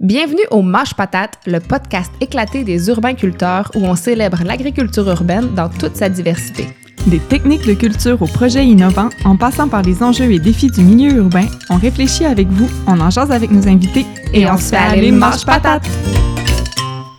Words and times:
Bienvenue 0.00 0.46
au 0.50 0.62
Mâche 0.62 0.94
Patate, 0.94 1.38
le 1.46 1.60
podcast 1.60 2.10
éclaté 2.22 2.64
des 2.64 2.88
urbains-culteurs 2.88 3.70
où 3.74 3.84
on 3.84 3.94
célèbre 3.94 4.38
l'agriculture 4.46 5.06
urbaine 5.06 5.54
dans 5.54 5.68
toute 5.68 5.94
sa 5.94 6.08
diversité. 6.08 6.68
Des 7.08 7.18
techniques 7.18 7.66
de 7.66 7.74
culture 7.74 8.22
aux 8.22 8.26
projets 8.26 8.64
innovants, 8.64 9.10
en 9.26 9.36
passant 9.36 9.68
par 9.68 9.82
les 9.82 10.02
enjeux 10.02 10.32
et 10.32 10.38
défis 10.38 10.70
du 10.70 10.80
milieu 10.80 11.16
urbain, 11.16 11.44
on 11.68 11.76
réfléchit 11.76 12.24
avec 12.24 12.48
vous, 12.48 12.70
on 12.86 12.98
en 12.98 13.10
jase 13.10 13.30
avec 13.30 13.50
nos 13.50 13.68
invités 13.68 14.06
et, 14.32 14.50
on, 14.50 14.56
se 14.56 14.70
fait 14.70 14.76
aller 14.76 15.12
Mâche 15.12 15.44
Patate! 15.44 15.86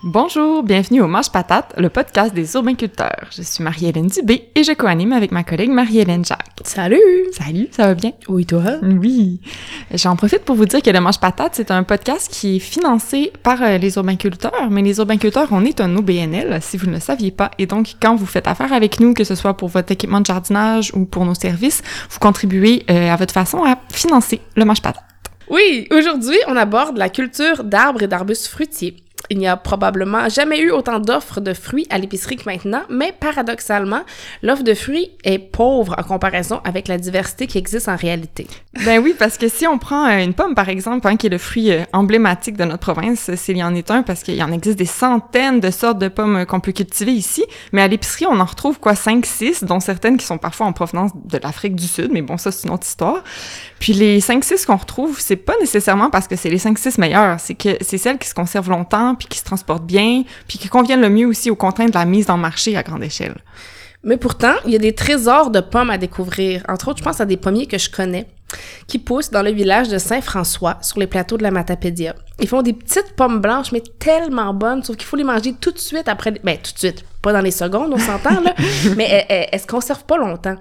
Bonjour, 0.03 0.63
bienvenue 0.63 1.01
au 1.01 1.07
Manche 1.07 1.29
Patate, 1.31 1.75
le 1.77 1.87
podcast 1.87 2.33
des 2.33 2.55
urbainculteurs. 2.55 3.27
Je 3.29 3.43
suis 3.43 3.63
Marie-Hélène 3.63 4.07
Dubé 4.07 4.49
et 4.55 4.63
je 4.63 4.71
co-anime 4.71 5.13
avec 5.13 5.31
ma 5.31 5.43
collègue 5.43 5.69
Marie-Hélène 5.69 6.25
Jacques. 6.25 6.59
Salut! 6.63 6.97
Salut, 7.31 7.67
ça 7.69 7.85
va 7.85 7.93
bien? 7.93 8.11
Oui, 8.27 8.47
toi? 8.47 8.63
Oui. 8.81 9.41
J'en 9.93 10.15
profite 10.15 10.43
pour 10.43 10.55
vous 10.55 10.65
dire 10.65 10.81
que 10.81 10.89
le 10.89 10.99
Manche 10.99 11.19
Patate, 11.19 11.51
c'est 11.53 11.69
un 11.69 11.83
podcast 11.83 12.31
qui 12.33 12.55
est 12.55 12.59
financé 12.59 13.31
par 13.43 13.61
euh, 13.61 13.77
les 13.77 13.97
urbainculteurs, 13.97 14.71
mais 14.71 14.81
les 14.81 14.97
urbainculteurs, 14.97 15.49
on 15.51 15.63
est 15.65 15.79
un 15.79 15.95
OBNL, 15.95 16.57
si 16.63 16.77
vous 16.77 16.87
ne 16.87 16.93
le 16.93 16.99
saviez 16.99 17.29
pas. 17.29 17.51
Et 17.59 17.67
donc, 17.67 17.93
quand 18.01 18.15
vous 18.15 18.25
faites 18.25 18.47
affaire 18.47 18.73
avec 18.73 18.99
nous, 18.99 19.13
que 19.13 19.23
ce 19.23 19.35
soit 19.35 19.53
pour 19.53 19.69
votre 19.69 19.91
équipement 19.91 20.21
de 20.21 20.25
jardinage 20.25 20.91
ou 20.95 21.05
pour 21.05 21.25
nos 21.25 21.35
services, 21.35 21.83
vous 22.09 22.19
contribuez 22.19 22.85
euh, 22.89 23.13
à 23.13 23.17
votre 23.17 23.35
façon 23.35 23.63
à 23.63 23.77
financer 23.93 24.41
le 24.55 24.65
Manche 24.65 24.81
Patate. 24.81 25.03
Oui, 25.51 25.87
aujourd'hui, 25.91 26.37
on 26.47 26.55
aborde 26.55 26.97
la 26.97 27.09
culture 27.09 27.63
d'arbres 27.63 28.01
et 28.01 28.07
d'arbustes 28.07 28.47
fruitiers. 28.47 28.95
Il 29.29 29.37
n'y 29.37 29.47
a 29.47 29.57
probablement 29.57 30.29
jamais 30.29 30.59
eu 30.59 30.71
autant 30.71 30.99
d'offres 30.99 31.39
de 31.39 31.53
fruits 31.53 31.87
à 31.89 31.97
l'épicerie 31.97 32.37
que 32.37 32.45
maintenant, 32.45 32.81
mais 32.89 33.13
paradoxalement, 33.17 34.01
l'offre 34.41 34.63
de 34.63 34.73
fruits 34.73 35.11
est 35.23 35.39
pauvre 35.39 35.95
en 35.97 36.03
comparaison 36.03 36.61
avec 36.63 36.87
la 36.87 36.97
diversité 36.97 37.47
qui 37.47 37.57
existe 37.57 37.87
en 37.87 37.95
réalité. 37.95 38.47
Ben 38.85 38.99
oui, 38.99 39.15
parce 39.17 39.37
que 39.37 39.47
si 39.47 39.67
on 39.67 39.77
prend 39.77 40.07
euh, 40.07 40.23
une 40.23 40.33
pomme, 40.33 40.55
par 40.55 40.69
exemple, 40.69 41.07
hein, 41.07 41.17
qui 41.17 41.27
est 41.27 41.29
le 41.29 41.37
fruit 41.37 41.71
euh, 41.71 41.83
emblématique 41.93 42.57
de 42.57 42.63
notre 42.63 42.79
province, 42.79 43.33
s'il 43.35 43.57
y 43.57 43.63
en 43.63 43.75
est 43.75 43.91
un, 43.91 44.03
parce 44.03 44.23
qu'il 44.23 44.35
y 44.35 44.43
en 44.43 44.51
existe 44.51 44.77
des 44.77 44.85
centaines 44.85 45.59
de 45.59 45.71
sortes 45.71 45.99
de 45.99 46.07
pommes 46.07 46.37
euh, 46.37 46.45
qu'on 46.45 46.59
peut 46.59 46.71
cultiver 46.71 47.11
ici, 47.11 47.43
mais 47.71 47.81
à 47.81 47.87
l'épicerie, 47.87 48.25
on 48.27 48.39
en 48.39 48.45
retrouve 48.45 48.79
quoi, 48.79 48.95
5, 48.95 49.25
6, 49.25 49.63
dont 49.63 49.79
certaines 49.79 50.17
qui 50.17 50.25
sont 50.25 50.37
parfois 50.37 50.65
en 50.65 50.73
provenance 50.73 51.11
de 51.15 51.37
l'Afrique 51.37 51.75
du 51.75 51.87
Sud, 51.87 52.09
mais 52.11 52.21
bon, 52.21 52.37
ça, 52.37 52.51
c'est 52.51 52.67
une 52.67 52.73
autre 52.73 52.87
histoire. 52.87 53.23
Puis 53.81 53.93
les 53.93 54.21
5, 54.21 54.43
6 54.43 54.67
qu'on 54.67 54.77
retrouve, 54.77 55.19
c'est 55.19 55.35
pas 55.35 55.55
nécessairement 55.59 56.11
parce 56.11 56.27
que 56.27 56.35
c'est 56.35 56.51
les 56.51 56.59
5, 56.59 56.77
6 56.77 56.99
meilleures, 56.99 57.39
c'est 57.39 57.55
que 57.55 57.77
c'est 57.81 57.97
celles 57.97 58.19
qui 58.19 58.27
se 58.27 58.35
conservent 58.35 58.69
longtemps, 58.69 59.15
puis 59.15 59.27
qui 59.27 59.39
se 59.39 59.43
transportent 59.43 59.87
bien, 59.87 60.21
puis 60.47 60.59
qui 60.59 60.69
conviennent 60.69 61.01
le 61.01 61.09
mieux 61.09 61.25
aussi 61.25 61.49
aux 61.49 61.55
contraintes 61.55 61.89
de 61.89 61.97
la 61.97 62.05
mise 62.05 62.29
en 62.29 62.37
marché 62.37 62.77
à 62.77 62.83
grande 62.83 63.03
échelle. 63.03 63.35
Mais 64.03 64.17
pourtant, 64.17 64.53
il 64.65 64.71
y 64.71 64.75
a 64.75 64.79
des 64.79 64.93
trésors 64.93 65.49
de 65.49 65.61
pommes 65.61 65.89
à 65.89 65.97
découvrir. 65.97 66.63
Entre 66.69 66.89
autres, 66.89 66.99
je 66.99 67.03
pense 67.03 67.21
à 67.21 67.25
des 67.25 67.37
pommiers 67.37 67.65
que 67.65 67.79
je 67.79 67.89
connais 67.89 68.27
qui 68.85 68.99
poussent 68.99 69.31
dans 69.31 69.41
le 69.41 69.51
village 69.51 69.89
de 69.89 69.97
Saint-François, 69.97 70.77
sur 70.81 70.99
les 70.99 71.07
plateaux 71.07 71.37
de 71.37 71.43
la 71.43 71.51
Matapédia. 71.51 72.15
Ils 72.39 72.47
font 72.47 72.61
des 72.61 72.73
petites 72.73 73.15
pommes 73.15 73.39
blanches, 73.39 73.71
mais 73.71 73.81
tellement 73.97 74.53
bonnes, 74.53 74.83
sauf 74.83 74.95
qu'il 74.95 75.07
faut 75.07 75.15
les 75.15 75.23
manger 75.23 75.53
tout 75.59 75.71
de 75.71 75.79
suite 75.79 76.07
après... 76.07 76.31
Ben, 76.43 76.57
tout 76.57 76.73
de 76.73 76.77
suite, 76.77 77.03
pas 77.21 77.33
dans 77.33 77.41
les 77.41 77.51
secondes, 77.51 77.91
on 77.93 77.99
s'entend, 77.99 78.41
là, 78.41 78.53
mais 78.97 79.25
elles, 79.29 79.47
elles, 79.51 79.59
se 79.59 79.67
conservent 79.67 80.05
pas 80.05 80.17
longtemps. 80.17 80.55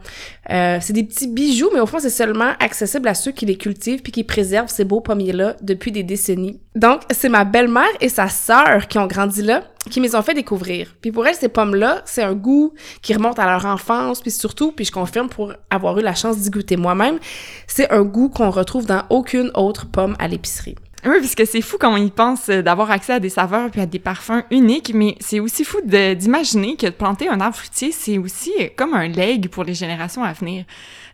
Euh, 0.50 0.78
c'est 0.80 0.92
des 0.92 1.05
petits 1.05 1.28
bijoux, 1.28 1.70
mais 1.72 1.80
au 1.80 1.86
fond, 1.86 1.98
c'est 1.98 2.11
seulement 2.11 2.53
accessible 2.61 3.08
à 3.08 3.14
ceux 3.14 3.33
qui 3.33 3.47
les 3.47 3.56
cultivent 3.56 4.03
puis 4.03 4.12
qui 4.12 4.25
préservent 4.25 4.69
ces 4.69 4.84
beaux 4.84 5.00
pommiers-là 5.00 5.56
depuis 5.62 5.92
des 5.92 6.03
décennies. 6.03 6.61
Donc, 6.75 7.03
c'est 7.11 7.28
ma 7.28 7.44
belle-mère 7.44 7.88
et 8.00 8.08
sa 8.08 8.28
sœur 8.28 8.88
qui 8.88 8.98
ont 8.98 9.06
grandi 9.06 9.42
là, 9.42 9.64
qui 9.91 10.00
me 10.00 10.06
les 10.06 10.14
ont 10.14 10.22
fait 10.22 10.34
découvrir. 10.34 10.94
Puis 11.00 11.11
pour 11.11 11.27
elles, 11.27 11.34
ces 11.34 11.48
pommes-là, 11.48 12.03
c'est 12.05 12.22
un 12.22 12.34
goût 12.34 12.75
qui 13.03 13.14
remonte 13.14 13.38
à 13.38 13.47
leur 13.47 13.64
enfance, 13.64 14.20
puis 14.20 14.31
surtout, 14.31 14.72
puis 14.72 14.84
je 14.84 14.92
confirme 14.92 15.28
pour 15.28 15.53
avoir 15.70 15.98
eu 15.98 16.03
la 16.03 16.14
chance 16.14 16.38
d'y 16.38 16.50
goûter 16.50 16.77
moi-même, 16.77 17.19
c'est 17.66 17.91
un 17.91 18.03
goût 18.03 18.28
qu'on 18.28 18.50
retrouve 18.50 18.86
dans 18.86 19.03
aucune 19.11 19.50
autre 19.55 19.86
pomme 19.91 20.14
à 20.19 20.28
l'épicerie. 20.28 20.77
Oui, 21.06 21.16
puisque 21.18 21.46
c'est 21.46 21.62
fou 21.62 21.78
quand 21.80 21.94
on 21.94 21.96
y 21.96 22.10
pense 22.10 22.48
d'avoir 22.48 22.90
accès 22.90 23.14
à 23.14 23.20
des 23.20 23.30
saveurs 23.30 23.70
puis 23.70 23.80
à 23.80 23.86
des 23.86 23.98
parfums 23.98 24.42
uniques, 24.50 24.92
mais 24.94 25.16
c'est 25.18 25.40
aussi 25.40 25.64
fou 25.64 25.78
d'imaginer 25.82 26.76
que 26.76 26.86
de 26.86 26.90
planter 26.90 27.28
un 27.28 27.40
arbre 27.40 27.56
fruitier, 27.56 27.90
c'est 27.90 28.18
aussi 28.18 28.52
euh, 28.60 28.68
comme 28.76 28.92
un 28.92 29.08
leg 29.08 29.48
pour 29.48 29.64
les 29.64 29.74
générations 29.74 30.22
à 30.22 30.34
venir. 30.34 30.64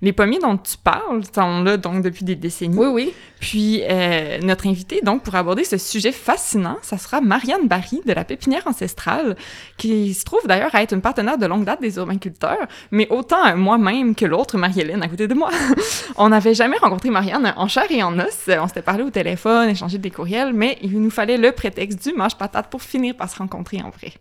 Les 0.03 0.13
pommiers 0.13 0.39
dont 0.39 0.57
tu 0.57 0.77
parles 0.77 1.23
sont 1.33 1.63
là 1.63 1.77
donc 1.77 2.03
depuis 2.03 2.25
des 2.25 2.35
décennies. 2.35 2.77
Oui, 2.77 2.89
oui. 2.89 3.15
Puis 3.41 3.83
euh, 3.89 4.39
notre 4.43 4.67
invité 4.67 5.01
donc 5.03 5.23
pour 5.23 5.35
aborder 5.35 5.65
ce 5.65 5.79
sujet 5.79 6.13
fascinant, 6.13 6.79
ça 6.83 6.99
sera 6.99 7.21
Marianne 7.21 7.67
Barry 7.67 8.01
de 8.05 8.13
la 8.13 8.25
pépinière 8.25 8.67
ancestrale, 8.67 9.37
qui 9.77 10.15
se 10.15 10.25
trouve 10.25 10.47
d'ailleurs 10.47 10.75
à 10.75 10.83
être 10.83 10.93
une 10.93 11.01
partenaire 11.01 11.39
de 11.39 11.47
longue 11.47 11.65
date 11.65 11.81
des 11.81 11.97
urbainculteurs, 11.97 12.67
mais 12.91 13.07
autant 13.11 13.57
moi-même 13.57 14.15
que 14.15 14.25
l'autre 14.27 14.59
Marie-Hélène 14.59 15.03
à 15.03 15.09
côté 15.09 15.29
de 15.29 15.35
moi. 15.35 15.51
on 16.17 16.29
n'avait 16.29 16.55
jamais 16.55 16.79
rencontré 16.79 17.11
Marianne 17.11 17.53
en 17.57 17.69
chair 17.69 17.87
et 17.91 18.03
en 18.03 18.19
os. 18.19 18.49
On 18.49 18.69
s'était 18.69 18.83
parlé 18.83 19.03
au 19.03 19.11
téléphone, 19.11 19.69
échangé 19.69 19.99
des 19.99 20.11
courriels, 20.11 20.53
mais 20.53 20.79
il 20.83 21.01
nous 21.01 21.11
fallait 21.11 21.37
le 21.39 21.53
prétexte 21.53 22.03
du 22.07 22.15
mâche 22.15 22.37
patate 22.37 22.71
pour 22.71 22.83
finir 22.83 23.17
par 23.17 23.31
se 23.31 23.37
rencontrer 23.37 23.81
en 23.83 23.91
vrai. 23.91 24.13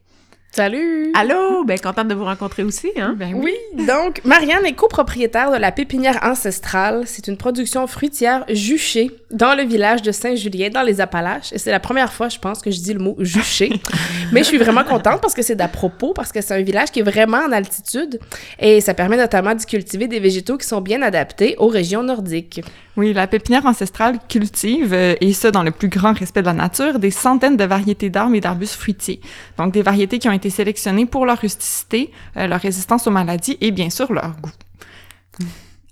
Salut! 0.56 1.12
Allô! 1.14 1.66
Ben, 1.66 1.78
contente 1.78 2.08
de 2.08 2.14
vous 2.14 2.24
rencontrer 2.24 2.64
aussi, 2.64 2.90
hein? 2.98 3.14
Ben 3.20 3.34
oui. 3.34 3.54
Donc, 3.74 4.22
Marianne 4.24 4.66
est 4.66 4.72
copropriétaire 4.72 5.52
de 5.52 5.58
la 5.58 5.74
pépinière 5.74 6.18
ancestrale. 6.24 7.04
C'est 7.08 7.28
une 7.28 7.36
production 7.36 7.86
fruitière 7.88 8.46
juchée 8.48 9.12
dans 9.32 9.54
le 9.54 9.64
village 9.64 10.02
de 10.02 10.14
Saint-Julien, 10.14 10.70
dans 10.70 10.84
les 10.84 11.02
Appalaches. 11.02 11.52
Et 11.52 11.58
c'est 11.58 11.72
la 11.72 11.82
première 11.82 12.14
fois, 12.14 12.30
je 12.30 12.40
pense, 12.40 12.62
que 12.62 12.72
je 12.72 12.80
dis 12.80 12.94
le 12.94 13.00
mot 13.00 13.18
juché. 13.20 13.70
Mais 14.32 14.44
je 14.44 14.48
suis 14.48 14.58
vraiment 14.58 14.86
contente 14.86 15.20
parce 15.20 15.34
que 15.34 15.42
c'est 15.42 15.56
d'à 15.56 15.68
propos, 15.68 16.14
parce 16.14 16.32
que 16.32 16.40
c'est 16.40 16.54
un 16.54 16.62
village 16.62 16.90
qui 16.90 17.02
est 17.02 17.04
vraiment 17.04 17.40
en 17.40 17.52
altitude. 17.52 18.22
Et 18.58 18.80
ça 18.80 18.94
permet 18.94 19.18
notamment 19.18 19.54
d'y 19.56 19.66
cultiver 19.66 20.08
des 20.08 20.22
végétaux 20.22 20.58
qui 20.58 20.66
sont 20.66 20.80
bien 20.80 21.02
adaptés 21.02 21.56
aux 21.58 21.68
régions 21.68 22.02
nordiques. 22.04 22.62
Oui, 22.96 23.12
la 23.12 23.28
pépinière 23.28 23.66
ancestrale 23.66 24.20
cultive, 24.30 24.94
euh, 24.94 25.16
et 25.20 25.34
ça 25.34 25.52
dans 25.52 25.64
le 25.64 25.72
plus 25.72 25.90
grand 25.90 26.18
respect 26.18 26.42
de 26.42 26.46
la 26.46 26.54
nature, 26.54 26.98
des 26.98 27.12
centaines 27.12 27.58
de 27.58 27.66
variétés 27.66 28.10
d'arbres 28.10 28.36
et 28.36 28.40
d'arbustes 28.40 28.76
fruitiers. 28.76 29.20
Donc 29.58 29.74
des 29.74 29.82
variétés 29.82 30.18
qui 30.18 30.30
ont 30.30 30.32
été 30.32 30.45
sélectionnées 30.50 31.06
pour 31.06 31.26
leur 31.26 31.40
rusticité, 31.40 32.12
euh, 32.38 32.48
leur 32.48 32.60
résistance 32.60 33.08
aux 33.08 33.12
maladies 33.12 33.58
et 33.62 33.72
bien 33.72 33.90
sûr 33.90 34.12
leur 34.14 34.36
goût. 34.42 34.52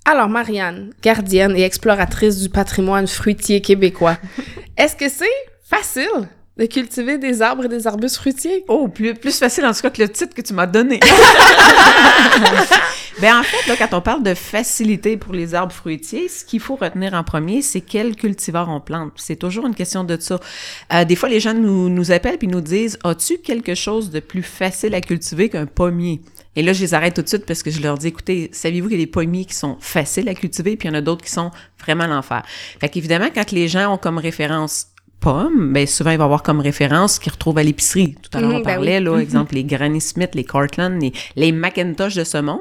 Alors 0.06 0.30
Marianne, 0.30 0.92
gardienne 1.02 1.56
et 1.56 1.64
exploratrice 1.64 2.40
du 2.40 2.50
patrimoine 2.50 3.08
fruitier 3.08 3.62
québécois, 3.62 4.18
est-ce 4.78 4.96
que 4.96 5.10
c'est 5.10 5.26
facile 5.64 6.30
de 6.58 6.66
cultiver 6.66 7.18
des 7.18 7.42
arbres 7.42 7.66
et 7.66 7.70
des 7.70 7.88
arbustes 7.88 8.18
fruitiers? 8.18 8.64
Oh, 8.68 8.88
plus, 8.88 9.14
plus 9.14 9.38
facile 9.38 9.66
en 9.66 9.74
tout 9.74 9.82
cas 9.82 9.90
que 9.90 10.02
le 10.02 10.10
titre 10.10 10.36
que 10.36 10.42
tu 10.42 10.54
m'as 10.54 10.68
donné. 10.68 11.00
ben 13.22 13.40
en 13.40 13.44
fait, 13.44 13.68
là, 13.68 13.76
quand 13.78 13.96
on 13.96 14.02
parle 14.02 14.24
de 14.24 14.34
facilité 14.34 15.18
pour 15.18 15.34
les 15.34 15.56
arbres 15.56 15.72
fruitiers, 15.72 16.28
ce 16.28 16.44
qu'il 16.44 16.60
faut 16.60 16.76
retenir 16.76 17.14
en 17.14 17.24
premier, 17.24 17.62
c'est 17.62 17.82
quel 17.82 18.16
cultivar 18.16 18.70
on 18.70 18.80
plante. 18.80 19.14
C'est 19.18 19.36
toujours 19.36 19.68
une 19.68 19.76
question 19.76 20.04
de 20.04 20.18
ça. 20.20 20.40
Euh, 20.94 21.06
des 21.06 21.16
fois, 21.16 21.30
les 21.30 21.40
gens 21.40 21.54
nous, 21.54 21.90
nous 21.90 22.12
appellent 22.12 22.38
puis 22.38 22.48
nous 22.48 22.62
disent 22.62 22.98
«As-tu 23.04 23.38
quelque 23.38 23.76
chose 23.76 24.10
de 24.10 24.20
plus 24.20 24.44
facile 24.44 24.96
à 24.96 25.02
cultiver 25.02 25.50
qu'un 25.50 25.66
pommier?» 25.66 26.22
Et 26.56 26.62
là, 26.62 26.74
je 26.74 26.82
les 26.82 26.94
arrête 26.94 27.16
tout 27.16 27.22
de 27.22 27.28
suite 27.28 27.46
parce 27.46 27.64
que 27.64 27.72
je 27.72 27.82
leur 27.82 27.98
dis, 27.98 28.08
écoutez, 28.08 28.50
saviez-vous 28.52 28.90
qu'il 28.90 29.00
y 29.00 29.02
a 29.02 29.06
des 29.06 29.12
pommiers 29.12 29.46
qui 29.46 29.56
sont 29.56 29.78
faciles 29.80 30.30
à 30.30 30.36
cultiver, 30.36 30.78
puis 30.78 30.88
il 30.88 30.92
y 30.92 30.96
en 30.96 30.98
a 30.98 31.02
d'autres 31.02 31.24
qui 31.24 31.32
sont 31.32 31.52
vraiment 31.80 32.06
l'enfer? 32.06 32.44
Fait 32.80 32.90
qu'évidemment, 32.90 33.30
quand 33.34 33.52
les 33.52 33.68
gens 33.68 33.94
ont 33.94 33.98
comme 33.98 34.20
référence 34.20 34.88
pommes, 35.24 35.72
ben 35.72 35.88
souvent 35.88 36.12
il 36.12 36.18
va 36.18 36.26
avoir 36.26 36.44
comme 36.44 36.60
référence 36.60 37.18
qu'ils 37.18 37.32
retrouvent 37.32 37.58
à 37.58 37.64
l'épicerie. 37.64 38.16
Tout 38.22 38.38
à 38.38 38.42
l'heure 38.42 38.56
on 38.56 38.58
ben 38.58 38.64
parlait 38.64 38.98
oui. 38.98 39.04
là, 39.06 39.18
exemple 39.20 39.56
les 39.56 39.64
Granny 39.64 40.02
Smith, 40.02 40.32
les 40.36 40.44
Cortland, 40.44 41.02
les, 41.02 41.14
les 41.38 41.54
Macintosh 41.54 42.16
de 42.16 42.26
ce 42.26 42.40
monde. 42.40 42.60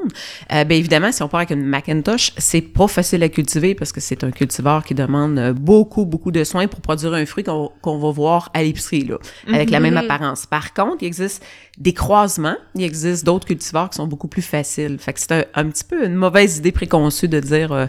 Euh, 0.53 0.63
ben 0.63 0.79
évidemment, 0.79 1.11
si 1.11 1.25
on 1.25 1.29
part 1.29 1.41
avec 1.41 1.51
une 1.51 1.65
Macintosh, 1.65 2.33
c'est 2.39 2.61
pas 2.61 2.87
facile 2.87 3.25
à 3.25 3.29
cultiver 3.29 3.75
parce 3.75 3.91
que 3.91 4.01
c'est 4.01 4.23
un 4.23 4.31
cultivar 4.31 4.85
qui 4.85 4.95
demande 4.95 5.39
euh, 5.39 5.53
beaucoup 5.53 6.05
beaucoup 6.05 6.31
de 6.31 6.45
soins 6.45 6.69
pour 6.69 6.81
produire 6.81 7.15
un 7.15 7.27
fruit 7.27 7.43
qu'on 7.43 7.73
qu'on 7.83 7.99
va 7.99 8.11
voir 8.13 8.51
à 8.55 8.63
l'épicerie 8.63 9.07
là, 9.07 9.19
avec 9.49 9.71
la 9.71 9.81
même 9.81 9.97
apparence. 9.97 10.47
Par 10.47 10.73
contre, 10.73 10.99
il 11.01 11.07
existe 11.07 11.45
des 11.79 11.95
croisements, 11.95 12.57
il 12.75 12.85
existe 12.85 13.25
d'autres 13.25 13.47
cultivars 13.47 13.89
qui 13.89 13.97
sont 13.97 14.07
beaucoup 14.07 14.29
plus 14.29 14.43
faciles. 14.43 14.99
Fait 14.99 15.15
que 15.15 15.21
c'est 15.21 15.33
un, 15.33 15.45
un, 15.55 15.65
petit 15.71 15.85
peu 15.85 16.05
une 16.05 16.15
mauvaise 16.15 16.59
idée 16.59 16.71
préconçue 16.71 17.29
de 17.29 17.41
dire 17.41 17.73
euh, 17.73 17.87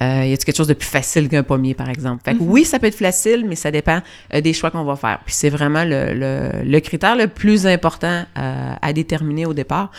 euh, 0.00 0.24
y 0.24 0.32
a 0.32 0.36
quelque 0.36 0.56
chose 0.56 0.68
de 0.68 0.74
plus 0.74 0.88
facile 0.88 1.28
qu'un 1.28 1.42
pommier 1.42 1.74
par 1.74 1.88
exemple? 1.88 2.22
Fait 2.24 2.34
que 2.34 2.42
oui, 2.42 2.64
ça 2.64 2.78
peut 2.78 2.86
être 2.86 2.94
facile, 2.94 3.44
mais 3.48 3.56
ça 3.56 3.72
dépend 3.72 4.00
euh, 4.32 4.40
des 4.40 4.52
choix 4.52 4.70
qu'on 4.70 4.84
va 4.84 4.94
faire. 4.94 5.18
Puis 5.26 5.34
c'est 5.34 5.50
vraiment 5.50 5.82
le, 5.82 6.14
le, 6.14 6.62
le, 6.64 6.80
critère 6.80 7.16
le 7.16 7.26
plus 7.26 7.66
important 7.66 8.24
euh, 8.38 8.74
à 8.80 8.92
déterminer 8.92 9.46
au 9.46 9.52
départ. 9.52 9.90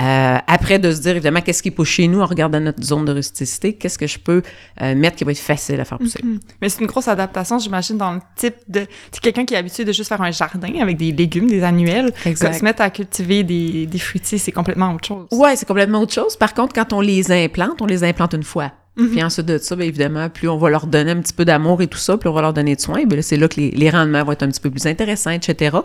Euh, 0.00 0.38
après, 0.46 0.78
de 0.78 0.90
se 0.90 1.00
dire 1.02 1.12
évidemment 1.12 1.42
qu'est-ce 1.42 1.62
qui 1.62 1.70
pousse 1.70 1.88
chez 1.88 2.08
nous 2.08 2.22
en 2.22 2.26
regardant 2.26 2.60
notre 2.60 2.82
zone 2.82 3.04
de 3.04 3.12
rusticité, 3.12 3.74
qu'est-ce 3.74 3.98
que 3.98 4.06
je 4.06 4.18
peux 4.18 4.42
euh, 4.80 4.94
mettre 4.94 5.16
qui 5.16 5.24
va 5.24 5.32
être 5.32 5.38
facile 5.38 5.78
à 5.80 5.84
faire 5.84 5.98
pousser. 5.98 6.20
Mm 6.22 6.36
-hmm. 6.36 6.40
Mais 6.62 6.68
c'est 6.70 6.80
une 6.80 6.86
grosse 6.86 7.08
adaptation, 7.08 7.58
j'imagine, 7.58 7.98
dans 7.98 8.12
le 8.12 8.20
type 8.34 8.56
de... 8.66 8.86
C'est 9.12 9.20
quelqu'un 9.20 9.44
qui 9.44 9.54
est 9.54 9.58
habitué 9.58 9.84
de 9.84 9.92
juste 9.92 10.08
faire 10.08 10.22
un 10.22 10.30
jardin 10.30 10.72
avec 10.80 10.96
des 10.96 11.12
légumes, 11.12 11.48
des 11.48 11.62
annuels. 11.62 12.12
Exact. 12.24 12.54
Se 12.58 12.64
mettre 12.64 12.77
à 12.80 12.90
cultiver 12.90 13.42
des, 13.42 13.86
des 13.86 13.98
fruitiers, 13.98 14.38
c'est 14.38 14.52
complètement 14.52 14.94
autre 14.94 15.06
chose. 15.06 15.26
Ouais, 15.32 15.56
c'est 15.56 15.66
complètement 15.66 16.00
autre 16.00 16.12
chose. 16.14 16.36
Par 16.36 16.54
contre, 16.54 16.74
quand 16.74 16.92
on 16.92 17.00
les 17.00 17.30
implante, 17.32 17.80
on 17.82 17.86
les 17.86 18.04
implante 18.04 18.32
une 18.34 18.42
fois. 18.42 18.72
Puis 19.12 19.22
ensuite 19.22 19.46
de 19.46 19.58
ça, 19.58 19.76
bien 19.76 19.86
évidemment, 19.86 20.28
plus 20.28 20.48
on 20.48 20.58
va 20.58 20.70
leur 20.70 20.88
donner 20.88 21.12
un 21.12 21.20
petit 21.20 21.32
peu 21.32 21.44
d'amour 21.44 21.80
et 21.80 21.86
tout 21.86 21.98
ça, 21.98 22.16
plus 22.18 22.28
on 22.28 22.32
va 22.32 22.40
leur 22.42 22.52
donner 22.52 22.74
de 22.74 22.80
soins, 22.80 23.04
bien 23.04 23.22
c'est 23.22 23.36
là 23.36 23.46
que 23.46 23.60
les, 23.60 23.70
les 23.70 23.90
rendements 23.90 24.24
vont 24.24 24.32
être 24.32 24.42
un 24.42 24.48
petit 24.48 24.58
peu 24.60 24.72
plus 24.72 24.86
intéressants, 24.88 25.30
etc. 25.30 25.76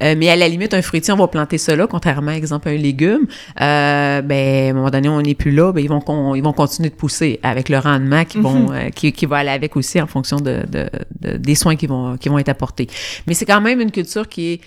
Euh, 0.00 0.14
mais 0.16 0.28
à 0.30 0.36
la 0.36 0.46
limite, 0.46 0.72
un 0.72 0.80
fruitier, 0.80 1.12
on 1.12 1.16
va 1.16 1.26
planter 1.26 1.56
là, 1.74 1.88
contrairement, 1.88 2.30
exemple, 2.30 2.68
à 2.68 2.70
un 2.70 2.76
légume. 2.76 3.26
Euh, 3.60 4.22
ben, 4.22 4.66
à 4.68 4.70
un 4.70 4.72
moment 4.74 4.90
donné, 4.90 5.08
on 5.08 5.20
n'est 5.20 5.34
plus 5.34 5.50
là, 5.50 5.72
ben, 5.72 5.82
ils 5.82 5.88
vont, 5.88 6.00
con- 6.00 6.36
ils 6.36 6.44
vont 6.44 6.52
continuer 6.52 6.90
de 6.90 6.94
pousser 6.94 7.40
avec 7.42 7.70
le 7.70 7.78
rendement 7.78 8.24
qui 8.24 8.38
vont, 8.38 8.70
euh, 8.72 8.90
qui, 8.90 9.10
qui 9.10 9.26
va 9.26 9.38
aller 9.38 9.50
avec 9.50 9.74
aussi 9.76 10.00
en 10.00 10.06
fonction 10.06 10.36
de, 10.36 10.60
de- 10.70 10.88
de- 11.22 11.36
des 11.38 11.56
soins 11.56 11.74
qui 11.74 11.88
vont, 11.88 12.16
qui 12.18 12.28
vont 12.28 12.38
être 12.38 12.50
apportés. 12.50 12.86
Mais 13.26 13.34
c'est 13.34 13.46
quand 13.46 13.60
même 13.60 13.80
une 13.80 13.90
culture 13.90 14.28
qui 14.28 14.52
est 14.52 14.60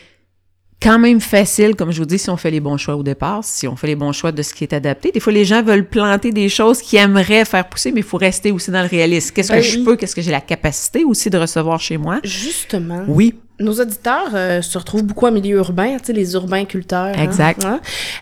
quand 0.84 1.00
même 1.00 1.22
facile, 1.22 1.76
comme 1.76 1.92
je 1.92 2.00
vous 2.00 2.06
dis, 2.06 2.20
si 2.20 2.30
on 2.30 2.38
fait 2.38 2.52
les 2.52 2.60
bons 2.60 2.78
choix 2.78 2.96
au 2.96 3.04
départ, 3.04 3.40
si 3.44 3.68
on 3.68 3.76
fait 3.76 3.88
les 3.88 3.96
bons 3.96 4.12
choix 4.12 4.32
de 4.32 4.42
ce 4.42 4.54
qui 4.54 4.64
est 4.66 4.74
adapté. 4.74 5.12
Des 5.12 5.20
fois, 5.20 5.32
les 5.34 5.46
gens 5.46 5.64
veulent 5.64 5.88
planter 5.88 6.32
des 6.32 6.50
choses 6.50 6.82
qu'ils 6.82 7.00
aimeraient 7.00 7.46
faire 7.46 7.68
pousser, 7.70 7.92
mais 7.92 8.02
il 8.02 8.06
faut 8.06 8.18
rester 8.18 8.52
aussi 8.52 8.70
dans 8.72 8.82
le 8.82 8.88
réalisme. 8.90 9.34
Qu'est-ce 9.34 9.52
Ben 9.52 9.60
que 9.62 9.66
je 9.66 9.78
oui. 9.78 9.84
peux, 9.86 9.96
qu'est-ce 9.96 10.16
que 10.16 10.22
j'ai 10.22 10.32
la 10.32 10.42
capacité 10.42 11.04
aussi 11.06 11.30
de 11.30 11.38
recevoir 11.38 11.80
chez 11.80 11.98
moi? 11.98 12.20
Justement. 12.24 13.04
Oui, 13.08 13.36
Nos 13.60 13.80
auditeurs 13.80 14.32
euh, 14.34 14.62
se 14.62 14.78
retrouvent 14.78 15.04
beaucoup 15.04 15.26
en 15.28 15.32
milieu 15.32 15.58
urbain, 15.58 15.98
tu 16.00 16.06
sais, 16.08 16.14
les 16.14 16.34
urbains-culteurs. 16.34 17.14
hein, 17.16 17.24
Exact. 17.24 17.64
hein. 17.64 17.80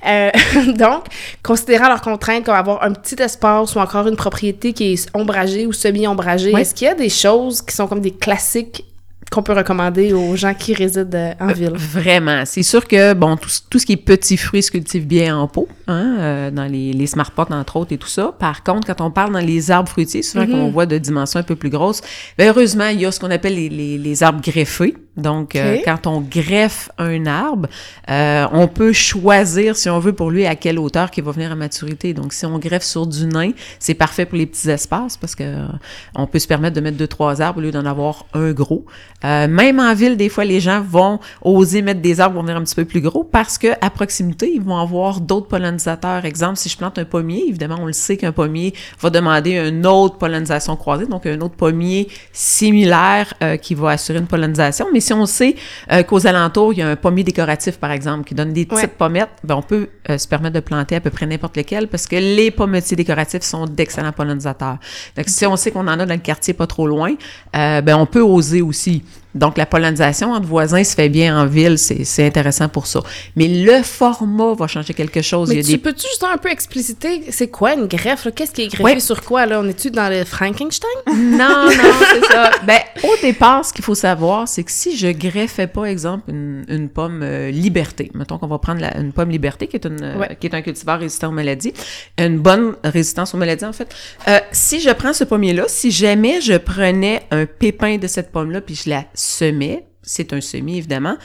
Euh, 0.08 0.30
donc, 0.78 1.06
considérant 1.42 1.88
leurs 1.88 2.02
contraintes 2.02 2.44
comme 2.46 2.54
avoir 2.56 2.84
un 2.84 2.92
petit 2.92 3.16
espace 3.22 3.74
ou 3.76 3.80
encore 3.80 4.08
une 4.08 4.18
propriété 4.18 4.74
qui 4.74 4.94
est 4.94 5.10
ombragée 5.16 5.66
ou 5.66 5.74
semi-ombragée, 5.74 6.52
Oui. 6.54 6.62
est-ce 6.62 6.76
qu'il 6.76 6.86
y 6.86 6.92
a 6.92 6.96
des 6.96 7.10
choses 7.10 7.62
qui 7.62 7.74
sont 7.76 7.88
comme 7.88 8.02
des 8.02 8.12
classiques 8.12 8.86
qu'on 9.32 9.42
peut 9.44 9.54
recommander 9.54 10.12
aux 10.14 10.36
gens 10.36 10.54
qui 10.54 10.74
résident 10.74 11.16
euh, 11.18 11.34
en 11.40 11.48
ville? 11.54 11.72
Vraiment. 11.76 12.44
C'est 12.46 12.64
sûr 12.64 12.86
que, 12.88 13.14
bon, 13.14 13.38
tout, 13.38 13.48
ce- 13.50 13.62
tout 13.70 13.80
ce 13.80 13.86
qui 13.86 13.94
est 13.94 13.98
petits 13.98 14.36
fruits 14.38 14.62
se 14.62 14.70
cultive 14.72 15.08
bien 15.08 15.38
en 15.38 15.48
pot, 15.48 15.68
hein, 15.88 16.18
euh, 16.20 16.52
dans 16.52 16.66
les, 16.66 16.92
les 16.92 17.08
smart 17.08 17.32
pots, 17.32 17.46
entre 17.50 17.78
autres, 17.78 17.94
et 17.94 17.98
tout 17.98 18.08
ça. 18.10 18.34
Par 18.38 18.62
contre, 18.64 18.86
quand 18.94 19.02
on 19.04 19.10
parle 19.10 19.32
dans 19.34 19.40
les 19.40 19.72
arbres 19.72 19.90
fruitiers, 19.90 20.22
souvent 20.22 20.46
Mhm. 20.46 20.52
qu'on 20.52 20.70
voit 20.72 20.86
de 20.86 20.98
dimensions 20.98 21.40
un 21.40 21.44
peu 21.44 21.56
plus 21.56 21.70
grosses, 21.70 22.02
ben, 22.38 22.50
heureusement, 22.50 22.88
il 22.90 23.00
y 23.00 23.06
a 23.06 23.12
ce 23.12 23.20
qu'on 23.22 23.32
appelle 23.32 23.56
les, 23.56 23.70
les, 23.70 23.98
les 23.98 24.24
arbres 24.24 24.42
greffés. 24.42 24.96
Donc, 25.18 25.58
euh, 25.58 25.78
quand 25.84 26.08
on 26.08 26.22
greffe 26.22 26.90
un 26.98 27.26
arbre, 27.26 27.68
euh, 28.10 28.48
on 28.54 28.68
peut 28.68 28.94
choisir, 28.94 29.76
si 29.76 29.90
on 29.90 30.00
veut, 30.00 30.14
pour 30.14 30.32
lui, 30.32 30.46
à 30.46 30.56
quelle 30.56 30.80
hauteur 30.80 31.12
qu'il 31.12 31.26
va 31.26 31.32
venir 31.32 31.52
à 31.52 31.56
maturité. 31.56 32.14
Donc, 32.14 32.32
si 32.32 32.46
on 32.46 32.58
greffe 32.60 32.84
sur 32.84 33.06
du 33.06 33.26
nain, 33.26 33.52
c'est 33.78 33.94
parfait 33.94 34.26
pour 34.26 34.38
les 34.38 34.46
petits 34.46 34.70
espaces 34.70 35.18
parce 35.18 35.36
que 35.36 35.44
euh, 35.44 35.68
on 36.16 36.28
peut 36.28 36.40
se 36.40 36.48
permettre 36.48 36.78
de 36.78 36.82
mettre 36.82 36.98
deux, 36.98 37.08
trois 37.08 37.42
arbres 37.42 37.60
au 37.60 37.62
lieu 37.62 37.72
d'en 37.72 37.86
avoir 37.86 38.26
un 38.34 38.54
gros. 38.54 38.86
Euh, 39.26 39.50
même 39.50 39.80
en 39.82 39.94
ville, 39.94 40.16
des 40.16 40.30
fois, 40.30 40.46
les 40.46 40.62
gens 40.62 40.82
vont 40.82 41.20
oser 41.42 41.82
mettre 41.82 42.02
des 42.02 42.22
arbres 42.22 42.36
vont 42.36 42.44
venir 42.44 42.56
un 42.56 42.64
petit 42.64 42.76
peu 42.76 42.86
plus 42.86 43.02
gros 43.02 43.26
parce 43.26 43.58
que 43.58 43.68
à 43.82 43.90
proximité, 43.90 44.50
ils 44.54 44.62
vont 44.62 44.78
avoir 44.78 45.20
d'autres 45.20 45.48
pollinisateurs. 45.48 46.24
Exemple, 46.24 46.56
si 46.56 46.70
je 46.70 46.78
plante 46.78 46.98
un 46.98 47.06
pommier, 47.06 47.44
évidemment, 47.50 47.78
on 47.82 47.86
le 47.86 47.94
sait 47.94 48.16
qu'un 48.16 48.32
pommier 48.32 48.74
va 49.02 49.10
demander 49.10 49.58
une 49.58 49.86
autre 49.86 50.18
pollinisation 50.18 50.78
croisée, 50.78 51.06
donc 51.06 51.26
un 51.26 51.42
autre 51.42 51.56
pommier 51.56 52.08
similaire 52.32 53.34
euh, 53.44 53.58
qui 53.58 53.76
va 53.76 53.90
assurer 53.92 54.20
une 54.20 54.28
pollinisation. 54.28 54.88
Mais 54.94 55.01
si 55.02 55.14
on 55.14 55.26
sait 55.26 55.56
euh, 55.92 56.04
qu'aux 56.04 56.26
alentours, 56.28 56.74
il 56.74 56.80
y 56.80 56.82
a 56.82 56.90
un 56.90 56.96
pommier 56.96 57.24
décoratif, 57.24 57.78
par 57.78 57.92
exemple, 57.92 58.24
qui 58.26 58.36
donne 58.36 58.54
des 58.54 58.66
petites 58.66 58.84
Ouais. 58.84 58.88
pommettes, 58.88 59.30
ben, 59.44 59.56
on 59.56 59.62
peut 59.62 59.90
euh, 60.10 60.18
se 60.18 60.28
permettre 60.28 60.56
de 60.56 60.60
planter 60.62 60.96
à 60.96 61.02
peu 61.02 61.10
près 61.10 61.26
n'importe 61.26 61.58
lequel 61.58 61.88
parce 61.88 62.08
que 62.08 62.16
les 62.16 62.52
pommetiers 62.52 62.96
décoratifs 62.96 63.44
sont 63.44 63.66
d'excellents 63.66 64.12
pollinisateurs. 64.12 64.78
Donc, 65.18 65.28
si 65.28 65.46
on 65.46 65.56
sait 65.56 65.72
qu'on 65.72 65.88
en 65.88 66.00
a 66.00 66.06
dans 66.06 66.14
le 66.14 66.20
quartier 66.22 66.54
pas 66.54 66.68
trop 66.68 66.88
loin, 66.88 67.14
euh, 67.56 67.82
ben, 67.82 67.96
on 67.98 68.06
peut 68.06 68.22
oser 68.22 68.62
aussi. 68.62 69.04
Donc, 69.36 69.58
la 69.58 69.66
pollinisation 69.66 70.34
entre 70.34 70.46
voisins 70.48 70.84
se 70.84 70.94
fait 70.96 71.10
bien 71.10 71.40
en 71.40 71.46
ville, 71.46 71.78
c'est 71.78 72.26
intéressant 72.26 72.68
pour 72.70 72.88
ça. 72.88 73.02
Mais 73.36 73.48
le 73.48 73.82
format 73.84 74.54
va 74.54 74.68
changer 74.68 74.94
quelque 74.94 75.22
chose. 75.22 75.50
Mais 75.50 75.56
il 75.56 75.58
y 75.58 75.62
a 75.62 75.64
tu 75.64 75.72
des 75.72 75.78
peux-tu 75.78 76.08
juste 76.08 76.24
un 76.24 76.38
peu 76.38 76.50
expliciter 76.50 77.24
c'est 77.30 77.48
quoi 77.48 77.74
une 77.74 77.86
greffe? 77.88 78.28
Qu'est-ce 78.36 78.52
qui 78.52 78.64
est 78.64 78.68
greffé 78.68 78.84
Ouais. 78.84 79.00
sur 79.00 79.22
quoi? 79.24 79.46
là? 79.46 79.60
On 79.62 79.68
est-tu 79.68 79.90
dans 79.92 80.10
le 80.10 80.24
Frankenstein? 80.26 80.90
Non, 81.42 81.66
non, 81.66 81.92
c'est 82.14 82.26
ça. 82.26 82.52
Ben, 82.66 82.80
au 83.04 83.14
départ, 83.22 83.64
ce 83.66 83.72
qu'il 83.74 83.84
faut 83.84 83.96
savoir, 83.96 84.48
c'est 84.48 84.64
que 84.64 84.72
si 84.72 84.98
je 84.98 85.08
greffais 85.08 85.68
pas, 85.68 85.86
exemple, 85.86 86.30
une, 86.30 86.64
une 86.68 86.90
pomme 86.90 87.22
euh, 87.24 87.52
liberté, 87.52 88.12
mettons 88.14 88.38
qu'on 88.38 88.48
va 88.48 88.58
prendre 88.60 88.82
la- 88.82 88.98
une 88.98 89.12
pomme 89.14 89.30
liberté, 89.30 89.68
qui 89.68 89.78
est, 89.78 89.86
une, 89.86 89.98
euh, 90.04 90.26
qui 90.40 90.48
est 90.48 90.54
un 90.56 90.62
cultivar 90.62 91.00
résistant 91.00 91.30
aux 91.30 91.34
maladies, 91.34 91.74
une 92.18 92.38
bonne 92.40 92.76
résistance 92.84 93.34
aux 93.34 93.38
maladies, 93.38 93.66
en 93.66 93.74
fait. 93.74 93.94
Euh, 94.28 94.40
si 94.52 94.80
je 94.82 94.90
prends 94.92 95.14
ce 95.14 95.24
pommier-là, 95.24 95.64
si 95.68 95.90
jamais 95.92 96.42
je 96.42 96.54
prenais 96.58 97.24
un 97.32 97.46
pépin 97.46 97.98
de 97.98 98.08
cette 98.08 98.32
pomme-là, 98.32 98.62
puis 98.62 98.76
je 98.76 98.90
la 98.90 99.06
semais, 99.22 99.86
c'est 100.02 100.34
un 100.34 100.42
semis, 100.42 100.78
évidemment, 100.78 101.18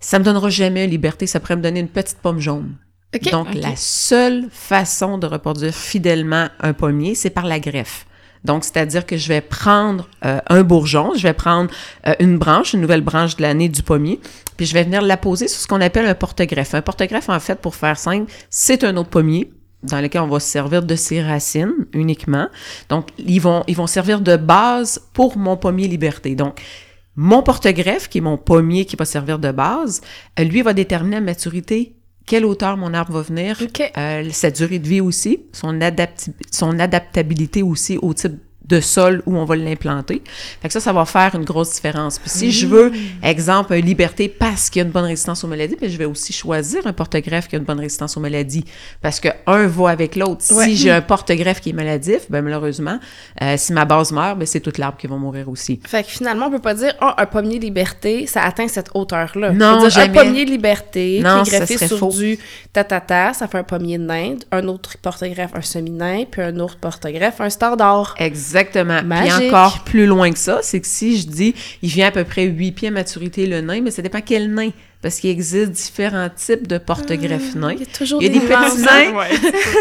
ça 0.00 0.18
me 0.18 0.24
donnera 0.24 0.48
jamais 0.48 0.86
liberté, 0.86 1.26
ça 1.26 1.40
pourrait 1.40 1.56
me 1.56 1.62
donner 1.62 1.80
une 1.80 1.88
petite 1.88 2.18
pomme 2.18 2.40
jaune. 2.40 2.76
Donc, 3.32 3.54
la 3.54 3.74
seule 3.76 4.48
façon 4.50 5.18
de 5.18 5.26
reproduire 5.26 5.74
fidèlement 5.74 6.48
un 6.60 6.72
pommier, 6.72 7.14
c'est 7.14 7.30
par 7.30 7.44
la 7.44 7.58
greffe. 7.58 8.06
Donc, 8.44 8.64
c'est-à-dire 8.64 9.04
que 9.04 9.16
je 9.16 9.28
vais 9.28 9.40
prendre 9.40 10.08
euh, 10.24 10.38
un 10.48 10.62
bourgeon, 10.62 11.12
je 11.14 11.22
vais 11.22 11.34
prendre 11.34 11.70
euh, 12.06 12.14
une 12.20 12.38
branche, 12.38 12.72
une 12.72 12.80
nouvelle 12.80 13.02
branche 13.02 13.36
de 13.36 13.42
l'année 13.42 13.68
du 13.68 13.82
pommier, 13.82 14.20
puis 14.56 14.64
je 14.64 14.72
vais 14.72 14.84
venir 14.84 15.02
la 15.02 15.16
poser 15.16 15.48
sur 15.48 15.60
ce 15.60 15.66
qu'on 15.66 15.80
appelle 15.80 16.06
un 16.06 16.14
porte-greffe. 16.14 16.74
Un 16.74 16.82
porte-greffe, 16.82 17.28
en 17.28 17.40
fait, 17.40 17.56
pour 17.56 17.74
faire 17.74 17.98
simple, 17.98 18.32
c'est 18.48 18.84
un 18.84 18.96
autre 18.96 19.10
pommier 19.10 19.52
dans 19.82 20.00
lequel 20.00 20.22
on 20.22 20.28
va 20.28 20.40
se 20.40 20.48
servir 20.48 20.82
de 20.82 20.94
ses 20.94 21.22
racines 21.22 21.86
uniquement. 21.92 22.48
Donc, 22.88 23.08
ils 23.18 23.40
vont, 23.40 23.64
ils 23.66 23.76
vont 23.76 23.86
servir 23.86 24.20
de 24.20 24.36
base 24.36 25.00
pour 25.12 25.36
mon 25.36 25.56
pommier 25.56 25.88
liberté. 25.88 26.34
Donc, 26.34 26.60
mon 27.16 27.42
porte-greffe, 27.42 28.08
qui 28.08 28.18
est 28.18 28.22
mon 28.22 28.38
pommier 28.38 28.84
qui 28.84 28.96
va 28.96 29.04
servir 29.04 29.38
de 29.38 29.50
base, 29.50 30.00
euh, 30.38 30.44
lui 30.44 30.62
va 30.62 30.72
déterminer 30.72 31.16
à 31.16 31.20
maturité 31.20 31.96
quelle 32.26 32.44
hauteur 32.44 32.76
mon 32.76 32.94
arbre 32.94 33.14
va 33.14 33.22
venir, 33.22 33.56
euh, 33.98 34.28
sa 34.30 34.50
durée 34.52 34.78
de 34.78 34.86
vie 34.86 35.00
aussi, 35.00 35.40
son, 35.52 35.72
adapti- 35.80 36.32
son 36.52 36.78
adaptabilité 36.78 37.62
aussi 37.62 37.98
au 37.98 38.14
type 38.14 38.34
de 38.70 38.80
sol 38.80 39.22
où 39.26 39.36
on 39.36 39.44
va 39.44 39.56
l'implanter. 39.56 40.22
Fait 40.62 40.68
que 40.68 40.72
ça, 40.72 40.80
ça 40.80 40.92
va 40.92 41.04
faire 41.04 41.34
une 41.34 41.44
grosse 41.44 41.74
différence. 41.74 42.18
Puis 42.18 42.30
si 42.30 42.52
je 42.52 42.66
veux, 42.66 42.92
exemple, 43.22 43.74
un 43.74 43.80
liberté 43.80 44.28
parce 44.28 44.70
qu'il 44.70 44.80
y 44.80 44.82
a 44.82 44.86
une 44.86 44.92
bonne 44.92 45.04
résistance 45.04 45.42
aux 45.44 45.48
maladies, 45.48 45.76
puis 45.76 45.90
je 45.90 45.98
vais 45.98 46.04
aussi 46.04 46.32
choisir 46.32 46.86
un 46.86 46.92
porte-greffe 46.92 47.48
qui 47.48 47.56
a 47.56 47.58
une 47.58 47.64
bonne 47.64 47.80
résistance 47.80 48.16
aux 48.16 48.20
maladies. 48.20 48.64
Parce 49.02 49.18
que 49.20 49.28
un 49.46 49.66
va 49.66 49.90
avec 49.90 50.16
l'autre. 50.16 50.44
Ouais. 50.54 50.66
Si 50.66 50.76
j'ai 50.76 50.90
un 50.90 51.02
porte-greffe 51.02 51.60
qui 51.60 51.70
est 51.70 51.74
maladif, 51.74 52.30
ben 52.30 52.42
malheureusement, 52.42 52.98
euh, 53.42 53.56
si 53.56 53.72
ma 53.72 53.84
base 53.84 54.12
meurt, 54.12 54.38
ben 54.38 54.46
c'est 54.46 54.60
toute 54.60 54.78
l'arbre 54.78 54.98
qui 54.98 55.08
va 55.08 55.16
mourir 55.16 55.48
aussi. 55.48 55.80
Fait 55.84 56.04
que 56.04 56.10
finalement, 56.10 56.46
on 56.46 56.50
peut 56.50 56.60
pas 56.60 56.74
dire, 56.74 56.94
oh, 57.02 57.10
un 57.16 57.26
pommier 57.26 57.58
liberté, 57.58 58.26
ça 58.26 58.42
atteint 58.42 58.68
cette 58.68 58.90
hauteur-là. 58.94 59.50
Non, 59.50 59.86
dire. 59.88 59.98
Un 59.98 60.08
pommier 60.08 60.44
liberté 60.44 61.20
Non, 61.22 61.42
qui 61.42 61.54
est 61.54 61.58
greffé 61.58 61.86
sur 61.88 61.98
faux. 61.98 62.10
du 62.10 62.38
tatata, 62.72 63.32
ça 63.34 63.48
fait 63.48 63.58
un 63.58 63.64
pommier 63.64 63.98
de 63.98 64.10
Inde, 64.10 64.44
un 64.50 64.66
autre 64.68 64.96
porte-greffe, 64.98 65.52
un 65.54 65.62
semi-nain, 65.62 66.24
puis 66.30 66.42
un 66.42 66.58
autre 66.58 66.76
porte-greffe, 66.76 67.40
un 67.40 67.50
standard. 67.50 68.14
Exactement. 68.60 69.02
Magique. 69.02 69.32
Puis 69.38 69.46
encore 69.48 69.80
plus 69.84 70.06
loin 70.06 70.30
que 70.32 70.38
ça, 70.38 70.60
c'est 70.62 70.80
que 70.80 70.86
si 70.86 71.18
je 71.20 71.26
dis, 71.26 71.54
il 71.82 71.88
vient 71.88 72.08
à 72.08 72.10
peu 72.10 72.24
près 72.24 72.44
8 72.44 72.72
pieds 72.72 72.88
à 72.88 72.90
maturité 72.90 73.46
le 73.46 73.60
nain, 73.60 73.80
mais 73.82 73.90
ça 73.90 74.02
dépend 74.02 74.20
quel 74.20 74.52
nain. 74.52 74.70
Parce 75.02 75.18
qu'il 75.18 75.30
existe 75.30 75.70
différents 75.70 76.28
types 76.28 76.66
de 76.66 76.76
porte-greffes 76.76 77.54
nains. 77.54 77.72
Il 77.72 77.78
y 77.80 77.82
a 77.84 77.86
toujours 77.86 78.22
Il 78.22 78.26
y 78.26 78.30
a 78.30 78.38
des 78.38 78.46
petits 78.46 78.82
nains, 78.82 79.24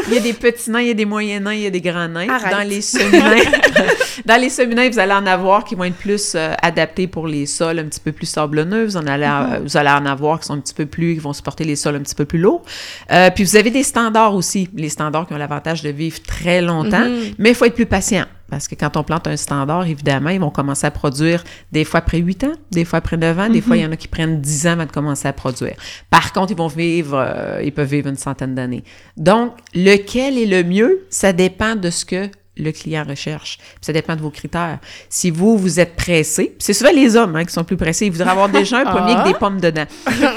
il 0.07 0.13
y 0.13 0.17
a 0.17 0.21
des 0.21 0.31
petits 0.31 0.71
nains, 0.71 0.79
il 0.79 0.87
y 0.87 0.91
a 0.91 0.93
des 0.93 1.03
moyens 1.03 1.43
nains, 1.43 1.53
il 1.55 1.59
y 1.59 1.65
a 1.65 1.69
des 1.69 1.81
grands 1.81 2.07
nains. 2.07 2.29
Arrête. 2.29 2.53
Dans 2.53 2.65
les 2.65 2.79
semi-nains, 2.79 3.51
dans 4.25 4.39
les 4.41 4.47
semi-nains, 4.49 4.89
vous 4.89 4.97
allez 4.97 5.11
en 5.11 5.25
avoir 5.25 5.65
qui 5.65 5.75
vont 5.75 5.83
être 5.83 5.97
plus 5.97 6.35
euh, 6.35 6.53
adaptés 6.61 7.07
pour 7.07 7.27
les 7.27 7.47
sols 7.47 7.79
un 7.79 7.83
petit 7.83 7.99
peu 7.99 8.13
plus 8.13 8.27
sablonneux. 8.27 8.85
Vous 8.85 8.95
en 8.95 9.05
allez, 9.07 9.25
Mm-hmm. 9.25 9.61
vous 9.63 9.75
allez 9.75 9.89
en 9.89 10.05
avoir 10.05 10.39
qui 10.39 10.45
sont 10.47 10.53
un 10.53 10.59
petit 10.61 10.73
peu 10.73 10.85
plus, 10.85 11.15
qui 11.15 11.19
vont 11.19 11.33
supporter 11.33 11.65
les 11.65 11.75
sols 11.75 11.97
un 11.97 11.99
petit 12.01 12.15
peu 12.15 12.23
plus 12.23 12.39
lourds. 12.39 12.63
Euh, 13.11 13.29
puis 13.29 13.43
vous 13.43 13.57
avez 13.57 13.71
des 13.71 13.83
standards 13.83 14.33
aussi, 14.35 14.69
les 14.73 14.87
standards 14.87 15.27
qui 15.27 15.33
ont 15.33 15.37
l'avantage 15.37 15.81
de 15.83 15.89
vivre 15.89 16.21
très 16.25 16.61
longtemps, 16.61 16.97
Mm-hmm. 17.09 17.33
mais 17.39 17.49
il 17.49 17.55
faut 17.55 17.65
être 17.65 17.75
plus 17.75 17.85
patient. 17.85 18.23
Parce 18.49 18.67
que 18.67 18.75
quand 18.75 18.97
on 18.97 19.03
plante 19.03 19.27
un 19.27 19.37
standard, 19.37 19.85
évidemment, 19.85 20.29
ils 20.29 20.39
vont 20.39 20.49
commencer 20.49 20.87
à 20.87 20.91
produire 20.91 21.43
des 21.71 21.83
fois 21.83 21.99
après 21.99 22.19
8 22.19 22.43
ans, 22.45 22.53
des 22.71 22.85
fois 22.85 22.99
après 22.99 23.17
9 23.17 23.39
ans, 23.39 23.49
des 23.49 23.61
fois, 23.61 23.77
il 23.77 23.83
y 23.83 23.85
en 23.85 23.91
a 23.91 23.97
qui 23.97 24.07
prennent 24.07 24.41
10 24.41 24.67
ans 24.67 24.71
avant 24.71 24.85
de 24.85 24.91
commencer 24.91 25.27
à 25.27 25.33
produire. 25.33 25.75
Par 26.09 26.33
contre, 26.33 26.51
ils 26.51 26.57
vont 26.57 26.67
vivre, 26.67 27.17
euh, 27.17 27.61
ils 27.63 27.71
peuvent 27.71 27.89
vivre 27.89 28.09
une 28.09 28.17
centaine 28.17 28.55
d'années. 28.55 28.83
Donc, 29.17 29.53
lequel 29.73 30.37
est 30.37 30.45
le 30.45 30.63
mieux? 30.63 31.05
Ça 31.09 31.33
dépend 31.33 31.75
de 31.75 31.89
ce 31.89 32.05
que 32.05 32.29
le 32.59 32.71
client 32.71 33.03
recherche. 33.07 33.57
Puis 33.57 33.77
ça 33.81 33.93
dépend 33.93 34.15
de 34.15 34.21
vos 34.21 34.29
critères. 34.29 34.79
Si 35.09 35.31
vous, 35.31 35.57
vous 35.57 35.79
êtes 35.79 35.95
pressé, 35.95 36.55
c'est 36.59 36.73
souvent 36.73 36.91
les 36.93 37.15
hommes 37.15 37.35
hein, 37.35 37.45
qui 37.45 37.53
sont 37.53 37.63
plus 37.63 37.77
pressés, 37.77 38.05
ils 38.05 38.11
voudraient 38.11 38.29
avoir 38.29 38.49
déjà 38.49 38.79
un 38.79 38.85
pommier 38.91 39.13
avec 39.13 39.33
des 39.33 39.39
pommes 39.39 39.59
dedans. 39.59 39.85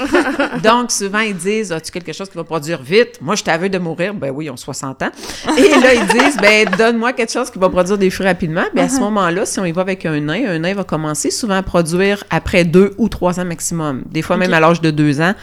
Donc, 0.63 0.91
souvent, 0.91 1.19
ils 1.19 1.35
disent, 1.35 1.71
as-tu 1.71 1.91
quelque 1.91 2.13
chose 2.13 2.29
qui 2.29 2.37
va 2.37 2.43
produire 2.43 2.81
vite? 2.81 3.19
Moi, 3.21 3.35
je 3.35 3.43
t'avais 3.43 3.69
de 3.69 3.77
mourir. 3.77 4.13
Ben 4.13 4.31
oui, 4.31 4.45
ils 4.45 4.49
ont 4.49 4.57
60 4.57 5.03
ans. 5.03 5.11
Et 5.57 5.69
là, 5.69 5.93
ils 5.93 6.07
disent, 6.07 6.37
ben, 6.41 6.69
donne-moi 6.77 7.13
quelque 7.13 7.31
chose 7.31 7.49
qui 7.49 7.59
va 7.59 7.69
produire 7.69 7.97
des 7.97 8.09
fruits 8.09 8.27
rapidement. 8.27 8.63
Ben, 8.73 8.85
à 8.85 8.89
ce 8.89 8.99
moment-là, 8.99 9.45
si 9.45 9.59
on 9.59 9.65
y 9.65 9.71
va 9.71 9.81
avec 9.81 10.05
un 10.05 10.19
nain, 10.19 10.47
un 10.47 10.59
nain 10.59 10.73
va 10.73 10.83
commencer 10.83 11.31
souvent 11.31 11.55
à 11.55 11.63
produire 11.63 12.23
après 12.29 12.63
deux 12.63 12.93
ou 12.97 13.09
trois 13.09 13.39
ans 13.39 13.45
maximum. 13.45 14.03
Des 14.09 14.21
fois, 14.21 14.37
même 14.37 14.53
à 14.53 14.59
l'âge 14.59 14.81
de 14.81 14.91
deux 14.91 15.21
ans, 15.21 15.33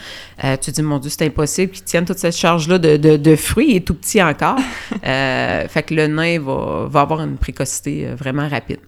euh, 0.43 0.57
tu 0.57 0.71
te 0.71 0.75
dis, 0.75 0.81
mon 0.81 0.99
Dieu, 0.99 1.09
c'est 1.09 1.25
impossible 1.25 1.71
qu'ils 1.71 1.83
tiennent 1.83 2.05
toute 2.05 2.19
cette 2.19 2.35
charge-là 2.35 2.77
de, 2.77 2.97
de, 2.97 3.17
de 3.17 3.35
fruits. 3.35 3.67
Il 3.69 3.75
est 3.77 3.87
tout 3.87 3.95
petit 3.95 4.21
encore. 4.21 4.57
Euh, 5.03 5.67
fait 5.67 5.83
que 5.83 5.95
le 5.95 6.07
nain 6.07 6.39
va, 6.39 6.70
va, 6.71 6.87
va 6.87 7.01
avoir 7.01 7.21
une 7.21 7.37
précocité 7.37 8.07
euh, 8.07 8.15
vraiment 8.15 8.47
rapide. 8.47 8.79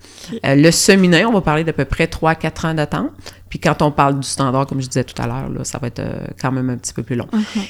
Euh, 0.45 0.55
le 0.55 0.71
seminaire, 0.71 1.29
on 1.29 1.33
va 1.33 1.41
parler 1.41 1.63
d'à 1.63 1.73
peu 1.73 1.85
près 1.85 2.05
3-4 2.05 2.67
ans 2.67 2.73
d'attente. 2.73 3.11
Puis 3.53 3.59
quand 3.59 3.83
on 3.83 3.91
parle 3.91 4.19
du 4.19 4.27
standard, 4.27 4.65
comme 4.65 4.81
je 4.81 4.87
disais 4.87 5.03
tout 5.03 5.21
à 5.21 5.27
l'heure, 5.27 5.47
ça 5.63 5.77
va 5.77 5.85
être 5.85 5.99
euh, 5.99 6.25
quand 6.41 6.51
même 6.51 6.71
un 6.71 6.77
petit 6.77 6.91
peu 6.91 7.03
plus 7.03 7.15
long. 7.15 7.27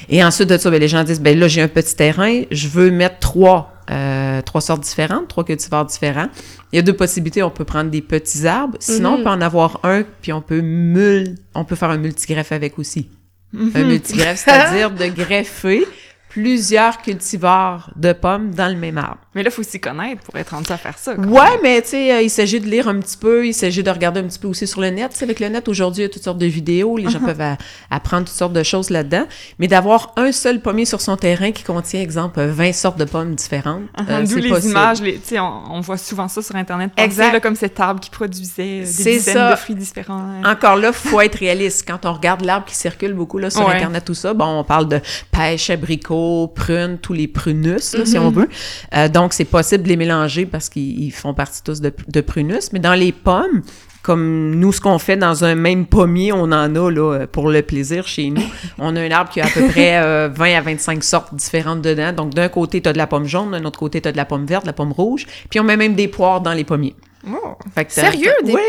Et 0.08 0.24
ensuite 0.24 0.48
de 0.48 0.56
ça, 0.56 0.70
ben, 0.70 0.80
les 0.80 0.88
gens 0.88 1.04
disent, 1.04 1.20
ben 1.20 1.38
là, 1.38 1.46
j'ai 1.46 1.60
un 1.60 1.68
petit 1.68 1.94
terrain, 1.94 2.42
je 2.50 2.68
veux 2.68 2.90
mettre 2.90 3.18
trois, 3.18 3.74
euh, 3.90 4.40
trois 4.40 4.62
sortes 4.62 4.82
différentes, 4.82 5.28
trois 5.28 5.44
cultivars 5.44 5.84
différents. 5.84 6.28
Il 6.72 6.76
y 6.76 6.78
a 6.78 6.82
deux 6.82 6.94
possibilités. 6.94 7.42
On 7.42 7.50
peut 7.50 7.66
prendre 7.66 7.90
des 7.90 8.00
petits 8.00 8.46
arbres. 8.46 8.78
Sinon, 8.80 9.18
on 9.18 9.24
peut 9.24 9.28
en 9.28 9.42
avoir 9.42 9.80
un, 9.82 10.04
puis 10.22 10.32
on 10.32 10.40
peut 10.40 10.62
mul 10.62 11.34
on 11.54 11.64
peut 11.64 11.76
faire 11.76 11.90
un 11.90 11.98
multigreffe 11.98 12.52
avec 12.52 12.78
aussi. 12.78 13.10
Un 13.54 13.84
multigreffe, 13.84 14.42
c'est-à-dire 14.42 14.90
de 14.90 15.06
greffer 15.22 15.86
plusieurs 16.30 16.98
cultivars 16.98 17.92
de 17.94 18.12
pommes 18.12 18.54
dans 18.54 18.68
le 18.68 18.76
même 18.76 18.96
arbre. 18.98 19.20
Mais 19.34 19.42
là, 19.42 19.50
il 19.50 19.52
faut 19.52 19.62
s'y 19.62 19.80
connaître 19.80 20.22
pour 20.22 20.36
être 20.36 20.50
rendu 20.50 20.70
à 20.72 20.76
faire 20.76 20.96
ça. 20.98 21.14
Ouais, 21.14 21.58
mais 21.62 21.82
tu 21.82 21.88
sais, 21.88 22.12
euh, 22.12 22.22
il 22.22 22.30
s'agit 22.30 22.60
de 22.60 22.66
lire 22.66 22.88
un 22.88 22.98
petit 23.00 23.16
peu, 23.16 23.46
il 23.46 23.52
s'agit 23.54 23.82
de 23.82 23.90
regarder 23.90 24.20
un 24.20 24.24
petit 24.24 24.38
peu 24.38 24.48
aussi 24.48 24.66
sur 24.66 24.80
le 24.80 24.90
net. 24.90 25.10
Tu 25.12 25.18
sais, 25.18 25.24
avec 25.24 25.40
le 25.40 25.48
net, 25.48 25.68
aujourd'hui, 25.68 26.02
il 26.02 26.06
y 26.06 26.08
a 26.08 26.08
toutes 26.08 26.22
sortes 26.22 26.38
de 26.38 26.46
vidéos, 26.46 26.96
les 26.96 27.10
gens 27.10 27.20
peuvent 27.20 27.40
a- 27.40 27.56
apprendre 27.90 28.24
toutes 28.26 28.36
sortes 28.36 28.52
de 28.52 28.62
choses 28.62 28.90
là-dedans. 28.90 29.24
Mais 29.58 29.66
d'avoir 29.68 30.12
un 30.16 30.30
seul 30.32 30.60
pommier 30.60 30.84
sur 30.84 31.00
son 31.00 31.16
terrain 31.16 31.50
qui 31.52 31.62
contient, 31.64 32.00
exemple, 32.00 32.40
20 32.42 32.72
sortes 32.72 32.98
de 32.98 33.04
pommes 33.04 33.34
différentes, 33.34 33.82
euh, 34.08 34.24
D'où 34.24 34.36
les 34.36 34.48
possible. 34.50 34.70
images, 34.70 35.02
les, 35.02 35.20
on, 35.38 35.62
on 35.70 35.80
voit 35.80 35.98
souvent 35.98 36.28
ça 36.28 36.40
sur 36.42 36.54
Internet. 36.56 36.92
Penser, 36.94 37.04
Exact. 37.06 37.32
là, 37.32 37.40
comme 37.40 37.56
cet 37.56 37.78
arbre 37.80 38.00
qui 38.00 38.10
produisait 38.10 38.82
euh, 38.82 38.84
des 38.84 39.16
dizaines 39.16 39.34
ça. 39.34 39.50
de 39.50 39.56
fruits 39.56 39.74
différents. 39.74 40.40
Encore 40.44 40.76
là, 40.76 40.92
faut 40.92 41.20
être 41.20 41.36
réaliste. 41.36 41.84
Quand 41.86 42.06
on 42.06 42.12
regarde 42.12 42.42
l'arbre 42.44 42.66
qui 42.66 42.74
circule 42.76 43.14
beaucoup 43.14 43.38
là, 43.38 43.50
sur 43.50 43.66
Ouais. 43.66 43.74
Internet, 43.74 44.04
tout 44.04 44.14
ça, 44.14 44.32
bon, 44.34 44.60
on 44.60 44.64
parle 44.64 44.88
de 44.88 45.00
pêche, 45.32 45.70
abricot, 45.70 46.48
prune, 46.54 46.98
tous 47.00 47.12
les 47.14 47.26
prunus, 47.28 47.94
là, 47.94 48.04
si 48.06 48.18
on 48.18 48.30
veut. 48.30 48.48
Euh, 48.94 49.08
donc, 49.24 49.32
c'est 49.32 49.46
possible 49.46 49.84
de 49.84 49.88
les 49.88 49.96
mélanger 49.96 50.44
parce 50.44 50.68
qu'ils 50.68 51.02
ils 51.02 51.10
font 51.10 51.32
partie 51.32 51.62
tous 51.62 51.80
de, 51.80 52.20
prunus. 52.20 52.74
Mais 52.74 52.78
dans 52.78 52.92
les 52.92 53.10
pommes, 53.10 53.62
comme 54.02 54.54
nous, 54.54 54.70
ce 54.70 54.82
qu'on 54.82 54.98
fait 54.98 55.16
dans 55.16 55.46
un 55.46 55.54
même 55.54 55.86
pommier, 55.86 56.30
on 56.30 56.42
en 56.42 56.52
a 56.52 56.90
là, 56.90 57.26
pour 57.26 57.48
le 57.48 57.62
plaisir 57.62 58.06
chez 58.06 58.28
nous. 58.28 58.42
On 58.78 58.94
a 58.96 59.00
un 59.00 59.10
arbre 59.10 59.30
qui 59.30 59.40
a 59.40 59.46
à 59.46 59.48
peu 59.48 59.66
près 59.68 59.96
euh, 59.96 60.28
20 60.30 60.58
à 60.58 60.60
25 60.60 61.02
sortes 61.02 61.34
différentes 61.34 61.80
dedans. 61.80 62.12
Donc, 62.12 62.34
d'un 62.34 62.50
côté, 62.50 62.82
tu 62.82 62.88
as 62.90 62.92
de 62.92 62.98
la 62.98 63.06
pomme 63.06 63.24
jaune, 63.24 63.52
d'un 63.52 63.64
autre 63.64 63.78
côté, 63.78 64.02
tu 64.02 64.08
as 64.08 64.12
de 64.12 64.18
la 64.18 64.26
pomme 64.26 64.44
verte, 64.44 64.64
de 64.64 64.68
la 64.68 64.74
pomme 64.74 64.92
rouge. 64.92 65.24
Puis, 65.48 65.58
on 65.58 65.64
met 65.64 65.78
même 65.78 65.94
des 65.94 66.08
poires 66.08 66.42
dans 66.42 66.52
les 66.52 66.64
pommiers. 66.64 66.94
Oh. 67.26 67.56
Fait 67.74 67.84
que 67.84 67.94
t'as- 67.94 68.02
Sérieux? 68.10 68.32
Des... 68.44 68.52
Oui, 68.52 68.60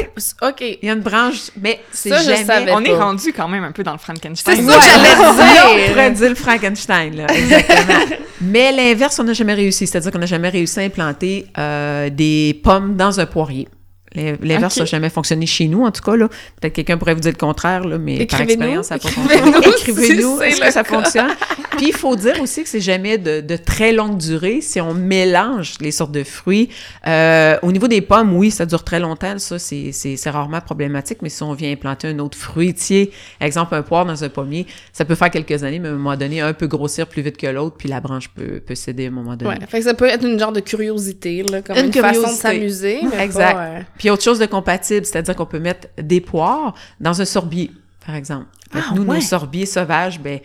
OK. 0.42 0.62
il 0.62 0.80
y 0.82 0.90
a 0.90 0.94
une 0.94 1.02
branche, 1.02 1.52
mais 1.62 1.80
c'est 1.92 2.10
Ça, 2.10 2.20
je 2.20 2.24
jamais... 2.30 2.46
savais 2.46 2.72
On 2.72 2.82
est 2.84 2.96
rendu 2.96 3.34
quand 3.34 3.48
même 3.48 3.64
un 3.64 3.72
peu 3.72 3.84
dans 3.84 3.92
le 3.92 3.98
Frankenstein. 3.98 4.56
C'est 4.56 4.64
Ouais, 4.64 4.72
ça 4.74 4.80
que 4.80 4.86
j'allais 4.86 5.16
dire. 5.16 5.66
on 5.88 5.90
pourrait 5.90 6.12
dire 6.12 6.30
le 6.30 6.36
Frankenstein, 6.36 7.16
là, 7.18 7.26
exactement. 7.34 8.18
Mais 8.42 8.72
l'inverse, 8.72 9.18
on 9.20 9.24
n'a 9.24 9.34
jamais 9.34 9.54
réussi. 9.54 9.88
C'est-à-dire 9.88 10.12
qu'on 10.12 10.20
n'a 10.20 10.26
jamais 10.26 10.50
réussi 10.50 10.80
à 10.80 10.84
implanter 10.84 11.48
euh, 11.58 12.10
des 12.10 12.60
pommes 12.64 12.96
dans 12.96 13.20
un 13.20 13.26
poirier. 13.26 13.68
L'in- 14.16 14.38
L'inverse 14.42 14.76
Ok. 14.76 14.80
n'a 14.82 14.86
jamais 14.86 15.10
fonctionné 15.10 15.46
chez 15.46 15.68
nous, 15.68 15.84
en 15.84 15.92
tout 15.92 16.02
cas. 16.02 16.16
là. 16.16 16.28
Peut-être 16.62 16.74
quelqu'un 16.74 16.98
pourrait 16.98 17.14
vous 17.14 17.20
dire 17.22 17.32
le 17.32 17.38
contraire, 17.38 17.84
là, 17.86 17.98
mais 17.98 18.26
par 18.26 18.42
expérience, 18.42 18.88
ça 18.88 18.96
n'a 18.96 19.00
pas 19.00 19.10
fonctionné. 19.10 19.52
si 19.64 19.70
Écrivez-nous, 19.70 20.38
c'est 20.40 20.50
est-ce 20.50 20.62
que 20.62 20.72
ça 20.72 20.84
cas. 20.84 20.90
fonctionne? 21.02 21.32
Puis, 21.78 21.88
il 21.88 21.94
faut 21.94 22.16
dire 22.16 22.42
aussi 22.42 22.64
que 22.64 22.70
c'est 22.70 22.80
jamais 22.80 23.18
de, 23.18 23.42
de 23.42 23.58
très 23.58 23.92
longue 23.92 24.18
durée 24.18 24.62
si 24.62 24.80
on 24.80 24.94
mélange 24.94 25.74
les 25.82 25.92
sortes 25.92 26.14
de 26.14 26.24
fruits. 26.24 26.70
Euh, 27.06 27.58
au 27.64 27.72
niveau 27.74 27.90
des 27.90 28.00
pommes, 28.00 28.34
oui, 28.34 28.50
ça 28.50 28.66
dure 28.66 28.84
très 28.86 29.00
longtemps. 29.02 29.38
Ça, 29.40 29.60
c'est 29.60 29.92
rarement 30.28 30.62
problématique. 30.62 31.18
Mais 31.22 31.28
si 31.30 31.44
on 31.44 31.52
vient 31.54 31.72
implanter 31.72 32.08
un 32.08 32.20
autre 32.20 32.38
fruitier, 32.38 33.12
exemple 33.42 33.76
un 33.76 33.82
poire 33.82 34.06
dans 34.06 34.24
un 34.24 34.30
pommier, 34.30 34.66
ça 34.94 35.04
peut 35.04 35.16
faire 35.16 35.30
quelques 35.30 35.64
années, 35.64 35.80
mais 35.80 35.90
à 35.90 35.92
un 35.92 35.96
moment 35.96 36.16
donné, 36.16 36.40
un 36.40 36.54
peut 36.54 36.68
grossir 36.68 37.08
plus 37.08 37.22
vite 37.22 37.36
que 37.38 37.48
l'autre, 37.48 37.76
puis 37.78 37.90
la 37.90 38.00
branche 38.00 38.30
peut, 38.30 38.62
peut 38.66 38.76
céder 38.76 39.06
à 39.06 39.08
un 39.10 39.12
moment 39.12 39.36
donné. 39.36 39.52
Ouais, 39.52 39.66
fait 39.68 39.80
que 39.80 39.84
ça 39.84 39.94
peut 39.94 40.06
être 40.06 40.26
une 40.26 40.40
genre 40.40 40.54
de 40.54 40.62
curiosité, 40.62 41.44
là, 41.44 41.62
comme 41.62 41.76
Une 41.78 41.86
une, 41.88 41.92
façon 41.94 42.22
de 42.22 42.28
s'amuser. 42.28 43.00
Exact. 43.20 43.54
pas, 43.54 43.62
euh, 43.66 43.80
Puis 43.98 44.05
autre 44.10 44.24
chose 44.24 44.40
de 44.40 44.46
compatible, 44.46 45.06
c'est-à-dire 45.06 45.36
qu'on 45.36 45.46
peut 45.46 45.60
mettre 45.60 45.88
des 46.02 46.22
poires 46.22 46.74
dans 47.00 47.22
un 47.22 47.26
sorbier, 47.26 47.72
par 48.06 48.16
exemple. 48.16 48.46
Ah, 48.74 48.80
nous, 48.96 49.04
ouais. 49.04 49.16
nos 49.18 49.22
sorbiers 49.22 49.66
sauvages, 49.66 50.20
ben, 50.20 50.40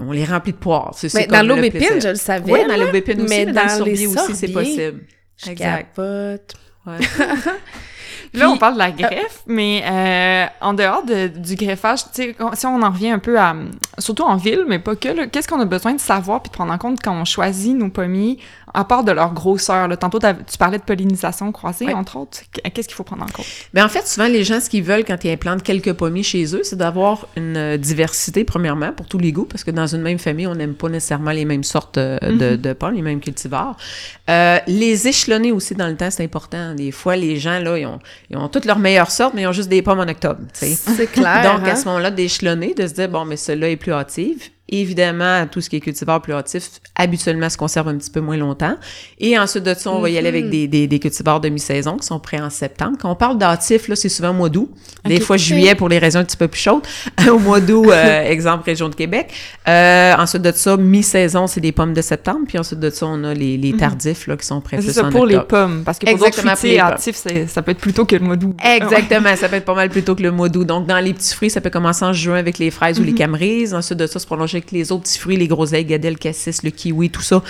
on 0.00 0.12
les 0.12 0.24
remplit 0.24 0.52
de 0.52 0.56
poires. 0.58 0.92
C'est 0.96 1.12
Mais 1.14 1.26
dans 1.26 1.38
comme 1.38 1.48
le 1.48 1.54
l'aubépine, 1.56 2.00
je 2.00 2.08
le 2.08 2.14
savais. 2.14 2.50
Oui, 2.52 2.60
dans 2.66 2.76
l'aubépine 2.76 3.20
aussi, 3.22 3.28
mais 3.28 3.44
mais, 3.46 3.52
dans, 3.52 3.62
le 3.62 3.68
dans 3.68 3.76
sorbier 3.76 4.06
aussi, 4.06 4.34
c'est 4.34 4.48
possible. 4.48 5.00
Je 5.36 5.50
Exact. 5.50 5.88
capote. 5.94 6.54
Ouais. 6.86 6.98
Là, 8.32 8.48
on 8.48 8.52
Puis- 8.52 8.58
parle 8.60 8.74
de 8.74 8.78
la 8.78 8.90
greffe, 8.90 9.42
mais 9.46 9.84
euh, 9.86 10.46
en 10.60 10.74
dehors 10.74 11.04
de- 11.04 11.28
du 11.28 11.54
greffage, 11.54 12.00
si 12.12 12.34
on 12.66 12.82
en 12.82 12.90
revient 12.90 13.10
un 13.10 13.20
peu 13.20 13.38
à, 13.38 13.54
surtout 13.98 14.24
en 14.24 14.34
ville, 14.36 14.64
mais 14.66 14.80
pas 14.80 14.96
que, 14.96 15.26
qu'est-ce 15.26 15.46
qu'on 15.46 15.60
a 15.60 15.64
besoin 15.64 15.92
de 15.94 16.00
savoir 16.00 16.42
puis 16.42 16.50
de 16.50 16.54
prendre 16.54 16.72
en 16.72 16.78
compte 16.78 16.98
quand 17.00 17.14
on 17.14 17.24
choisit 17.24 17.76
nos 17.76 17.90
pommiers, 17.90 18.38
à 18.74 18.84
part 18.84 19.04
de 19.04 19.12
leur 19.12 19.32
grosseur? 19.32 19.88
Là. 19.88 19.96
Tantôt, 19.96 20.18
tu 20.18 20.58
parlais 20.58 20.78
de 20.78 20.82
pollinisation 20.82 21.50
croisée, 21.52 21.92
entre 21.94 22.16
autres. 22.16 22.40
Qu'est-ce 22.52 22.88
qu'il 22.88 22.96
faut 22.96 23.04
prendre 23.04 23.22
en 23.22 23.28
compte? 23.28 23.46
Mais 23.72 23.82
en 23.82 23.88
fait, 23.88 24.06
souvent, 24.06 24.26
les 24.26 24.44
gens, 24.44 24.60
ce 24.60 24.68
qu'ils 24.68 24.82
veulent 24.82 25.04
quand 25.04 25.22
ils 25.24 25.30
implantent 25.30 25.62
quelques 25.62 25.92
pommiers 25.92 26.22
chez 26.22 26.44
eux, 26.54 26.62
c'est 26.64 26.76
d'avoir 26.76 27.26
une 27.36 27.56
euh, 27.56 27.76
diversité, 27.76 28.44
premièrement, 28.44 28.92
pour 28.92 29.06
tous 29.06 29.18
les 29.18 29.32
goûts, 29.32 29.44
parce 29.44 29.64
que 29.64 29.70
dans 29.70 29.86
une 29.86 30.02
même 30.02 30.18
famille, 30.18 30.46
on 30.46 30.54
n'aime 30.54 30.74
pas 30.74 30.88
nécessairement 30.88 31.30
les 31.30 31.44
mêmes 31.44 31.64
sortes 31.64 31.98
euh, 31.98 32.18
de, 32.20 32.56
de 32.56 32.72
pommes, 32.72 32.94
les 32.94 33.02
mêmes 33.02 33.20
cultivars. 33.20 33.76
Euh, 34.28 34.58
les 34.66 35.06
échelonner 35.08 35.52
aussi 35.52 35.74
dans 35.74 35.88
le 35.88 35.96
temps, 35.96 36.10
c'est 36.10 36.24
important. 36.24 36.74
Des 36.74 36.90
fois, 36.90 37.16
les 37.16 37.36
gens, 37.36 37.60
là, 37.60 37.78
ils 37.78 37.86
ont, 37.86 38.00
ils 38.30 38.36
ont 38.36 38.48
toutes 38.48 38.64
leurs 38.64 38.78
meilleures 38.78 39.10
sortes, 39.10 39.34
mais 39.34 39.42
ils 39.42 39.46
ont 39.46 39.52
juste 39.52 39.68
des 39.68 39.82
pommes 39.82 40.00
en 40.00 40.08
octobre. 40.08 40.40
C'est 40.52 41.06
clair. 41.10 41.42
Donc, 41.42 41.66
hein? 41.66 41.72
à 41.72 41.76
ce 41.76 41.84
moment-là, 41.86 42.10
d'échelonner, 42.10 42.74
de 42.74 42.86
se 42.86 42.94
dire, 42.94 43.08
bon, 43.08 43.24
mais 43.24 43.36
celle-là 43.36 43.70
est 43.70 43.76
plus 43.76 43.92
hâtive. 43.92 44.50
Évidemment, 44.76 45.46
tout 45.46 45.60
ce 45.60 45.70
qui 45.70 45.76
est 45.76 45.80
cultivar 45.80 46.20
plus 46.20 46.32
hâtif, 46.32 46.68
habituellement, 46.96 47.48
se 47.48 47.56
conserve 47.56 47.86
un 47.86 47.96
petit 47.96 48.10
peu 48.10 48.20
moins 48.20 48.36
longtemps. 48.36 48.74
Et 49.20 49.38
ensuite 49.38 49.62
de 49.62 49.72
ça, 49.72 49.90
on 49.92 50.00
va 50.00 50.10
y 50.10 50.18
aller 50.18 50.28
avec 50.28 50.50
des, 50.50 50.66
des, 50.66 50.88
des 50.88 50.98
cultivars 50.98 51.40
de 51.40 51.48
mi-saison 51.48 51.96
qui 51.96 52.06
sont 52.06 52.18
prêts 52.18 52.40
en 52.40 52.50
septembre. 52.50 52.96
Quand 53.00 53.12
on 53.12 53.14
parle 53.14 53.38
d'hâtif, 53.38 53.86
là, 53.86 53.94
c'est 53.94 54.08
souvent 54.08 54.30
au 54.30 54.34
mois 54.34 54.48
d'août. 54.48 54.68
Des 55.04 55.20
fois, 55.20 55.36
juillet 55.36 55.76
pour 55.76 55.88
les 55.88 55.98
régions 55.98 56.20
un 56.20 56.24
petit 56.24 56.36
peu 56.36 56.48
plus 56.48 56.60
chaudes. 56.60 56.82
au 57.30 57.38
mois 57.38 57.60
d'août, 57.60 57.86
euh, 57.88 58.22
exemple, 58.28 58.64
région 58.64 58.88
de 58.88 58.96
Québec. 58.96 59.32
Euh, 59.68 60.14
ensuite 60.18 60.42
de 60.42 60.50
ça, 60.50 60.76
mi-saison, 60.76 61.46
c'est 61.46 61.60
des 61.60 61.72
pommes 61.72 61.94
de 61.94 62.02
septembre. 62.02 62.40
Puis 62.48 62.58
ensuite 62.58 62.80
de 62.80 62.90
ça, 62.90 63.06
on 63.06 63.22
a 63.22 63.32
les, 63.32 63.56
les 63.56 63.76
tardifs, 63.76 64.26
là, 64.26 64.36
qui 64.36 64.46
sont 64.46 64.60
prêts 64.60 64.78
plus 64.78 64.92
ça 64.92 65.04
en 65.04 65.10
pour 65.10 65.26
les 65.26 65.38
pommes, 65.40 65.82
parce 65.84 65.98
que 65.98 66.06
pour 66.06 66.14
Exactement, 66.14 66.54
pour 66.54 67.48
ça 67.48 67.62
peut 67.62 67.70
être 67.70 67.78
plutôt 67.78 68.04
que 68.04 68.16
le 68.16 68.22
mois 68.22 68.36
d'août. 68.36 68.56
Exactement, 68.64 69.36
ça 69.36 69.48
peut 69.48 69.56
être 69.56 69.64
pas 69.64 69.74
mal 69.74 69.88
plus 69.88 70.02
tôt 70.02 70.14
que 70.14 70.22
le 70.22 70.32
mois 70.32 70.48
d'août. 70.48 70.64
Donc, 70.64 70.86
dans 70.86 70.98
les 70.98 71.14
petits 71.14 71.34
fruits, 71.34 71.50
ça 71.50 71.60
peut 71.60 71.70
commencer 71.70 72.04
en 72.04 72.12
juin 72.12 72.36
avec 72.36 72.58
les 72.58 72.70
fraises 72.70 72.98
ou 72.98 73.04
les 73.04 73.14
camerises. 73.14 73.74
Ensuite 73.74 73.98
de 73.98 74.06
ça, 74.06 74.18
se 74.18 74.26
prolonger 74.26 74.63
avec 74.64 74.72
les 74.72 74.92
autres 74.92 75.02
petits 75.02 75.18
fruits, 75.18 75.36
les 75.36 75.48
groseilles, 75.48 75.84
gadelles, 75.84 76.16
cassis, 76.18 76.62
le 76.62 76.70
kiwi, 76.70 77.10
tout 77.10 77.20
ça, 77.22 77.42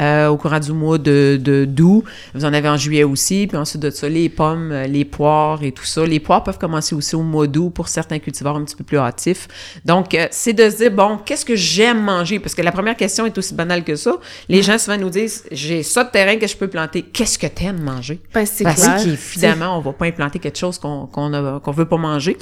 euh, 0.00 0.28
au 0.28 0.36
courant 0.36 0.58
du 0.60 0.72
mois 0.72 0.98
de 0.98 1.38
de- 1.40 1.64
d'août. 1.64 2.04
Vous 2.34 2.44
en 2.44 2.52
avez 2.52 2.68
en 2.68 2.76
juillet 2.76 3.04
aussi. 3.04 3.46
Puis 3.46 3.56
ensuite 3.56 3.82
de 3.82 3.90
ça, 3.90 4.08
les 4.08 4.28
pommes, 4.28 4.72
euh, 4.72 4.86
les 4.86 5.04
poires 5.04 5.62
et 5.62 5.72
tout 5.72 5.84
ça. 5.84 6.06
Les 6.06 6.20
poires 6.20 6.42
peuvent 6.42 6.58
commencer 6.58 6.94
aussi 6.94 7.14
au 7.16 7.22
mois 7.22 7.46
d'août 7.46 7.70
pour 7.70 7.88
certains 7.88 8.18
cultivars 8.18 8.56
un 8.56 8.64
petit 8.64 8.76
peu 8.76 8.84
plus 8.84 8.98
hâtifs. 8.98 9.48
Donc, 9.84 10.14
euh, 10.14 10.26
c'est 10.30 10.52
de 10.52 10.68
se 10.70 10.76
dire, 10.76 10.90
bon, 10.90 11.18
qu'est-ce 11.24 11.44
que 11.44 11.56
j'aime 11.56 12.02
manger? 12.02 12.38
Parce 12.38 12.54
que 12.54 12.62
la 12.62 12.72
première 12.72 12.96
question 12.96 13.26
est 13.26 13.36
aussi 13.36 13.54
banale 13.54 13.84
que 13.84 13.96
ça. 13.96 14.16
Les 14.48 14.62
gens 14.62 14.78
souvent 14.78 14.96
nous 14.98 15.10
disent, 15.10 15.44
j'ai 15.50 15.82
ça 15.82 16.04
de 16.04 16.10
terrain 16.10 16.36
que 16.36 16.46
je 16.46 16.56
peux 16.56 16.68
planter. 16.68 17.02
Qu'est-ce 17.02 17.38
que 17.38 17.46
t'aimes 17.46 17.80
manger? 17.82 18.20
Ben, 18.32 18.46
c'est 18.46 18.64
Parce 18.64 18.82
clair. 18.82 18.96
qu'évidemment, 19.04 19.76
on 19.78 19.80
va 19.80 19.92
pas 19.92 20.06
implanter 20.06 20.38
quelque 20.38 20.58
chose 20.58 20.78
qu'on 20.78 21.06
qu'on 21.06 21.32
a- 21.34 21.60
qu'on 21.60 21.72
veut 21.72 21.84
pas 21.86 21.96
manger. 21.98 22.36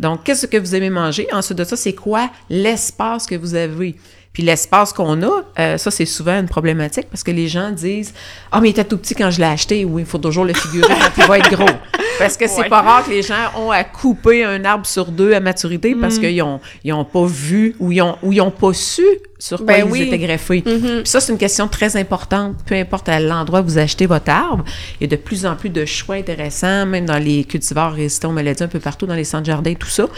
Donc, 0.00 0.24
qu'est-ce 0.24 0.46
que 0.46 0.56
vous 0.56 0.74
aimez 0.74 0.90
manger? 0.90 1.28
Ensuite 1.32 1.58
de 1.58 1.64
ça, 1.64 1.76
c'est 1.76 1.92
quoi 1.92 2.30
l'espace 2.50 3.26
que 3.26 3.34
vous 3.34 3.54
avez? 3.58 3.94
Puis 4.32 4.42
l'espace 4.42 4.92
qu'on 4.92 5.20
a, 5.22 5.42
euh, 5.58 5.78
ça, 5.78 5.90
c'est 5.90 6.04
souvent 6.06 6.38
une 6.38 6.46
problématique 6.48 7.06
parce 7.10 7.24
que 7.24 7.30
les 7.32 7.48
gens 7.48 7.70
disent 7.72 8.14
«Ah, 8.52 8.60
mais 8.60 8.68
il 8.68 8.70
était 8.70 8.84
tout 8.84 8.96
petit 8.98 9.14
quand 9.16 9.30
je 9.30 9.38
l'ai 9.38 9.46
acheté.» 9.46 9.84
Oui, 9.86 10.02
il 10.02 10.06
faut 10.06 10.18
toujours 10.18 10.44
le 10.44 10.52
figurer 10.54 10.94
quand 10.94 11.22
il 11.22 11.26
va 11.28 11.38
être 11.38 11.50
gros. 11.50 11.66
Parce 12.20 12.36
que 12.36 12.46
c'est 12.48 12.62
Ouais. 12.62 12.68
pas 12.68 12.82
rare 12.82 13.04
que 13.04 13.10
les 13.10 13.22
gens 13.22 13.34
ont 13.56 13.70
à 13.70 13.84
couper 13.84 14.44
un 14.44 14.64
arbre 14.64 14.86
sur 14.86 15.06
deux 15.06 15.32
à 15.34 15.40
maturité 15.40 15.94
Mm. 15.94 16.00
parce 16.00 16.18
qu'ils 16.18 16.42
ont, 16.42 16.60
ils 16.84 16.92
ont 16.92 17.04
pas 17.04 17.24
vu 17.26 17.74
ou 17.78 17.92
ils 17.92 18.02
ont, 18.02 18.16
ou 18.24 18.32
ils 18.32 18.40
ont 18.40 18.50
pas 18.50 18.72
su 18.72 19.04
sur 19.38 19.58
quoi 19.58 19.66
Ben 19.66 19.86
ils 19.86 19.90
oui. 19.92 20.02
étaient 20.02 20.18
greffés. 20.18 20.62
Mhm. 20.66 21.02
Puis 21.02 21.08
ça, 21.08 21.20
c'est 21.20 21.32
une 21.32 21.38
question 21.38 21.68
très 21.68 21.96
importante. 21.96 22.56
Peu 22.66 22.74
importe 22.74 23.08
à 23.08 23.20
l'endroit 23.20 23.60
où 23.60 23.64
vous 23.64 23.78
achetez 23.78 24.06
votre 24.06 24.30
arbre, 24.30 24.64
il 25.00 25.04
y 25.10 25.12
a 25.12 25.16
de 25.16 25.20
plus 25.22 25.46
en 25.46 25.54
plus 25.54 25.70
de 25.70 25.84
choix 25.84 26.16
intéressants, 26.16 26.86
même 26.86 27.06
dans 27.06 27.18
les 27.18 27.44
cultivars 27.44 27.92
résistants 27.92 28.30
aux 28.30 28.32
maladies, 28.32 28.62
un 28.64 28.68
peu 28.68 28.80
partout 28.80 29.06
dans 29.06 29.14
les 29.14 29.24
centres 29.24 29.46
jardins, 29.46 29.74
tout 29.74 29.88
ça. 29.88 30.08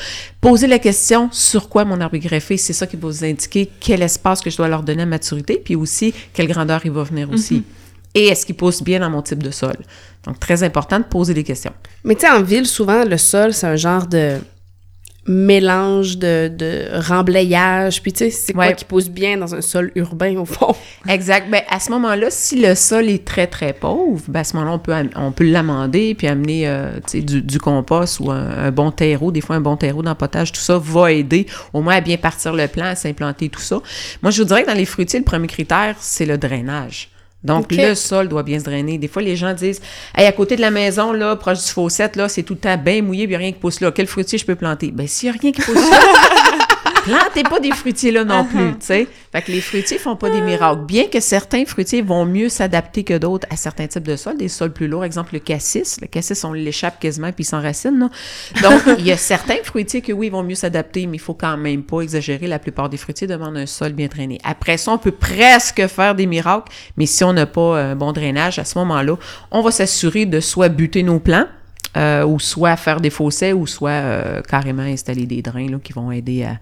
Posez 0.41 0.67
la 0.67 0.79
question 0.79 1.29
sur 1.33 1.69
quoi 1.69 1.85
mon 1.85 2.01
arbre 2.01 2.17
est 2.17 2.21
greffé? 2.21 2.57
C'est 2.57 2.73
ça 2.73 2.87
qui 2.87 2.97
va 2.97 3.09
vous 3.09 3.25
indiquer 3.25 3.71
quel 3.81 4.03
espace 4.03 4.41
que 4.41 4.51
je 4.51 4.57
dois 4.57 4.69
leur 4.69 4.83
donner 4.83 5.03
à 5.03 5.07
maturité, 5.07 5.61
puis 5.63 5.77
aussi 5.77 6.15
quelle 6.33 6.49
grandeur 6.49 6.81
il 6.85 6.91
va 6.91 7.03
venir 7.03 7.31
aussi. 7.31 7.63
Et 8.15 8.27
est-ce 8.27 8.45
qu'il 8.45 8.57
pousse 8.57 8.83
bien 8.83 9.01
dans 9.01 9.11
mon 9.11 9.23
type 9.23 9.43
de 9.43 9.51
sol? 9.51 9.77
Donc, 10.25 10.41
très 10.41 10.63
important 10.63 10.99
de 10.99 11.05
poser 11.05 11.33
des 11.33 11.45
questions. 11.45 11.73
Mais 12.05 12.15
tu 12.15 12.23
sais, 12.23 12.31
en 12.31 12.43
ville, 12.43 12.67
souvent, 12.67 13.05
le 13.05 13.17
sol, 13.17 13.53
c'est 13.53 13.67
un 13.67 13.77
genre 13.77 14.07
de 14.07 14.39
mélange 15.31 16.19
de, 16.19 16.49
de 16.49 16.87
remblayage. 17.09 18.03
Puis 18.03 18.13
tu 18.13 18.19
sais, 18.25 18.31
c'est 18.31 18.53
quoi 18.53 18.73
qui 18.73 18.85
pousse 18.85 19.09
bien 19.09 19.37
dans 19.37 19.55
un 19.55 19.61
sol 19.61 19.93
urbain, 19.95 20.37
au 20.37 20.45
fond? 20.45 20.75
Exact. 21.09 21.49
Ben, 21.51 21.63
à 21.69 21.81
ce 21.81 21.91
moment-là, 21.93 22.27
si 22.31 22.61
le 22.61 22.75
sol 22.75 23.09
est 23.09 23.25
très, 23.25 23.47
très 23.47 23.73
pauvre, 23.73 24.23
ben, 24.29 24.41
à 24.41 24.45
ce 24.45 24.55
moment-là, 24.57 24.75
on 24.75 24.79
peut, 24.79 24.93
am- 24.93 25.11
on 25.17 25.33
peut 25.33 25.45
l'amender 25.45 26.15
puis 26.15 26.27
amener 26.27 26.69
euh, 26.69 26.91
du, 27.15 27.43
du 27.43 27.59
compost 27.59 28.21
ou 28.21 28.31
un, 28.31 28.49
un 28.67 28.71
bon 28.71 28.91
terreau. 28.91 29.31
Des 29.33 29.41
fois, 29.41 29.57
un 29.57 29.61
bon 29.61 29.77
terreau 29.77 30.03
d'empotage, 30.03 30.53
tout 30.53 30.61
ça 30.61 30.79
va 30.79 31.13
aider 31.13 31.47
au 31.73 31.81
moins 31.81 31.95
à 31.97 32.01
bien 32.01 32.17
partir 32.17 32.53
le 32.53 32.67
plan, 32.67 32.87
à 32.87 32.95
s'implanter, 32.95 33.49
tout 33.49 33.61
ça. 33.61 33.81
Moi, 34.23 34.31
je 34.31 34.43
vous 34.43 34.49
dirais 34.49 34.63
que 34.63 34.69
dans 34.69 34.77
les 34.77 34.85
fruitiers, 34.85 35.19
le 35.21 35.25
premier 35.25 35.47
critère, 35.47 35.95
c'est 36.01 36.27
le 36.27 36.37
drainage. 36.39 37.09
Donc, 37.43 37.73
le 37.73 37.95
sol 37.95 38.29
doit 38.29 38.43
bien 38.43 38.59
se 38.59 38.65
drainer. 38.65 38.99
Des 38.99 39.09
fois, 39.09 39.23
les 39.23 39.35
gens 39.35 39.55
disent, 39.55 39.81
hey, 40.17 40.27
à 40.27 40.33
côté 40.33 40.57
de 40.57 40.61
la 40.61 40.71
maison, 40.71 41.13
là, 41.13 41.37
proche 41.37 41.65
du 41.65 41.71
fossette, 41.71 42.17
là, 42.17 42.29
c'est 42.29 42.43
tout 42.43 42.55
le 42.55 42.61
temps 42.61 42.77
bien 42.77 43.01
mouillé, 43.01 43.27
puis 43.27 43.37
rien 43.37 43.53
qui 43.53 43.59
pousse 43.59 43.81
là. 43.81 43.91
Quel 43.91 44.07
fruitier 44.07 44.39
je 44.39 44.45
peux 44.45 44.57
planter? 44.57 44.91
Ben, 44.91 45.07
s'il 45.07 45.31
n'y 45.31 45.37
a 45.37 45.41
rien 45.41 45.53
qui 45.53 45.63
pousse 45.63 45.91
là, 45.91 45.99
plantez 47.03 47.43
pas 47.43 47.61
des 47.61 47.71
fruitiers 47.73 48.11
là 48.11 48.25
non 48.25 48.45
plus, 48.51 48.73
tu 48.73 48.87
sais. 48.87 49.09
Fait 49.33 49.43
que 49.43 49.53
les 49.53 49.61
fruitiers 49.61 49.99
font 49.99 50.17
pas 50.17 50.31
des 50.31 50.41
miracles. 50.41 50.85
Bien 50.87 51.07
que 51.07 51.21
certains 51.21 51.65
fruitiers 51.65 52.03
vont 52.03 52.25
mieux 52.25 52.49
s'adapter 52.49 53.05
que 53.05 53.17
d'autres 53.17 53.47
à 53.51 53.57
certains 53.57 53.87
types 53.87 54.07
de 54.07 54.17
sols, 54.17 54.37
des 54.37 54.49
sols 54.49 54.73
plus 54.73 54.89
lourds, 54.89 55.05
exemple 55.05 55.35
le 55.35 55.41
cassis. 55.41 56.01
Le 56.01 56.07
cassis, 56.07 56.45
on 56.45 56.53
l'échappe 56.53 56.99
quasiment 56.99 57.33
puis 57.33 57.45
il 57.45 57.47
s'enracine, 57.47 57.99
là. 57.99 58.11
Donc, 58.63 58.83
il 58.99 59.07
y 59.07 59.13
a 59.13 59.17
certains 59.17 59.63
fruitiers 59.63 60.01
que 60.01 60.13
oui, 60.13 60.27
ils 60.27 60.33
vont 60.33 60.43
mieux 60.43 60.55
s'adapter, 60.55 61.07
mais 61.07 61.17
il 61.17 61.21
faut 61.21 61.35
quand 61.35 61.57
même 61.57 61.83
pas 61.83 62.01
exagérer. 62.01 62.47
La 62.47 62.59
plupart 62.59 62.89
des 62.89 62.97
fruitiers 62.97 63.27
demandent 63.27 63.57
un 63.57 63.67
sol 63.67 63.93
bien 63.93 64.09
drainé. 64.09 64.39
Après 64.45 64.77
ça, 64.77 64.93
on 64.93 64.99
peut 64.99 65.13
presque 65.13 65.87
faire 65.87 66.15
des 66.15 66.27
miracles, 66.27 66.73
mais 66.97 67.07
si 67.07 67.25
on 67.25 67.33
n'a 67.33 67.47
pas 67.47 67.81
un 67.81 67.97
bon 67.97 68.13
drainage, 68.13 68.59
à 68.59 68.65
ce 68.65 68.79
moment-là, 68.79 69.17
on 69.51 69.63
va 69.63 69.71
s'assurer 69.71 70.27
de 70.27 70.41
soit 70.41 70.69
buter 70.69 71.03
nos 71.03 71.21
plants, 71.21 71.47
euh, 71.97 72.25
ou 72.25 72.39
soit 72.39 72.77
faire 72.77 73.01
des 73.01 73.11
fossés, 73.11 73.53
ou 73.53 73.67
soit 73.67 73.91
euh, 73.91 74.43
carrément 74.43 74.83
installer 74.83 75.27
des 75.27 75.43
drains 75.43 75.69
là, 75.69 75.79
qui 75.83 75.93
vont 75.93 76.11
aider 76.13 76.45
à, 76.45 76.59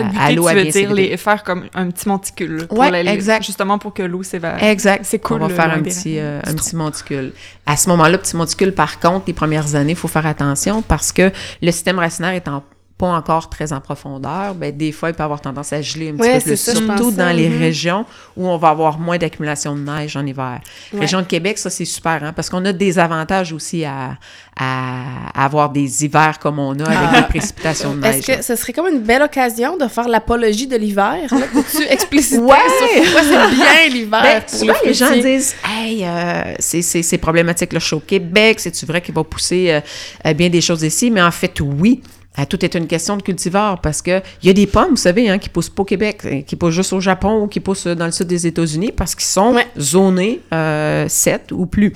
à, 0.00 0.26
à 0.26 0.32
l'eau 0.32 0.46
à 0.48 0.54
bien 0.54 0.64
dire 0.64 0.92
les, 0.94 1.16
faire 1.16 1.42
comme 1.42 1.64
un 1.74 1.90
petit 1.90 2.08
monticule 2.08 2.56
là, 2.58 2.66
pour 2.66 2.78
Ouais, 2.78 2.90
la- 3.02 3.12
exact. 3.12 3.44
justement 3.44 3.78
pour 3.78 3.92
que 3.92 4.02
l'eau 4.02 4.22
s'évade. 4.22 4.62
Exact. 4.62 5.04
C'est 5.04 5.18
cool, 5.18 5.38
On 5.42 5.46
va 5.46 5.48
le 5.48 5.54
faire 5.54 5.70
un 5.72 5.82
petit, 5.82 6.18
euh, 6.18 6.40
un 6.46 6.54
petit 6.54 6.76
monticule. 6.76 7.32
À 7.66 7.76
ce 7.76 7.88
moment-là, 7.90 8.16
petit 8.18 8.36
monticule, 8.36 8.72
par 8.72 9.00
contre, 9.00 9.24
les 9.26 9.32
premières 9.34 9.74
années, 9.74 9.92
il 9.92 9.96
faut 9.98 10.08
faire 10.08 10.26
attention 10.26 10.80
parce 10.82 11.12
que 11.12 11.30
le 11.60 11.70
système 11.72 11.98
racinaire 11.98 12.34
étant 12.34 12.62
pas 13.02 13.08
encore 13.08 13.50
très 13.50 13.72
en 13.72 13.80
profondeur, 13.80 14.54
ben, 14.54 14.70
des 14.70 14.92
fois, 14.92 15.10
il 15.10 15.14
peut 15.16 15.24
avoir 15.24 15.40
tendance 15.40 15.72
à 15.72 15.82
geler 15.82 16.10
un 16.10 16.12
petit 16.12 16.20
Ouais, 16.22 16.38
peu 16.38 16.44
plus. 16.44 16.56
ça, 16.56 16.72
surtout 16.72 17.10
dans 17.10 17.34
les 17.36 17.48
mhm. 17.48 17.58
régions 17.58 18.06
où 18.36 18.46
on 18.46 18.56
va 18.56 18.68
avoir 18.68 18.96
moins 18.96 19.18
d'accumulation 19.18 19.74
de 19.74 19.80
neige 19.80 20.16
en 20.16 20.24
hiver. 20.24 20.60
Ouais. 20.92 21.00
Région 21.00 21.18
de 21.20 21.26
Québec, 21.26 21.58
ça, 21.58 21.68
c'est 21.68 21.84
super, 21.84 22.22
hein, 22.22 22.32
parce 22.32 22.48
qu'on 22.48 22.64
a 22.64 22.72
des 22.72 23.00
avantages 23.00 23.52
aussi 23.52 23.84
à, 23.84 24.18
à, 24.56 25.02
avoir 25.34 25.70
des 25.70 26.04
hivers 26.04 26.38
comme 26.38 26.60
on 26.60 26.78
a 26.78 26.84
avec 26.84 27.22
des 27.22 27.28
précipitations 27.28 27.92
de 27.92 28.02
neige. 28.02 28.18
Est-ce 28.18 28.26
que 28.38 28.42
ce 28.44 28.54
serait 28.54 28.72
comme 28.72 28.86
une 28.86 29.00
belle 29.00 29.22
occasion 29.22 29.76
de 29.76 29.88
faire 29.88 30.06
l'apologie 30.06 30.68
de 30.68 30.76
l'hiver? 30.76 31.16
Peux-tu 31.28 31.82
expliciter 31.90 32.38
Ouais! 32.38 32.54
sur 32.78 33.18
c'est 33.24 33.54
bien 33.56 33.88
l'hiver 33.90 34.22
Ben, 34.22 34.42
pour 34.42 34.58
souvent, 34.60 34.74
le 34.80 34.88
les 34.90 34.94
gens 34.94 35.10
disent 35.10 35.56
Hey, 35.68 36.04
euh, 36.04 36.54
c'est- 36.60 37.18
problématique 37.18 37.72
le 37.72 37.80
chaud 37.80 37.96
au 37.96 38.00
Québec, 38.00 38.60
c'est-tu 38.60 38.86
vrai 38.86 39.00
qu'il 39.00 39.12
va 39.12 39.24
pousser 39.24 39.72
euh, 39.72 39.80
euh, 40.24 40.34
bien 40.34 40.48
des 40.48 40.60
choses 40.60 40.84
ici? 40.84 41.10
Mais 41.10 41.20
en 41.20 41.32
fait, 41.32 41.58
oui. 41.60 42.00
Euh, 42.38 42.44
tout 42.48 42.64
est 42.64 42.74
une 42.74 42.86
question 42.86 43.16
de 43.18 43.22
cultivar 43.22 43.80
parce 43.82 44.00
que 44.00 44.22
il 44.42 44.46
y 44.46 44.50
a 44.50 44.54
des 44.54 44.66
pommes, 44.66 44.90
vous 44.90 44.96
savez, 44.96 45.28
hein, 45.28 45.38
qui 45.38 45.50
poussent 45.50 45.68
pas 45.68 45.82
au 45.82 45.84
Québec, 45.84 46.20
euh, 46.24 46.40
qui 46.40 46.56
poussent 46.56 46.74
juste 46.74 46.92
au 46.94 47.00
Japon 47.00 47.42
ou 47.42 47.46
qui 47.46 47.60
poussent 47.60 47.86
euh, 47.86 47.94
dans 47.94 48.06
le 48.06 48.12
sud 48.12 48.26
des 48.26 48.46
États-Unis 48.46 48.90
parce 48.96 49.14
qu'ils 49.14 49.26
sont 49.26 49.52
Ouais. 49.54 49.66
zonés 49.78 50.40
euh, 50.54 51.06
7 51.08 51.52
ou 51.52 51.66
plus. 51.66 51.92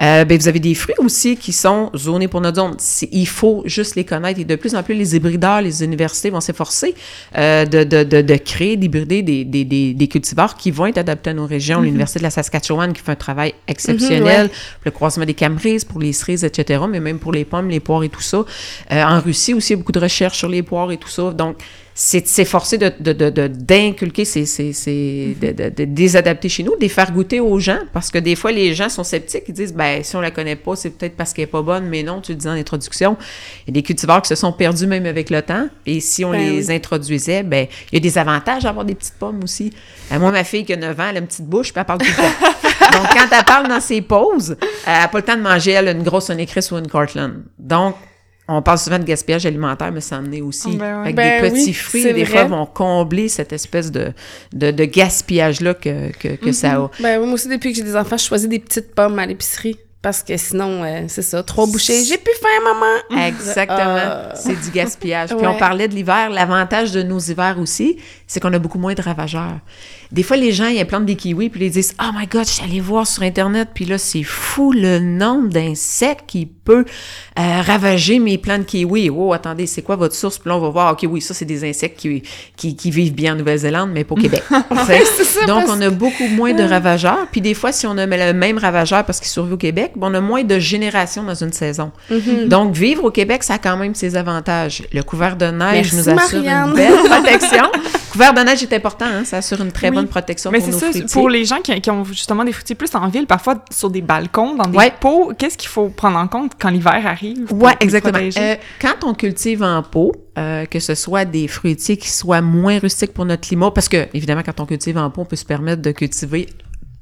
Euh, 0.00 0.24
ben, 0.24 0.38
vous 0.38 0.46
avez 0.46 0.60
des 0.60 0.74
fruits 0.76 0.94
aussi 0.98 1.36
qui 1.36 1.52
sont 1.52 1.90
zonés 1.96 2.28
pour 2.28 2.40
notre 2.40 2.56
zone. 2.56 2.76
Il 3.10 3.26
faut 3.26 3.62
juste 3.66 3.96
les 3.96 4.04
connaître 4.04 4.38
et 4.38 4.44
de 4.44 4.54
plus 4.56 4.74
en 4.76 4.82
plus, 4.84 4.94
les 4.94 5.16
hybrideurs, 5.16 5.60
les 5.60 5.82
universités 5.82 6.30
vont 6.30 6.40
s'efforcer 6.40 6.94
euh, 7.36 7.64
de, 7.64 7.82
de, 7.82 8.04
de, 8.04 8.22
de 8.22 8.36
créer, 8.36 8.76
d'hybrider 8.76 9.22
des, 9.22 9.44
des, 9.44 9.64
des, 9.64 9.92
des 9.94 10.08
cultivars 10.08 10.56
qui 10.56 10.70
vont 10.70 10.86
être 10.86 10.98
adaptés 10.98 11.30
à 11.30 11.34
nos 11.34 11.46
régions. 11.46 11.80
L'Université 11.80 12.20
de 12.20 12.24
la 12.24 12.30
Saskatchewan 12.30 12.92
qui 12.92 13.02
fait 13.02 13.12
un 13.12 13.16
travail 13.16 13.54
exceptionnel, 13.66 14.46
ouais. 14.46 14.52
le 14.84 14.90
croisement 14.92 15.24
des 15.24 15.34
camerises 15.34 15.84
pour 15.84 15.98
les 16.00 16.12
cerises, 16.12 16.44
etc., 16.44 16.82
mais 16.88 17.00
même 17.00 17.18
pour 17.18 17.32
les 17.32 17.44
pommes, 17.44 17.68
les 17.68 17.80
poires 17.80 18.04
et 18.04 18.08
tout 18.08 18.20
ça. 18.20 18.44
Euh, 18.92 19.02
en 19.02 19.20
Russie 19.20 19.54
aussi, 19.54 19.79
beaucoup 19.80 19.92
de 19.92 19.98
recherches 20.00 20.38
sur 20.38 20.48
les 20.48 20.62
poires 20.62 20.92
et 20.92 20.96
tout 20.96 21.08
ça. 21.08 21.32
Donc, 21.32 21.56
c'est 22.02 22.22
de 22.22 22.26
s'efforcer 22.28 22.78
d'inculquer 22.78 24.22
de, 24.22 25.52
de, 25.52 25.68
de 25.68 26.00
les 26.00 26.16
adapter 26.16 26.48
chez 26.48 26.62
nous, 26.62 26.74
de 26.76 26.80
les 26.80 26.88
faire 26.88 27.12
goûter 27.12 27.40
aux 27.40 27.58
gens, 27.58 27.80
parce 27.92 28.10
que 28.10 28.16
des 28.16 28.36
fois, 28.36 28.52
les 28.52 28.74
gens 28.74 28.88
sont 28.88 29.04
sceptiques, 29.04 29.42
ils 29.48 29.54
disent, 29.54 29.74
ben, 29.74 30.02
si 30.02 30.16
on 30.16 30.20
la 30.22 30.30
connaît 30.30 30.56
pas, 30.56 30.76
c'est 30.76 30.90
peut-être 30.90 31.14
parce 31.16 31.34
qu'elle 31.34 31.44
est 31.44 31.46
pas 31.48 31.60
bonne, 31.60 31.88
mais 31.88 32.02
non, 32.02 32.22
tu 32.22 32.32
le 32.32 32.38
dis 32.38 32.48
en 32.48 32.52
introduction, 32.52 33.18
il 33.66 33.68
y 33.68 33.70
a 33.70 33.74
des 33.74 33.82
cultivars 33.82 34.22
qui 34.22 34.28
se 34.28 34.34
sont 34.34 34.52
perdus 34.52 34.86
même 34.86 35.04
avec 35.04 35.28
le 35.28 35.42
temps, 35.42 35.68
et 35.84 36.00
si 36.00 36.24
on 36.24 36.30
Ben 36.30 36.40
les 36.40 36.68
oui. 36.68 36.74
introduisait, 36.74 37.42
ben, 37.42 37.66
il 37.92 37.96
y 37.96 37.98
a 37.98 38.00
des 38.00 38.16
avantages 38.16 38.62
d'avoir 38.62 38.86
des 38.86 38.94
petites 38.94 39.18
pommes 39.18 39.40
aussi. 39.44 39.70
Euh, 40.10 40.18
moi, 40.18 40.30
ma 40.30 40.44
fille 40.44 40.64
qui 40.64 40.72
a 40.72 40.76
9 40.76 40.98
ans, 40.98 41.06
elle 41.10 41.16
a 41.16 41.20
une 41.20 41.26
petite 41.26 41.46
bouche, 41.46 41.72
puis 41.72 41.80
elle 41.80 41.84
parle 41.84 41.98
tout 42.00 42.06
le 42.06 42.16
temps. 42.16 42.92
Donc, 42.98 43.08
quand 43.12 43.36
elle 43.36 43.44
parle 43.44 43.68
dans 43.68 43.80
ses 43.80 44.00
pauses, 44.00 44.56
elle 44.86 44.92
n'a 45.00 45.08
pas 45.08 45.18
le 45.18 45.24
temps 45.24 45.36
de 45.36 45.42
manger, 45.42 45.72
elle, 45.72 45.88
une 45.88 46.02
grosse 46.02 46.30
Honeycrisp 46.30 46.72
ou 46.72 46.78
une 46.78 46.88
Cortland. 46.88 47.42
Donc, 47.58 47.94
on 48.56 48.62
parle 48.62 48.78
souvent 48.78 48.98
de 48.98 49.04
gaspillage 49.04 49.46
alimentaire, 49.46 49.92
mais 49.92 50.00
ça 50.00 50.18
en 50.18 50.30
est 50.32 50.40
aussi. 50.40 50.76
Ben 50.76 51.04
que 51.04 51.12
Ben 51.12 51.42
des 51.42 51.50
petits 51.50 51.64
oui, 51.66 51.72
fruits, 51.72 52.02
des 52.04 52.24
vrai. 52.24 52.24
fois, 52.24 52.44
vont 52.44 52.66
combler 52.66 53.28
cette 53.28 53.52
espèce 53.52 53.90
de, 53.90 54.12
de, 54.52 54.70
de 54.70 54.84
gaspillage-là 54.84 55.74
que, 55.74 56.10
que, 56.12 56.28
que 56.36 56.52
ça 56.52 56.72
a. 56.74 56.90
Ben, 57.00 57.20
moi 57.20 57.34
aussi, 57.34 57.48
depuis 57.48 57.70
que 57.72 57.76
j'ai 57.78 57.84
des 57.84 57.96
enfants, 57.96 58.16
je 58.16 58.24
choisis 58.24 58.48
des 58.48 58.58
petites 58.58 58.94
pommes 58.94 59.18
à 59.18 59.26
l'épicerie. 59.26 59.78
Parce 60.02 60.22
que 60.22 60.34
sinon, 60.38 60.82
euh, 60.82 61.02
c'est 61.08 61.20
ça, 61.20 61.42
trois 61.42 61.66
bouchées, 61.66 62.02
j'ai 62.04 62.16
plus 62.16 62.32
faim, 62.40 62.48
maman! 62.64 63.26
Exactement. 63.28 63.98
Ah. 63.98 64.32
C'est 64.34 64.58
du 64.58 64.70
gaspillage. 64.72 65.28
Puis 65.28 65.36
Ouais. 65.40 65.46
on 65.46 65.58
parlait 65.58 65.88
de 65.88 65.94
l'hiver. 65.94 66.30
L'avantage 66.30 66.92
de 66.92 67.02
nos 67.02 67.18
hivers 67.18 67.58
aussi, 67.60 67.98
c'est 68.26 68.40
qu'on 68.40 68.52
a 68.54 68.58
beaucoup 68.58 68.78
moins 68.78 68.94
de 68.94 69.02
ravageurs. 69.02 69.58
Des 70.10 70.22
fois, 70.22 70.38
les 70.38 70.52
gens, 70.52 70.68
ils 70.68 70.86
plantent 70.86 71.04
des 71.04 71.16
kiwis, 71.16 71.50
puis 71.50 71.66
ils 71.66 71.70
disent 71.70 71.94
Oh 72.02 72.12
my 72.18 72.26
God, 72.26 72.46
je 72.46 72.50
suis 72.52 72.64
allée 72.64 72.80
voir 72.80 73.06
sur 73.06 73.22
Internet, 73.24 73.68
puis 73.74 73.84
là, 73.84 73.98
c'est 73.98 74.22
fou 74.22 74.72
le 74.72 75.00
nombre 75.00 75.50
d'insectes 75.50 76.24
qui 76.26 76.46
peut 76.70 76.84
euh, 77.38 77.60
ravager 77.62 78.18
mes 78.18 78.38
plants 78.38 78.58
de 78.58 78.64
kiwis. 78.64 79.10
Oh, 79.10 79.32
attendez, 79.32 79.66
c'est 79.66 79.82
quoi 79.82 79.96
votre 79.96 80.14
source? 80.14 80.38
Puis 80.38 80.48
là, 80.48 80.56
on 80.56 80.60
va 80.60 80.68
voir, 80.68 80.92
OK, 80.92 81.06
oui, 81.10 81.20
ça, 81.20 81.34
c'est 81.34 81.44
des 81.44 81.68
insectes 81.68 81.98
qui, 81.98 82.22
qui, 82.56 82.76
qui 82.76 82.90
vivent 82.90 83.14
bien 83.14 83.32
en 83.34 83.36
Nouvelle-Zélande, 83.36 83.90
mais 83.92 84.04
pas 84.04 84.14
au 84.18 84.18
Québec. 84.18 84.42
Ça, 84.50 85.46
Donc, 85.46 85.66
parce- 85.66 85.76
on 85.76 85.80
a 85.82 85.90
beaucoup 85.90 86.26
moins 86.28 86.52
de 86.52 86.62
ravageurs. 86.62 87.26
Puis 87.32 87.40
des 87.40 87.54
fois, 87.54 87.72
si 87.72 87.86
on 87.86 87.96
a 87.98 88.06
le 88.06 88.32
même 88.32 88.58
ravageur 88.58 89.04
parce 89.04 89.18
qu'il 89.20 89.28
survit 89.28 89.54
au 89.54 89.56
Québec, 89.56 89.92
ben, 89.96 90.08
on 90.10 90.14
a 90.14 90.20
moins 90.20 90.44
de 90.44 90.58
générations 90.58 91.22
dans 91.22 91.34
une 91.34 91.52
saison. 91.52 91.90
Mm-hmm. 92.10 92.48
Donc, 92.48 92.74
vivre 92.74 93.04
au 93.04 93.10
Québec, 93.10 93.42
ça 93.42 93.54
a 93.54 93.58
quand 93.58 93.76
même 93.76 93.94
ses 93.94 94.16
avantages. 94.16 94.82
Le 94.92 95.02
couvert 95.02 95.36
de 95.36 95.46
neige 95.46 95.92
Merci, 95.92 95.96
nous 95.96 96.08
assure 96.08 96.42
Marianne. 96.42 96.68
une 96.68 96.74
belle 96.74 96.94
protection. 97.10 97.64
Le 98.10 98.12
couvert 98.12 98.34
de 98.34 98.40
neige 98.40 98.62
est 98.62 98.72
important, 98.72 99.04
hein, 99.06 99.24
ça 99.24 99.36
assure 99.38 99.60
une 99.60 99.70
très 99.72 99.88
Oui. 99.88 99.94
bonne 99.94 100.08
protection 100.08 100.50
Mais 100.50 100.58
pour 100.58 100.66
c'est 100.66 100.72
nos 100.72 100.78
ça, 100.78 100.90
fruitiers. 100.90 101.06
pour 101.12 101.28
les 101.28 101.44
gens 101.44 101.60
qui, 101.60 101.80
qui 101.80 101.90
ont 101.90 102.04
justement 102.04 102.44
des 102.44 102.52
fruitiers 102.52 102.74
plus 102.74 102.92
en 102.94 103.08
ville, 103.08 103.26
parfois 103.26 103.56
sur 103.70 103.88
des 103.90 104.00
balcons, 104.02 104.54
dans 104.56 104.68
des 104.68 104.76
Ouais. 104.76 104.92
pots, 105.00 105.32
qu'est-ce 105.38 105.56
qu'il 105.56 105.68
faut 105.68 105.88
prendre 105.88 106.18
en 106.18 106.26
compte 106.26 106.52
quand 106.58 106.70
l'hiver 106.70 107.06
arrive? 107.06 107.46
les 107.50 107.68
exactement. 107.80 108.18
Euh, 108.36 108.56
quand 108.80 109.04
on 109.04 109.14
cultive 109.14 109.62
en 109.62 109.82
pot, 109.82 110.12
euh, 110.38 110.64
que 110.66 110.80
ce 110.80 110.94
soit 110.94 111.24
des 111.24 111.46
fruitiers 111.48 111.96
qui 111.96 112.10
soient 112.10 112.40
moins 112.40 112.78
rustiques 112.78 113.12
pour 113.14 113.24
notre 113.24 113.46
climat, 113.46 113.70
parce 113.70 113.88
que 113.88 114.08
évidemment, 114.14 114.42
quand 114.44 114.58
on 114.60 114.66
cultive 114.66 114.98
en 114.98 115.10
pot, 115.10 115.22
on 115.22 115.26
peut 115.26 115.36
se 115.36 115.44
permettre 115.44 115.82
de 115.82 115.92
cultiver 115.92 116.48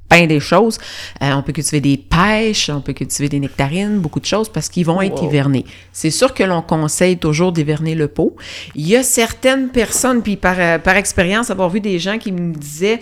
plein 0.09 0.25
des 0.25 0.39
choses. 0.39 0.77
Euh, 1.21 1.31
on 1.33 1.43
peut 1.43 1.53
cultiver 1.53 1.79
des 1.79 1.97
pêches, 1.97 2.69
on 2.69 2.81
peut 2.81 2.93
cultiver 2.93 3.29
des 3.29 3.39
nectarines, 3.39 3.99
beaucoup 3.99 4.19
de 4.19 4.25
choses 4.25 4.49
parce 4.49 4.67
qu'ils 4.67 4.85
vont 4.85 5.01
être 5.01 5.23
hivernés. 5.23 5.65
C'est 5.93 6.11
sûr 6.11 6.33
que 6.33 6.43
l'on 6.43 6.61
conseille 6.61 7.17
toujours 7.17 7.51
d'hiverner 7.51 7.95
le 7.95 8.07
pot. 8.07 8.35
Il 8.75 8.87
y 8.87 8.95
a 8.95 9.03
certaines 9.03 9.69
personnes, 9.69 10.21
puis 10.21 10.35
par, 10.35 10.55
euh, 10.57 10.79
par 10.79 10.97
expérience, 10.97 11.49
avoir 11.49 11.69
vu 11.69 11.79
des 11.79 11.99
gens 11.99 12.17
qui 12.17 12.31
me 12.31 12.53
disaient 12.53 12.99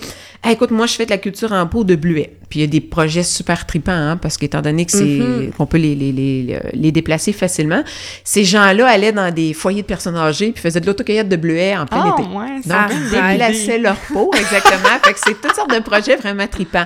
Hey, 0.47 0.53
écoute, 0.53 0.71
moi, 0.71 0.85
je 0.85 0.93
fais 0.93 1.05
de 1.05 1.11
la 1.11 1.17
culture 1.17 1.51
en 1.51 1.67
pot 1.67 1.83
de 1.83 1.95
bleuets. 1.95 2.33
Puis 2.49 2.59
il 2.59 2.61
y 2.61 2.65
a 2.65 2.67
des 2.67 2.79
projets 2.79 3.23
super 3.23 3.65
tripants, 3.65 3.91
hein, 3.91 4.15
parce 4.17 4.37
qu'étant 4.37 4.61
donné 4.61 4.85
que 4.85 4.91
c'est 4.93 5.03
Mhm. 5.03 5.51
qu'on 5.57 5.65
peut 5.65 5.77
les, 5.77 5.93
les, 5.95 6.11
les, 6.13 6.59
les 6.73 6.91
déplacer 6.93 7.33
facilement, 7.33 7.83
ces 8.23 8.45
gens-là 8.45 8.87
allaient 8.87 9.11
dans 9.11 9.33
des 9.33 9.53
foyers 9.53 9.81
de 9.81 9.87
personnes 9.87 10.15
âgées 10.15 10.51
puis 10.53 10.61
faisaient 10.61 10.79
de 10.79 10.85
l'autocueillette 10.85 11.27
de 11.27 11.35
bleuets 11.35 11.75
en 11.75 11.85
plein 11.85 12.13
Ah, 12.17 12.21
été. 12.21 12.29
ouais, 12.29 12.61
Donc, 12.65 12.91
ils 12.91 13.09
déplaçaient 13.09 13.79
leur 13.79 13.97
peau, 13.97 14.31
exactement. 14.33 14.89
fait 15.03 15.13
que 15.13 15.19
c'est 15.25 15.41
toutes 15.41 15.55
sortes 15.55 15.73
de 15.75 15.79
projets 15.79 16.15
vraiment 16.15 16.47
tripants. 16.47 16.85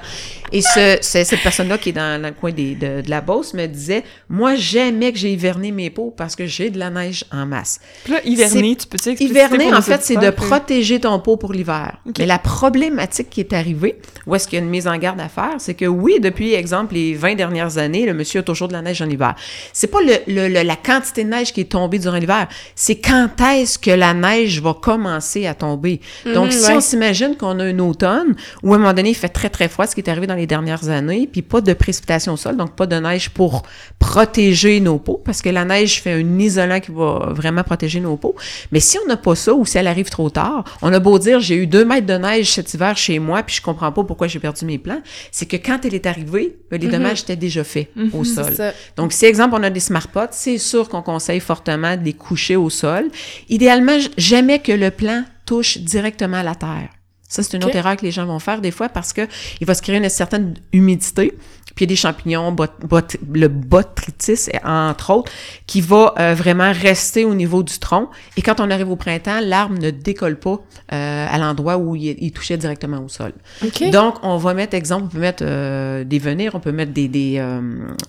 Et 0.52 0.62
ce, 0.62 0.98
ce- 1.02 1.24
cette 1.24 1.42
personne-là 1.42 1.78
qui 1.78 1.90
est 1.90 1.94
dans, 1.94 2.22
dans 2.22 2.28
le 2.30 2.34
coin 2.34 2.52
des, 2.52 2.76
de, 2.76 3.02
de 3.02 3.10
la 3.10 3.22
Beauce 3.22 3.54
me 3.54 3.66
disait, 3.68 4.04
moi, 4.30 4.56
j'aimais 4.56 5.12
que 5.12 5.18
j'ai 5.18 5.32
hiverné 5.32 5.72
mes 5.72 5.90
peaux 5.90 6.14
parce 6.16 6.36
que 6.36 6.46
j'ai 6.46 6.70
de 6.70 6.78
la 6.80 6.90
neige 6.90 7.24
en 7.32 7.46
masse. 7.46 7.80
Puis 8.04 8.14
là, 8.14 8.20
hiverner, 8.26 8.76
tu 8.76 8.88
peux-tu 8.88 9.10
expliquer 9.10 9.32
Hiverner, 9.34 9.74
en 9.74 9.82
fait, 9.82 10.02
c'est 10.04 10.16
de 10.16 10.30
protéger 10.32 11.00
ton 11.00 11.20
pot 11.20 11.38
pour 11.38 11.54
l'hiver. 11.54 11.98
Mais 12.20 12.26
la 12.26 12.40
problématique 12.40 13.30
qui 13.30 13.40
est 13.40 13.54
arrivée, 13.54 13.98
où 14.28 14.36
est-ce 14.36 14.48
qu'il 14.48 14.60
y 14.60 14.62
a 14.62 14.66
une 14.66 14.70
mise 14.70 14.88
en 14.88 14.98
garde 14.98 15.20
à 15.22 15.30
faire, 15.30 15.56
c'est 15.60 15.74
que 15.74 15.86
oui, 15.86 16.20
depuis, 16.20 16.54
exemple, 16.54 16.94
les 16.96 17.14
20 17.14 17.36
dernières 17.36 17.78
années, 17.78 18.06
le 18.06 18.14
monsieur 18.14 18.42
a 18.42 18.44
toujours 18.44 18.68
de 18.68 18.74
la 18.74 18.82
neige 18.82 19.02
en 19.02 19.10
hiver. 19.10 19.36
C'est 19.74 19.88
pas 19.88 20.02
le, 20.02 20.14
le- 20.28 20.48
le- 20.48 20.64
la 20.64 20.76
quantité 20.76 21.24
de 21.24 21.30
neige 21.30 21.54
qui 21.54 21.62
est 21.62 21.72
tombée 21.72 22.00
durant 22.00 22.18
l'hiver, 22.18 22.48
c'est 22.76 22.98
quand 23.00 23.30
est-ce 23.54 23.80
que 23.80 23.92
la 23.92 24.14
neige 24.14 24.62
va 24.62 24.74
commencer 24.74 25.48
à 25.48 25.54
tomber. 25.54 26.02
Donc, 26.26 26.46
Mhm, 26.46 26.52
si 26.52 26.68
ouais. 26.68 26.76
on 26.78 26.82
s'imagine 26.82 27.36
qu'on 27.38 27.60
a 27.60 27.64
un 27.64 27.80
automne 27.80 28.36
où, 28.64 28.74
à 28.74 28.76
un 28.76 28.80
moment 28.80 28.94
donné, 28.94 29.10
il 29.12 29.16
fait 29.16 29.30
très, 29.30 29.50
très 29.50 29.70
froid, 29.70 29.88
ce 29.88 29.96
qui 29.96 30.02
est 30.02 30.10
arrivé 30.10 30.28
dans 30.28 30.36
les 30.36 30.41
dernières 30.48 30.90
années, 30.90 31.28
puis 31.32 31.42
pas 31.42 31.62
de 31.62 31.74
précipitation 31.74 32.34
au 32.34 32.38
sol, 32.38 32.58
donc 32.58 32.76
pas 32.76 32.86
de 32.86 32.96
neige 32.96 33.30
pour 33.30 33.64
protéger 34.00 34.80
nos 34.80 34.98
peaux, 34.98 35.22
parce 35.24 35.42
que 35.42 35.50
la 35.50 35.66
neige 35.66 36.02
fait 36.02 36.14
un 36.14 36.40
isolant 36.40 36.80
qui 36.80 36.92
va 36.92 37.32
vraiment 37.32 37.64
protéger 37.64 38.00
nos 38.00 38.18
peaux. 38.18 38.36
Mais 38.72 38.80
si 38.80 38.98
on 39.04 39.08
n'a 39.08 39.18
pas 39.18 39.36
ça, 39.36 39.54
ou 39.54 39.66
si 39.66 39.78
elle 39.78 39.88
arrive 39.88 40.10
trop 40.10 40.30
tard, 40.30 40.64
on 40.82 40.92
a 40.94 41.00
beau 41.00 41.20
dire, 41.20 41.40
j'ai 41.40 41.56
eu 41.56 41.68
deux 41.68 41.86
mètres 41.86 42.08
de 42.08 42.14
neige 42.14 42.52
cet 42.52 42.74
hiver 42.74 42.98
chez 42.98 43.20
moi, 43.20 43.44
puis 43.44 43.56
je 43.56 43.62
comprends 43.62 43.92
pas 43.92 44.04
pourquoi 44.04 44.28
j'ai 44.28 44.40
perdu 44.40 44.66
mes 44.66 44.78
plants, 44.78 45.02
c'est 45.32 45.46
que 45.46 45.58
quand 45.58 45.86
elle 45.86 45.96
est 45.96 46.06
arrivée, 46.06 46.58
ben, 46.70 46.80
les 46.80 46.88
dommages 46.88 47.22
étaient 47.22 47.36
déjà 47.36 47.64
faits 47.64 47.90
au 48.14 48.24
sol. 48.24 48.54
Donc, 48.98 49.14
si, 49.14 49.26
exemple, 49.26 49.56
on 49.58 49.64
a 49.64 49.70
des 49.70 49.80
smart 49.80 50.08
pots, 50.08 50.22
c'est 50.32 50.58
sûr 50.58 50.90
qu'on 50.90 51.02
conseille 51.02 51.40
fortement 51.40 51.98
de 51.98 52.04
les 52.04 52.14
coucher 52.14 52.56
au 52.56 52.70
sol. 52.70 53.10
Idéalement, 53.50 53.98
jamais 54.18 54.60
que 54.60 54.72
le 54.72 54.92
plant 54.92 55.24
touche 55.46 55.78
directement 55.78 56.38
à 56.38 56.44
la 56.44 56.56
terre. 56.56 56.90
Ça, 57.32 57.44
c'est 57.44 57.56
une 57.56 57.64
autre 57.64 57.76
erreur 57.78 57.96
que 57.96 58.04
les 58.04 58.12
gens 58.12 58.26
vont 58.26 58.40
faire 58.40 58.60
des 58.60 58.72
fois 58.72 58.90
parce 58.90 59.14
que 59.14 59.22
il 59.62 59.66
va 59.68 59.74
se 59.74 59.82
créer 59.82 59.96
une 59.96 60.10
certaine 60.10 60.56
humidité. 60.74 61.34
Puis 61.76 61.86
il 61.86 61.88
y 61.88 61.94
a 61.94 61.94
des 61.94 61.96
champignons, 61.96 62.52
bot, 62.52 62.66
bot- 62.86 63.16
le 63.34 63.48
botrytis, 63.48 64.50
entre 64.66 65.12
autres, 65.12 65.32
qui 65.66 65.80
va 65.80 66.14
euh, 66.20 66.34
vraiment 66.34 66.74
rester 66.74 67.24
au 67.24 67.34
niveau 67.34 67.64
du 67.64 67.80
tronc. 67.80 68.10
Et 68.36 68.42
quand 68.42 68.60
on 68.60 68.70
arrive 68.70 68.90
au 68.92 68.98
printemps, 68.98 69.40
l'arbre 69.42 69.80
ne 69.80 69.90
décolle 69.92 70.38
pas 70.38 70.60
euh, 70.92 71.28
à 71.30 71.38
l'endroit 71.38 71.78
où 71.78 71.96
il, 71.96 72.18
il 72.22 72.34
touchait 72.34 72.58
directement 72.58 73.00
au 73.00 73.08
sol. 73.08 73.32
OK. 73.64 73.90
Donc, 73.92 74.16
on 74.24 74.36
va 74.36 74.54
mettre, 74.54 74.76
exemple, 74.76 75.06
on 75.06 75.08
peut 75.08 75.20
mettre 75.20 75.44
euh, 75.48 76.04
des 76.04 76.20
venires, 76.20 76.56
on 76.56 76.60
peut 76.60 76.74
mettre 76.74 76.92
des, 76.92 77.08
des, 77.08 77.42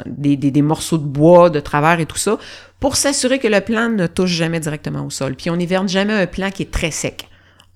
des, 0.06 0.36
des, 0.36 0.50
des 0.50 0.62
morceaux 0.62 0.98
de 0.98 1.06
bois 1.06 1.48
de 1.48 1.60
travers 1.60 2.00
et 2.00 2.06
tout 2.06 2.18
ça 2.18 2.38
pour 2.80 2.96
s'assurer 2.96 3.38
que 3.38 3.46
le 3.46 3.60
plant 3.60 3.88
ne 3.88 4.08
touche 4.08 4.30
jamais 4.32 4.58
directement 4.58 5.06
au 5.06 5.10
sol. 5.10 5.36
Puis 5.36 5.50
on 5.50 5.56
hiverne 5.56 5.88
jamais 5.88 6.14
un 6.14 6.26
plant 6.26 6.50
qui 6.50 6.62
est 6.64 6.72
très 6.72 6.90
sec. 6.90 7.28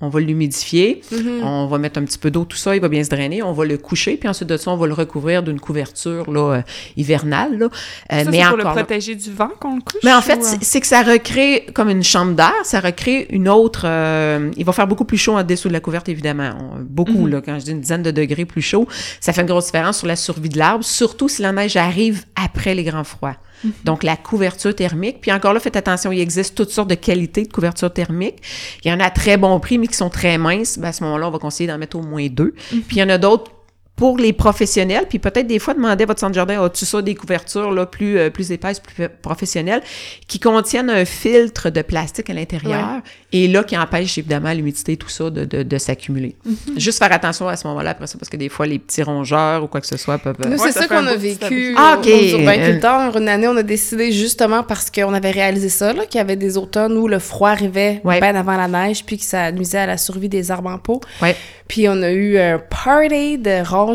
On 0.03 0.11
va 0.11 0.21
l'humidifier, 0.21 1.01
Mhm. 1.11 1.43
on 1.43 1.67
va 1.69 1.79
mettre 1.79 1.99
un 1.99 2.05
petit 2.05 2.19
peu 2.19 2.31
d'eau, 2.31 2.45
tout 2.45 2.59
ça, 2.59 2.77
il 2.77 2.83
va 2.83 2.89
bien 2.91 3.03
se 3.03 3.09
drainer, 3.09 3.43
on 3.43 3.53
va 3.53 3.65
le 3.65 3.79
coucher, 3.79 4.19
puis 4.19 4.29
ensuite 4.29 4.47
de 4.47 4.59
ça, 4.59 4.71
on 4.71 4.77
va 4.77 4.87
le 4.87 4.93
recouvrir 4.93 5.43
d'une 5.43 5.59
couverture 5.59 6.31
là, 6.31 6.57
euh, 6.57 6.63
hivernale. 6.99 7.57
Là. 7.59 7.67
Euh, 8.13 8.25
Ça, 8.25 8.31
mais 8.31 8.41
c'est 8.43 8.49
pour 8.49 8.57
le 8.59 8.65
là- 8.65 8.73
protéger 8.73 9.15
du 9.15 9.33
vent 9.33 9.49
qu'on 9.59 9.77
le 9.77 9.81
couche? 9.81 10.03
mais 10.05 10.13
en 10.13 10.21
fait, 10.21 10.37
ou, 10.37 10.45
euh? 10.45 10.57
c'est- 10.61 10.81
que 10.83 10.87
ça 10.87 11.03
recrée 11.03 11.65
comme 11.73 11.89
une 11.89 12.05
chambre 12.05 12.35
d'air, 12.35 12.53
ça 12.65 12.81
recrée 12.81 13.27
une 13.31 13.49
autre. 13.49 13.83
euh, 13.87 14.51
il 14.59 14.65
va 14.67 14.73
faire 14.73 14.87
beaucoup 14.87 15.07
plus 15.07 15.17
chaud 15.17 15.35
en 15.37 15.43
dessous 15.43 15.69
de 15.69 15.73
la 15.73 15.81
couverte, 15.81 16.09
évidemment. 16.11 16.51
On- 16.61 16.81
beaucoup, 16.83 17.13
Mhm. 17.27 17.29
là, 17.29 17.41
quand 17.41 17.59
je 17.59 17.65
dis 17.65 17.71
une 17.71 17.81
dizaine 17.81 18.03
de 18.03 18.11
degrés 18.11 18.45
plus 18.45 18.61
chaud, 18.63 18.87
ça 19.21 19.33
fait 19.33 19.41
une 19.41 19.47
grosse 19.47 19.67
différence 19.67 19.97
sur 19.99 20.07
la 20.07 20.17
survie 20.17 20.51
de 20.51 20.59
l'arbre, 20.59 20.85
surtout 20.85 21.29
si 21.31 21.41
la 21.41 21.53
neige 21.53 21.77
arrive 21.79 22.25
après 22.37 22.75
les 22.75 22.85
grands 22.85 23.05
froids. 23.05 23.37
Mhm. 23.65 23.73
Donc, 23.85 24.03
la 24.03 24.17
couverture 24.17 24.75
thermique. 24.75 25.21
Puis 25.21 25.33
encore 25.33 25.53
là, 25.53 25.61
faites 25.61 25.77
attention, 25.77 26.13
il 26.13 26.21
existe 26.21 26.55
toutes 26.55 26.71
sortes 26.71 26.91
de 26.91 26.95
qualités 26.95 27.45
de 27.45 27.53
couverture 27.53 27.93
thermique. 27.93 28.37
Il 28.85 28.91
y 28.91 28.93
en 28.93 29.01
a 29.01 29.05
à 29.07 29.11
très 29.11 29.37
bon 29.37 29.59
prix, 29.61 29.79
mais 29.79 29.87
qui 29.87 29.97
sont 29.97 30.11
très 30.11 30.39
minces. 30.39 30.79
Ben, 30.79 30.89
à 30.89 30.93
ce 30.93 31.03
moment-là, 31.05 31.29
on 31.29 31.31
va 31.31 31.39
conseiller 31.39 31.69
d'en 31.69 31.79
mettre 31.79 31.97
au 31.97 32.03
moins 32.03 32.27
deux. 32.29 32.55
Mhm. 32.73 32.81
Puis 32.83 32.97
il 32.97 32.99
y 33.01 33.03
en 33.03 33.09
a 33.09 33.19
d'autres 33.19 33.51
pour 33.97 34.19
les 34.19 34.35
professionnels, 34.35 35.07
puis 35.09 35.19
peut-être 35.19 35.47
des 35.47 35.59
fois 35.59 35.73
demander 35.73 36.05
à 36.05 36.07
votre 36.07 36.21
centre 36.21 36.35
jardin, 36.35 36.63
as-tu 36.63 36.85
ça 36.85 37.01
des 37.01 37.15
couvertures 37.15 37.71
là, 37.73 37.87
plus, 37.87 38.19
euh, 38.19 38.29
plus 38.29 38.53
épaisses, 38.53 38.79
plus 38.79 39.09
professionnelles, 39.23 39.81
qui 40.29 40.39
contiennent 40.39 40.91
un 40.91 41.07
filtre 41.07 41.71
de 41.71 41.81
plastique 41.81 42.29
à 42.29 42.35
l'intérieur, 42.35 43.01
et 43.33 43.49
là, 43.49 43.65
qui 43.65 43.77
empêche 43.77 44.19
évidemment 44.19 44.53
l'humidité, 44.53 44.97
tout 44.99 45.09
ça, 45.09 45.31
de, 45.31 45.45
de, 45.47 45.63
de 45.63 45.79
s'accumuler. 45.79 46.37
Mhm. 46.45 46.79
Juste 46.79 46.99
faire 46.99 47.11
attention 47.13 47.49
à 47.49 47.57
ce 47.57 47.67
moment-là, 47.69 47.91
après 47.91 48.07
ça, 48.07 48.19
parce 48.19 48.29
que 48.29 48.37
des 48.37 48.51
fois, 48.51 48.67
les 48.67 48.79
petits 48.79 49.03
rongeurs 49.03 49.65
ou 49.65 49.67
quoi 49.67 49.81
que 49.81 49.87
ce 49.87 49.97
soit 49.97 50.19
peuvent... 50.19 50.37
Nous, 50.45 50.51
Ouais, 50.59 50.73
c'est 50.73 50.73
ça 50.79 50.87
qu'on 50.89 51.07
a 51.07 51.17
vécu 51.17 51.75
Ah, 51.79 51.97
au- 51.97 52.01
ok. 52.01 52.07
aux 52.07 52.39
urbainculteurs. 52.39 53.17
Euh, 53.17 53.21
Une 53.21 53.29
année, 53.31 53.49
on 53.49 53.57
a 53.57 53.63
décidé 53.63 54.13
justement 54.13 54.63
parce 54.63 54.91
qu'on 54.91 55.15
avait 55.15 55.31
réalisé 55.31 55.71
ça, 55.71 55.93
là, 55.95 56.05
qu'il 56.05 56.19
y 56.19 56.21
avait 56.21 56.37
des 56.37 56.59
automnes 56.59 56.97
où 56.99 57.09
le 57.09 57.19
froid 57.19 57.49
arrivait 57.51 58.01
Ouais. 58.05 58.21
bien 58.21 58.35
avant 58.35 58.57
la 58.57 58.69
neige, 58.69 59.05
puis 59.07 59.17
que 59.17 59.25
ça 59.25 59.51
nuisait 59.53 59.79
à 59.79 59.87
la 59.87 59.97
survie 59.97 60.29
des 60.29 60.51
arbres 60.51 60.71
en 60.71 60.79
pot. 60.79 61.01
Ouais. 61.23 61.35
Puis 61.69 61.89
on 61.89 62.01
a 62.03 62.11
eu 62.13 62.39
un 62.39 62.59
party 62.61 63.39
de 63.39 63.67
rongeurs 63.69 63.86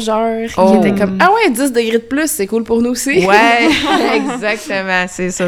Oh. 0.58 0.71
qui 0.82 0.88
était 0.88 0.99
comme 0.99 1.17
Ah 1.19 1.30
ouais, 1.32 1.51
10 1.51 1.71
degrés 1.71 1.97
de 1.99 2.04
plus, 2.04 2.30
c'est 2.30 2.47
cool 2.47 2.63
pour 2.63 2.82
nous 2.82 2.91
aussi. 2.91 3.25
Ouais, 3.25 3.69
exactement, 4.15 5.06
c'est 5.08 5.32
ça. 5.32 5.45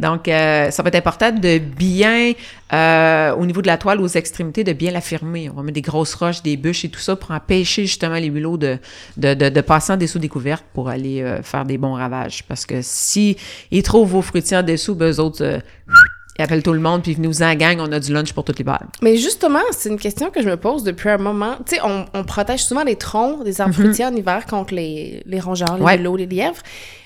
Donc, 0.00 0.26
euh, 0.28 0.70
ça 0.70 0.82
va 0.82 0.88
être 0.88 0.96
important 0.96 1.30
de 1.30 1.58
bien, 1.58 2.32
euh, 2.72 3.34
au 3.34 3.46
niveau 3.46 3.62
de 3.62 3.66
la 3.66 3.76
toile, 3.76 4.00
aux 4.00 4.08
extrémités, 4.08 4.64
de 4.64 4.72
bien 4.72 4.90
la 4.90 5.00
fermer. 5.00 5.48
On 5.50 5.54
va 5.54 5.62
mettre 5.62 5.74
des 5.74 5.82
grosses 5.82 6.14
roches, 6.14 6.42
des 6.42 6.56
bûches 6.56 6.84
et 6.84 6.88
tout 6.88 7.00
ça 7.00 7.14
pour 7.16 7.30
empêcher 7.30 7.82
justement 7.82 8.16
les 8.16 8.30
mulots 8.30 8.56
de, 8.56 8.78
de, 9.16 9.34
de, 9.34 9.48
de 9.48 9.60
passer 9.60 9.92
en 9.92 9.96
dessous 9.96 10.18
des 10.18 10.28
couvertes 10.28 10.64
pour 10.74 10.88
aller 10.88 11.22
euh, 11.22 11.42
faire 11.42 11.64
des 11.64 11.78
bons 11.78 11.94
ravages. 11.94 12.42
Parce 12.48 12.66
que 12.66 12.80
si 12.82 13.36
ils 13.70 13.82
trouvent 13.82 14.08
vos 14.08 14.22
fruitiers 14.22 14.56
en 14.56 14.62
dessous, 14.62 14.94
ben, 14.94 15.12
eux 15.12 15.20
autres, 15.20 15.60
ils 16.38 16.42
appellent 16.42 16.62
tout 16.62 16.72
le 16.72 16.80
monde, 16.80 17.02
puis 17.02 17.14
venez 17.14 17.28
vous 17.28 17.42
en 17.42 17.54
gang, 17.54 17.78
on 17.80 17.92
a 17.92 18.00
du 18.00 18.12
lunch 18.12 18.32
pour 18.32 18.44
tout 18.44 18.52
l'hiver. 18.58 18.80
Mais 19.02 19.16
justement, 19.16 19.60
c'est 19.70 19.88
une 19.88 19.98
question 19.98 20.30
que 20.30 20.42
je 20.42 20.48
me 20.48 20.56
pose 20.56 20.82
depuis 20.82 21.08
un 21.10 21.18
moment. 21.18 21.56
Tu 21.66 21.76
sais, 21.76 21.80
on, 21.84 22.06
on 22.12 22.24
protège 22.24 22.64
souvent 22.64 22.82
les 22.84 22.96
troncs 22.96 23.44
des 23.44 23.60
arbres 23.60 23.74
fruitiers 23.74 24.04
en 24.06 24.14
hiver 24.14 24.46
contre 24.46 24.74
les, 24.74 25.22
les 25.26 25.40
rongeurs, 25.40 25.74
les 25.74 25.80
Mhm. 25.80 25.86
Ouais. 25.86 25.96
vélos, 25.96 26.16
les 26.16 26.26
lièvres. 26.26 26.62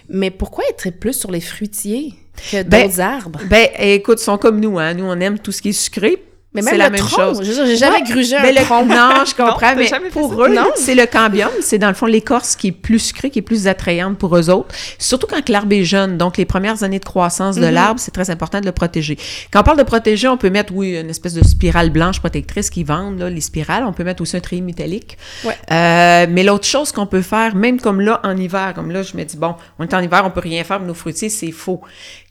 Mais 0.09 0.31
pourquoi 0.31 0.64
être 0.71 0.91
plus 0.99 1.12
sur 1.12 1.31
les 1.31 1.41
fruitiers 1.43 2.14
que 2.51 2.62
Ben, 2.62 2.87
d'autres 2.87 3.01
arbres? 3.01 3.41
Ben, 3.51 3.69
écoute, 3.79 4.21
ils 4.21 4.25
sont 4.25 4.38
comme 4.38 4.59
nous, 4.61 4.79
hein. 4.79 4.95
Nous, 4.95 5.05
on 5.05 5.21
aime 5.21 5.38
tout 5.38 5.53
ce 5.53 5.61
qui 5.61 5.69
est 5.71 5.73
sucré. 5.73 6.25
Mais 6.55 6.63
c'est 6.63 6.79
la 6.79 6.87
le 6.87 6.93
même 6.93 7.01
tronc, 7.01 7.35
chose. 7.35 7.43
j'ai 7.45 7.77
jamais 7.77 8.03
grugé 8.03 8.35
un 8.35 8.43
Mais 8.43 8.53
le- 8.53 8.63
tronc. 8.63 8.87
Non, 8.87 9.11
je 9.27 9.35
comprends, 9.35 9.75
mais 9.77 9.91
pour 10.11 10.43
eux, 10.45 10.57
c'est 10.77 10.95
le 10.95 11.05
cambium. 11.05 11.51
C'est 11.61 11.77
dans 11.79 11.89
le 11.89 11.95
fond 11.95 12.07
l'écorce 12.07 12.57
qui 12.57 12.69
est 12.69 12.73
plus 12.73 12.99
sucrée, 12.99 13.29
qui 13.31 13.41
est 13.41 13.43
plus 13.43 13.67
attrayante 13.69 14.17
pour 14.17 14.35
eux 14.37 14.49
autres. 14.49 14.75
Surtout 14.99 15.27
quand 15.27 15.47
l'arbre 15.51 15.75
est 15.75 15.85
jeune. 15.85 16.17
Donc, 16.17 16.39
les 16.39 16.47
premières 16.47 16.83
années 16.83 16.99
de 17.01 17.05
croissance 17.05 17.57
de 17.57 17.67
Mhm. 17.67 17.75
l'arbre, 17.75 18.01
c'est 18.01 18.13
très 18.13 18.31
important 18.31 18.61
de 18.61 18.67
le 18.67 18.73
protéger. 18.73 19.19
Quand 19.53 19.61
on 19.61 19.63
parle 19.63 19.79
de 19.79 19.83
protéger, 19.83 20.27
on 20.27 20.39
peut 20.39 20.49
mettre, 20.49 20.73
oui, 20.75 20.99
une 20.99 21.11
espèce 21.11 21.35
de 21.35 21.45
spirale 21.45 21.91
blanche 21.91 22.19
protectrice 22.19 22.71
qui 22.71 22.83
vendent, 22.83 23.19
là, 23.19 23.29
les 23.29 23.43
spirales. 23.43 23.85
On 23.85 23.93
peut 23.93 24.05
mettre 24.05 24.23
aussi 24.23 24.37
un 24.37 24.41
treillis 24.41 24.63
métallique. 24.63 25.19
Ouais. 25.45 25.55
Euh, 25.71 26.27
mais 26.31 26.45
l'autre 26.45 26.65
chose 26.67 26.93
qu'on 26.93 27.07
peut 27.07 27.23
faire, 27.23 27.55
même 27.55 27.79
comme 27.79 28.01
là, 28.01 28.21
en 28.25 28.35
hiver, 28.37 28.73
comme 28.75 28.91
là, 28.91 29.03
je 29.03 29.17
me 29.19 29.25
dis, 29.25 29.37
bon, 29.37 29.55
on 29.79 29.85
est 29.85 29.93
en 29.93 30.01
hiver, 30.01 30.23
on 30.25 30.31
peut 30.31 30.41
rien 30.41 30.65
faire 30.65 30.79
pour 30.79 30.87
nos 30.87 30.95
fruitiers, 30.95 31.29
c'est 31.29 31.53
faux. 31.53 31.83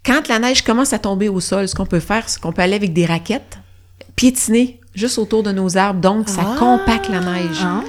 Quand 0.04 0.28
la 0.28 0.40
neige 0.40 0.64
commence 0.64 0.92
à 0.92 0.98
tomber 1.00 1.30
au 1.30 1.40
sol, 1.40 1.68
ce 1.68 1.76
qu'on 1.76 1.86
peut 1.86 2.00
faire, 2.00 2.24
c'est 2.28 2.42
qu'on 2.42 2.52
peut 2.52 2.64
aller 2.64 2.76
avec 2.76 2.94
des 2.94 3.06
raquettes, 3.06 3.60
piétiner 4.18 4.82
juste 4.94 5.20
autour 5.20 5.44
de 5.44 5.52
nos 5.52 5.78
arbres, 5.78 6.02
donc 6.02 6.28
ça 6.28 6.42
Ah. 6.44 6.56
compacte 6.60 7.08
la 7.10 7.20
neige. 7.22 7.60
Ah. 7.62 7.82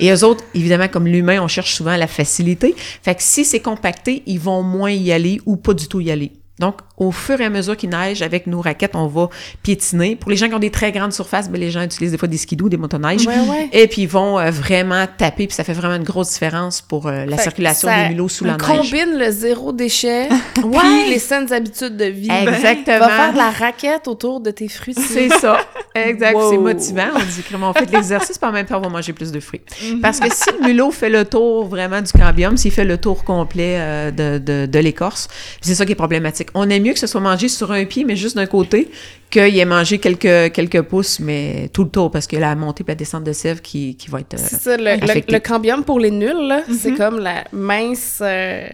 Et 0.00 0.10
eux 0.10 0.24
autres, 0.24 0.44
évidemment, 0.52 0.88
comme 0.88 1.06
l'humain, 1.06 1.40
on 1.40 1.48
cherche 1.48 1.74
souvent 1.76 1.96
la 1.96 2.08
facilité. 2.08 2.74
Fait 3.02 3.14
que 3.14 3.22
si 3.22 3.44
c'est 3.44 3.60
compacté, 3.60 4.22
ils 4.26 4.40
vont 4.40 4.62
moins 4.62 4.90
y 4.90 5.12
aller 5.12 5.40
ou 5.46 5.56
pas 5.56 5.72
du 5.74 5.86
tout 5.86 6.00
y 6.00 6.10
aller. 6.10 6.32
Donc, 6.58 6.76
au 6.96 7.10
fur 7.12 7.38
et 7.40 7.44
à 7.44 7.50
mesure 7.50 7.76
qu'il 7.76 7.90
neige, 7.90 8.22
avec 8.22 8.46
nos 8.46 8.62
raquettes, 8.62 8.94
on 8.96 9.06
va 9.06 9.28
piétiner. 9.62 10.16
Pour 10.16 10.30
les 10.30 10.36
gens 10.38 10.48
qui 10.48 10.54
ont 10.54 10.58
des 10.58 10.70
très 10.70 10.90
grandes 10.90 11.12
surfaces, 11.12 11.50
ben, 11.50 11.60
les 11.60 11.70
gens 11.70 11.82
utilisent 11.82 12.12
des 12.12 12.18
fois 12.18 12.28
des 12.28 12.38
skidoo, 12.38 12.70
des 12.70 12.78
motoneiges. 12.78 13.26
Ouais, 13.26 13.34
ouais. 13.40 13.68
Et 13.72 13.86
puis, 13.88 14.02
ils 14.02 14.08
vont 14.08 14.38
euh, 14.38 14.50
vraiment 14.50 15.06
taper, 15.18 15.46
puis 15.46 15.54
ça 15.54 15.64
fait 15.64 15.74
vraiment 15.74 15.96
une 15.96 16.04
grosse 16.04 16.32
différence 16.32 16.80
pour 16.80 17.08
euh, 17.08 17.26
la 17.26 17.36
Fait 17.36 17.42
circulation 17.42 17.88
des 17.94 18.08
mulots 18.08 18.28
sous 18.30 18.44
la 18.44 18.56
neige. 18.56 18.62
combine 18.66 19.18
le 19.18 19.30
zéro 19.30 19.72
déchet 19.72 20.28
Ouais. 20.64 20.78
puis 20.78 21.10
les 21.10 21.18
saines 21.18 21.52
habitudes 21.52 21.96
de 21.96 22.06
vie. 22.06 22.30
Exactement. 22.30 23.00
Va 23.00 23.08
faire 23.08 23.32
de 23.32 23.38
la 23.38 23.50
raquette 23.50 24.08
autour 24.08 24.40
de 24.40 24.50
tes 24.50 24.68
fruits. 24.68 24.94
C'est 24.94 25.28
ça. 25.28 25.58
Exact. 25.94 26.34
Wow. 26.36 26.50
C'est 26.50 26.58
motivant. 26.58 27.08
On 27.14 27.18
dit 27.18 27.42
comment 27.50 27.70
on 27.70 27.74
fait 27.74 27.86
de 27.86 27.92
l'exercice, 27.92 28.38
puis 28.38 28.48
en 28.48 28.52
même 28.52 28.66
temps, 28.66 28.78
on 28.78 28.82
va 28.82 28.88
manger 28.88 29.12
plus 29.12 29.30
de 29.30 29.40
fruits. 29.40 29.60
Parce 30.00 30.20
que 30.20 30.28
si 30.32 30.50
le 30.58 30.66
mulot 30.68 30.90
fait 30.90 31.10
le 31.10 31.24
tour 31.26 31.66
vraiment 31.66 32.00
du 32.00 32.12
cambium, 32.12 32.56
s'il 32.56 32.72
fait 32.72 32.84
le 32.84 32.96
tour 32.98 33.24
complet 33.24 33.76
euh, 33.78 34.10
de, 34.10 34.38
de, 34.38 34.66
de 34.66 34.78
l'écorce, 34.78 35.28
c'est 35.60 35.74
ça 35.74 35.84
qui 35.84 35.92
est 35.92 35.96
problématique. 35.96 36.45
On 36.54 36.68
aime 36.70 36.82
mieux 36.82 36.92
que 36.92 36.98
ce 36.98 37.06
soit 37.06 37.20
mangé 37.20 37.48
sur 37.48 37.72
un 37.72 37.84
pied, 37.84 38.04
mais 38.04 38.16
juste 38.16 38.36
d'un 38.36 38.46
côté, 38.46 38.90
qu'il 39.30 39.58
ait 39.58 39.64
mangé 39.64 39.98
quelques, 39.98 40.52
quelques 40.52 40.82
pouces, 40.82 41.20
mais 41.20 41.68
tout 41.72 41.84
le 41.84 41.90
tour, 41.90 42.10
parce 42.10 42.26
que 42.26 42.36
la 42.36 42.54
montée 42.54 42.82
et 42.86 42.88
la 42.90 42.94
descente 42.94 43.24
de 43.24 43.32
sève 43.32 43.60
qui, 43.60 43.96
qui 43.96 44.08
va 44.10 44.20
être. 44.20 44.34
euh, 44.34 44.38
C'est 44.38 44.60
ça, 44.60 44.76
le, 44.76 44.84
le, 44.84 44.90
affecté. 45.04 45.32
le 45.32 45.40
cambium 45.40 45.84
pour 45.84 45.98
les 46.00 46.10
nuls, 46.10 46.46
là, 46.48 46.62
c'est 46.78 46.94
comme 46.94 47.18
la 47.18 47.44
mince... 47.52 48.18
euh, 48.20 48.66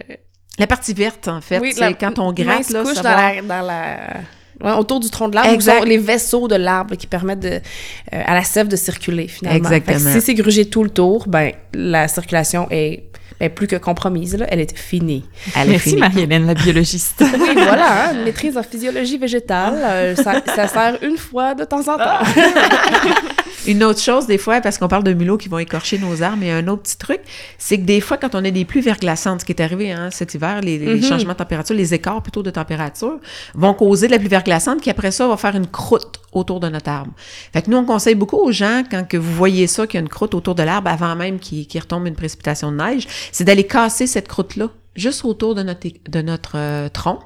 La 0.59 0.67
partie 0.67 0.93
verte, 0.93 1.27
en 1.27 1.41
fait, 1.41 1.59
oui, 1.59 1.71
c'est 1.73 1.81
la 1.81 1.93
quand 1.93 2.19
on 2.19 2.31
gratte, 2.33 2.69
là, 2.69 2.83
couche 2.83 2.93
ça 2.95 3.01
dans 3.01 3.09
va- 3.09 3.33
la... 3.35 3.41
Dans 3.41 3.65
la 3.67 3.97
ouais, 4.63 4.71
autour 4.79 4.99
du 4.99 5.09
tronc 5.09 5.29
de 5.29 5.35
l'arbre, 5.35 5.59
sont 5.61 5.83
les 5.83 5.97
vaisseaux 5.97 6.47
de 6.47 6.55
l'arbre 6.55 6.95
qui 6.95 7.07
permettent 7.07 7.39
de, 7.39 7.49
euh, 7.49 7.59
à 8.11 8.35
la 8.35 8.43
sève 8.43 8.67
de 8.67 8.75
circuler, 8.75 9.27
finalement. 9.27 9.57
Exactement. 9.57 10.11
Si 10.13 10.21
c'est 10.21 10.35
grugé 10.35 10.65
tout 10.65 10.83
le 10.83 10.91
tour, 10.91 11.25
ben, 11.27 11.51
la 11.73 12.07
circulation 12.07 12.67
est 12.69 13.09
ben, 13.49 13.53
plus 13.53 13.67
que 13.67 13.75
compromise, 13.75 14.37
là. 14.37 14.45
Elle 14.49 14.59
est 14.59 14.77
finie. 14.77 15.25
Elle 15.55 15.67
est 15.67 15.71
Merci 15.71 15.89
finie. 15.89 16.01
Marie-Hélène, 16.01 16.47
la 16.47 16.53
biologiste. 16.53 17.23
Oui, 17.33 17.49
voilà, 17.55 18.09
hein, 18.09 18.13
une 18.13 18.23
maîtrise 18.23 18.57
en 18.57 18.63
physiologie 18.63 19.17
végétale, 19.17 19.75
euh, 19.83 20.15
ça, 20.15 20.41
ça 20.45 20.67
sert 20.67 20.97
une 21.01 21.17
fois 21.17 21.53
de 21.55 21.65
temps 21.65 21.81
en 21.81 21.97
temps. 21.97 22.23
Une 23.65 23.83
autre 23.83 24.01
chose, 24.01 24.27
des 24.27 24.37
fois, 24.37 24.59
parce 24.59 24.77
qu'on 24.77 24.89
parle 24.89 25.03
de 25.03 25.13
mulots 25.13 25.37
qui 25.37 25.47
vont 25.47 25.57
écorcher 25.59 25.97
nos 25.97 26.21
arbres, 26.21 26.37
mais 26.39 26.51
un 26.51 26.67
autre 26.67 26.83
petit 26.83 26.97
truc, 26.97 27.21
c'est 27.57 27.77
que 27.77 27.83
des 27.83 28.01
fois, 28.01 28.17
quand 28.17 28.35
on 28.35 28.43
a 28.43 28.51
des 28.51 28.65
pluies 28.65 28.81
verglaçantes, 28.81 29.39
ce 29.41 29.45
qui 29.45 29.53
est 29.53 29.61
arrivé 29.61 29.91
hein, 29.91 30.09
cet 30.11 30.33
hiver, 30.33 30.59
les, 30.61 30.77
les 30.77 30.95
Mhm. 30.95 31.03
changements 31.03 31.31
de 31.33 31.37
température, 31.37 31.73
les 31.75 31.93
écarts 31.93 32.21
plutôt 32.21 32.43
de 32.43 32.49
température, 32.49 33.19
vont 33.55 33.73
causer 33.73 34.07
de 34.07 34.11
la 34.11 34.19
pluie 34.19 34.27
verglaçante 34.27 34.81
qui, 34.81 34.89
après 34.89 35.11
ça, 35.11 35.27
va 35.27 35.37
faire 35.37 35.55
une 35.55 35.67
croûte 35.67 36.19
autour 36.33 36.59
de 36.59 36.67
notre 36.67 36.89
arbre. 36.89 37.11
Fait 37.53 37.61
que 37.61 37.71
nous, 37.71 37.77
on 37.77 37.85
conseille 37.85 38.15
beaucoup 38.15 38.37
aux 38.37 38.51
gens, 38.51 38.83
quand 38.89 39.07
que 39.07 39.17
vous 39.17 39.33
voyez 39.33 39.67
ça, 39.67 39.87
qu'il 39.87 39.95
y 39.95 39.97
a 39.99 40.01
une 40.01 40.09
croûte 40.09 40.35
autour 40.35 40.55
de 40.55 40.63
l'arbre, 40.63 40.89
avant 40.89 41.15
même 41.15 41.39
qu'il 41.39 41.67
retombe 41.79 42.05
une 42.07 42.15
précipitation 42.15 42.71
de 42.71 42.77
neige, 42.77 43.07
c'est 43.31 43.43
d'aller 43.45 43.65
casser 43.65 44.07
cette 44.07 44.27
croûte-là, 44.27 44.69
juste 44.95 45.23
autour 45.25 45.55
de 45.55 45.63
notre, 45.63 45.87
de 46.09 46.21
notre 46.21 46.53
euh, 46.57 46.89
tronc. 46.89 47.19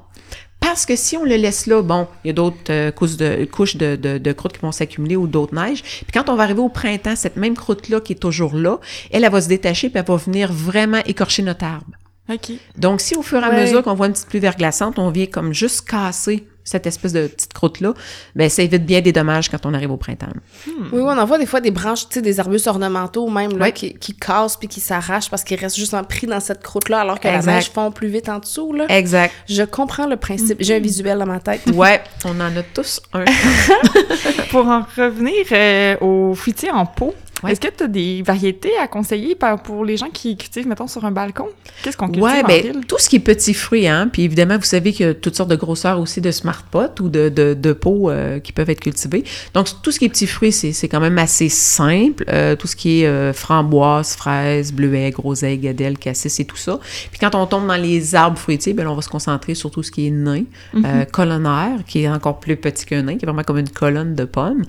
Parce 0.60 0.86
que 0.86 0.96
si 0.96 1.16
on 1.16 1.24
le 1.24 1.36
laisse 1.36 1.66
là, 1.66 1.82
bon, 1.82 2.06
il 2.24 2.28
y 2.28 2.30
a 2.30 2.34
d'autres 2.34 2.56
euh, 2.70 2.90
couches 2.90 3.16
de, 3.16 3.44
couches 3.44 3.76
de, 3.76 3.96
de, 3.96 4.18
de 4.18 4.32
croûte 4.32 4.52
qui 4.54 4.60
vont 4.60 4.72
s'accumuler 4.72 5.16
ou 5.16 5.26
d'autres 5.26 5.54
neiges. 5.54 5.82
Puis 5.82 6.06
quand 6.12 6.28
on 6.28 6.34
va 6.36 6.42
arriver 6.44 6.60
au 6.60 6.68
printemps, 6.68 7.16
cette 7.16 7.36
même 7.36 7.54
croûte-là 7.56 8.00
qui 8.00 8.12
est 8.12 8.16
toujours 8.16 8.54
là, 8.54 8.78
elle, 9.10 9.24
elle 9.24 9.30
va 9.32 9.40
se 9.40 9.48
détacher 9.48 9.88
puis 9.88 9.98
elle 9.98 10.04
va 10.06 10.16
venir 10.16 10.52
vraiment 10.52 10.98
écorcher 11.06 11.42
notre 11.42 11.64
arbre. 11.64 11.92
OK. 12.30 12.52
Donc, 12.76 13.00
si 13.00 13.16
au 13.16 13.22
fur 13.22 13.40
et 13.42 13.44
à 13.44 13.48
Ouais. 13.50 13.62
mesure 13.62 13.82
qu'on 13.82 13.94
voit 13.94 14.06
une 14.06 14.12
petite 14.12 14.26
pluie 14.28 14.40
verglaçante, 14.40 14.98
on 14.98 15.10
vient 15.10 15.26
comme 15.26 15.54
juste 15.54 15.88
casser 15.88 16.46
cette 16.68 16.86
espèce 16.86 17.12
de 17.12 17.26
petite 17.26 17.52
croûte-là, 17.52 17.94
ben 18.36 18.48
ça 18.48 18.62
évite 18.62 18.84
bien 18.84 19.00
des 19.00 19.12
dommages 19.12 19.48
quand 19.48 19.64
on 19.66 19.74
arrive 19.74 19.90
au 19.90 19.96
printemps. 19.96 20.26
Oui, 20.66 20.74
oui, 20.92 21.00
on 21.02 21.18
en 21.18 21.24
voit 21.24 21.38
des 21.38 21.46
fois 21.46 21.60
des 21.60 21.70
branches, 21.70 22.08
tu 22.08 22.14
sais, 22.14 22.22
des 22.22 22.38
arbustes 22.40 22.66
ornementaux 22.66 23.28
même, 23.28 23.56
là, 23.58 23.70
qui, 23.70 23.94
qui 23.94 24.14
cassent 24.14 24.56
puis 24.56 24.68
qui 24.68 24.80
s'arrachent 24.80 25.30
parce 25.30 25.44
qu'ils 25.44 25.58
restent 25.58 25.76
juste 25.76 25.94
en 25.94 26.04
pris 26.04 26.26
dans 26.26 26.40
cette 26.40 26.62
croûte-là 26.62 27.00
alors 27.00 27.18
que 27.20 27.28
Exact. 27.28 27.46
la 27.46 27.52
neige 27.54 27.70
fond 27.70 27.90
plus 27.90 28.08
vite 28.08 28.28
en 28.28 28.38
dessous, 28.38 28.72
là. 28.72 28.86
Exact. 28.88 29.32
Je 29.48 29.62
comprends 29.62 30.06
le 30.06 30.16
principe. 30.16 30.58
J'ai 30.60 30.76
un 30.76 30.80
visuel 30.80 31.18
dans 31.18 31.26
ma 31.26 31.40
tête. 31.40 31.62
Ouais, 31.78 32.02
on 32.24 32.40
en 32.40 32.56
a 32.56 32.62
tous 32.74 33.00
un. 33.12 33.24
Pour 34.50 34.66
en 34.66 34.84
revenir 34.96 35.46
euh, 35.52 35.96
aux 36.00 36.34
fruitiers 36.34 36.70
en 36.72 36.86
pot, 36.86 37.14
Ouais. 37.42 37.52
Est-ce 37.52 37.60
que 37.60 37.68
tu 37.68 37.84
as 37.84 37.88
des 37.88 38.22
variétés 38.22 38.72
à 38.82 38.88
conseiller 38.88 39.34
par- 39.34 39.62
pour 39.62 39.84
les 39.84 39.96
gens 39.96 40.10
qui 40.12 40.36
cultivent, 40.36 40.66
mettons, 40.66 40.86
sur 40.88 41.04
un 41.04 41.10
balcon? 41.12 41.46
Qu'est-ce 41.82 41.96
qu'on 41.96 42.06
cultive 42.06 42.22
Ouais, 42.24 42.42
en 42.42 42.46
ben, 42.46 42.62
ville? 42.62 42.80
tout 42.88 42.96
ce 42.98 43.08
qui 43.08 43.16
est 43.16 43.20
petits 43.20 43.54
fruits, 43.54 43.86
hein. 43.86 44.08
Puis 44.12 44.22
évidemment, 44.22 44.56
vous 44.56 44.64
savez 44.64 44.92
qu'il 44.92 45.06
y 45.06 45.08
a 45.08 45.14
toutes 45.14 45.36
sortes 45.36 45.50
de 45.50 45.56
grosseurs 45.56 46.00
aussi 46.00 46.20
de 46.20 46.30
smart 46.30 46.62
pot 46.70 46.98
ou 47.00 47.08
de, 47.08 47.28
de, 47.28 47.54
de 47.54 47.72
pots 47.72 48.10
euh, 48.10 48.40
qui 48.40 48.52
peuvent 48.52 48.70
être 48.70 48.80
cultivés. 48.80 49.24
Donc, 49.54 49.68
tout 49.82 49.92
ce 49.92 49.98
qui 49.98 50.06
est 50.06 50.08
petits 50.08 50.26
fruits, 50.26 50.52
c'est, 50.52 50.72
c'est 50.72 50.88
quand 50.88 51.00
même 51.00 51.18
assez 51.18 51.48
simple. 51.48 52.24
Euh, 52.28 52.56
tout 52.56 52.66
ce 52.66 52.74
qui 52.76 53.02
est 53.02 53.06
euh, 53.06 53.32
framboise, 53.32 54.14
fraises, 54.16 54.72
bleuets, 54.72 55.10
groseilles, 55.10 55.58
gadelles, 55.58 55.98
cassis 55.98 56.40
et 56.40 56.44
tout 56.44 56.56
ça. 56.56 56.78
Puis 57.10 57.18
quand 57.20 57.34
on 57.34 57.46
tombe 57.46 57.66
dans 57.66 57.76
les 57.76 58.14
arbres 58.14 58.38
fruitiers, 58.38 58.72
ben 58.72 58.86
on 58.88 58.94
va 58.94 59.02
se 59.02 59.08
concentrer 59.08 59.54
sur 59.54 59.70
tout 59.70 59.82
ce 59.82 59.90
qui 59.90 60.06
est 60.06 60.10
nain, 60.10 60.42
euh, 60.84 61.04
colonnaire, 61.04 61.78
qui 61.86 62.02
est 62.02 62.08
encore 62.08 62.40
plus 62.40 62.56
petit 62.56 62.84
qu'un 62.84 63.02
nain, 63.02 63.16
qui 63.16 63.24
est 63.24 63.26
vraiment 63.28 63.42
comme 63.44 63.58
une 63.58 63.68
colonne 63.68 64.14
de 64.14 64.24
pommes. 64.24 64.64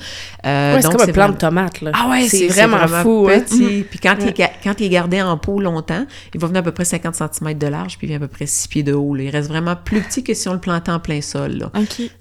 Euh, 0.45 0.75
Ouais, 0.75 0.82
c'est 0.82 0.91
comme 0.91 1.01
un 1.01 1.05
plant 1.05 1.13
vraiment- 1.13 1.34
de 1.34 1.38
tomate, 1.39 1.82
là. 1.82 1.91
ah 1.93 2.10
ouais, 2.10 2.27
c'est 2.27 2.49
vraiment, 2.67 3.01
fou. 3.03 3.27
hein. 3.29 3.39
petit. 3.39 3.85
Puis 3.89 3.99
quand, 3.99 4.15
il 4.21 4.27
est, 4.29 4.37
ga- 4.37 4.51
quand 4.63 4.73
il 4.79 4.85
est 4.85 4.89
gardé 4.89 5.21
en 5.21 5.37
pot 5.37 5.59
longtemps, 5.59 6.05
il 6.33 6.39
va 6.39 6.47
venir 6.47 6.59
à 6.59 6.63
peu 6.63 6.71
près 6.71 6.85
50 6.85 7.15
cm 7.15 7.57
de 7.57 7.67
large, 7.67 7.97
puis 7.97 8.07
il 8.07 8.09
vient 8.09 8.17
à 8.17 8.19
peu 8.21 8.27
près 8.27 8.45
6 8.45 8.67
pieds 8.67 8.83
de 8.83 8.93
haut. 8.93 9.15
là. 9.15 9.23
Il 9.23 9.29
reste 9.29 9.49
vraiment 9.49 9.75
plus 9.75 10.01
petit 10.01 10.23
que 10.23 10.33
si 10.33 10.47
on 10.49 10.53
le 10.53 10.59
plantait 10.59 10.91
en 10.91 10.99
plein 10.99 11.21
sol. 11.21 11.53
Là. 11.53 11.71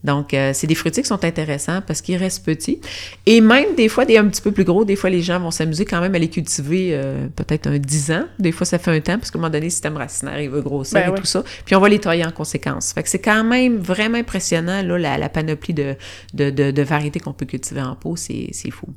Donc, 0.05 0.35
euh, 0.35 0.53
c'est 0.55 0.67
des 0.67 0.75
fruitiers 0.75 1.03
qui 1.03 1.09
sont 1.09 1.25
intéressants 1.25 1.81
parce 1.87 2.01
qu'ils 2.03 2.17
restent 2.17 2.45
petits. 2.45 2.81
Et 3.27 3.41
même 3.41 3.75
des 3.77 3.89
fois, 3.89 4.05
des 4.05 4.17
un 4.19 4.27
petit 4.27 4.43
peu 4.43 4.53
plus 4.53 4.65
gros, 4.65 4.85
des 4.85 4.97
fois, 4.97 5.11
les 5.11 5.23
gens 5.23 5.39
vont 5.41 5.51
s'amuser 5.51 5.85
quand 5.85 6.01
même 6.01 6.15
à 6.15 6.19
les 6.19 6.29
cultiver 6.29 6.91
euh, 6.93 7.27
peut-être 7.37 7.67
un 7.69 7.79
10 7.79 8.11
ans. 8.13 8.25
Des 8.39 8.53
fois, 8.53 8.67
ça 8.67 8.79
fait 8.79 8.91
un 8.91 9.01
temps 9.01 9.19
parce 9.19 9.31
qu'à 9.31 9.39
un 9.39 9.41
moment 9.43 9.51
donné, 9.53 9.67
le 9.67 9.71
système 9.71 9.97
racinaire, 9.97 10.41
il 10.41 10.51
veut 10.51 10.61
grossir 10.63 10.95
Ben 11.01 11.09
et 11.09 11.11
ouais. 11.13 11.19
tout 11.19 11.27
ça. 11.27 11.43
Puis 11.65 11.75
on 11.75 11.81
va 11.81 11.89
les 11.89 11.99
tailler 11.99 12.25
en 12.25 12.31
conséquence. 12.31 12.93
Fait 12.93 13.03
que 13.03 13.09
c'est 13.09 13.19
quand 13.21 13.45
même 13.45 13.79
vraiment 13.79 14.19
impressionnant, 14.19 14.83
là, 14.83 14.99
la, 14.99 15.19
la 15.19 15.29
panoplie 15.29 15.75
de, 15.75 15.95
de, 16.35 16.51
de, 16.51 16.71
de 16.71 16.83
variétés 16.83 17.21
qu'on 17.21 17.33
peut 17.33 17.47
cultiver 17.47 17.83
en 17.83 17.95
pot. 17.95 18.17
C'est 18.17 18.53
fou. 18.71 18.89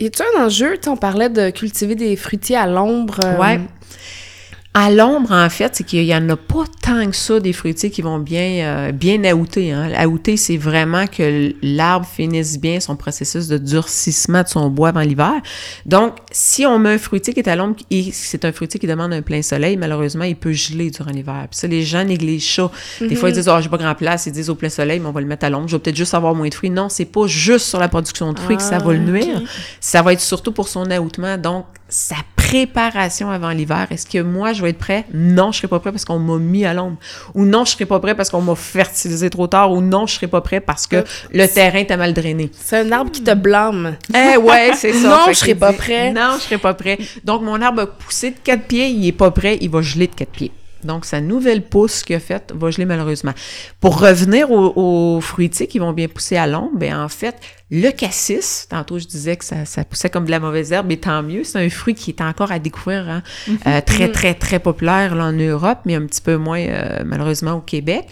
Y 0.00 0.06
a-tu 0.06 0.22
un 0.36 0.44
enjeu? 0.46 0.65
On 0.86 0.96
parlait 0.96 1.28
de 1.28 1.50
cultiver 1.50 1.94
des 1.94 2.16
fruitiers 2.16 2.56
à 2.56 2.66
l'ombre. 2.66 3.18
euh. 3.24 3.36
À 4.78 4.90
l'ombre, 4.90 5.32
en 5.32 5.48
fait, 5.48 5.74
c'est 5.74 5.84
qu'il 5.84 6.04
y 6.04 6.14
en 6.14 6.28
a 6.28 6.36
pas 6.36 6.64
tant 6.82 7.08
que 7.08 7.16
ça 7.16 7.40
des 7.40 7.54
fruitiers 7.54 7.88
qui 7.88 8.02
vont 8.02 8.18
bien 8.18 8.60
euh, 8.60 8.92
bien 8.92 9.24
outer. 9.32 9.72
Hein. 9.72 10.06
Outer, 10.06 10.36
c'est 10.36 10.58
vraiment 10.58 11.06
que 11.06 11.54
l'arbre 11.62 12.04
finisse 12.04 12.60
bien 12.60 12.78
son 12.78 12.94
processus 12.94 13.48
de 13.48 13.56
durcissement 13.56 14.42
de 14.42 14.48
son 14.48 14.68
bois 14.68 14.90
avant 14.90 15.00
l'hiver. 15.00 15.32
Donc, 15.86 16.16
si 16.30 16.66
on 16.66 16.78
met 16.78 16.90
un 16.90 16.98
fruitier 16.98 17.32
qui 17.32 17.40
est 17.40 17.48
à 17.48 17.56
l'ombre 17.56 17.76
et 17.90 18.10
c'est 18.12 18.44
un 18.44 18.52
fruitier 18.52 18.78
qui 18.78 18.86
demande 18.86 19.14
un 19.14 19.22
plein 19.22 19.40
soleil, 19.40 19.78
malheureusement, 19.78 20.24
il 20.24 20.36
peut 20.36 20.52
geler 20.52 20.90
durant 20.90 21.10
l'hiver. 21.10 21.46
Puis 21.50 21.58
ça, 21.58 21.66
les 21.68 21.82
gens 21.82 22.04
négligent 22.04 22.56
ça. 22.56 22.70
Des 23.00 23.14
fois, 23.14 23.30
ils 23.30 23.34
disent, 23.34 23.48
oh, 23.48 23.58
j'ai 23.62 23.70
pas 23.70 23.78
grand 23.78 23.94
place. 23.94 24.26
Ils 24.26 24.32
disent 24.32 24.50
au 24.50 24.56
plein 24.56 24.68
soleil, 24.68 25.00
mais 25.00 25.06
on 25.06 25.12
va 25.12 25.22
le 25.22 25.26
mettre 25.26 25.46
à 25.46 25.48
l'ombre. 25.48 25.68
Je 25.68 25.76
vais 25.76 25.80
peut-être 25.80 25.96
juste 25.96 26.12
avoir 26.12 26.34
moins 26.34 26.50
de 26.50 26.54
fruits. 26.54 26.68
Non, 26.68 26.90
c'est 26.90 27.06
pas 27.06 27.26
juste 27.26 27.64
sur 27.64 27.78
la 27.78 27.88
production 27.88 28.30
de 28.34 28.38
fruits 28.38 28.58
que 28.58 28.62
ça 28.62 28.76
va 28.76 28.92
le 28.92 28.98
Ah, 28.98 29.10
nuire. 29.10 29.42
Ça 29.80 30.02
va 30.02 30.12
être 30.12 30.20
surtout 30.20 30.52
pour 30.52 30.68
son 30.68 30.84
outement. 30.90 31.38
Donc, 31.38 31.64
sa 31.88 32.16
préparation 32.36 33.30
avant 33.30 33.50
l'hiver. 33.50 33.86
Est-ce 33.90 34.06
que 34.06 34.22
moi, 34.22 34.52
je 34.52 34.62
vais 34.62 34.70
être 34.70 34.78
prêt? 34.78 35.04
Non, 35.12 35.52
je 35.52 35.58
serai 35.58 35.68
pas 35.68 35.80
prêt 35.80 35.90
parce 35.92 36.04
qu'on 36.04 36.18
m'a 36.18 36.38
mis 36.38 36.64
à 36.64 36.74
l'ombre. 36.74 36.96
Ou 37.34 37.44
non, 37.44 37.64
je 37.64 37.72
serai 37.72 37.86
pas 37.86 38.00
prêt 38.00 38.14
parce 38.14 38.30
qu'on 38.30 38.40
m'a 38.40 38.54
fertilisé 38.54 39.30
trop 39.30 39.46
tard. 39.46 39.72
Ou 39.72 39.80
non, 39.80 40.06
je 40.06 40.14
serai 40.14 40.26
pas 40.26 40.40
prêt 40.40 40.60
parce 40.60 40.86
que 40.86 41.04
le 41.32 41.46
terrain 41.46 41.84
t'a 41.84 41.96
mal 41.96 42.14
drainé. 42.14 42.50
C'est 42.52 42.78
un 42.78 42.92
arbre 42.92 43.10
qui 43.10 43.22
te 43.22 43.34
blâme. 43.34 43.96
Eh 44.14 44.36
ouais, 44.36 44.72
c'est 44.74 44.92
ça. 44.92 45.06
Non, 45.16 45.26
je 45.28 45.34
serai 45.34 45.54
pas 45.54 45.70
dit, 45.70 45.78
prêt. 45.78 46.12
Non, 46.12 46.34
je 46.36 46.42
serai 46.42 46.58
pas 46.58 46.74
prêt. 46.74 46.98
Donc, 47.24 47.42
mon 47.42 47.60
arbre 47.62 47.82
a 47.82 47.86
poussé 47.86 48.30
de 48.30 48.36
quatre 48.42 48.64
pieds, 48.64 48.88
il 48.88 49.06
est 49.06 49.12
pas 49.12 49.30
prêt, 49.30 49.56
il 49.60 49.70
va 49.70 49.80
geler 49.82 50.08
de 50.08 50.14
quatre 50.14 50.32
pieds. 50.32 50.52
Donc, 50.86 51.04
sa 51.04 51.20
nouvelle 51.20 51.62
pousse 51.62 52.02
qu'il 52.02 52.16
a 52.16 52.20
faite 52.20 52.52
va 52.54 52.70
geler 52.70 52.86
malheureusement. 52.86 53.32
Pour 53.80 54.00
revenir 54.00 54.50
aux, 54.50 54.72
aux 54.76 55.20
fruitiers 55.20 55.66
qui 55.66 55.78
vont 55.78 55.92
bien 55.92 56.08
pousser 56.08 56.36
à 56.36 56.46
l'ombre, 56.46 56.78
ben 56.78 56.98
en 56.98 57.08
fait, 57.08 57.36
le 57.70 57.90
cassis, 57.90 58.68
tantôt 58.70 58.98
je 58.98 59.06
disais 59.06 59.36
que 59.36 59.44
ça, 59.44 59.64
ça 59.64 59.84
poussait 59.84 60.08
comme 60.08 60.24
de 60.24 60.30
la 60.30 60.38
mauvaise 60.38 60.70
herbe, 60.72 60.90
et 60.92 60.96
tant 60.98 61.22
mieux, 61.22 61.42
c'est 61.42 61.58
un 61.58 61.68
fruit 61.68 61.94
qui 61.94 62.10
est 62.10 62.20
encore 62.20 62.52
à 62.52 62.58
découvrir, 62.58 63.08
hein. 63.08 63.22
Euh, 63.66 63.80
très, 63.80 64.10
très, 64.12 64.34
très 64.34 64.60
populaire 64.60 65.14
là, 65.16 65.24
en 65.24 65.32
Europe, 65.32 65.80
mais 65.84 65.96
un 65.96 66.06
petit 66.06 66.20
peu 66.20 66.36
moins 66.36 66.60
euh, 66.60 67.02
malheureusement 67.04 67.54
au 67.54 67.60
Québec. 67.60 68.06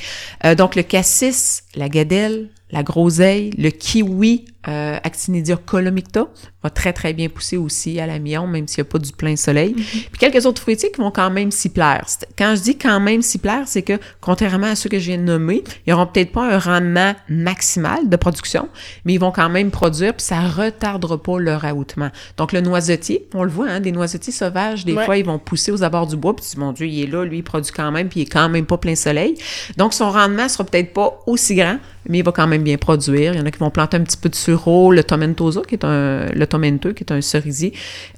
Euh, 0.45 0.55
donc, 0.55 0.75
le 0.75 0.83
cassis, 0.83 1.63
la 1.77 1.89
gadelle, 1.89 2.49
la 2.71 2.83
groseille, 2.83 3.51
le 3.57 3.71
kiwi, 3.71 4.47
euh, 4.69 4.97
Actinidia 5.03 5.57
colomicta, 5.57 6.29
va 6.63 6.71
très, 6.71 6.93
très 6.93 7.13
bien 7.13 7.29
pousser 7.29 7.57
aussi 7.57 8.01
à 8.01 8.07
la 8.07 8.19
mi-ombre, 8.19 8.49
même 8.49 8.67
s'il 8.69 8.83
n'y 8.83 8.89
a 8.89 8.91
pas 8.91 8.99
du 8.99 9.13
plein 9.13 9.37
soleil. 9.37 9.75
Puis 9.75 10.19
quelques 10.19 10.47
autres 10.47 10.63
fruitiers 10.63 10.91
qui 10.91 11.01
vont 11.01 11.11
quand 11.11 11.31
même 11.31 11.51
s'y 11.51 11.69
plaire. 11.69 12.07
Quand 12.39 12.55
je 12.57 12.63
dis 12.63 12.79
quand 12.79 13.01
même 13.01 13.21
s'y 13.23 13.39
plaire, 13.39 13.65
c'est 13.67 13.83
que, 13.83 13.99
contrairement 14.21 14.69
à 14.69 14.75
ceux 14.75 14.89
que 14.89 14.99
je 14.99 15.07
viens 15.11 15.19
de 15.19 15.23
nommer, 15.25 15.63
ils 15.87 15.91
n'auront 15.91 16.07
peut-être 16.07 16.33
pas 16.33 16.47
un 16.55 16.59
rendement 16.59 17.15
maximal 17.29 18.09
de 18.09 18.17
production, 18.17 18.69
mais 19.05 19.15
ils 19.15 19.19
vont 19.21 19.31
quand 19.33 19.49
même 19.51 19.71
produire, 19.71 20.15
puis 20.15 20.25
ça 20.25 20.41
retardera 20.41 21.23
pas 21.23 21.39
leur 21.39 21.65
aoutement. 21.65 22.11
Donc, 22.37 22.53
le 22.53 22.61
noisetier, 22.61 23.29
on 23.35 23.45
le 23.45 23.51
voit, 23.51 23.69
hein, 23.69 23.81
des 23.81 23.93
noisetiers 23.93 24.33
sauvages, 24.33 24.85
des 24.85 24.95
Ouais. 24.95 25.05
fois, 25.05 25.17
ils 25.19 25.25
vont 25.27 25.39
pousser 25.39 25.73
aux 25.73 25.83
abords 25.83 26.07
du 26.07 26.17
bois, 26.17 26.35
puis 26.35 26.45
tu 26.45 26.53
dis, 26.55 26.61
mon 26.61 26.73
Dieu, 26.73 26.87
il 26.87 27.03
est 27.03 27.07
là, 27.07 27.25
lui, 27.25 27.39
il 27.39 27.43
produit 27.43 27.73
quand 27.73 27.91
même, 27.91 28.09
puis 28.09 28.21
il 28.21 28.23
est 28.23 28.27
quand 28.33 28.49
même 28.49 28.65
pas 28.67 28.79
plein 28.79 28.95
soleil. 28.95 29.35
Donc, 29.77 29.93
son 29.93 30.11
rendement 30.11 30.49
sera 30.49 30.65
peut-être 30.65 30.93
pas 30.93 31.21
aussi 31.27 31.55
grand, 31.55 31.79
mais 32.09 32.19
il 32.19 32.25
va 32.25 32.33
quand 32.33 32.47
même 32.47 32.63
bien 32.63 32.77
produire. 32.77 33.35
Il 33.35 33.39
y 33.39 33.43
en 33.43 33.47
a 33.47 33.51
qui 33.51 33.59
vont 33.59 33.71
planter 33.71 33.97
un 33.97 34.03
petit 34.03 34.17
peu 34.17 34.29
de 34.29 34.35
le 34.57 35.03
tomentosa, 35.03 35.63
qui 35.67 35.75
est 35.75 35.85
un, 35.85 36.27
le 36.35 36.47
tomenteux, 36.47 36.93
qui 36.93 37.05
est 37.05 37.13
un 37.13 37.21
cerisier. 37.21 37.73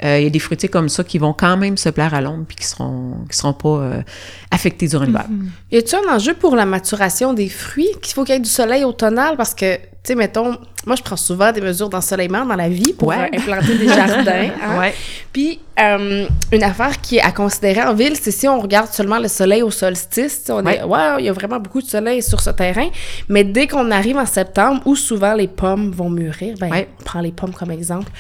Euh, 0.05 0.19
il 0.19 0.25
y 0.25 0.27
a 0.27 0.31
des 0.31 0.39
fruitiers 0.39 0.69
comme 0.69 0.89
ça 0.89 1.05
qui 1.05 1.19
vont 1.19 1.33
quand 1.33 1.57
même 1.57 1.77
se 1.77 1.89
plaire 1.89 2.15
à 2.15 2.21
l'ombre, 2.21 2.45
puis 2.47 2.57
qui 2.57 2.67
seront, 2.67 3.15
qui 3.31 3.37
seront 3.37 3.53
pas 3.53 3.69
euh, 3.69 4.03
affectés 4.51 4.89
durant 4.89 5.05
l'hiver. 5.05 5.27
Y 5.71 5.77
a-tu 5.79 5.95
un 5.97 6.15
enjeu 6.15 6.35
pour 6.35 6.57
la 6.57 6.67
maturation 6.67 7.33
des 7.33 7.49
fruits? 7.49 7.91
Qu'il 8.03 8.15
faut 8.15 8.25
qu'il 8.25 8.35
y 8.35 8.39
ait 8.39 8.41
du 8.41 8.51
soleil 8.51 8.85
automnal? 8.85 9.37
Parce 9.37 9.55
que, 9.55 9.77
tu 9.77 9.83
sais, 10.05 10.15
mettons, 10.15 10.59
moi, 10.87 10.97
je 10.97 11.03
prends 11.03 11.17
souvent 11.17 11.51
des 11.53 11.61
mesures 11.61 11.89
d'ensoleillement 11.91 12.47
dans 12.47 12.55
la 12.57 12.69
vie 12.69 12.93
pour 12.93 13.09
Ouais. 13.09 13.17
euh, 13.35 13.39
implanter 13.39 13.77
des 13.77 13.89
jardins. 13.89 14.51
hein. 14.63 14.79
Ouais. 14.79 14.95
Puis, 15.33 15.61
euh, 15.79 16.27
une 16.53 16.63
affaire 16.63 17.01
qui 17.01 17.17
est 17.17 17.21
à 17.23 17.33
considérer 17.33 17.83
en 17.83 17.93
ville, 17.93 18.15
c'est 18.19 18.31
si 18.31 18.47
on 18.49 18.61
regarde 18.61 18.91
seulement 18.93 19.19
le 19.19 19.29
soleil 19.29 19.63
au 19.63 19.71
solstice, 19.71 20.45
on 20.49 20.65
est, 20.67 20.83
ouais, 20.85 20.99
il 21.19 21.25
y 21.27 21.29
a 21.29 21.33
vraiment 21.33 21.59
beaucoup 21.59 21.83
de 21.83 21.87
soleil 21.87 22.23
sur 22.23 22.41
ce 22.41 22.51
terrain. 22.51 22.89
Mais 23.29 23.45
dès 23.45 23.67
qu'on 23.67 23.91
arrive 23.91 24.17
en 24.17 24.25
septembre, 24.27 24.81
où 24.87 24.97
souvent 24.97 25.35
les 25.35 25.49
pommes 25.49 25.91
vont 25.91 26.09
mûrir, 26.09 26.55
ben, 26.61 26.71
on 27.01 27.05
prend 27.05 27.21
les 27.21 27.33
pommes 27.33 27.53
comme 27.53 27.71
exemple, 27.73 28.11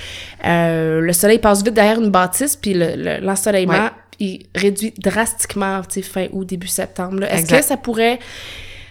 euh, 0.44 1.00
le 1.00 1.12
soleil 1.12 1.38
passe 1.38 1.62
vite 1.62 1.74
derrière 1.74 2.00
une 2.00 2.10
bâtisse, 2.10 2.56
puis 2.56 2.74
le- 2.74 2.96
le- 2.96 3.24
l'ensoleillement, 3.24 3.74
Ouais. 3.84 3.90
il 4.18 4.46
réduit 4.54 4.92
drastiquement, 4.98 5.80
fin 6.02 6.26
août, 6.32 6.44
début 6.46 6.66
septembre. 6.66 7.22
Est-ce 7.24 7.46
que 7.46 7.62
ça 7.62 7.76
pourrait 7.76 8.18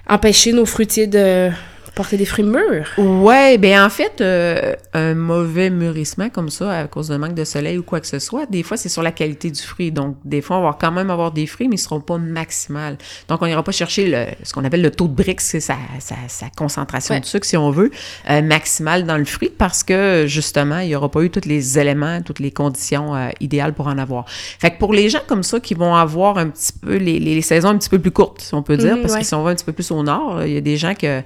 empêcher 0.07 0.53
nos 0.53 0.65
fruitiers 0.65 1.07
de 1.07 1.49
porter 1.95 2.17
des 2.17 2.25
fruits 2.25 2.43
mûrs? 2.45 2.87
Ouais, 2.97 3.57
ben 3.57 3.83
en 3.83 3.89
fait, 3.89 4.21
euh, 4.21 4.75
un 4.93 5.13
mauvais 5.15 5.69
mûrissement 5.69 6.29
comme 6.29 6.49
ça, 6.49 6.79
à 6.79 6.87
cause 6.87 7.07
d'un 7.07 7.17
manque 7.17 7.33
de 7.35 7.43
soleil 7.43 7.77
ou 7.77 7.83
quoi 7.83 7.99
que 8.01 8.07
ce 8.07 8.19
soit, 8.19 8.45
des 8.47 8.63
fois, 8.63 8.77
c'est 8.77 8.89
sur 8.89 9.01
la 9.01 9.11
qualité 9.11 9.49
du 9.49 9.61
fruit. 9.61 9.91
Donc, 9.91 10.17
des 10.25 10.41
fois, 10.41 10.57
on 10.57 10.63
va 10.63 10.77
quand 10.79 10.91
même 10.91 11.09
avoir 11.09 11.31
des 11.31 11.45
fruits, 11.47 11.67
mais 11.67 11.75
ils 11.75 11.79
seront 11.79 12.01
pas 12.01 12.17
maximales. 12.17 12.97
Donc, 13.29 13.41
on 13.41 13.47
n'ira 13.47 13.63
pas 13.63 13.71
chercher 13.71 14.07
le, 14.07 14.25
ce 14.43 14.53
qu'on 14.53 14.63
appelle 14.65 14.81
le 14.81 14.91
taux 14.91 15.07
de 15.07 15.13
Brix, 15.13 15.35
c'est 15.39 15.59
sa, 15.59 15.77
sa, 15.99 16.15
sa 16.27 16.47
concentration 16.55 17.15
Ouais. 17.15 17.21
de 17.21 17.25
sucre, 17.25 17.45
si 17.45 17.55
on 17.57 17.71
veut, 17.71 17.91
euh, 18.29 18.41
maximale 18.41 19.05
dans 19.05 19.17
le 19.17 19.25
fruit, 19.25 19.51
parce 19.55 19.83
que, 19.83 20.25
justement, 20.27 20.79
il 20.79 20.87
n'y 20.87 20.95
aura 20.95 21.09
pas 21.09 21.21
eu 21.21 21.29
tous 21.29 21.47
les 21.47 21.79
éléments, 21.79 22.21
toutes 22.21 22.39
les 22.39 22.51
conditions 22.51 23.15
euh, 23.15 23.29
idéales 23.39 23.73
pour 23.73 23.87
en 23.87 23.97
avoir. 23.97 24.25
Fait 24.27 24.71
que 24.71 24.77
pour 24.79 24.93
les 24.93 25.09
gens 25.09 25.19
comme 25.27 25.43
ça 25.43 25.59
qui 25.59 25.73
vont 25.73 25.95
avoir 25.95 26.37
un 26.37 26.49
petit 26.49 26.73
peu 26.73 26.95
les, 26.97 27.19
les, 27.19 27.35
les 27.35 27.41
saisons 27.41 27.69
un 27.69 27.77
petit 27.77 27.89
peu 27.89 27.99
plus 27.99 28.11
courtes, 28.11 28.41
si 28.41 28.53
on 28.53 28.63
peut 28.63 28.77
dire, 28.77 28.95
Mhm, 28.95 29.01
parce 29.01 29.13
ouais. 29.13 29.19
que 29.21 29.25
si 29.25 29.33
on 29.35 29.43
va 29.43 29.51
un 29.51 29.55
petit 29.55 29.65
peu 29.65 29.71
plus 29.73 29.91
au 29.91 30.03
nord, 30.03 30.43
il 30.43 30.53
y 30.53 30.57
a 30.57 30.61
des 30.61 30.77
gens 30.77 30.93
que 30.95 31.21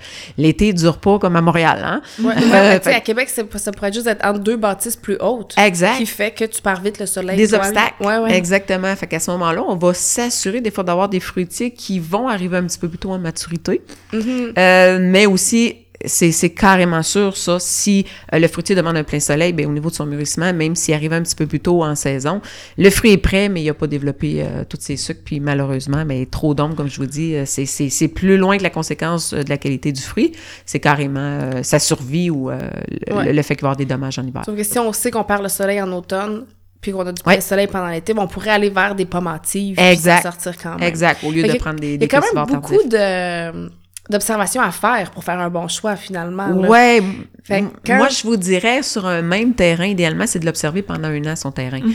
l'été 0.59 0.73
dure 0.73 0.97
pas 0.97 1.19
comme 1.19 1.35
à 1.35 1.41
Montréal, 1.41 1.81
hein? 1.83 2.01
Ouais, 2.19 2.27
ouais, 2.27 2.33
Euh, 2.35 2.39
mais 2.51 2.79
tu 2.79 2.83
sais, 2.85 2.89
fait- 2.91 2.95
à 2.97 3.01
Québec, 3.01 3.29
ça 3.29 3.71
pourrait 3.71 3.93
juste 3.93 4.07
être 4.07 4.25
entre 4.25 4.39
deux 4.39 4.57
bâtisses 4.57 4.95
plus 4.95 5.17
hautes. 5.19 5.55
Exact. 5.57 5.97
Qui 5.97 6.05
fait 6.05 6.31
que 6.31 6.45
tu 6.45 6.61
pars 6.61 6.81
vite 6.81 6.99
le 6.99 7.05
soleil. 7.05 7.37
Des 7.37 7.53
obstacles. 7.53 8.01
Ouais, 8.01 8.17
ouais. 8.17 8.35
Exactement. 8.35 8.95
Fait 8.95 9.07
qu'à 9.07 9.19
ce 9.19 9.31
moment-là, 9.31 9.63
on 9.67 9.75
va 9.75 9.93
s'assurer 9.93 10.61
des 10.61 10.71
fois 10.71 10.83
d'avoir 10.83 11.09
des 11.09 11.19
fruitiers 11.19 11.71
qui 11.71 11.99
vont 11.99 12.27
arriver 12.27 12.57
un 12.57 12.63
petit 12.63 12.79
peu 12.79 12.87
plus 12.87 12.97
tôt 12.97 13.11
en 13.11 13.19
maturité. 13.19 13.81
Mhm. 14.13 14.53
Euh, 14.57 14.97
mais 15.01 15.25
aussi, 15.25 15.75
c'est 16.05 16.31
c'est 16.31 16.51
carrément 16.51 17.03
sûr, 17.03 17.35
ça, 17.35 17.57
si 17.59 18.05
euh, 18.33 18.39
le 18.39 18.47
fruitier 18.47 18.75
demande 18.75 18.95
un 18.97 19.03
plein 19.03 19.19
soleil, 19.19 19.53
ben, 19.53 19.65
au 19.67 19.71
niveau 19.73 19.89
de 19.89 19.95
son 19.95 20.05
mûrissement, 20.05 20.53
même 20.53 20.75
s'il 20.75 20.93
arrive 20.93 21.13
un 21.13 21.21
petit 21.21 21.35
peu 21.35 21.45
plus 21.45 21.59
tôt 21.59 21.83
en 21.83 21.95
saison, 21.95 22.41
le 22.77 22.89
fruit 22.89 23.11
est 23.11 23.17
prêt, 23.17 23.49
mais 23.49 23.61
il 23.61 23.65
n'a 23.65 23.73
pas 23.73 23.87
développé 23.87 24.41
euh, 24.41 24.63
tous 24.67 24.77
ses 24.79 24.95
sucres, 24.97 25.21
puis 25.25 25.39
malheureusement, 25.39 26.05
ben, 26.05 26.25
trop 26.25 26.53
d'ombre, 26.53 26.75
comme 26.75 26.87
je 26.89 26.97
vous 26.97 27.05
dis, 27.05 27.35
euh, 27.35 27.43
c'est- 27.45 27.65
c'est 27.65 27.89
c'est 27.89 28.07
plus 28.07 28.37
loin 28.37 28.57
que 28.57 28.63
la 28.63 28.69
conséquence 28.69 29.33
euh, 29.33 29.43
de 29.43 29.49
la 29.49 29.57
qualité 29.57 29.91
du 29.91 30.01
fruit. 30.01 30.31
C'est 30.65 30.79
carrément 30.79 31.19
euh, 31.19 31.63
sa 31.63 31.79
survie 31.79 32.29
ou 32.29 32.49
euh, 32.49 32.59
le, 33.07 33.15
Ouais. 33.15 33.33
le 33.33 33.41
fait 33.41 33.55
qu'il 33.55 33.63
va 33.63 33.67
y 33.67 33.69
avoir 33.71 33.75
des 33.77 33.85
dommages 33.85 34.19
en 34.19 34.23
hiver. 34.25 34.43
Que 34.45 34.63
si 34.63 34.79
on 34.79 34.93
sait 34.93 35.11
qu'on 35.11 35.23
perd 35.23 35.43
le 35.43 35.49
soleil 35.49 35.81
en 35.81 35.91
automne, 35.91 36.45
puis 36.81 36.91
qu'on 36.93 37.01
a 37.05 37.11
du 37.11 37.21
Ouais. 37.25 37.33
plein 37.33 37.41
soleil 37.41 37.67
pendant 37.67 37.87
l'été, 37.89 38.13
ben, 38.13 38.21
on 38.23 38.27
pourrait 38.27 38.51
aller 38.51 38.69
vers 38.69 38.95
des 38.95 39.05
puis 39.05 39.75
Exact. 39.77 40.23
sortir 40.23 40.53
quand 40.61 40.77
même. 40.79 40.87
Exact, 40.87 41.23
au 41.25 41.31
lieu 41.31 41.41
Fait 41.41 41.53
de 41.53 41.57
prendre 41.57 41.79
des, 41.79 41.87
Il 41.89 41.93
y 41.95 41.97
des 41.97 42.05
a 42.05 42.07
quand 42.07 42.21
même 42.21 42.33
tardifs. 42.47 42.55
beaucoup 42.55 42.87
de, 42.87 43.69
d'observation 44.09 44.61
à 44.61 44.71
faire 44.71 45.11
pour 45.11 45.23
faire 45.23 45.39
un 45.39 45.49
bon 45.49 45.67
choix 45.67 45.95
finalement. 45.95 46.47
là. 46.47 46.67
Ouais. 46.69 47.01
Fait 47.43 47.61
que 47.61 47.67
quand- 47.85 47.97
Moi, 47.97 48.09
je 48.09 48.23
vous 48.27 48.37
dirais, 48.37 48.83
sur 48.83 49.05
un 49.07 49.21
même 49.23 49.53
terrain, 49.53 49.85
idéalement, 49.85 50.25
c'est 50.27 50.39
de 50.39 50.45
l'observer 50.45 50.81
pendant 50.83 51.07
un 51.07 51.23
an, 51.25 51.35
son 51.35 51.51
terrain. 51.51 51.79
Mhm. 51.79 51.93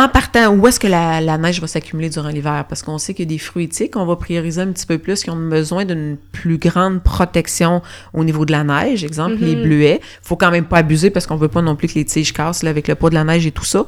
En 0.00 0.08
partant, 0.08 0.48
où 0.54 0.66
est-ce 0.66 0.80
que 0.80 0.86
la, 0.88 1.20
la 1.20 1.38
neige 1.38 1.60
va 1.60 1.66
s'accumuler 1.68 2.08
durant 2.08 2.28
l'hiver? 2.28 2.64
Parce 2.68 2.82
qu'on 2.82 2.98
sait 2.98 3.14
qu'il 3.14 3.24
y 3.24 3.28
a 3.28 3.34
des 3.34 3.38
fruitiers 3.38 3.88
qu'on 3.88 4.04
va 4.06 4.16
prioriser 4.16 4.60
un 4.62 4.68
petit 4.72 4.86
peu 4.86 4.98
plus, 4.98 5.22
qui 5.22 5.30
ont 5.30 5.36
besoin 5.36 5.84
d'une 5.84 6.16
plus 6.32 6.58
grande 6.58 7.02
protection 7.02 7.82
au 8.14 8.24
niveau 8.24 8.44
de 8.44 8.52
la 8.52 8.64
neige. 8.64 9.04
Exemple, 9.04 9.36
les 9.40 9.54
Mhm. 9.56 9.62
bleuets. 9.62 10.00
Faut 10.22 10.36
quand 10.36 10.50
même 10.50 10.64
pas 10.66 10.78
abuser 10.78 11.10
parce 11.10 11.26
qu'on 11.26 11.36
veut 11.36 11.48
pas 11.48 11.62
non 11.62 11.76
plus 11.76 11.86
que 11.88 11.94
les 11.94 12.04
tiges 12.04 12.32
cassent, 12.32 12.62
là, 12.64 12.70
avec 12.70 12.88
le 12.88 12.94
poids 12.96 13.10
de 13.10 13.14
la 13.14 13.24
neige 13.24 13.46
et 13.46 13.52
tout 13.52 13.64
ça. 13.64 13.84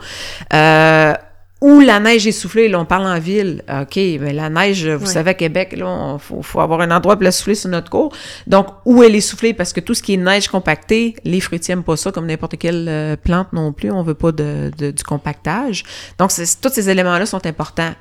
Euh, 0.52 1.14
où 1.60 1.80
la 1.80 1.98
neige 1.98 2.26
est 2.26 2.32
soufflée, 2.32 2.68
là, 2.68 2.78
on 2.78 2.84
parle 2.84 3.06
en 3.06 3.18
ville. 3.18 3.64
OK, 3.68 3.96
mais 3.96 4.32
la 4.32 4.48
neige, 4.48 4.86
vous 4.86 5.06
savez, 5.06 5.30
à 5.30 5.34
Québec, 5.34 5.74
là, 5.76 5.86
on- 5.88 6.18
faut, 6.18 6.40
faut 6.42 6.60
avoir 6.60 6.80
un 6.82 6.90
endroit 6.92 7.16
pour 7.16 7.24
la 7.24 7.32
souffler 7.32 7.54
sur 7.56 7.68
notre 7.70 7.90
cour. 7.90 8.12
Donc, 8.46 8.68
où 8.84 9.02
elle 9.02 9.14
est 9.16 9.20
soufflée, 9.20 9.54
parce 9.54 9.72
que 9.72 9.80
tout 9.80 9.92
ce 9.94 10.02
qui 10.02 10.14
est 10.14 10.18
neige 10.18 10.46
compactée, 10.48 11.16
les 11.24 11.40
fruitiers 11.40 11.74
n'aiment 11.74 11.82
pas 11.84 11.96
ça, 11.96 12.12
comme 12.12 12.26
n'importe 12.26 12.58
quelle 12.58 12.86
euh, 12.88 13.16
plante 13.16 13.52
non 13.52 13.72
plus. 13.72 13.90
On 13.90 14.02
veut 14.02 14.14
pas 14.14 14.30
de, 14.30 14.70
de- 14.78 14.90
du 14.92 15.02
compactage. 15.02 15.82
Donc, 16.18 16.30
c'est- 16.30 16.60
tous 16.60 16.70
ces 16.72 16.88
éléments-là 16.90 17.26
sont 17.26 17.44
importants. 17.44 17.92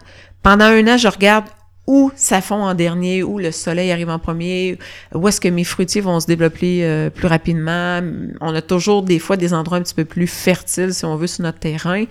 Pendant 0.43 0.65
un 0.65 0.87
an, 0.87 0.97
je 0.97 1.07
regarde 1.07 1.45
où 1.87 2.11
ça 2.17 2.41
fond 2.41 2.63
en 2.63 2.73
dernier, 2.73 3.23
où 3.23 3.39
le 3.39 3.51
soleil 3.51 3.91
arrive 3.93 4.09
en 4.09 4.19
premier, 4.19 4.77
où 5.15 5.25
est-ce 5.27 5.39
que 5.39 5.47
mes 5.47 5.63
fruitiers 5.63 6.01
vont 6.01 6.19
se 6.19 6.27
développer 6.27 6.81
euh, 6.83 7.09
plus 7.09 7.27
rapidement. 7.27 8.01
On 8.41 8.53
a 8.53 8.61
toujours 8.61 9.03
des 9.03 9.19
fois 9.19 9.37
des 9.37 9.53
endroits 9.53 9.77
un 9.77 9.81
petit 9.81 9.95
peu 9.95 10.03
plus 10.03 10.27
fertiles, 10.27 10.93
si 10.93 11.05
on 11.05 11.15
veut, 11.15 11.27
sur 11.27 11.43
notre 11.43 11.59
terrain. 11.59 12.03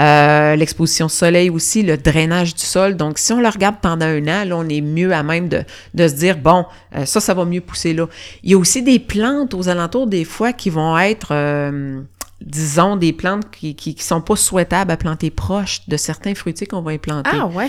Euh, 0.00 0.54
L'exposition 0.54 1.08
soleil 1.08 1.50
aussi, 1.50 1.82
le 1.82 1.96
drainage 1.96 2.54
du 2.54 2.64
sol. 2.64 2.96
Donc, 2.96 3.18
si 3.18 3.32
on 3.32 3.40
le 3.40 3.48
regarde 3.48 3.76
pendant 3.82 4.06
un 4.06 4.22
an, 4.28 4.44
là, 4.44 4.56
on 4.56 4.68
est 4.68 4.80
mieux 4.80 5.12
à 5.12 5.24
même 5.24 5.48
de, 5.48 5.64
de 5.94 6.08
se 6.08 6.14
dire, 6.14 6.38
bon, 6.38 6.64
euh, 6.94 7.04
ça, 7.04 7.20
ça 7.20 7.34
va 7.34 7.44
mieux 7.44 7.60
pousser 7.60 7.94
là. 7.94 8.06
Il 8.44 8.52
y 8.52 8.54
a 8.54 8.58
aussi 8.58 8.82
des 8.82 9.00
plantes 9.00 9.54
aux 9.54 9.68
alentours, 9.68 10.06
des 10.06 10.24
fois, 10.24 10.52
qui 10.52 10.70
vont 10.70 10.96
être... 10.96 11.28
euh, 11.32 12.00
disons, 12.42 12.96
des 12.96 13.14
plantes 13.14 13.50
qui, 13.50 13.74
qui, 13.74 13.94
qui 13.94 14.04
sont 14.04 14.20
pas 14.20 14.36
souhaitables 14.36 14.90
à 14.90 14.98
planter 14.98 15.30
proches 15.30 15.80
de 15.88 15.96
certains 15.96 16.34
fruitiers 16.34 16.66
qu'on 16.66 16.82
va 16.82 16.90
implanter. 16.90 17.30
Ah 17.32 17.46
ouais. 17.46 17.68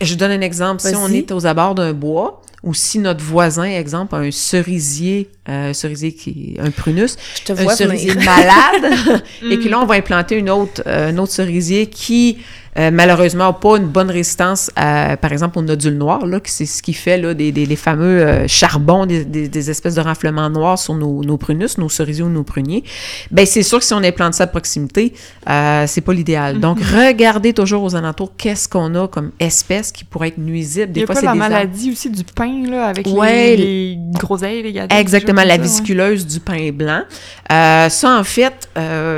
Je 0.00 0.14
donne 0.14 0.32
un 0.32 0.40
exemple. 0.40 0.82
Si 0.82 0.94
on 0.94 1.08
est 1.08 1.32
aux 1.32 1.46
abords 1.46 1.74
d'un 1.74 1.92
bois, 1.92 2.42
ou 2.62 2.74
si 2.74 2.98
notre 2.98 3.22
voisin, 3.22 3.64
exemple, 3.64 4.14
a 4.14 4.18
un 4.18 4.30
cerisier, 4.30 5.30
euh, 5.48 5.70
un 5.70 5.72
cerisier 5.72 6.12
qui 6.12 6.56
un 6.58 6.70
prunus, 6.70 7.16
Je 7.36 7.44
te 7.44 7.52
un 7.52 7.62
vois 7.62 7.76
cerisier 7.76 8.14
malade, 8.14 8.92
et 9.50 9.58
que 9.58 9.68
là, 9.68 9.80
on 9.80 9.86
va 9.86 9.94
implanter 9.94 10.36
une 10.36 10.50
autre, 10.50 10.82
euh, 10.86 11.10
un 11.10 11.18
autre 11.18 11.32
cerisier 11.32 11.86
qui, 11.86 12.38
euh, 12.78 12.90
malheureusement, 12.90 13.52
pas 13.52 13.76
une 13.78 13.86
bonne 13.86 14.10
résistance, 14.10 14.70
à, 14.76 15.16
par 15.16 15.32
exemple, 15.32 15.58
au 15.58 15.62
nodule 15.62 15.96
noir, 15.96 16.26
là, 16.26 16.40
que 16.40 16.50
c'est 16.50 16.66
ce 16.66 16.82
qui 16.82 16.92
fait 16.92 17.16
là, 17.16 17.32
des, 17.32 17.52
des, 17.52 17.64
les 17.64 17.76
fameux 17.76 18.22
euh, 18.22 18.48
charbons, 18.48 19.06
des, 19.06 19.24
des, 19.24 19.48
des 19.48 19.70
espèces 19.70 19.94
de 19.94 20.00
renflements 20.02 20.50
noirs 20.50 20.78
sur 20.78 20.94
nos, 20.94 21.24
nos 21.24 21.38
prunus, 21.38 21.78
nos 21.78 21.88
cerisiers 21.88 22.24
ou 22.24 22.28
nos 22.28 22.42
pruniers. 22.44 22.84
Ben 23.30 23.46
c'est 23.46 23.62
sûr 23.62 23.78
que 23.78 23.84
si 23.84 23.94
on 23.94 24.02
implante 24.02 24.34
ça 24.34 24.44
à 24.44 24.46
proximité, 24.46 25.14
euh, 25.48 25.84
c'est 25.86 26.02
pas 26.02 26.12
l'idéal. 26.12 26.60
Donc, 26.60 26.78
regardez 26.80 27.52
toujours 27.54 27.82
aux 27.82 27.96
alentours 27.96 28.32
qu'est-ce 28.36 28.68
qu'on 28.68 28.94
a 28.94 29.08
comme 29.08 29.30
espèce 29.40 29.90
qui 29.92 30.04
pourrait 30.04 30.28
être 30.28 30.38
nuisible? 30.38 30.88
Il 30.90 30.92
Des 30.92 31.00
y 31.00 31.02
a 31.04 31.06
fois, 31.06 31.14
pas 31.14 31.20
c'est 31.20 31.26
la 31.26 31.32
des 31.32 31.38
maladie 31.38 31.90
aussi 31.92 32.10
du 32.10 32.24
pain, 32.24 32.62
là, 32.68 32.86
avec 32.88 33.06
Ouais, 33.06 33.56
les, 33.56 33.96
les 33.96 33.98
groseilles, 34.12 34.62
les 34.62 34.72
gadets. 34.72 34.98
Exactement, 34.98 35.42
la 35.44 35.56
ça, 35.56 35.82
ouais. 35.82 36.16
du 36.16 36.40
pain 36.40 36.70
blanc. 36.72 37.02
Ça, 37.48 38.18
en 38.18 38.24
fait, 38.24 38.68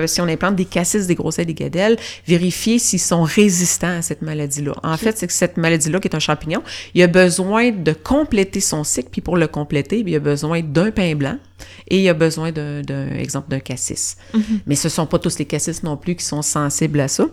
si 0.07 0.21
on 0.21 0.29
implante 0.29 0.55
des 0.55 0.65
cassis, 0.65 1.07
des 1.07 1.15
groseilles, 1.15 1.47
des 1.47 1.55
gadelles, 1.55 1.97
vérifier 2.27 2.79
s'ils 2.79 3.01
sont 3.01 3.23
résistants 3.23 3.48
à 3.83 4.03
cette 4.03 4.23
maladie-là. 4.23 4.73
En 4.83 4.97
fait, 4.97 5.19
c'est 5.19 5.27
que 5.27 5.33
cette 5.33 5.57
maladie-là, 5.57 6.01
qui 6.01 6.09
est 6.09 6.15
un 6.15 6.21
champignon, 6.21 6.63
il 6.95 7.03
a 7.03 7.07
besoin 7.07 7.71
de 7.71 7.93
compléter 7.93 8.61
son 8.61 8.85
cycle, 8.85 9.09
puis 9.11 9.21
pour 9.21 9.37
le 9.37 9.47
compléter, 9.47 10.03
il 10.07 10.15
a 10.15 10.21
besoin 10.21 10.63
d'un 10.63 10.91
pain 10.91 11.15
blanc 11.15 11.39
et 11.89 12.03
il 12.03 12.09
a 12.09 12.15
besoin 12.15 12.53
d'un, 12.53 12.83
exemple 13.17 13.51
d'un 13.51 13.61
cassis. 13.61 14.17
Mais 14.67 14.75
ce 14.75 14.89
sont 14.89 15.07
pas 15.07 15.19
tous 15.19 15.39
les 15.39 15.45
cassis 15.45 15.83
non 15.83 15.97
plus 15.97 16.15
qui 16.17 16.25
sont 16.25 16.43
sensibles 16.43 17.01
à 17.01 17.09
ça. 17.09 17.27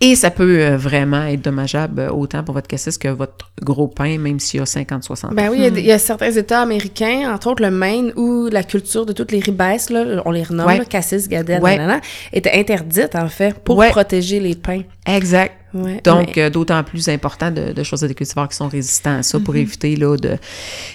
Et 0.00 0.16
ça 0.16 0.30
peut 0.30 0.58
euh, 0.60 0.76
vraiment 0.76 1.22
être 1.24 1.40
dommageable 1.42 2.00
euh, 2.00 2.10
autant 2.10 2.42
pour 2.42 2.54
votre 2.54 2.66
cassis 2.66 2.98
que 2.98 3.08
votre 3.08 3.50
gros 3.62 3.86
pain, 3.88 4.18
même 4.18 4.38
s'il 4.40 4.58
y 4.58 4.62
a 4.62 4.66
50-60 4.66 5.26
ans. 5.26 5.28
Ben 5.32 5.48
oui, 5.50 5.56
il 5.58 5.62
y 5.62 5.66
a 5.66 5.70
des- 5.70 5.80
il 5.80 5.86
y, 5.86 5.92
a 5.92 5.98
certains 5.98 6.32
États 6.32 6.60
américains, 6.60 7.32
entre 7.32 7.48
autres 7.48 7.62
le 7.62 7.70
Maine, 7.70 8.12
où 8.16 8.48
la 8.50 8.62
culture 8.64 9.06
de 9.06 9.12
toutes 9.12 9.32
les 9.32 9.40
ribesses, 9.40 9.90
là, 9.90 10.20
on 10.24 10.30
les 10.30 10.42
renomme, 10.42 10.66
Ouais. 10.66 10.78
là, 10.78 10.84
cassis, 10.84 11.28
gadelle, 11.28 11.62
Ouais. 11.62 11.76
nanana, 11.78 12.00
était 12.32 12.52
interdite, 12.52 13.14
en 13.14 13.28
fait, 13.28 13.54
pour 13.60 13.76
Ouais. 13.76 13.90
protéger 13.90 14.40
les 14.40 14.54
pins. 14.56 14.82
Exact. 15.06 15.52
Ouais. 15.74 16.00
Donc, 16.04 16.38
euh, 16.38 16.50
d'autant 16.50 16.82
plus 16.84 17.08
important 17.08 17.50
de, 17.50 17.72
de 17.72 17.82
choisir 17.82 18.06
des 18.08 18.14
cultivars 18.14 18.48
qui 18.48 18.56
sont 18.56 18.68
résistants 18.68 19.18
à 19.18 19.22
ça 19.22 19.40
pour 19.40 19.56
éviter 19.56 19.96
là, 19.96 20.16
de, 20.16 20.36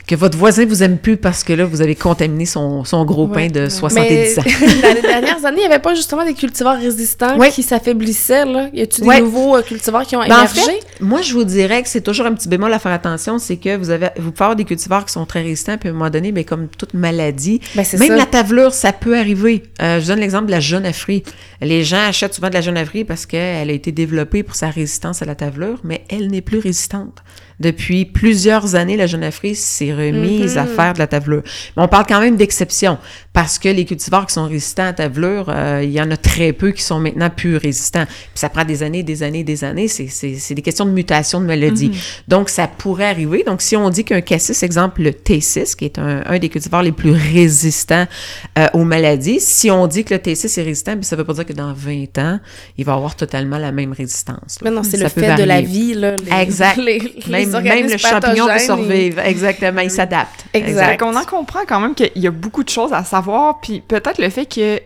que 0.07 0.15
votre 0.15 0.37
voisin 0.37 0.65
vous 0.65 0.81
aime 0.83 0.97
plus 0.97 1.17
parce 1.17 1.43
que 1.43 1.51
là, 1.53 1.65
vous 1.65 1.81
avez 1.81 1.95
contaminé 1.95 2.45
son, 2.45 2.85
son 2.85 3.03
gros 3.05 3.27
pain 3.27 3.47
de 3.47 3.61
Mais 3.61 3.69
70 3.69 4.39
ans. 4.39 4.41
dans 4.81 4.93
les 4.95 5.01
dernières 5.01 5.45
années, 5.45 5.57
il 5.63 5.67
n'y 5.67 5.73
avait 5.73 5.79
pas 5.81 5.95
justement 5.95 6.23
des 6.25 6.33
cultivars 6.33 6.77
résistants 6.79 7.37
qui 7.51 7.61
s'affaiblissaient, 7.63 8.45
là? 8.45 8.69
Y 8.73 8.87
Ouais. 9.01 9.17
des 9.17 9.21
nouveaux 9.21 9.55
euh, 9.57 9.61
cultivars 9.61 10.05
qui 10.05 10.15
ont 10.15 10.19
Ben, 10.21 10.25
en 10.31 10.37
émergé? 10.39 10.61
fait, 10.61 10.79
moi, 11.01 11.21
je 11.21 11.33
vous 11.33 11.43
dirais 11.43 11.83
que 11.83 11.89
c'est 11.89 12.01
toujours 12.01 12.25
un 12.25 12.33
petit 12.33 12.47
bémol 12.47 12.71
à 12.73 12.79
faire 12.79 12.91
attention, 12.91 13.37
c'est 13.37 13.57
que 13.57 13.75
vous 13.77 13.89
avez, 13.89 14.07
vous 14.17 14.31
pouvez 14.31 14.45
avoir 14.45 14.55
des 14.55 14.63
cultivars 14.65 15.05
qui 15.05 15.11
sont 15.13 15.25
très 15.25 15.41
résistants, 15.41 15.77
puis 15.77 15.89
à 15.89 15.91
un 15.91 15.95
moment 15.95 16.09
donné, 16.09 16.31
ben, 16.31 16.43
comme 16.45 16.67
toute 16.69 16.93
maladie, 16.93 17.59
Ben, 17.75 17.85
même 17.99 18.07
ça. 18.09 18.15
la 18.15 18.25
tavelure, 18.25 18.73
ça 18.73 18.93
peut 18.93 19.17
arriver. 19.17 19.63
Euh, 19.81 19.99
je 19.99 20.07
donne 20.07 20.19
l'exemple 20.19 20.45
de 20.47 20.51
la 20.51 20.59
jaunafrie. 20.59 21.23
Les 21.61 21.83
gens 21.83 22.01
achètent 22.07 22.33
souvent 22.33 22.49
de 22.49 22.53
la 22.53 22.61
jaunafrie 22.61 23.03
parce 23.03 23.25
qu'elle 23.25 23.69
a 23.69 23.73
été 23.73 23.91
développée 23.91 24.43
pour 24.43 24.55
sa 24.55 24.68
résistance 24.71 25.21
à 25.21 25.25
la 25.25 25.36
tavelure, 25.36 25.79
mais 25.84 26.05
elle 26.10 26.27
n'est 26.27 26.41
plus 26.41 26.60
résistante. 26.60 27.23
Depuis 27.59 28.05
plusieurs 28.05 28.75
années, 28.75 28.95
la 28.97 29.07
jaunafrie 29.07 29.55
s'est 29.55 29.93
remise 29.93 30.57
à 30.57 30.63
Mhm. 30.63 30.75
faire 30.75 30.93
de 30.93 30.99
la 30.99 31.07
tavelure. 31.07 31.43
Mais 31.75 31.83
on 31.83 31.87
parle 31.87 32.05
quand 32.07 32.19
même 32.21 32.35
d'exception, 32.37 32.97
parce 33.33 33.59
que 33.59 33.69
les 33.69 33.85
cultivars 33.85 34.25
qui 34.25 34.33
sont 34.33 34.45
résistants 34.47 34.83
à 34.83 34.87
la 34.87 34.93
tavelure, 34.93 35.45
euh, 35.49 35.81
il 35.83 35.91
y 35.91 36.01
en 36.01 36.09
a 36.11 36.17
très 36.17 36.53
peu 36.53 36.71
qui 36.71 36.81
sont 36.81 36.99
maintenant 36.99 37.29
plus 37.29 37.57
résistants. 37.57 38.05
Puis 38.05 38.15
ça 38.35 38.49
prend 38.49 38.63
des 38.65 38.83
années, 38.83 39.03
des 39.03 39.23
années, 39.23 39.43
des 39.43 39.63
années. 39.63 39.87
C'est, 39.87 40.53
des 40.53 40.61
questions 40.61 40.85
de 40.85 40.91
mutation 40.91 41.39
de 41.41 41.45
maladie. 41.45 41.91
Donc, 42.27 42.49
ça 42.49 42.67
pourrait 42.67 43.05
arriver. 43.09 43.43
Donc, 43.45 43.61
si 43.61 43.75
on 43.75 43.89
dit 43.89 44.03
qu'un 44.03 44.21
cassis, 44.21 44.63
exemple 44.63 45.01
le 45.01 45.11
T6, 45.11 45.75
qui 45.75 45.85
est 45.85 45.99
un, 45.99 46.23
un 46.25 46.39
des 46.39 46.49
cultivars 46.49 46.81
les 46.83 46.91
plus 46.91 47.11
résistants 47.11 48.05
euh, 48.57 48.67
aux 48.73 48.83
maladies, 48.83 49.39
si 49.39 49.69
on 49.71 49.87
dit 49.87 50.03
que 50.03 50.13
le 50.13 50.19
T6 50.19 50.59
est 50.59 50.63
résistant, 50.63 50.93
bien, 50.93 51.01
ça 51.03 51.15
veut 51.15 51.23
pas 51.23 51.33
dire 51.33 51.45
que 51.45 51.53
dans 51.53 51.73
20 51.73 52.17
ans, 52.17 52.39
il 52.77 52.85
va 52.85 52.93
avoir 52.93 53.15
totalement 53.15 53.57
la 53.57 53.71
même 53.71 53.91
résistance. 53.93 54.57
là. 54.61 54.69
Mais 54.69 54.71
non, 54.71 54.83
c'est 54.83 54.97
le 54.97 55.09
fait 55.09 55.35
de 55.35 55.43
la 55.43 55.61
vie, 55.61 55.93
là. 55.93 56.15
les- 56.15 56.41
Exact. 56.41 56.77
les- 56.77 56.99
les 57.27 57.31
Même, 57.31 57.48
même 57.57 57.89
le 57.89 57.97
champignon 57.97 58.47
peut 58.47 58.59
survivre. 58.59 59.19
Exactement, 59.19 59.81
il 59.81 59.91
s'adapte. 59.91 60.45
Exact. 60.53 60.91
Fait 60.91 60.97
qu'on 60.97 61.15
en 61.15 61.25
comprend 61.25 61.62
quand 61.67 61.79
même 61.79 61.95
qu'il 61.95 62.12
y 62.15 62.27
a 62.27 62.31
beaucoup 62.31 62.63
de 62.63 62.69
choses 62.69 62.93
à 62.93 63.03
savoir, 63.03 63.59
puis 63.62 63.81
peut-être 63.81 64.19
le 64.19 64.29
fait 64.29 64.45
que 64.45 64.79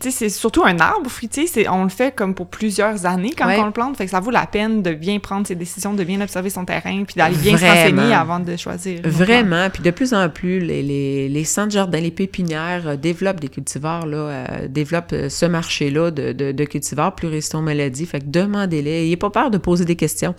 c'est 0.00 0.28
surtout 0.28 0.64
un 0.64 0.78
arbre 0.78 1.10
fruitier, 1.10 1.46
c'est 1.46 1.68
on 1.68 1.84
le 1.84 1.90
fait 1.90 2.14
comme 2.14 2.34
pour 2.34 2.46
plusieurs 2.48 3.06
années 3.06 3.32
quand 3.36 3.46
Ouais. 3.46 3.58
on 3.60 3.66
le 3.66 3.72
plante, 3.72 3.96
fait 3.96 4.04
que 4.04 4.10
ça 4.10 4.20
vaut 4.20 4.30
la 4.30 4.46
peine 4.46 4.82
de 4.82 4.92
bien 4.94 5.18
prendre 5.18 5.46
ses 5.46 5.54
décisions, 5.54 5.94
de 5.94 6.04
bien 6.04 6.20
observer 6.20 6.50
son 6.50 6.64
terrain, 6.64 7.04
puis 7.04 7.14
d'aller 7.16 7.36
bien 7.36 7.56
se 7.58 7.64
renseigner 7.64 8.14
avant 8.14 8.40
de 8.40 8.56
choisir. 8.56 9.00
Vraiment, 9.04 9.68
puis 9.70 9.82
de 9.82 9.90
plus 9.90 10.14
en 10.14 10.28
plus, 10.28 10.60
les, 10.60 10.82
les, 10.82 11.28
les 11.28 11.44
centres 11.44 11.72
jardins, 11.72 12.00
les 12.00 12.10
pépinières 12.10 12.88
euh, 12.88 12.96
développent 12.96 13.40
des 13.40 13.48
cultivars, 13.48 14.06
là, 14.06 14.16
euh, 14.16 14.68
développent 14.68 15.12
euh, 15.12 15.28
ce 15.28 15.46
marché-là 15.46 16.10
de, 16.10 16.32
de, 16.32 16.52
de 16.52 16.64
cultivars 16.64 17.14
plus 17.14 17.28
résistants 17.28 17.58
aux 17.58 17.62
maladies. 17.62 18.06
Fait 18.06 18.20
que 18.20 18.26
demandez-les. 18.26 19.02
N'ayez 19.02 19.16
pas 19.16 19.30
peur 19.30 19.50
de 19.50 19.58
poser 19.58 19.84
des 19.84 19.96
questions. 19.96 20.34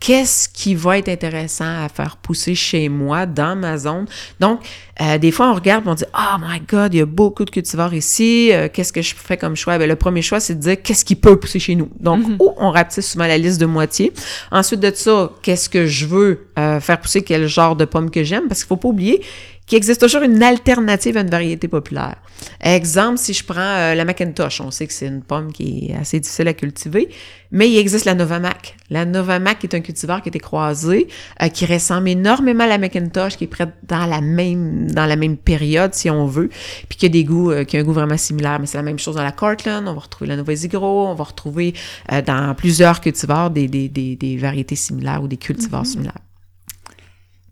Qu'est-ce 0.00 0.48
qui 0.48 0.74
va 0.74 0.98
être 0.98 1.08
intéressant 1.08 1.84
à 1.84 1.88
faire 1.88 2.16
pousser 2.18 2.54
chez 2.54 2.88
moi, 2.88 3.26
dans 3.26 3.56
ma 3.56 3.78
zone? 3.78 4.06
Donc, 4.40 4.60
euh, 5.00 5.18
des 5.18 5.32
fois, 5.32 5.50
on 5.50 5.54
regarde 5.54 5.86
et 5.86 5.88
on 5.88 5.94
dit 5.94 6.04
«Oh 6.14 6.38
my 6.40 6.60
God, 6.60 6.94
il 6.94 6.98
y 6.98 7.00
a 7.00 7.06
beaucoup 7.06 7.44
de 7.44 7.50
cultivars 7.50 7.92
ici. 7.94 8.50
Euh, 8.52 8.68
qu'est-ce 8.72 8.92
que 8.92 9.02
je 9.02 9.14
fais 9.14 9.36
comme 9.36 9.56
choix? 9.56 9.76
Ben, 9.78 9.88
le 9.88 9.96
premier 9.96 10.22
choix, 10.22 10.38
c'est 10.38 10.54
de 10.54 10.60
dire 10.60 10.80
qu'est-ce 10.80 11.04
qui 11.04 11.16
peut 11.16 11.38
pousser 11.38 11.58
chez 11.58 11.74
nous. 11.74 11.88
Donc, 11.98 12.24
ou 12.38 12.52
on 12.56 12.70
rapetisse 12.70 13.10
souvent 13.10 13.26
la 13.26 13.38
liste 13.38 13.60
de 13.60 13.66
moitié. 13.66 14.12
Ensuite 14.52 14.80
de 14.80 14.92
ça, 14.94 15.30
qu'est-ce 15.42 15.68
que 15.68 15.86
je 15.86 16.06
veux 16.06 16.46
euh, 16.58 16.78
faire 16.80 17.00
pousser, 17.00 17.22
quel 17.22 17.46
genre 17.48 17.74
de 17.74 17.84
pomme 17.84 18.10
que 18.10 18.22
j'aime? 18.22 18.46
Parce 18.46 18.60
qu'il 18.60 18.68
faut 18.68 18.76
pas 18.76 18.88
oublier 18.88 19.20
qu'il 19.66 19.76
existe 19.76 20.00
toujours 20.00 20.22
une 20.22 20.42
alternative 20.42 21.16
à 21.16 21.20
une 21.20 21.30
variété 21.30 21.68
populaire. 21.68 22.16
Exemple, 22.60 23.18
si 23.18 23.32
je 23.32 23.44
prends 23.44 23.60
euh, 23.60 23.94
la 23.94 24.04
Macintosh, 24.04 24.60
on 24.60 24.70
sait 24.70 24.86
que 24.86 24.92
c'est 24.92 25.06
une 25.06 25.22
pomme 25.22 25.52
qui 25.52 25.88
est 25.90 25.94
assez 25.94 26.20
difficile 26.20 26.48
à 26.48 26.54
cultiver, 26.54 27.08
mais 27.50 27.70
il 27.70 27.78
existe 27.78 28.04
la 28.04 28.14
Novamac. 28.14 28.76
La 28.90 29.04
Novamac 29.04 29.64
est 29.64 29.74
un 29.74 29.80
cultivar 29.80 30.20
qui 30.20 30.28
a 30.28 30.30
été 30.30 30.40
croisé, 30.40 31.08
euh, 31.40 31.48
qui 31.48 31.64
ressemble 31.66 32.08
énormément 32.08 32.64
à 32.64 32.66
la 32.66 32.78
Macintosh, 32.78 33.36
qui 33.36 33.44
est 33.44 33.48
prête 33.48 33.70
dans 33.88 34.06
la 34.06 34.20
même 34.20 34.90
dans 34.90 35.06
la 35.06 35.16
même 35.16 35.36
période, 35.36 35.94
si 35.94 36.10
on 36.10 36.26
veut, 36.26 36.50
puis 36.88 36.98
qui 36.98 37.06
a 37.06 37.08
des 37.08 37.24
goûts, 37.24 37.52
euh, 37.52 37.64
qui 37.64 37.76
a 37.76 37.80
un 37.80 37.84
goût 37.84 37.92
vraiment 37.92 38.18
similaire. 38.18 38.58
Mais 38.58 38.66
c'est 38.66 38.76
la 38.76 38.82
même 38.82 38.98
chose 38.98 39.14
dans 39.14 39.22
la 39.22 39.32
Cortland, 39.32 39.86
on 39.86 39.94
va 39.94 40.00
retrouver 40.00 40.28
la 40.28 40.36
Nova 40.36 40.54
Zigro, 40.54 41.06
on 41.06 41.14
va 41.14 41.24
retrouver 41.24 41.74
euh, 42.12 42.20
dans 42.20 42.54
plusieurs 42.54 43.00
cultivars 43.00 43.50
des, 43.50 43.68
des, 43.68 43.88
des, 43.88 44.16
des 44.16 44.36
variétés 44.36 44.76
similaires 44.76 45.22
ou 45.22 45.28
des 45.28 45.38
cultivars 45.38 45.86
similaires. 45.86 46.18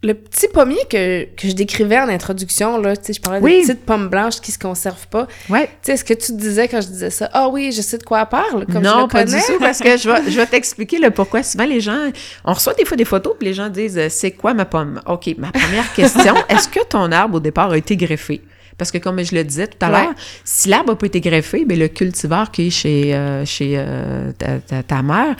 Le 0.04 0.14
petit 0.14 0.48
pommier 0.48 0.80
que, 0.90 1.24
que 1.36 1.46
je 1.48 1.52
décrivais 1.52 1.98
en 1.98 2.08
introduction, 2.08 2.76
là, 2.78 2.96
tu 2.96 3.04
sais, 3.06 3.12
je 3.12 3.20
parlais 3.20 3.38
Oui. 3.40 3.62
de 3.62 3.66
petites 3.72 3.86
pommes 3.86 4.08
blanches 4.08 4.40
qui 4.40 4.50
se 4.50 4.58
conservent 4.58 5.06
pas. 5.08 5.28
Ouais. 5.48 5.66
Tu 5.66 5.70
sais, 5.82 5.92
est-ce 5.92 6.04
que 6.04 6.14
tu 6.14 6.32
disais 6.32 6.66
quand 6.66 6.80
je 6.80 6.88
disais 6.88 7.10
ça? 7.10 7.30
Ah 7.32 7.48
oui, 7.48 7.70
je 7.70 7.82
sais 7.82 7.98
de 7.98 8.02
quoi 8.02 8.20
elle 8.22 8.26
parle, 8.26 8.66
comme 8.66 8.82
je 8.84 8.88
non, 8.88 9.02
le 9.02 9.08
pas 9.08 9.24
du 9.24 9.32
tout, 9.36 9.58
parce 9.60 9.78
que 9.78 9.96
je 9.96 10.10
vais, 10.10 10.30
je 10.30 10.36
vais 10.36 10.46
t'expliquer 10.54 10.98
le 10.98 11.10
pourquoi. 11.12 11.42
Souvent, 11.44 11.66
les 11.66 11.80
gens, 11.80 12.10
on 12.44 12.52
reçoit 12.52 12.74
des 12.74 12.84
fois 12.84 12.96
des 12.96 13.04
photos, 13.04 13.34
puis 13.38 13.46
les 13.48 13.54
gens 13.54 13.68
disent, 13.68 13.96
euh, 13.96 14.08
c'est 14.10 14.32
quoi 14.32 14.54
ma 14.54 14.64
pomme? 14.64 15.00
OK, 15.06 15.34
ma 15.38 15.52
première 15.52 15.92
question, 15.94 16.34
est-ce 16.48 16.68
que 16.68 16.84
ton 16.84 17.12
arbre, 17.12 17.36
au 17.36 17.40
départ, 17.40 17.70
a 17.70 17.76
été 17.78 17.96
greffé? 17.96 18.40
Parce 18.78 18.90
que 18.90 18.98
comme 18.98 19.22
je 19.22 19.34
le 19.34 19.44
disais 19.44 19.68
tout 19.68 19.76
à 19.82 19.90
Ouais. 19.92 20.00
l'heure, 20.02 20.14
si 20.44 20.68
l'arbre 20.68 20.90
n'a 20.90 20.96
pas 20.96 21.06
été 21.06 21.20
greffé, 21.20 21.64
ben 21.64 21.78
le 21.78 21.86
cultivar 21.88 22.50
qui 22.50 22.66
est 22.66 22.70
chez, 22.70 23.14
euh, 23.14 23.44
chez 23.44 23.74
euh, 23.76 24.32
ta, 24.36 24.58
ta- 24.58 24.82
ta 24.82 25.02
mère, 25.02 25.36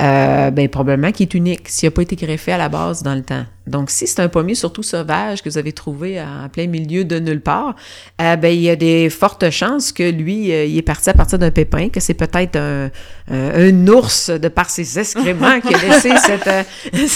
euh, 0.00 0.50
ben 0.50 0.68
probablement 0.68 1.12
qu'il 1.12 1.24
est 1.26 1.34
unique, 1.34 1.68
s'il 1.68 1.88
n'a 1.88 1.90
pas 1.90 2.02
été 2.02 2.16
greffé 2.16 2.52
à 2.52 2.58
la 2.58 2.68
base 2.70 3.02
dans 3.02 3.14
le 3.14 3.22
temps. 3.22 3.44
Donc, 3.66 3.90
si 3.90 4.06
c'est 4.06 4.20
un 4.20 4.28
pommier 4.28 4.54
surtout 4.54 4.82
sauvage 4.82 5.42
que 5.42 5.48
vous 5.48 5.58
avez 5.58 5.72
trouvé 5.72 6.20
en 6.20 6.48
plein 6.48 6.66
milieu 6.66 7.04
de 7.04 7.18
nulle 7.18 7.40
part, 7.40 7.74
euh, 8.20 8.36
ben 8.36 8.54
il 8.54 8.60
y 8.60 8.70
a 8.70 8.76
des 8.76 9.10
fortes 9.10 9.50
chances 9.50 9.92
que 9.92 10.08
lui, 10.08 10.52
euh, 10.52 10.64
il 10.64 10.78
est 10.78 10.82
parti 10.82 11.10
à 11.10 11.14
partir 11.14 11.38
d'un 11.38 11.50
pépin, 11.50 11.88
que 11.88 11.98
c'est 11.98 12.14
peut-être 12.14 12.56
un, 12.56 12.90
un, 13.30 13.68
un 13.68 13.88
ours 13.88 14.30
de 14.30 14.48
par 14.48 14.70
ses 14.70 14.98
excréments 14.98 15.60
qui 15.60 15.74
a 15.74 15.78
laissé 15.78 16.12
cette, 16.24 16.46
euh, 16.46 16.62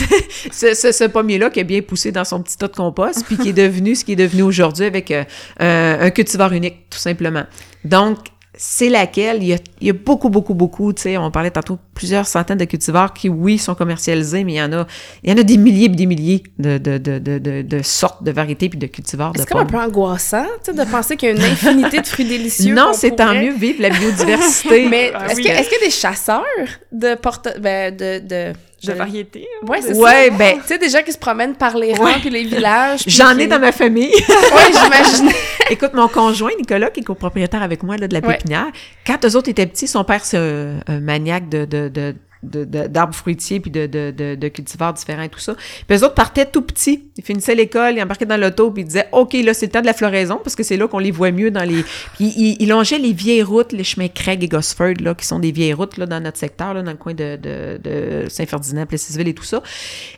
ce, 0.52 0.74
ce, 0.74 0.92
ce 0.92 1.04
pommier-là 1.04 1.50
qui 1.50 1.60
a 1.60 1.64
bien 1.64 1.82
poussé 1.82 2.10
dans 2.10 2.24
son 2.24 2.42
petit 2.42 2.56
tas 2.56 2.68
de 2.68 2.76
compost, 2.76 3.24
puis 3.26 3.36
qui 3.36 3.50
est 3.50 3.52
devenu 3.52 3.94
ce 3.94 4.04
qui 4.04 4.12
est 4.12 4.16
devenu 4.16 4.42
aujourd'hui 4.42 4.86
avec 4.86 5.10
euh, 5.10 5.24
un, 5.58 5.98
un 6.00 6.10
cultivar 6.10 6.52
unique, 6.52 6.90
tout 6.90 6.98
simplement. 6.98 7.44
Donc, 7.84 8.18
c'est 8.62 8.90
laquelle, 8.90 9.38
il 9.42 9.48
y, 9.48 9.52
a, 9.54 9.56
il 9.80 9.86
y 9.86 9.90
a 9.90 9.94
beaucoup, 9.94 10.28
beaucoup, 10.28 10.52
beaucoup, 10.52 10.92
tu 10.92 11.00
sais, 11.00 11.16
on 11.16 11.30
parlait 11.30 11.50
tantôt 11.50 11.78
plusieurs 11.94 12.26
centaines 12.26 12.58
de 12.58 12.66
cultivars 12.66 13.14
qui, 13.14 13.30
oui, 13.30 13.56
sont 13.56 13.74
commercialisés, 13.74 14.44
mais 14.44 14.52
il 14.52 14.56
y 14.56 14.62
en 14.62 14.70
a, 14.74 14.86
il 15.24 15.30
y 15.30 15.32
en 15.32 15.38
a 15.38 15.42
des 15.42 15.56
milliers 15.56 15.86
et 15.86 15.88
des 15.88 16.04
milliers 16.04 16.42
de, 16.58 16.76
de, 16.76 16.98
de, 16.98 17.18
de, 17.18 17.38
de, 17.38 17.62
de 17.62 17.82
sortes, 17.82 18.22
de 18.22 18.30
variétés 18.30 18.68
puis 18.68 18.78
de 18.78 18.86
cultivars 18.86 19.32
de 19.32 19.38
C'est 19.38 19.48
comme 19.48 19.62
un 19.62 19.64
peu 19.64 19.78
angoissant, 19.78 20.44
tu 20.62 20.72
sais, 20.72 20.76
de 20.76 20.90
penser 20.90 21.16
qu'il 21.16 21.30
y 21.30 21.32
a 21.32 21.36
une 21.36 21.42
infinité 21.42 22.02
de 22.02 22.06
fruits 22.06 22.26
délicieux. 22.26 22.74
Non, 22.74 22.92
c'est 22.92 23.16
tant 23.16 23.32
mieux 23.32 23.54
vivre 23.54 23.80
la 23.80 23.88
biodiversité. 23.88 24.86
Mais 24.90 25.10
Ah 25.14 25.28
est-ce 25.28 25.36
oui. 25.36 25.44
que- 25.44 25.48
est-ce 25.48 25.68
qu'il 25.70 25.78
y 25.80 25.82
a 25.82 25.86
des 25.86 25.90
chasseurs 25.90 26.44
de 26.92 27.14
porte... 27.14 27.48
Ben, 27.60 27.96
de... 27.96 28.52
de... 28.82 28.92
De 28.92 28.96
variété. 28.96 29.46
Ouais, 29.66 29.80
c'est 29.82 29.94
Ouais, 29.94 30.28
ça. 30.30 30.36
ben- 30.36 30.58
Tu 30.60 30.66
sais, 30.68 30.78
des 30.78 30.88
gens 30.88 31.02
qui 31.02 31.12
se 31.12 31.18
promènent 31.18 31.54
par 31.54 31.76
les 31.76 31.92
rangs 31.94 32.04
Ouais. 32.04 32.18
puis 32.20 32.30
les 32.30 32.44
villages. 32.44 33.00
puis 33.02 33.10
J'en 33.10 33.36
ai 33.38 33.46
dans 33.46 33.58
ma 33.60 33.72
famille. 33.72 34.12
Ouais, 34.28 34.72
j'imagine. 34.72 35.30
Écoute, 35.70 35.92
mon 35.94 36.08
conjoint, 36.08 36.50
Nicolas, 36.58 36.90
qui 36.90 37.00
est 37.00 37.04
copropriétaire 37.04 37.62
avec 37.62 37.82
moi 37.82 37.96
là, 37.96 38.08
de 38.08 38.14
la 38.14 38.20
Ouais. 38.20 38.36
pépinière, 38.36 38.66
quand 39.06 39.24
eux 39.24 39.36
autres 39.36 39.48
étaient 39.48 39.66
petits, 39.66 39.86
son 39.88 40.04
père, 40.04 40.24
c'est 40.24 40.38
un, 40.38 40.80
un 40.86 41.00
maniaque 41.00 41.48
de, 41.48 41.64
de- 41.64 41.88
de- 41.88 42.14
d'arbres 42.42 43.14
fruitiers 43.14 43.60
puis 43.60 43.70
de, 43.70 43.86
de, 43.86 44.10
de, 44.16 44.34
de 44.34 44.48
cultivars 44.48 44.94
différents 44.94 45.22
et 45.22 45.28
tout 45.28 45.38
ça. 45.38 45.54
Puis 45.86 45.98
eux 45.98 46.04
autres 46.04 46.14
partaient 46.14 46.46
tout 46.46 46.62
petits. 46.62 47.04
Ils 47.16 47.24
finissaient 47.24 47.54
l'école, 47.54 47.96
ils 47.96 48.02
embarquaient 48.02 48.26
dans 48.26 48.40
l'auto 48.40 48.70
puis 48.70 48.82
ils 48.82 48.86
disaient 48.86 49.08
«OK, 49.12 49.34
là, 49.34 49.52
c'est 49.52 49.66
le 49.66 49.72
temps 49.72 49.80
de 49.80 49.86
la 49.86 49.92
floraison 49.92 50.40
parce 50.42 50.56
que 50.56 50.62
c'est 50.62 50.76
là 50.76 50.88
qu'on 50.88 50.98
les 50.98 51.10
voit 51.10 51.32
mieux 51.32 51.50
dans 51.50 51.64
les...» 51.64 51.82
Puis 52.14 52.32
ils, 52.36 52.56
ils 52.60 52.68
longeaient 52.68 52.98
les 52.98 53.12
vieilles 53.12 53.42
routes, 53.42 53.72
les 53.72 53.84
chemins 53.84 54.08
Craig 54.08 54.42
et 54.42 54.48
Gosford, 54.48 54.94
là, 55.00 55.14
qui 55.14 55.26
sont 55.26 55.38
des 55.38 55.52
vieilles 55.52 55.74
routes 55.74 55.98
là, 55.98 56.06
dans 56.06 56.20
notre 56.20 56.38
secteur, 56.38 56.74
là, 56.74 56.82
dans 56.82 56.92
le 56.92 56.96
coin 56.96 57.14
de, 57.14 57.36
de, 57.36 57.78
de 57.82 58.28
Saint-Ferdinand, 58.28 58.86
Plessisville 58.86 59.28
et 59.28 59.34
tout 59.34 59.44
ça, 59.44 59.62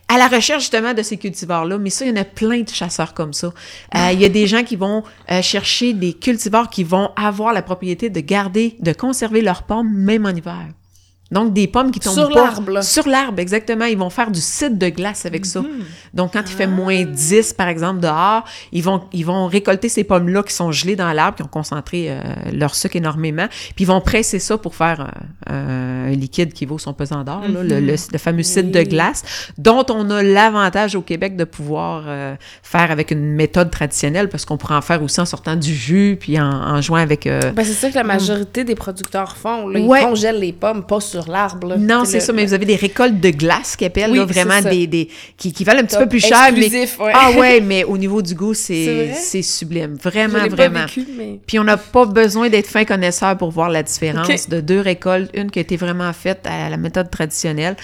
à 0.09 0.19
la 0.19 0.29
recherche 0.29 0.63
justement 0.63 0.95
de 0.95 1.03
ces 1.03 1.17
cultivars-là. 1.17 1.79
Mais 1.79 1.91
ça, 1.91 2.05
il 2.05 2.11
y 2.11 2.13
en 2.13 2.21
a 2.21 2.25
plein 2.25 2.61
de 2.61 2.69
chasseurs 2.69 3.15
comme 3.15 3.33
ça. 3.33 3.53
Euh, 3.97 4.11
il 4.13 4.21
y 4.21 4.25
a 4.25 4.29
des 4.29 4.47
gens 4.47 4.63
qui 4.63 4.77
vont 4.77 5.03
euh, 5.31 5.43
chercher 5.43 5.93
des 5.93 6.13
cultivars 6.13 6.71
qui 6.71 6.85
vont 6.85 7.11
avoir 7.17 7.53
la 7.53 7.63
propriété 7.63 8.11
de 8.11 8.21
garder, 8.21 8.77
de 8.81 8.93
conserver 8.93 9.41
leurs 9.41 9.65
pommes 9.65 9.93
même 9.93 10.27
en 10.27 10.31
hiver. 10.31 10.69
Donc, 11.33 11.53
des 11.53 11.67
pommes 11.67 11.91
qui 11.91 11.99
tombent 11.99 12.15
Sur 12.15 12.31
l'arbre. 12.31 12.83
Sur 12.85 13.09
l'arbre, 13.09 13.41
exactement. 13.41 13.87
Ils 13.87 13.99
vont 13.99 14.11
faire 14.11 14.31
du 14.31 14.41
cidre 14.41 14.77
de 14.77 14.89
glace 14.91 15.27
avec 15.27 15.45
ça. 15.47 15.63
Donc, 16.15 16.35
quand 16.35 16.43
il 16.47 16.53
fait 16.55 16.67
moins 16.67 17.03
10, 17.05 17.55
par 17.55 17.69
exemple, 17.69 18.01
dehors, 18.01 18.45
ils 18.71 18.83
vont, 18.83 19.03
ils 19.13 19.25
vont 19.25 19.47
récolter 19.47 19.89
ces 19.89 20.05
pommes-là 20.05 20.43
qui 20.43 20.53
sont 20.55 20.71
gelées 20.73 20.95
dans 20.95 21.11
l'arbre, 21.13 21.37
qui 21.39 21.43
ont 21.43 21.47
concentré 21.49 22.07
euh, 22.11 22.21
leur 22.53 22.75
sucre 22.75 22.97
énormément, 22.97 23.47
puis 23.75 23.85
ils 23.85 23.87
vont 23.87 24.01
presser 24.01 24.39
ça 24.39 24.59
pour 24.59 24.75
faire 24.75 25.11
euh, 25.51 26.09
un 26.09 26.15
liquide 26.15 26.53
qui 26.53 26.67
vaut 26.67 26.79
son 26.79 26.93
pesant 26.93 27.25
d'or, 27.25 27.43
le, 27.49 27.63
le- 27.63 27.81
le 28.13 28.19
fameux 28.19 28.43
cidre 28.43 28.71
de 28.71 28.79
Oui. 28.81 28.85
glace, 28.89 29.23
dont 29.59 29.85
on 29.91 30.11
a 30.11 30.23
l'avantage 30.23 30.95
au 30.95 31.03
Québec 31.03 31.37
de 31.37 31.45
pouvoir 31.45 32.05
euh, 32.07 32.35
faire 32.63 32.91
avec 32.91 33.11
une 33.11 33.33
méthode 33.33 33.71
traditionnelle, 33.71 34.29
parce 34.29 34.45
qu'on 34.45 34.57
pourrait 34.59 34.75
en 34.77 34.83
faire 34.83 35.03
aussi 35.03 35.21
en 35.21 35.25
sortant 35.27 35.57
du 35.57 35.75
jus, 35.75 36.17
puis 36.21 36.39
en, 36.41 36.45
en 36.51 36.81
jouant 36.83 36.99
avec... 36.99 37.27
euh, 37.27 37.53
Ben, 37.53 37.65
c'est 37.65 37.73
ça 37.73 37.89
que 37.91 37.95
la 37.95 38.05
majorité 38.05 38.65
des 38.65 38.75
producteurs 38.75 39.37
font. 39.37 39.67
Là. 39.69 39.79
Ils 39.79 39.87
Ouais. 39.87 40.03
congèlent 40.03 40.41
les 40.41 40.53
pommes, 40.53 40.85
pas 40.85 41.01
sur 41.01 41.22
l'arbre. 41.29 41.77
Non, 41.79 42.05
c'est 42.05 42.21
ça, 42.21 42.33
mais 42.33 42.45
vous 42.47 42.55
avez 42.55 42.65
des 42.67 42.77
récoltes 42.77 43.21
de 43.21 43.31
glace 43.31 43.77
qui 43.77 43.85
appellent 43.85 44.11
Oui, 44.11 44.19
là, 44.19 44.25
vraiment 44.25 44.61
des, 44.61 44.87
des 44.87 45.09
qui, 45.37 45.53
qui 45.53 45.65
valent 45.65 45.81
un 45.81 45.85
petit 45.85 45.97
Top 45.97 46.05
peu 46.05 46.09
plus 46.11 46.21
cher, 46.21 46.51
mais 46.53 46.61
exclusif, 46.61 46.99
ouais. 47.01 47.13
ah 47.15 47.31
ouais, 47.33 47.61
mais 47.65 47.85
au 47.85 47.99
niveau 47.99 48.23
du 48.23 48.35
goût, 48.35 48.55
C'est 48.55 49.15
vrai? 49.31 49.43
sublime, 49.43 49.97
vraiment 50.03 50.43
l'ai 50.43 50.49
pas 50.49 50.57
vraiment. 50.57 50.87
vécu, 50.87 51.07
mais... 51.17 51.41
Puis 51.47 51.59
on 51.59 51.65
n'a 51.65 51.77
pas 51.77 52.07
besoin 52.07 52.49
d'être 52.49 52.67
fin 52.67 52.85
connaisseur 52.85 53.37
pour 53.37 53.51
voir 53.51 53.69
la 53.71 53.83
différence 53.83 54.49
de 54.49 54.61
deux 54.61 54.81
récoltes, 54.81 55.31
une 55.35 55.51
qui 55.51 55.59
a 55.59 55.63
été 55.63 55.77
vraiment 55.77 56.13
faite 56.13 56.41
à 56.45 56.71
la 56.71 56.77
méthode 56.77 57.11
traditionnelle, 57.11 57.77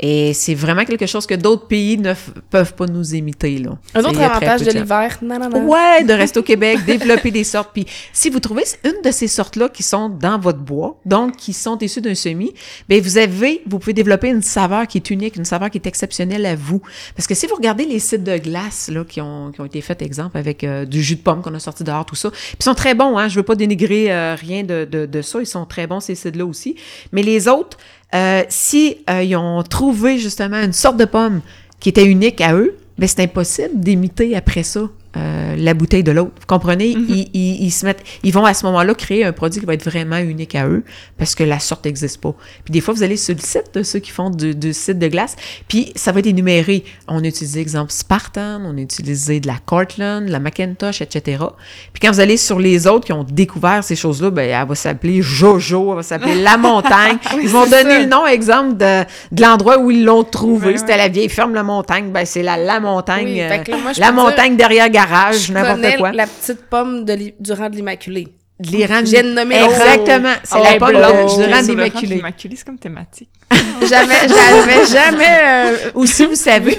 et 0.00 0.32
c'est 0.32 0.54
vraiment 0.54 0.84
quelque 0.84 1.06
chose 1.06 1.26
que 1.26 1.34
d'autres 1.34 1.66
pays 1.66 1.98
ne 1.98 2.14
peuvent 2.48 2.74
pas 2.74 2.86
nous 2.86 3.14
imiter 3.14 3.58
là. 3.58 3.70
Un 3.94 4.00
autre 4.04 4.20
avantage 4.20 4.62
de 4.62 4.70
l'hiver, 4.72 5.18
non, 5.22 5.38
non, 5.38 5.48
non. 5.50 5.66
Ouais, 5.66 6.04
de 6.04 6.12
rester 6.12 6.40
au 6.40 6.42
Québec, 6.50 6.78
développer 6.86 7.30
des 7.30 7.44
sortes. 7.44 7.70
Puis 7.74 7.86
si 8.12 8.30
vous 8.30 8.40
trouvez 8.40 8.64
une 8.84 9.02
de 9.04 9.10
ces 9.10 9.28
sortes-là 9.28 9.68
qui 9.68 9.82
sont 9.82 10.08
dans 10.08 10.38
votre 10.38 10.58
bois, 10.60 10.98
donc 11.04 11.36
qui 11.36 11.52
sont 11.52 11.76
issues 11.78 12.00
d'un 12.00 12.14
semis, 12.14 12.52
ben 12.88 13.00
vous 13.00 13.18
avez, 13.18 13.62
vous 13.66 13.78
pouvez 13.78 13.92
développer 13.92 14.28
une 14.28 14.42
saveur 14.42 14.86
qui 14.86 14.98
est 14.98 15.10
unique, 15.10 15.36
une 15.36 15.44
saveur 15.44 15.70
qui 15.70 15.78
est 15.78 15.86
exceptionnelle 15.86 16.46
à 16.46 16.54
vous. 16.54 16.80
Parce 17.16 17.26
que 17.26 17.34
si 17.34 17.46
vous 17.46 17.54
regardez 17.54 17.84
les 17.84 17.98
sites 17.98 18.24
de 18.24 18.38
glace 18.38 18.90
là 18.92 19.04
qui 19.04 19.20
ont, 19.20 19.52
qui 19.52 19.60
ont 19.60 19.64
été 19.64 19.80
faits, 19.80 20.02
exemple 20.02 20.38
avec 20.38 20.64
euh, 20.64 20.84
du 20.84 21.02
jus 21.02 21.16
de 21.16 21.20
pomme 21.20 21.42
qu'on 21.42 21.54
a 21.54 21.60
sorti 21.60 21.84
dehors, 21.84 22.04
tout 22.06 22.16
ça, 22.16 22.30
puis 22.30 22.56
ils 22.60 22.64
sont 22.64 22.74
très 22.74 22.94
bons. 22.94 23.18
Hein, 23.18 23.28
je 23.28 23.36
veux 23.36 23.44
pas 23.44 23.54
dénigrer 23.54 24.12
euh, 24.12 24.34
rien 24.34 24.62
de, 24.62 24.84
de, 24.90 25.06
de 25.06 25.22
ça, 25.22 25.40
ils 25.40 25.46
sont 25.46 25.66
très 25.66 25.86
bons 25.86 26.00
ces 26.00 26.14
sites-là 26.14 26.44
aussi. 26.44 26.76
Mais 27.12 27.22
les 27.22 27.48
autres, 27.48 27.76
euh, 28.14 28.42
si 28.48 28.98
euh, 29.08 29.22
ils 29.22 29.36
ont 29.36 29.62
trouvé 29.62 30.18
justement 30.18 30.60
une 30.60 30.72
sorte 30.72 30.96
de 30.96 31.04
pomme 31.04 31.40
qui 31.78 31.88
était 31.88 32.04
unique 32.04 32.40
à 32.40 32.54
eux, 32.54 32.76
ben 32.98 33.06
c'est 33.06 33.22
impossible 33.22 33.70
d'imiter 33.74 34.36
après 34.36 34.62
ça 34.62 34.90
euh, 35.16 35.56
la 35.56 35.74
bouteille 35.74 36.04
de 36.04 36.12
l'autre. 36.12 36.30
Vous 36.38 36.46
comprenez? 36.46 36.90
ils, 36.90 37.28
ils, 37.34 37.64
ils 37.64 37.70
se 37.72 37.84
mettent, 37.84 38.04
ils 38.22 38.32
vont 38.32 38.44
à 38.44 38.54
ce 38.54 38.64
moment-là 38.66 38.94
créer 38.94 39.24
un 39.24 39.32
produit 39.32 39.60
qui 39.60 39.66
va 39.66 39.74
être 39.74 39.84
vraiment 39.84 40.18
unique 40.18 40.54
à 40.54 40.68
eux 40.68 40.84
parce 41.18 41.34
que 41.34 41.42
la 41.42 41.58
sorte 41.58 41.84
n'existe 41.84 42.20
pas. 42.20 42.32
Puis 42.64 42.72
des 42.72 42.80
fois, 42.80 42.94
vous 42.94 43.02
allez 43.02 43.16
sur 43.16 43.34
le 43.34 43.40
site 43.40 43.74
de 43.74 43.82
ceux 43.82 43.98
qui 43.98 44.12
font 44.12 44.30
du, 44.30 44.54
du 44.54 44.72
site 44.72 45.00
de 45.00 45.08
glace, 45.08 45.34
puis 45.66 45.92
ça 45.96 46.12
va 46.12 46.20
être 46.20 46.28
énuméré. 46.28 46.84
On 47.08 47.24
a 47.24 47.26
utilisé, 47.26 47.60
exemple, 47.60 47.90
Spartan, 47.90 48.60
on 48.64 48.76
a 48.76 48.80
utilisé 48.80 49.40
de 49.40 49.48
la 49.48 49.56
Cortland, 49.64 50.26
de 50.26 50.30
la 50.30 50.38
Macintosh, 50.38 51.00
etc. 51.02 51.44
Puis 51.92 52.00
quand 52.00 52.12
vous 52.12 52.20
allez 52.20 52.36
sur 52.36 52.60
les 52.60 52.86
autres 52.86 53.06
qui 53.06 53.12
ont 53.12 53.24
découvert 53.24 53.82
ces 53.82 53.96
choses-là, 53.96 54.30
ben 54.30 54.48
elle 54.48 54.68
va 54.68 54.74
s'appeler 54.76 55.22
Jojo, 55.22 55.90
elle 55.90 55.96
va 55.96 56.02
s'appeler 56.04 56.40
La 56.40 56.56
Montagne. 56.56 57.18
ils 57.42 57.48
vont 57.48 57.64
donner 57.64 57.82
ça. 57.82 57.98
le 57.98 58.06
nom, 58.06 58.26
exemple, 58.26 58.76
de, 58.76 59.04
de 59.32 59.42
l'endroit 59.42 59.78
où 59.78 59.90
ils 59.90 60.04
l'ont 60.04 60.22
trouvé. 60.22 60.68
Ouais. 60.68 60.76
C'était 60.76 60.96
la 60.96 61.08
vieille 61.08 61.28
ferme 61.28 61.54
La 61.54 61.64
Montagne, 61.64 62.10
ben 62.12 62.24
c'est 62.24 62.42
la 62.42 62.56
La 62.56 62.78
Montagne. 62.78 63.24
Oui, 63.24 63.40
euh, 63.40 63.48
là, 63.48 63.56
moi, 63.56 63.92
la 63.96 64.06
peux 64.06 64.12
dire, 64.12 64.12
montagne 64.12 64.56
derrière 64.56 64.88
garage, 65.06 65.46
Je 65.46 65.52
n'importe 65.52 65.96
quoi. 65.98 66.12
la 66.12 66.26
petite 66.26 66.62
pomme 66.68 67.04
de 67.04 67.12
l'i- 67.12 67.34
du 67.38 67.52
rang 67.52 67.68
de 67.70 67.76
l'Immaculée. 67.76 68.28
De 68.58 69.34
nommer 69.34 69.58
le 69.58 69.64
Exactement. 69.64 70.34
C'est 70.44 70.54
Oh, 70.58 70.62
la 70.62 70.74
oh, 70.74 70.78
pomme 70.78 70.92
de- 70.92 71.66
d'immaculé. 71.66 72.16
d'Immaculée, 72.16 72.56
c'est 72.56 72.66
comme 72.66 72.78
thématique. 72.78 73.30
Jamais, 73.88 74.14
j'avais 74.28 74.86
jamais... 74.92 75.38
euh, 75.42 75.90
Ou 75.94 76.04
si 76.04 76.26
vous 76.26 76.34
savez, 76.34 76.76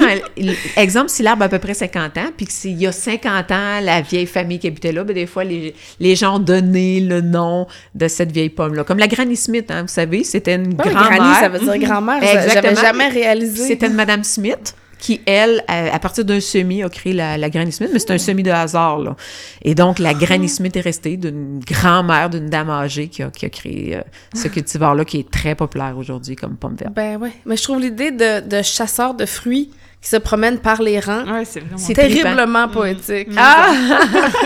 exemple, 0.78 1.10
si 1.10 1.24
l'arbre 1.24 1.42
a 1.42 1.46
à 1.48 1.50
peu 1.50 1.58
près 1.58 1.74
50 1.74 2.18
ans, 2.20 2.30
puis 2.38 2.46
qu'il 2.46 2.80
y 2.80 2.86
a 2.86 2.92
50 2.92 3.52
ans, 3.52 3.80
la 3.82 4.02
vieille 4.02 4.28
famille 4.28 4.60
qui 4.60 4.68
habitait 4.68 4.92
là, 4.92 5.04
ben 5.04 5.14
des 5.16 5.26
fois, 5.26 5.44
les, 5.44 5.74
les 6.00 6.16
gens 6.16 6.36
ont 6.36 6.40
donné 6.40 7.00
le 7.00 7.22
nom 7.22 7.66
de 7.96 8.08
cette 8.08 8.32
vieille 8.32 8.50
pomme-là. 8.52 8.84
Comme 8.84 9.00
la 9.00 9.08
Granny 9.08 9.36
Smith, 9.36 9.66
hein, 9.72 9.82
vous 9.82 9.88
savez, 9.88 10.24
c'était 10.24 10.56
une 10.56 10.68
ouais, 10.68 10.76
granny, 10.76 11.18
grand-mère. 11.18 11.40
ça 11.40 11.50
veut 11.50 11.60
dire 11.60 11.78
grand-mère. 11.90 12.20
J'avais 12.22 12.44
Exactement. 12.46 12.82
jamais 12.82 13.08
réalisé. 13.08 13.66
C'était 13.68 13.88
une 13.88 13.96
Madame 13.96 14.24
Smith 14.24 14.76
qui, 15.02 15.20
elle, 15.26 15.64
à, 15.68 15.94
à 15.94 16.00
partir 16.00 16.24
d'un 16.24 16.40
semis, 16.40 16.84
a 16.84 16.90
créé 16.90 17.12
la, 17.12 17.36
la 17.36 17.50
Granny 17.50 17.72
Smith, 17.72 17.90
mais 17.92 17.98
c'est 17.98 18.12
un 18.12 18.20
semis 18.20 18.44
de 18.44 18.52
hasard, 18.52 19.00
là. 19.00 19.16
Et 19.64 19.74
donc, 19.74 19.98
la 19.98 20.14
Granny 20.14 20.48
Smith 20.48 20.78
est 20.78 20.82
restée 20.82 21.18
d'une 21.18 21.60
grand-mère, 21.60 22.30
d'une 22.30 22.50
dame 22.50 22.70
âgée 22.70 23.08
qui 23.08 23.24
a, 23.24 23.32
qui 23.32 23.48
a 23.48 23.50
créé 23.50 23.98
euh, 23.98 24.02
ce 24.36 24.48
cultivar-là, 24.48 25.04
qui 25.04 25.18
est 25.18 25.30
très 25.30 25.56
populaire 25.56 25.98
aujourd'hui 25.98 26.36
comme 26.36 26.56
pomme 26.56 26.76
verte. 26.76 26.94
Ben 26.94 27.18
ouais. 27.18 27.32
Mais 27.48 27.58
je 27.58 27.64
trouve 27.64 27.82
l'idée 27.82 28.12
de, 28.12 28.48
de 28.48 28.62
chasseurs 28.62 29.16
de 29.16 29.26
fruits 29.26 29.72
qui 30.02 30.10
se 30.10 30.18
promènent 30.18 30.60
par 30.60 30.82
les 30.82 31.00
rangs 31.00 31.26
Ouais, 31.32 31.44
c'est 31.46 31.94
terriblement 31.94 32.68
poétique. 32.68 33.30
Ah! 33.38 33.72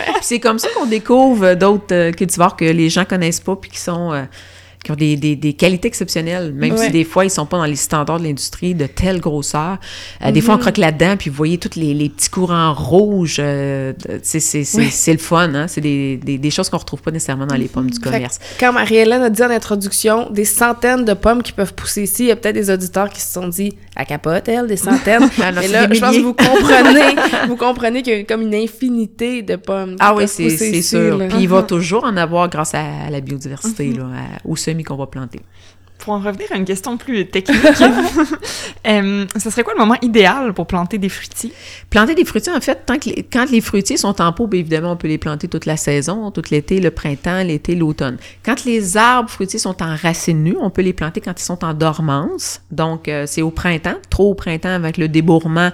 Puis 0.06 0.14
c'est 0.22 0.39
comme 0.39 0.60
ça 0.60 0.70
qu'on 0.76 0.86
découvre 0.86 1.53
d'autres 1.56 1.93
euh, 1.93 2.12
cultivars 2.12 2.56
que 2.56 2.66
les 2.66 2.89
gens 2.89 3.06
connaissent 3.06 3.39
pas 3.39 3.56
puis 3.56 3.72
qui 3.72 3.80
sont 3.80 4.14
euh, 4.14 4.24
qui 4.86 4.92
ont 4.92 4.96
des, 4.96 5.16
des, 5.18 5.36
des 5.36 5.54
qualités 5.54 5.88
exceptionnelles, 5.88 6.54
même 6.54 6.72
Ouais. 6.74 6.86
si 6.86 6.92
des 6.92 7.04
fois, 7.04 7.26
ils 7.26 7.30
sont 7.30 7.46
pas 7.46 7.58
dans 7.58 7.66
les 7.66 7.76
standards 7.76 8.20
de 8.20 8.24
l'industrie 8.26 8.74
de 8.76 8.86
telle 8.86 9.20
grosseur. 9.20 9.78
Euh, 10.24 10.32
Des 10.32 10.42
fois, 10.42 10.56
on 10.56 10.58
croque 10.58 10.78
là-dedans, 10.78 11.16
puis 11.18 11.30
vous 11.30 11.36
voyez 11.36 11.58
tous 11.58 11.78
les, 11.78 11.94
les 11.94 12.10
petits 12.10 12.30
courants 12.30 12.74
rouges. 12.74 13.38
euh, 13.40 13.94
c'est 14.24 14.64
Ouais. 14.78 14.90
le 15.14 15.18
fun, 15.18 15.54
hein? 15.56 15.68
C'est 15.68 15.82
des, 15.82 16.18
des, 16.18 16.38
des 16.38 16.50
choses 16.52 16.70
qu'on 16.70 16.78
retrouve 16.78 17.02
pas 17.02 17.12
nécessairement 17.12 17.46
dans 17.48 17.56
les 17.56 17.68
pommes 17.68 17.90
du 17.90 17.98
Fait 18.00 18.12
commerce. 18.12 18.40
quand 18.60 18.72
Marie-Hélène 18.74 19.24
a 19.24 19.30
dit 19.30 19.44
en 19.44 19.50
introduction 19.50 20.30
des 20.30 20.46
centaines 20.46 21.04
de 21.06 21.14
pommes 21.14 21.42
qui 21.44 21.52
peuvent 21.52 21.74
pousser 21.74 22.04
ici, 22.04 22.24
il 22.24 22.28
y 22.28 22.32
a 22.32 22.36
peut-être 22.36 22.56
des 22.56 22.70
auditeurs 22.70 23.10
qui 23.10 23.22
se 23.22 23.34
sont 23.34 23.48
dit 23.48 23.74
à 23.96 24.06
capote, 24.06 24.48
elle, 24.48 24.68
des 24.68 24.78
centaines. 24.78 25.30
Ah 25.42 25.52
Mais 25.52 25.62
c'est 25.64 25.68
là, 25.74 25.88
je 25.92 26.00
pense 26.00 26.16
que 26.16 26.22
vous 26.22 26.34
comprenez, 26.34 27.16
vous 27.48 27.56
comprenez 27.56 28.02
qu'il 28.02 28.18
y 28.18 28.20
a 28.20 28.24
comme 28.24 28.42
une 28.42 28.56
infinité 28.56 29.42
de 29.42 29.56
pommes. 29.56 29.96
Ah 30.00 30.14
oui, 30.16 30.28
c'est 30.28 30.50
sûr. 30.82 31.18
Puis 31.30 31.38
il 31.42 31.48
va 31.50 31.64
toujours 31.64 32.04
en 32.04 32.16
avoir 32.18 32.50
grâce 32.50 32.74
à, 32.76 32.84
à 33.08 33.10
la 33.10 33.22
biodiversité, 33.22 33.94
là, 33.94 34.04
à- 34.04 34.48
aux 34.48 34.56
qu'on 34.84 34.96
va 34.96 35.08
planter. 35.08 35.42
Pour 36.06 36.14
en 36.14 36.20
revenir 36.20 36.47
à 36.51 36.56
une 36.58 36.66
question 36.66 36.97
plus 36.97 37.26
technique, 37.28 37.60
euh, 38.88 39.26
ce 39.38 39.49
serait 39.49 39.64
quoi 39.64 39.74
le 39.74 39.80
moment 39.80 39.97
idéal 40.03 40.53
pour 40.53 40.68
planter 40.68 40.99
des 40.99 41.10
fruitiers? 41.10 41.51
Planter 41.89 42.14
des 42.14 42.26
fruitiers, 42.26 42.53
en 42.53 42.62
fait, 42.62 42.84
tant 42.86 42.97
que 42.99 43.10
les- 43.10 43.24
quand 43.24 43.49
les 43.49 43.60
fruitiers 43.60 43.97
sont 43.97 44.22
en 44.22 44.32
pot, 44.32 44.45
bien 44.45 44.60
évidemment, 44.60 44.91
on 44.91 44.97
peut 44.97 45.08
les 45.08 45.18
planter 45.18 45.47
toute 45.47 45.66
la 45.66 45.78
saison, 45.78 46.30
tout 46.30 46.43
l'été, 46.51 46.80
le 46.80 46.91
printemps, 46.91 47.41
l'été, 47.43 47.74
l'automne. 47.76 48.18
Quand 48.43 48.66
les 48.66 48.97
arbres 48.97 49.30
fruitiers 49.32 49.58
sont 49.60 49.82
en 49.82 49.95
racines 49.95 50.43
nues, 50.43 50.58
on 50.62 50.70
peut 50.70 50.84
les 50.84 50.93
planter 50.93 51.22
quand 51.22 51.34
ils 51.39 51.43
sont 51.43 51.64
en 51.66 51.74
dormance. 51.74 52.62
Donc, 52.70 53.08
euh, 53.08 53.24
c'est 53.26 53.41
au 53.41 53.49
printemps, 53.49 53.95
trop 54.12 54.30
au 54.30 54.36
printemps 54.36 54.70
avec 54.76 54.97
le 54.97 55.08
débourrement 55.08 55.72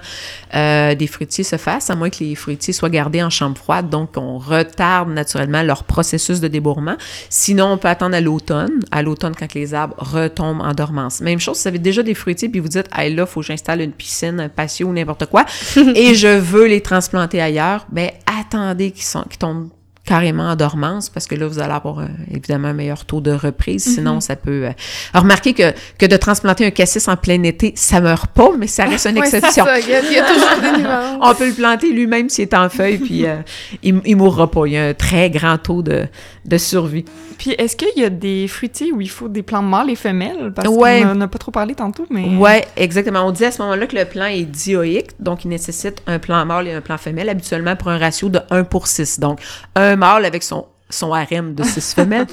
euh, 0.54 0.94
des 0.94 1.06
fruitiers 1.08 1.44
se 1.44 1.56
fasse, 1.56 1.90
à 1.90 1.94
moins 1.94 2.08
que 2.08 2.24
les 2.24 2.34
fruitiers 2.34 2.72
soient 2.72 2.88
gardés 2.90 3.22
en 3.22 3.28
chambre 3.30 3.58
froide. 3.58 3.90
Donc, 3.90 4.10
on 4.16 4.38
retarde 4.38 5.10
naturellement 5.10 5.62
leur 5.62 5.84
processus 5.84 6.40
de 6.40 6.48
débourrement. 6.48 6.96
Sinon, 7.28 7.66
on 7.72 7.76
peut 7.76 7.88
attendre 7.88 8.14
à 8.16 8.20
l'automne, 8.22 8.80
à 8.90 9.02
l'automne 9.02 9.34
quand 9.38 9.52
les 9.54 9.74
arbres 9.74 9.94
retombent 10.22 10.62
en 10.62 10.72
dormance. 10.72 11.20
Même 11.20 11.40
chose, 11.40 11.56
si 11.56 11.62
vous 11.62 11.68
avez 11.68 11.78
déjà 11.78 12.02
des 12.02 12.14
fruitiers 12.14 12.48
puis 12.48 12.60
vous 12.60 12.68
dites, 12.68 12.88
hey, 12.96 13.14
là, 13.14 13.26
faut 13.26 13.40
que 13.40 13.46
j'installe 13.46 13.80
une 13.80 13.92
piscine, 13.92 14.40
un 14.40 14.48
patio 14.48 14.88
ou 14.88 14.92
n'importe 14.92 15.26
quoi, 15.26 15.44
et 15.76 16.14
je 16.14 16.38
veux 16.38 16.66
les 16.66 16.80
transplanter 16.80 17.40
ailleurs, 17.40 17.86
ben 17.90 18.10
attendez 18.26 18.90
qu'ils 18.92 19.38
tombent 19.38 19.70
carrément 20.04 20.50
en 20.50 20.56
dormance 20.56 21.08
parce 21.10 21.26
que 21.28 21.36
là 21.36 21.46
vous 21.46 21.60
allez 21.60 21.72
avoir 21.72 22.00
euh, 22.00 22.06
évidemment 22.28 22.68
un 22.68 22.72
meilleur 22.72 23.04
taux 23.04 23.20
de 23.20 23.30
reprise 23.30 23.84
sinon 23.94 24.20
ça 24.20 24.34
peut 24.34 24.64
euh, 24.66 24.70
alors, 25.12 25.22
remarquez 25.22 25.54
que 25.54 25.72
que 25.96 26.06
de 26.06 26.16
transplanter 26.16 26.66
un 26.66 26.70
cassis 26.72 27.06
en 27.06 27.16
plein 27.16 27.40
été 27.44 27.72
ça 27.76 28.00
meurt 28.00 28.26
pas 28.32 28.50
mais 28.58 28.66
ça 28.66 28.84
reste 28.84 29.06
une 29.06 29.18
Ouais, 29.20 29.26
exception 29.26 29.64
ça, 29.64 29.78
Il 29.78 29.88
y, 29.88 29.94
a- 29.94 30.00
il 30.04 30.12
y 30.12 30.18
a 30.18 30.24
toujours 30.26 30.60
des 30.60 30.82
nuances. 30.82 31.18
on 31.20 31.34
peut 31.36 31.46
le 31.46 31.54
planter 31.54 31.92
lui-même 31.92 32.28
s'il 32.28 32.42
est 32.42 32.54
en 32.54 32.68
feuille 32.68 32.98
puis 32.98 33.26
euh, 33.26 33.36
il, 33.84 34.00
il 34.04 34.16
mourra 34.16 34.50
pas 34.50 34.66
il 34.66 34.72
y 34.72 34.76
a 34.76 34.86
un 34.86 34.94
très 34.94 35.30
grand 35.30 35.56
taux 35.58 35.82
de, 35.82 36.06
de 36.46 36.58
survie 36.58 37.04
Puis 37.38 37.52
est-ce 37.52 37.76
qu'il 37.76 38.02
y 38.02 38.04
a 38.04 38.10
des 38.10 38.48
fruitiers 38.48 38.90
où 38.90 39.00
il 39.00 39.08
faut 39.10 39.28
des 39.28 39.42
plants 39.42 39.62
mâles 39.62 39.90
et 39.90 39.96
femelles? 39.96 40.52
Parce 40.54 40.66
Ouais. 40.68 41.02
qu'on 41.02 41.10
en 41.10 41.20
a 41.20 41.28
pas 41.28 41.38
trop 41.38 41.50
parlé 41.52 41.74
tantôt, 41.74 42.06
mais... 42.10 42.24
Ouais, 42.36 42.64
exactement. 42.76 43.26
On 43.26 43.30
dit 43.30 43.44
à 43.44 43.50
ce 43.52 43.60
moment-là 43.62 43.86
que 43.86 43.96
le 43.96 44.04
plant 44.04 44.26
est 44.26 44.44
dioïque, 44.44 45.10
donc 45.20 45.44
il 45.44 45.48
nécessite 45.48 46.02
un 46.06 46.18
plant 46.18 46.44
mâle 46.46 46.66
et 46.68 46.72
un 46.72 46.80
plant 46.80 46.98
femelle, 46.98 47.28
habituellement 47.28 47.76
pour 47.76 47.88
un 47.88 47.98
ratio 47.98 48.28
de 48.28 48.40
1 48.50 48.64
pour 48.64 48.86
6. 48.86 49.18
Donc, 49.20 49.40
un 49.74 49.91
mâle 49.96 50.24
avec 50.24 50.42
son 50.42 50.66
son 50.92 51.12
harem 51.12 51.54
de 51.54 51.62
six 51.62 51.94
femelles. 51.96 52.26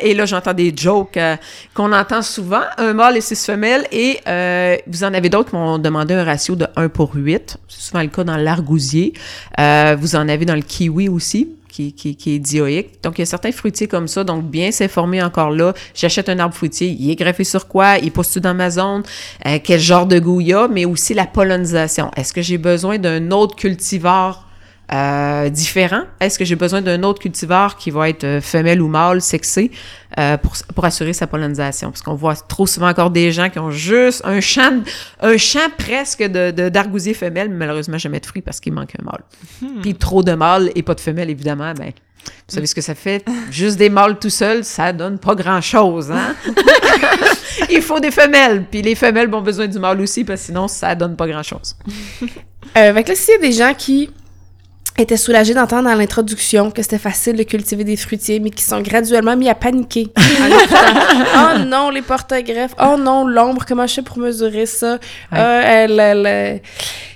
et 0.00 0.14
là, 0.14 0.26
j'entends 0.26 0.52
des 0.54 0.72
jokes 0.76 1.16
euh, 1.16 1.36
qu'on 1.74 1.92
entend 1.92 2.22
souvent, 2.22 2.62
un 2.78 2.92
mâle 2.92 3.16
et 3.16 3.20
six 3.20 3.44
femelles, 3.44 3.86
et 3.90 4.20
euh, 4.26 4.76
vous 4.86 5.04
en 5.04 5.12
avez 5.14 5.28
d'autres 5.28 5.50
qui 5.50 5.56
m'ont 5.56 5.78
demandé 5.78 6.14
un 6.14 6.24
ratio 6.24 6.54
de 6.54 6.66
1 6.76 6.88
pour 6.88 7.14
8. 7.14 7.58
C'est 7.68 7.80
souvent 7.80 8.02
le 8.02 8.08
cas 8.08 8.24
dans 8.24 8.36
l'argousier. 8.36 9.12
Euh, 9.58 9.96
vous 9.98 10.16
en 10.16 10.28
avez 10.28 10.44
dans 10.44 10.54
le 10.54 10.62
kiwi 10.62 11.08
aussi. 11.08 11.48
Qui, 11.68 11.92
qui, 11.92 12.16
qui 12.16 12.36
est 12.36 12.38
dioïque. 12.38 13.02
Donc, 13.02 13.18
il 13.18 13.20
y 13.20 13.22
a 13.22 13.26
certains 13.26 13.52
fruitiers 13.52 13.86
comme 13.86 14.08
ça. 14.08 14.24
Donc, 14.24 14.44
bien 14.44 14.72
s'informer 14.72 15.22
encore 15.22 15.50
là. 15.50 15.74
J'achète 15.94 16.30
un 16.30 16.38
arbre 16.38 16.54
fruitier. 16.54 16.88
Il 16.88 17.10
est 17.10 17.16
greffé 17.16 17.44
sur 17.44 17.68
quoi? 17.68 17.98
Il 17.98 18.12
pousse-tu 18.12 18.40
dans 18.40 18.54
ma 18.54 18.70
zone? 18.70 19.02
Quel 19.62 19.78
genre 19.78 20.06
de 20.06 20.18
goût 20.18 20.40
il 20.40 20.46
y 20.46 20.52
a? 20.54 20.68
Mais 20.68 20.86
aussi 20.86 21.12
la 21.12 21.26
pollinisation. 21.26 22.10
Est-ce 22.16 22.32
que 22.32 22.40
j'ai 22.40 22.56
besoin 22.56 22.96
d'un 22.96 23.30
autre 23.30 23.56
cultivar 23.56 24.45
euh, 24.92 25.48
différent? 25.48 26.02
Est-ce 26.20 26.38
que 26.38 26.44
j'ai 26.44 26.54
besoin 26.56 26.80
d'un 26.80 27.02
autre 27.02 27.20
cultivar 27.20 27.76
qui 27.76 27.90
va 27.90 28.08
être 28.08 28.24
euh, 28.24 28.40
femelle 28.40 28.80
ou 28.80 28.88
mâle, 28.88 29.20
sexé, 29.20 29.70
euh, 30.18 30.36
pour, 30.36 30.54
pour 30.74 30.84
assurer 30.84 31.12
sa 31.12 31.26
pollinisation? 31.26 31.90
Parce 31.90 32.02
qu'on 32.02 32.14
voit 32.14 32.36
trop 32.36 32.66
souvent 32.66 32.88
encore 32.88 33.10
des 33.10 33.32
gens 33.32 33.50
qui 33.50 33.58
ont 33.58 33.70
juste 33.70 34.22
un 34.24 34.40
champ, 34.40 34.82
un 35.20 35.36
champ 35.36 35.68
presque 35.76 36.22
de, 36.22 36.50
de, 36.50 36.68
d'argousier 36.68 37.14
femelle, 37.14 37.48
mais 37.48 37.56
malheureusement 37.56 37.98
jamais 37.98 38.20
de 38.20 38.26
fruits 38.26 38.42
parce 38.42 38.60
qu'il 38.60 38.72
manque 38.72 38.92
un 39.00 39.04
mâle. 39.04 39.22
Puis 39.82 39.94
trop 39.94 40.22
de 40.22 40.32
mâles 40.32 40.70
et 40.74 40.82
pas 40.82 40.94
de 40.94 41.00
femelles, 41.00 41.30
évidemment, 41.30 41.72
ben, 41.74 41.92
vous 42.48 42.54
savez 42.54 42.66
ce 42.66 42.74
que 42.74 42.80
ça 42.80 42.94
fait? 42.94 43.24
Juste 43.50 43.76
des 43.76 43.90
mâles 43.90 44.18
tout 44.18 44.30
seuls, 44.30 44.64
ça 44.64 44.92
donne 44.92 45.18
pas 45.18 45.34
grand-chose, 45.34 46.10
hein? 46.10 46.34
Il 47.70 47.82
faut 47.82 48.00
des 48.00 48.10
femelles. 48.10 48.64
Puis 48.70 48.82
les 48.82 48.94
femelles 48.94 49.32
ont 49.34 49.42
besoin 49.42 49.66
du 49.66 49.78
mâle 49.78 50.00
aussi, 50.00 50.24
parce 50.24 50.40
que 50.40 50.46
sinon, 50.46 50.68
ça 50.68 50.94
donne 50.94 51.16
pas 51.16 51.26
grand-chose. 51.26 51.76
Euh, 52.76 52.92
fait 52.92 53.04
que 53.04 53.08
là, 53.08 53.14
s'il 53.14 53.34
y 53.34 53.36
a 53.36 53.40
des 53.40 53.52
gens 53.52 53.74
qui 53.74 54.10
étaient 54.98 55.16
soulagés 55.16 55.54
d'entendre 55.54 55.88
dans 55.90 55.94
l'introduction 55.94 56.70
que 56.70 56.82
c'était 56.82 56.98
facile 56.98 57.36
de 57.36 57.42
cultiver 57.42 57.84
des 57.84 57.96
fruitiers, 57.96 58.40
mais 58.40 58.50
qui 58.50 58.62
sont 58.64 58.80
graduellement 58.80 59.36
mis 59.36 59.48
à 59.48 59.54
paniquer 59.54 60.08
en 60.16 61.56
Oh 61.56 61.58
non, 61.66 61.90
les 61.90 62.02
porte-greffes. 62.02 62.74
Oh 62.82 62.96
non, 62.98 63.26
l'ombre, 63.26 63.64
comment 63.66 63.86
je 63.86 63.94
fais 63.94 64.02
pour 64.02 64.18
mesurer 64.18 64.66
ça? 64.66 64.98
Euh, 65.32 65.62
elle- 65.64 66.00
elle- 66.00 66.26
elle- 66.26 66.62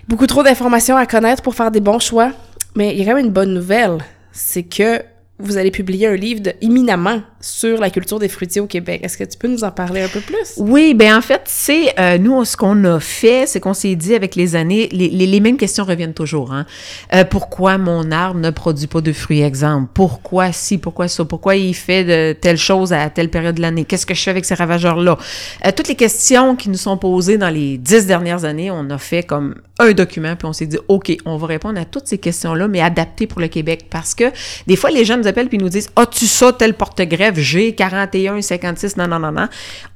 Beaucoup 0.08 0.26
trop 0.26 0.42
d'informations 0.42 0.96
à 0.96 1.06
connaître 1.06 1.42
pour 1.42 1.54
faire 1.54 1.70
des 1.70 1.80
bons 1.80 2.00
choix. 2.00 2.32
Mais 2.74 2.92
il 2.92 2.98
y 2.98 3.02
a 3.02 3.04
quand 3.06 3.16
même 3.16 3.26
une 3.26 3.32
bonne 3.32 3.54
nouvelle. 3.54 3.98
C'est 4.32 4.62
que 4.64 5.02
vous 5.38 5.56
allez 5.56 5.70
publier 5.70 6.06
un 6.08 6.16
livre 6.16 6.40
de, 6.40 6.52
imminemment 6.60 7.20
sur 7.40 7.80
la 7.80 7.88
culture 7.90 8.18
des 8.18 8.28
fruitiers 8.28 8.60
au 8.60 8.66
Québec. 8.66 9.00
Est-ce 9.02 9.16
que 9.16 9.24
tu 9.24 9.38
peux 9.38 9.48
nous 9.48 9.64
en 9.64 9.70
parler 9.70 10.02
un 10.02 10.08
peu 10.08 10.20
plus? 10.20 10.54
Oui, 10.58 10.94
ben 10.94 11.16
en 11.16 11.22
fait, 11.22 11.42
c'est 11.46 11.98
euh, 11.98 12.18
nous 12.18 12.44
ce 12.44 12.56
qu'on 12.56 12.84
a 12.84 13.00
fait, 13.00 13.46
c'est 13.46 13.60
qu'on 13.60 13.74
s'est 13.74 13.96
dit 13.96 14.14
avec 14.14 14.34
les 14.36 14.56
années, 14.56 14.88
les, 14.92 15.40
mêmes 15.40 15.56
questions 15.56 15.84
reviennent 15.84 16.14
toujours. 16.14 16.52
Hein? 16.52 16.66
Euh, 17.14 17.24
pourquoi 17.24 17.78
mon 17.78 18.10
arbre 18.10 18.38
ne 18.38 18.50
produit 18.50 18.86
pas 18.86 19.00
de 19.00 19.12
fruits, 19.12 19.40
exemple 19.40 19.90
Pourquoi 19.94 20.52
si 20.52 20.76
Pourquoi 20.76 21.08
ça? 21.08 21.24
Pourquoi 21.24 21.56
il 21.56 21.74
fait 21.74 22.04
de 22.04 22.38
telle 22.38 22.58
chose 22.58 22.92
à 22.92 23.08
telle 23.08 23.30
période 23.30 23.54
de 23.54 23.62
l'année? 23.62 23.84
Qu'est-ce 23.84 24.04
que 24.04 24.14
je 24.14 24.22
fais 24.22 24.30
avec 24.30 24.44
ces 24.44 24.54
ravageurs 24.54 25.00
là 25.00 25.16
euh, 25.64 25.70
Toutes 25.74 25.88
les 25.88 25.94
questions 25.94 26.56
qui 26.56 26.68
nous 26.68 26.76
sont 26.76 26.98
posées 26.98 27.38
dans 27.38 27.48
les 27.48 27.78
dix 27.78 28.06
dernières 28.06 28.44
années, 28.44 28.70
on 28.70 28.90
a 28.90 28.98
fait 28.98 29.22
comme 29.22 29.54
un 29.78 29.92
document 29.92 30.36
puis 30.36 30.46
on 30.46 30.52
s'est 30.52 30.66
dit 30.66 30.78
ok, 30.88 31.16
on 31.24 31.38
va 31.38 31.46
répondre 31.46 31.80
à 31.80 31.86
toutes 31.86 32.06
ces 32.06 32.18
questions 32.18 32.54
là, 32.54 32.68
mais 32.68 32.82
adaptées 32.82 33.26
pour 33.26 33.40
le 33.40 33.48
Québec 33.48 33.86
parce 33.88 34.14
que 34.14 34.24
des 34.66 34.76
fois 34.76 34.90
les 34.90 35.06
gens 35.06 35.16
nous 35.16 35.26
appellent 35.26 35.48
puis 35.48 35.56
nous 35.56 35.70
disent 35.70 35.88
as-tu 35.96 36.26
ça 36.26 36.52
tel 36.52 36.74
porte-greffe? 36.74 37.29
G 37.36 37.74
41 37.74 38.40
56 38.42 38.96
non 38.96 39.08
non 39.08 39.18
non 39.18 39.32
non. 39.32 39.48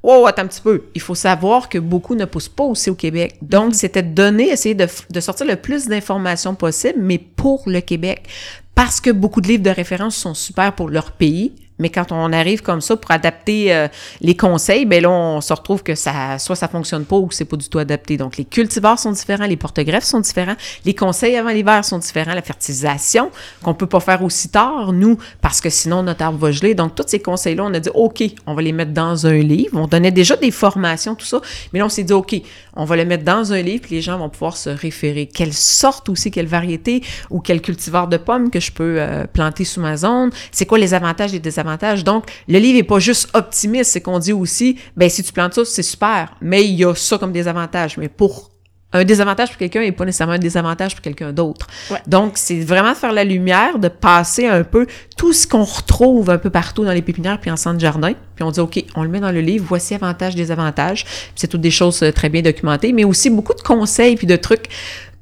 Oh 0.02 0.24
attends 0.26 0.42
un 0.42 0.46
petit 0.46 0.60
peu, 0.60 0.84
il 0.94 1.00
faut 1.00 1.14
savoir 1.14 1.68
que 1.68 1.78
beaucoup 1.78 2.14
ne 2.14 2.24
poussent 2.24 2.48
pas 2.48 2.64
aussi 2.64 2.90
au 2.90 2.94
Québec. 2.94 3.36
Donc 3.42 3.74
c'était 3.74 4.02
de 4.02 4.14
donner, 4.14 4.50
essayer 4.50 4.74
de, 4.74 4.86
de 5.10 5.20
sortir 5.20 5.46
le 5.46 5.56
plus 5.56 5.86
d'informations 5.86 6.54
possible, 6.54 6.98
mais 6.98 7.18
pour 7.18 7.62
le 7.66 7.80
Québec 7.80 8.28
parce 8.74 9.00
que 9.00 9.10
beaucoup 9.10 9.40
de 9.40 9.48
livres 9.48 9.62
de 9.62 9.70
référence 9.70 10.16
sont 10.16 10.34
super 10.34 10.74
pour 10.74 10.88
leur 10.88 11.12
pays, 11.12 11.52
mais 11.78 11.88
quand 11.88 12.12
on 12.12 12.32
arrive 12.32 12.62
comme 12.62 12.80
ça 12.80 12.96
pour 12.96 13.10
adapter 13.10 13.74
euh, 13.74 13.88
les 14.20 14.36
conseils, 14.36 14.86
ben 14.86 15.02
là, 15.02 15.10
on 15.10 15.40
se 15.40 15.52
retrouve 15.52 15.82
que 15.82 15.94
ça, 15.94 16.38
soit 16.38 16.54
ça 16.54 16.68
fonctionne 16.68 17.04
pas 17.04 17.16
ou 17.16 17.30
c'est 17.32 17.44
pas 17.44 17.56
du 17.56 17.68
tout 17.68 17.78
adapté. 17.78 18.16
Donc, 18.16 18.36
les 18.36 18.44
cultivars 18.44 18.98
sont 18.98 19.10
différents, 19.10 19.46
les 19.46 19.56
porte-greffes 19.56 20.04
sont 20.04 20.20
différents, 20.20 20.54
les 20.84 20.94
conseils 20.94 21.36
avant 21.36 21.50
l'hiver 21.50 21.84
sont 21.84 21.98
différents, 21.98 22.34
la 22.34 22.42
fertilisation 22.42 23.30
qu'on 23.62 23.74
peut 23.74 23.88
pas 23.88 24.00
faire 24.00 24.22
aussi 24.22 24.48
tard, 24.48 24.92
nous, 24.92 25.18
parce 25.40 25.60
que 25.60 25.68
sinon 25.68 26.02
notre 26.02 26.22
arbre 26.22 26.38
va 26.38 26.52
geler. 26.52 26.74
Donc, 26.74 26.94
tous 26.94 27.04
ces 27.08 27.18
conseils-là, 27.18 27.64
on 27.64 27.74
a 27.74 27.80
dit, 27.80 27.90
OK, 27.92 28.22
on 28.46 28.54
va 28.54 28.62
les 28.62 28.72
mettre 28.72 28.92
dans 28.92 29.26
un 29.26 29.38
livre. 29.38 29.76
On 29.78 29.88
donnait 29.88 30.12
déjà 30.12 30.36
des 30.36 30.52
formations, 30.52 31.16
tout 31.16 31.26
ça, 31.26 31.40
mais 31.72 31.80
là, 31.80 31.86
on 31.86 31.88
s'est 31.90 32.04
dit, 32.04 32.12
OK, 32.12 32.40
on 32.74 32.84
va 32.84 32.96
les 32.96 33.04
mettre 33.04 33.24
dans 33.24 33.52
un 33.52 33.62
livre, 33.62 33.82
puis 33.82 33.96
les 33.96 34.02
gens 34.02 34.18
vont 34.18 34.28
pouvoir 34.28 34.56
se 34.56 34.70
référer. 34.70 35.26
Quelle 35.26 35.52
sorte 35.52 36.08
aussi, 36.08 36.30
quelle 36.30 36.46
variété 36.46 37.02
ou 37.30 37.40
quel 37.40 37.60
cultivar 37.60 38.06
de 38.06 38.16
pommes 38.16 38.50
que 38.50 38.60
je 38.60 38.70
peux 38.70 38.96
euh, 38.98 39.26
planter 39.26 39.64
sous 39.64 39.80
ma 39.80 39.96
zone? 39.96 40.30
C'est 40.52 40.66
quoi 40.66 40.78
les 40.78 40.94
avantages 40.94 41.34
et 41.34 41.40
désavantages? 41.40 41.63
Donc, 42.04 42.30
le 42.48 42.58
livre 42.58 42.78
est 42.78 42.84
pas 42.84 42.98
juste 42.98 43.28
optimiste, 43.34 43.92
c'est 43.92 44.00
qu'on 44.00 44.18
dit 44.18 44.32
aussi, 44.32 44.78
ben 44.96 45.08
si 45.08 45.22
tu 45.22 45.32
plantes 45.32 45.54
ça, 45.54 45.64
c'est 45.64 45.82
super, 45.82 46.34
mais 46.40 46.64
il 46.64 46.74
y 46.74 46.84
a 46.84 46.94
ça 46.94 47.18
comme 47.18 47.32
désavantage. 47.32 47.96
Mais 47.96 48.08
pour 48.08 48.50
un 48.94 49.04
désavantage 49.04 49.50
pour 49.50 49.58
quelqu'un 49.58 49.80
n'est 49.80 49.92
pas 49.92 50.04
nécessairement 50.04 50.34
un 50.34 50.38
désavantage 50.38 50.94
pour 50.94 51.02
quelqu'un 51.02 51.32
d'autre. 51.32 51.66
Ouais. 51.90 51.98
Donc, 52.06 52.32
c'est 52.36 52.60
vraiment 52.60 52.92
de 52.92 52.96
faire 52.96 53.12
la 53.12 53.24
lumière, 53.24 53.78
de 53.78 53.88
passer 53.88 54.46
un 54.46 54.62
peu 54.62 54.86
tout 55.16 55.32
ce 55.32 55.46
qu'on 55.46 55.64
retrouve 55.64 56.30
un 56.30 56.38
peu 56.38 56.48
partout 56.48 56.84
dans 56.84 56.92
les 56.92 57.02
pépinières 57.02 57.40
puis 57.40 57.50
en 57.50 57.56
centre 57.56 57.80
jardin. 57.80 58.12
Puis 58.36 58.44
on 58.44 58.52
dit, 58.52 58.60
OK, 58.60 58.82
on 58.94 59.02
le 59.02 59.08
met 59.08 59.20
dans 59.20 59.32
le 59.32 59.40
livre, 59.40 59.66
voici 59.68 59.94
avantages, 59.94 60.36
désavantages. 60.36 61.04
Puis 61.04 61.32
c'est 61.34 61.48
toutes 61.48 61.60
des 61.60 61.72
choses 61.72 62.02
euh, 62.04 62.12
très 62.12 62.28
bien 62.28 62.40
documentées, 62.42 62.92
mais 62.92 63.04
aussi 63.04 63.30
beaucoup 63.30 63.54
de 63.54 63.62
conseils 63.62 64.14
puis 64.14 64.28
de 64.28 64.36
trucs 64.36 64.68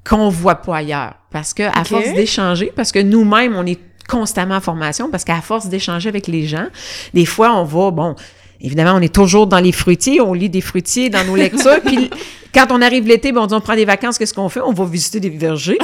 qu'on 0.05 0.29
voit 0.29 0.57
pas 0.57 0.77
ailleurs. 0.77 1.15
Parce 1.31 1.55
que 1.55 1.63
à 1.63 1.85
force 1.85 2.13
d'échanger, 2.13 2.73
parce 2.77 2.93
que 2.93 2.99
nous-mêmes, 2.99 3.57
on 3.57 3.65
est 3.65 3.81
constamment 4.09 4.57
en 4.57 4.61
formation, 4.61 5.11
parce 5.11 5.25
qu'à 5.25 5.41
force 5.41 5.67
d'échanger 5.67 6.09
avec 6.09 6.27
les 6.27 6.47
gens, 6.47 6.67
des 7.15 7.27
fois, 7.27 7.55
on 7.55 7.65
va, 7.65 7.91
bon, 7.91 8.17
évidemment, 8.63 8.95
on 8.97 9.01
est 9.01 9.15
toujours 9.15 9.47
dans 9.47 9.61
les 9.61 9.73
fruitiers, 9.73 10.21
on 10.21 10.33
lit 10.33 10.49
des 10.49 10.61
fruitiers 10.61 11.11
dans 11.11 11.25
nos 11.25 11.37
lectures, 11.37 11.81
puis 11.85 12.11
Quand 12.55 12.67
on 12.71 12.83
arrive 12.83 13.07
l'été, 13.07 13.33
on 13.35 13.47
dit 13.47 13.55
on 13.55 13.61
prend 13.61 13.75
des 13.75 13.87
vacances, 13.87 14.19
qu'est-ce 14.19 14.35
qu'on 14.35 14.51
fait? 14.51 14.61
On 14.61 14.75
va 14.75 14.85
visiter 14.85 15.21
des 15.21 15.31
vergers. 15.31 15.79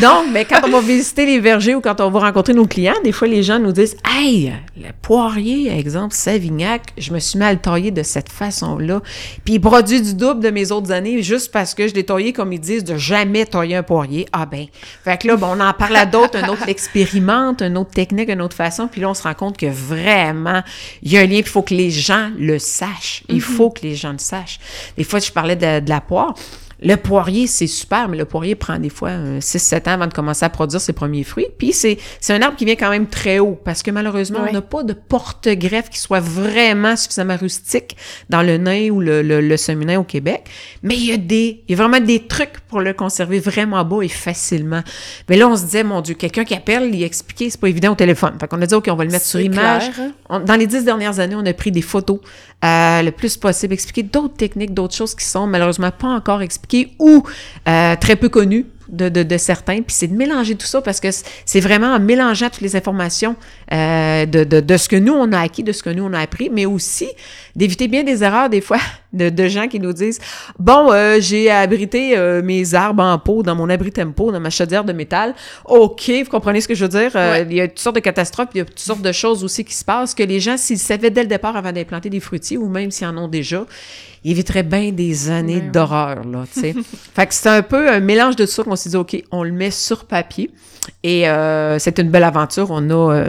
Donc, 0.00 0.26
mais 0.32 0.46
quand 0.46 0.60
on 0.64 0.70
va 0.70 0.80
visiter 0.80 1.26
les 1.26 1.40
vergers 1.40 1.74
ou 1.74 1.82
quand 1.82 2.00
on 2.00 2.10
va 2.10 2.20
rencontrer 2.20 2.54
nos 2.54 2.66
clients, 2.66 2.94
des 3.04 3.12
fois, 3.12 3.28
les 3.28 3.42
gens 3.42 3.58
nous 3.58 3.72
disent 3.72 3.96
Hey, 4.08 4.50
le 4.78 4.88
poirier, 5.02 5.78
exemple, 5.78 6.14
Savignac, 6.14 6.94
je 6.96 7.12
me 7.12 7.18
suis 7.18 7.38
mal 7.38 7.60
taillé 7.60 7.90
de 7.90 8.02
cette 8.02 8.30
façon-là. 8.30 9.02
Puis 9.44 9.54
il 9.54 9.60
produit 9.60 10.00
du 10.00 10.14
double 10.14 10.40
de 10.40 10.48
mes 10.48 10.72
autres 10.72 10.90
années 10.90 11.22
juste 11.22 11.52
parce 11.52 11.74
que 11.74 11.86
je 11.86 11.92
l'ai 11.92 12.04
taillé, 12.04 12.32
comme 12.32 12.54
ils 12.54 12.60
disent, 12.60 12.84
de 12.84 12.96
jamais 12.96 13.44
tailler 13.44 13.76
un 13.76 13.82
poirier. 13.82 14.26
Ah 14.32 14.46
ben. 14.46 14.66
Fait 15.04 15.20
que 15.20 15.28
là, 15.28 15.36
ben, 15.36 15.48
on 15.50 15.60
en 15.60 15.72
parle 15.74 15.96
à 15.96 16.06
d'autres, 16.06 16.38
un 16.42 16.48
autre 16.48 16.64
l'expérimente, 16.66 17.60
une 17.60 17.76
autre 17.76 17.90
technique, 17.90 18.30
une 18.30 18.40
autre 18.40 18.56
façon. 18.56 18.88
Puis 18.88 19.02
là, 19.02 19.10
on 19.10 19.14
se 19.14 19.22
rend 19.22 19.34
compte 19.34 19.58
que 19.58 19.66
vraiment, 19.66 20.62
il 21.02 21.12
y 21.12 21.18
a 21.18 21.20
un 21.20 21.26
lien, 21.26 21.38
il 21.38 21.44
faut 21.44 21.62
que 21.62 21.74
les 21.74 21.90
gens 22.00 22.32
le 22.36 22.58
sachent. 22.58 23.22
Il 23.28 23.40
faut 23.40 23.70
que 23.70 23.82
les 23.82 23.94
gens 23.94 24.12
le 24.12 24.18
sachent. 24.18 24.58
Des 24.96 25.04
fois, 25.04 25.20
je 25.20 25.30
parlais 25.30 25.56
de, 25.56 25.80
de 25.80 25.88
la 25.88 26.00
poire. 26.00 26.34
Le 26.82 26.96
poirier, 26.96 27.46
c'est 27.46 27.66
super, 27.66 28.08
mais 28.08 28.16
le 28.16 28.24
poirier 28.24 28.54
prend 28.54 28.78
des 28.78 28.88
fois 28.88 29.10
6-7 29.38 29.88
ans 29.88 29.92
avant 29.92 30.06
de 30.06 30.14
commencer 30.14 30.44
à 30.44 30.48
produire 30.48 30.80
ses 30.80 30.92
premiers 30.94 31.24
fruits. 31.24 31.46
Puis 31.58 31.72
c'est, 31.72 31.98
c'est 32.20 32.32
un 32.32 32.40
arbre 32.42 32.56
qui 32.56 32.64
vient 32.64 32.76
quand 32.76 32.90
même 32.90 33.06
très 33.06 33.38
haut 33.38 33.58
parce 33.64 33.82
que 33.82 33.90
malheureusement, 33.90 34.38
on 34.48 34.52
n'a 34.54 34.62
pas 34.62 34.82
de 34.82 34.94
porte-greffe 34.94 35.90
qui 35.90 35.98
soit 35.98 36.20
vraiment 36.20 36.96
suffisamment 36.96 37.36
rustique 37.36 37.96
dans 38.30 38.42
le 38.42 38.56
nain 38.56 38.88
ou 38.90 39.00
le, 39.00 39.20
le, 39.22 39.40
le 39.40 39.56
semi-nain 39.56 39.98
au 40.00 40.04
Québec. 40.04 40.44
Mais 40.82 40.96
il 40.96 41.04
y 41.06 41.12
a 41.12 41.16
des, 41.18 41.62
il 41.68 41.76
y 41.76 41.80
a 41.80 41.82
vraiment 41.86 42.04
des 42.04 42.26
trucs 42.26 42.60
pour 42.68 42.80
le 42.80 42.92
conserver 42.94 43.40
vraiment 43.40 43.84
bas 43.84 44.00
et 44.02 44.08
facilement. 44.08 44.80
Mais 45.28 45.36
là, 45.36 45.48
on 45.48 45.56
se 45.56 45.64
disait, 45.64 45.84
mon 45.84 46.00
Dieu, 46.00 46.14
quelqu'un 46.14 46.44
qui 46.44 46.54
appelle, 46.54 46.94
il 46.94 47.02
expliquer, 47.02 47.50
c'est 47.50 47.60
pas 47.60 47.68
évident 47.68 47.92
au 47.92 47.96
téléphone. 47.96 48.34
Fait 48.40 48.46
qu'on 48.48 48.60
a 48.62 48.66
dit, 48.66 48.74
OK, 48.74 48.88
on 48.90 48.94
va 48.96 49.04
le 49.04 49.10
mettre 49.10 49.26
sur 49.26 49.40
image. 49.40 49.82
On- 50.28 50.40
dans 50.40 50.54
les 50.56 50.66
dix 50.66 50.84
dernières 50.84 51.18
années, 51.20 51.34
on 51.36 51.44
a 51.44 51.52
pris 51.52 51.72
des 51.72 51.82
photos 51.82 52.20
euh, 52.64 53.02
le 53.02 53.10
plus 53.10 53.36
possible, 53.36 53.72
expliquer 53.74 54.02
d'autres 54.02 54.36
techniques, 54.36 54.72
d'autres 54.74 54.94
choses 54.94 55.14
qui 55.14 55.24
sont 55.24 55.46
malheureusement 55.46 55.90
pas 55.90 56.08
encore 56.08 56.40
expliquées 56.42 56.69
ou 56.98 57.22
euh, 57.68 57.96
très 57.96 58.16
peu 58.16 58.28
connues 58.28 58.66
de, 58.88 59.08
de, 59.08 59.22
de 59.22 59.36
certains. 59.36 59.82
Puis 59.82 59.94
c'est 59.94 60.08
de 60.08 60.16
mélanger 60.16 60.54
tout 60.54 60.66
ça 60.66 60.80
parce 60.82 61.00
que 61.00 61.08
c'est 61.44 61.60
vraiment 61.60 61.94
en 61.94 62.00
mélangeant 62.00 62.50
toutes 62.50 62.62
les 62.62 62.76
informations 62.76 63.36
euh, 63.72 64.26
de, 64.26 64.44
de, 64.44 64.60
de 64.60 64.76
ce 64.76 64.88
que 64.88 64.96
nous, 64.96 65.12
on 65.12 65.32
a 65.32 65.40
acquis, 65.40 65.62
de 65.62 65.72
ce 65.72 65.82
que 65.82 65.90
nous, 65.90 66.04
on 66.04 66.12
a 66.12 66.20
appris, 66.20 66.50
mais 66.50 66.66
aussi 66.66 67.08
d'éviter 67.56 67.88
bien 67.88 68.02
des 68.02 68.22
erreurs 68.24 68.48
des 68.50 68.60
fois 68.60 68.78
de, 69.12 69.28
de 69.28 69.48
gens 69.48 69.66
qui 69.68 69.80
nous 69.80 69.92
disent 69.92 70.20
«Bon, 70.58 70.92
euh, 70.92 71.16
j'ai 71.20 71.50
abrité 71.50 72.16
euh, 72.16 72.42
mes 72.42 72.74
arbres 72.74 73.02
en 73.02 73.18
pot 73.18 73.42
dans 73.42 73.54
mon 73.54 73.68
abri 73.68 73.90
tempo, 73.92 74.30
dans 74.30 74.40
ma 74.40 74.50
chaudière 74.50 74.84
de 74.84 74.92
métal. 74.92 75.34
OK, 75.64 76.10
vous 76.24 76.30
comprenez 76.30 76.60
ce 76.60 76.68
que 76.68 76.74
je 76.74 76.84
veux 76.84 76.88
dire? 76.88 77.12
Euh, 77.14 77.30
Ouais. 77.30 77.46
Il 77.48 77.56
y 77.56 77.60
a 77.60 77.68
toutes 77.68 77.78
sortes 77.78 77.96
de 77.96 78.00
catastrophes, 78.00 78.48
il 78.54 78.58
y 78.58 78.60
a 78.60 78.64
toutes 78.64 78.78
sortes 78.78 79.02
de 79.02 79.12
choses 79.12 79.44
aussi 79.44 79.64
qui 79.64 79.74
se 79.74 79.84
passent 79.84 80.14
que 80.14 80.22
les 80.22 80.40
gens, 80.40 80.56
s'ils 80.56 80.78
savaient 80.78 81.10
dès 81.10 81.22
le 81.22 81.28
départ 81.28 81.56
avant 81.56 81.70
d'implanter 81.72 82.10
des 82.10 82.20
fruitiers, 82.20 82.56
ou 82.56 82.68
même 82.68 82.90
s'ils 82.90 83.06
en 83.06 83.16
ont 83.16 83.28
déjà, 83.28 83.66
ils 84.24 84.32
éviteraient 84.32 84.62
bien 84.62 84.90
des 84.90 85.30
années 85.30 85.60
Ben 85.60 85.70
d'horreur, 85.70 86.24
là, 86.24 86.44
tu 86.52 86.60
sais. 86.60 86.74
fait 87.14 87.26
que 87.26 87.34
c'est 87.34 87.48
un 87.48 87.62
peu 87.62 87.88
un 87.90 88.00
mélange 88.00 88.36
de 88.36 88.44
tout 88.44 88.50
ça 88.50 88.62
qu'on 88.64 88.76
s'est 88.76 88.90
dit, 88.90 88.96
OK, 88.96 89.22
on 89.30 89.42
le 89.42 89.52
met 89.52 89.70
sur 89.70 90.04
papier. 90.06 90.50
Et 91.02 91.28
euh, 91.28 91.78
c'est 91.78 91.98
une 91.98 92.10
belle 92.10 92.24
aventure. 92.24 92.68
On 92.70 92.90
a... 92.90 93.24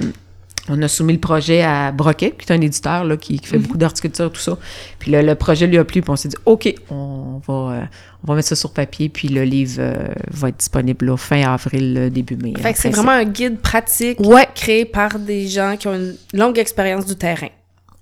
on 0.69 0.79
a 0.81 0.87
soumis 0.87 1.13
le 1.13 1.19
projet 1.19 1.61
à 1.63 1.91
Broquet, 1.91 2.31
qui 2.37 2.45
est 2.47 2.53
un 2.55 2.61
éditeur 2.61 3.03
là, 3.03 3.17
qui, 3.17 3.39
qui 3.39 3.47
fait 3.47 3.57
beaucoup 3.57 3.77
d'horticulture, 3.77 4.31
tout 4.31 4.39
ça. 4.41 4.57
Puis 4.99 5.11
le, 5.11 5.21
le 5.21 5.35
projet 5.35 5.65
lui 5.67 5.77
a 5.77 5.83
plu, 5.83 6.01
puis 6.01 6.11
on 6.11 6.15
s'est 6.15 6.29
dit, 6.29 6.35
OK, 6.45 6.73
on 6.91 7.41
va, 7.47 7.53
euh, 7.53 7.81
on 8.23 8.27
va 8.27 8.35
mettre 8.35 8.47
ça 8.49 8.55
sur 8.55 8.71
papier, 8.71 9.09
puis 9.09 9.27
le 9.27 9.43
livre 9.43 9.77
euh, 9.79 9.93
va 10.29 10.49
être 10.49 10.57
disponible 10.57 11.05
là, 11.07 11.17
fin 11.17 11.41
avril, 11.51 12.09
début 12.13 12.35
mai. 12.35 12.53
Fait 12.59 12.73
que 12.73 12.79
c'est 12.79 12.89
vraiment 12.89 13.11
un 13.11 13.25
guide 13.25 13.59
pratique 13.59 14.19
Ouais. 14.19 14.47
créé 14.53 14.85
par 14.85 15.17
des 15.17 15.47
gens 15.47 15.75
qui 15.77 15.87
ont 15.87 15.95
une 15.95 16.15
longue 16.33 16.59
expérience 16.59 17.05
du 17.07 17.15
terrain. 17.15 17.49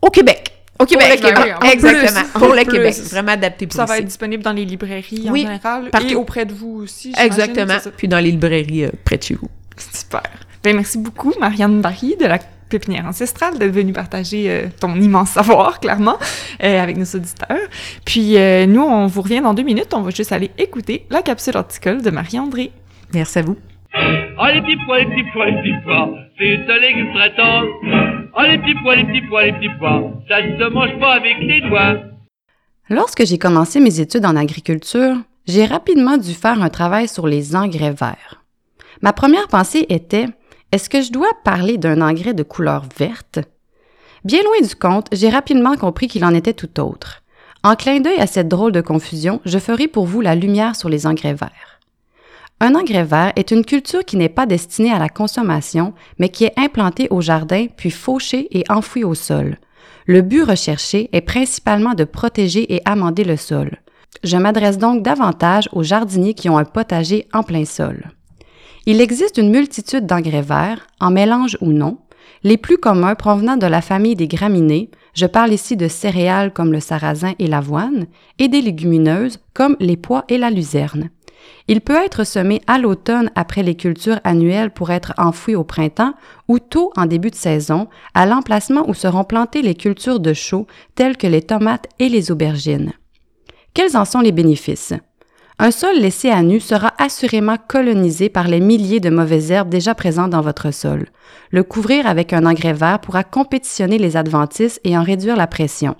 Au 0.01 0.09
Québec. 0.09 0.51
Au 0.79 0.85
Québec. 0.85 1.19
le 1.21 1.29
Québec, 1.29 1.53
en 1.61 1.65
Exactement. 1.65 2.21
plus. 2.21 2.31
Pour 2.39 2.43
En 2.51 2.53
le 2.53 2.63
plus. 2.63 2.71
Québec. 2.73 2.95
Vraiment 3.11 3.31
adapté 3.33 3.67
pour 3.67 3.75
Ça 3.75 3.85
va 3.85 3.93
ici. 3.95 4.01
être 4.03 4.07
disponible 4.07 4.43
dans 4.43 4.53
les 4.53 4.63
librairies 4.65 5.25
en 5.27 5.31
Oui, 5.33 5.41
général 5.41 5.89
partout. 5.91 6.07
et 6.07 6.15
auprès 6.15 6.45
de 6.45 6.53
vous 6.53 6.81
aussi. 6.83 7.13
Exactement. 7.17 7.77
Puis 7.97 8.07
dans 8.07 8.19
les 8.19 8.31
librairies 8.31 8.85
euh, 8.85 8.89
près 9.03 9.17
de 9.17 9.23
chez 9.23 9.35
vous. 9.35 9.49
Super. 9.93 10.23
Ben, 10.63 10.75
merci 10.75 10.97
beaucoup, 10.97 11.33
Marianne 11.39 11.79
Barry 11.79 12.17
de 12.19 12.25
la 12.25 12.37
pépinière 12.69 13.05
ancestrale, 13.05 13.57
d'être 13.57 13.71
venue 13.71 13.93
partager 13.93 14.49
euh, 14.49 14.67
ton 14.79 14.93
immense 14.95 15.29
savoir, 15.31 15.79
clairement, 15.79 16.17
euh, 16.63 16.81
avec 16.81 16.97
nos 16.97 17.05
auditeurs. 17.05 17.67
Puis 18.05 18.37
euh, 18.37 18.65
nous, 18.65 18.81
on 18.81 19.07
vous 19.07 19.21
revient 19.21 19.41
dans 19.41 19.53
deux 19.53 19.63
minutes. 19.63 19.93
On 19.93 20.01
va 20.01 20.11
juste 20.11 20.33
aller 20.33 20.51
écouter 20.57 21.05
la 21.09 21.21
capsule 21.21 21.55
horticole 21.55 22.01
de 22.01 22.09
Marie-André. 22.09 22.71
Merci 23.13 23.39
à 23.39 23.41
vous. 23.43 23.57
Oh 23.95 24.45
les 24.53 24.61
petits 24.61 24.77
pois, 24.85 24.99
les 24.99 25.05
petits 25.05 25.29
pois, 25.33 25.45
les 25.47 25.61
petits 25.61 25.83
pois, 25.83 26.09
c'est 26.37 26.71
un 26.71 26.79
légume 26.79 27.13
très 27.13 27.35
tendre. 27.35 27.67
Oh 28.37 28.41
les 28.43 28.57
petits 28.59 28.75
pois, 28.83 28.95
les 28.95 29.05
petits 29.05 29.27
pois, 29.27 29.45
les 29.45 29.53
petits 29.53 29.69
pois, 29.79 30.13
ça 30.29 30.41
ne 30.41 30.57
se 30.57 30.69
mange 30.69 30.99
pas 30.99 31.13
avec 31.13 31.37
les 31.39 31.61
doigts. 31.61 31.95
Lorsque 32.89 33.25
j'ai 33.25 33.37
commencé 33.37 33.79
mes 33.79 33.99
études 33.99 34.25
en 34.25 34.35
agriculture, 34.35 35.15
j'ai 35.47 35.65
rapidement 35.65 36.17
dû 36.17 36.33
faire 36.33 36.61
un 36.61 36.69
travail 36.69 37.07
sur 37.07 37.27
les 37.27 37.55
engrais 37.55 37.91
verts. 37.91 38.43
Ma 39.01 39.13
première 39.13 39.47
pensée 39.47 39.85
était 39.89 40.27
est-ce 40.71 40.89
que 40.89 41.01
je 41.01 41.11
dois 41.11 41.31
parler 41.43 41.77
d'un 41.77 42.01
engrais 42.01 42.35
de 42.35 42.43
couleur 42.43 42.85
verte? 42.97 43.39
Bien 44.23 44.43
loin 44.43 44.67
du 44.67 44.75
compte, 44.75 45.07
j'ai 45.11 45.29
rapidement 45.29 45.75
compris 45.77 46.07
qu'il 46.07 46.23
en 46.23 46.33
était 46.35 46.53
tout 46.53 46.79
autre. 46.79 47.23
En 47.63 47.75
clin 47.75 47.99
d'œil 47.99 48.19
à 48.19 48.27
cette 48.27 48.47
drôle 48.47 48.71
de 48.71 48.81
confusion, 48.81 49.41
je 49.45 49.57
ferai 49.57 49.87
pour 49.87 50.05
vous 50.05 50.21
la 50.21 50.35
lumière 50.35 50.75
sur 50.75 50.87
les 50.87 51.07
engrais 51.07 51.33
verts. 51.33 51.79
Un 52.59 52.75
engrais 52.75 53.03
vert 53.03 53.33
est 53.35 53.51
une 53.51 53.65
culture 53.65 54.05
qui 54.05 54.17
n'est 54.17 54.29
pas 54.29 54.45
destinée 54.45 54.91
à 54.91 54.99
la 54.99 55.09
consommation, 55.09 55.93
mais 56.19 56.29
qui 56.29 56.45
est 56.45 56.57
implantée 56.57 57.07
au 57.09 57.21
jardin 57.21 57.67
puis 57.75 57.89
fauchée 57.89 58.47
et 58.51 58.63
enfouie 58.69 59.03
au 59.03 59.15
sol. 59.15 59.57
Le 60.05 60.21
but 60.21 60.43
recherché 60.43 61.09
est 61.13 61.21
principalement 61.21 61.95
de 61.95 62.03
protéger 62.03 62.73
et 62.73 62.81
amender 62.85 63.23
le 63.23 63.37
sol. 63.37 63.79
Je 64.23 64.37
m'adresse 64.37 64.77
donc 64.77 65.01
davantage 65.01 65.69
aux 65.71 65.83
jardiniers 65.83 66.33
qui 66.33 66.49
ont 66.49 66.57
un 66.57 66.65
potager 66.65 67.27
en 67.33 67.43
plein 67.43 67.65
sol. 67.65 68.11
Il 68.85 69.01
existe 69.01 69.37
une 69.37 69.51
multitude 69.51 70.05
d'engrais 70.05 70.41
verts, 70.41 70.87
en 70.99 71.11
mélange 71.11 71.57
ou 71.61 71.71
non, 71.71 71.99
les 72.43 72.57
plus 72.57 72.77
communs 72.77 73.15
provenant 73.15 73.57
de 73.57 73.65
la 73.65 73.81
famille 73.81 74.15
des 74.15 74.27
graminées, 74.27 74.89
je 75.13 75.25
parle 75.25 75.51
ici 75.51 75.75
de 75.75 75.87
céréales 75.87 76.53
comme 76.53 76.71
le 76.71 76.79
sarrasin 76.79 77.33
et 77.39 77.47
l'avoine, 77.47 78.07
et 78.37 78.47
des 78.47 78.61
légumineuses 78.61 79.39
comme 79.53 79.75
les 79.79 79.97
pois 79.97 80.23
et 80.29 80.37
la 80.37 80.49
luzerne. 80.49 81.09
Il 81.67 81.81
peut 81.81 81.95
être 81.95 82.23
semé 82.23 82.61
à 82.67 82.77
l'automne 82.77 83.31
après 83.35 83.63
les 83.63 83.75
cultures 83.75 84.19
annuelles 84.23 84.71
pour 84.71 84.91
être 84.91 85.13
enfoui 85.17 85.55
au 85.55 85.63
printemps 85.63 86.13
ou 86.47 86.59
tôt 86.59 86.91
en 86.95 87.05
début 87.05 87.29
de 87.29 87.35
saison, 87.35 87.87
à 88.13 88.25
l'emplacement 88.25 88.87
où 88.89 88.93
seront 88.93 89.23
plantées 89.23 89.61
les 89.61 89.75
cultures 89.75 90.19
de 90.19 90.33
chaux 90.33 90.67
telles 90.95 91.17
que 91.17 91.27
les 91.27 91.41
tomates 91.41 91.87
et 91.99 92.09
les 92.09 92.31
aubergines. 92.31 92.93
Quels 93.73 93.97
en 93.97 94.05
sont 94.05 94.21
les 94.21 94.31
bénéfices? 94.31 94.93
Un 95.61 95.71
sol 95.71 95.99
laissé 95.99 96.29
à 96.29 96.41
nu 96.41 96.61
sera 96.61 96.93
assurément 96.97 97.57
colonisé 97.57 98.29
par 98.29 98.47
les 98.47 98.61
milliers 98.61 99.01
de 99.01 99.09
mauvaises 99.09 99.51
herbes 99.51 99.67
déjà 99.67 99.93
présentes 99.93 100.29
dans 100.29 100.39
votre 100.39 100.71
sol. 100.71 101.07
Le 101.51 101.63
couvrir 101.63 102.07
avec 102.07 102.31
un 102.31 102.45
engrais 102.45 102.71
vert 102.71 102.99
pourra 103.01 103.25
compétitionner 103.25 103.97
les 103.97 104.15
adventices 104.15 104.79
et 104.85 104.97
en 104.97 105.03
réduire 105.03 105.35
la 105.35 105.47
pression. 105.47 105.97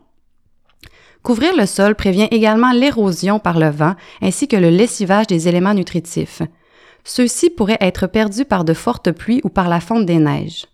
Couvrir 1.24 1.58
le 1.58 1.66
sol 1.66 1.96
prévient 1.96 2.30
également 2.32 2.72
l'érosion 2.72 3.38
par 3.38 3.60
le 3.60 3.70
vent 3.70 3.96
ainsi 4.22 4.48
que 4.48 4.56
le 4.56 4.70
lessivage 4.70 5.28
des 5.28 5.50
éléments 5.50 5.74
nutritifs. 5.74 6.42
Ceux-ci 7.04 7.50
pourraient 7.50 7.78
être 7.82 8.08
perdus 8.08 8.46
par 8.46 8.64
de 8.64 8.74
fortes 8.74 9.12
pluies 9.12 9.42
ou 9.44 9.50
par 9.50 9.68
la 9.68 9.82
fonte 9.82 10.06
des 10.06 10.20
neiges. 10.20 10.68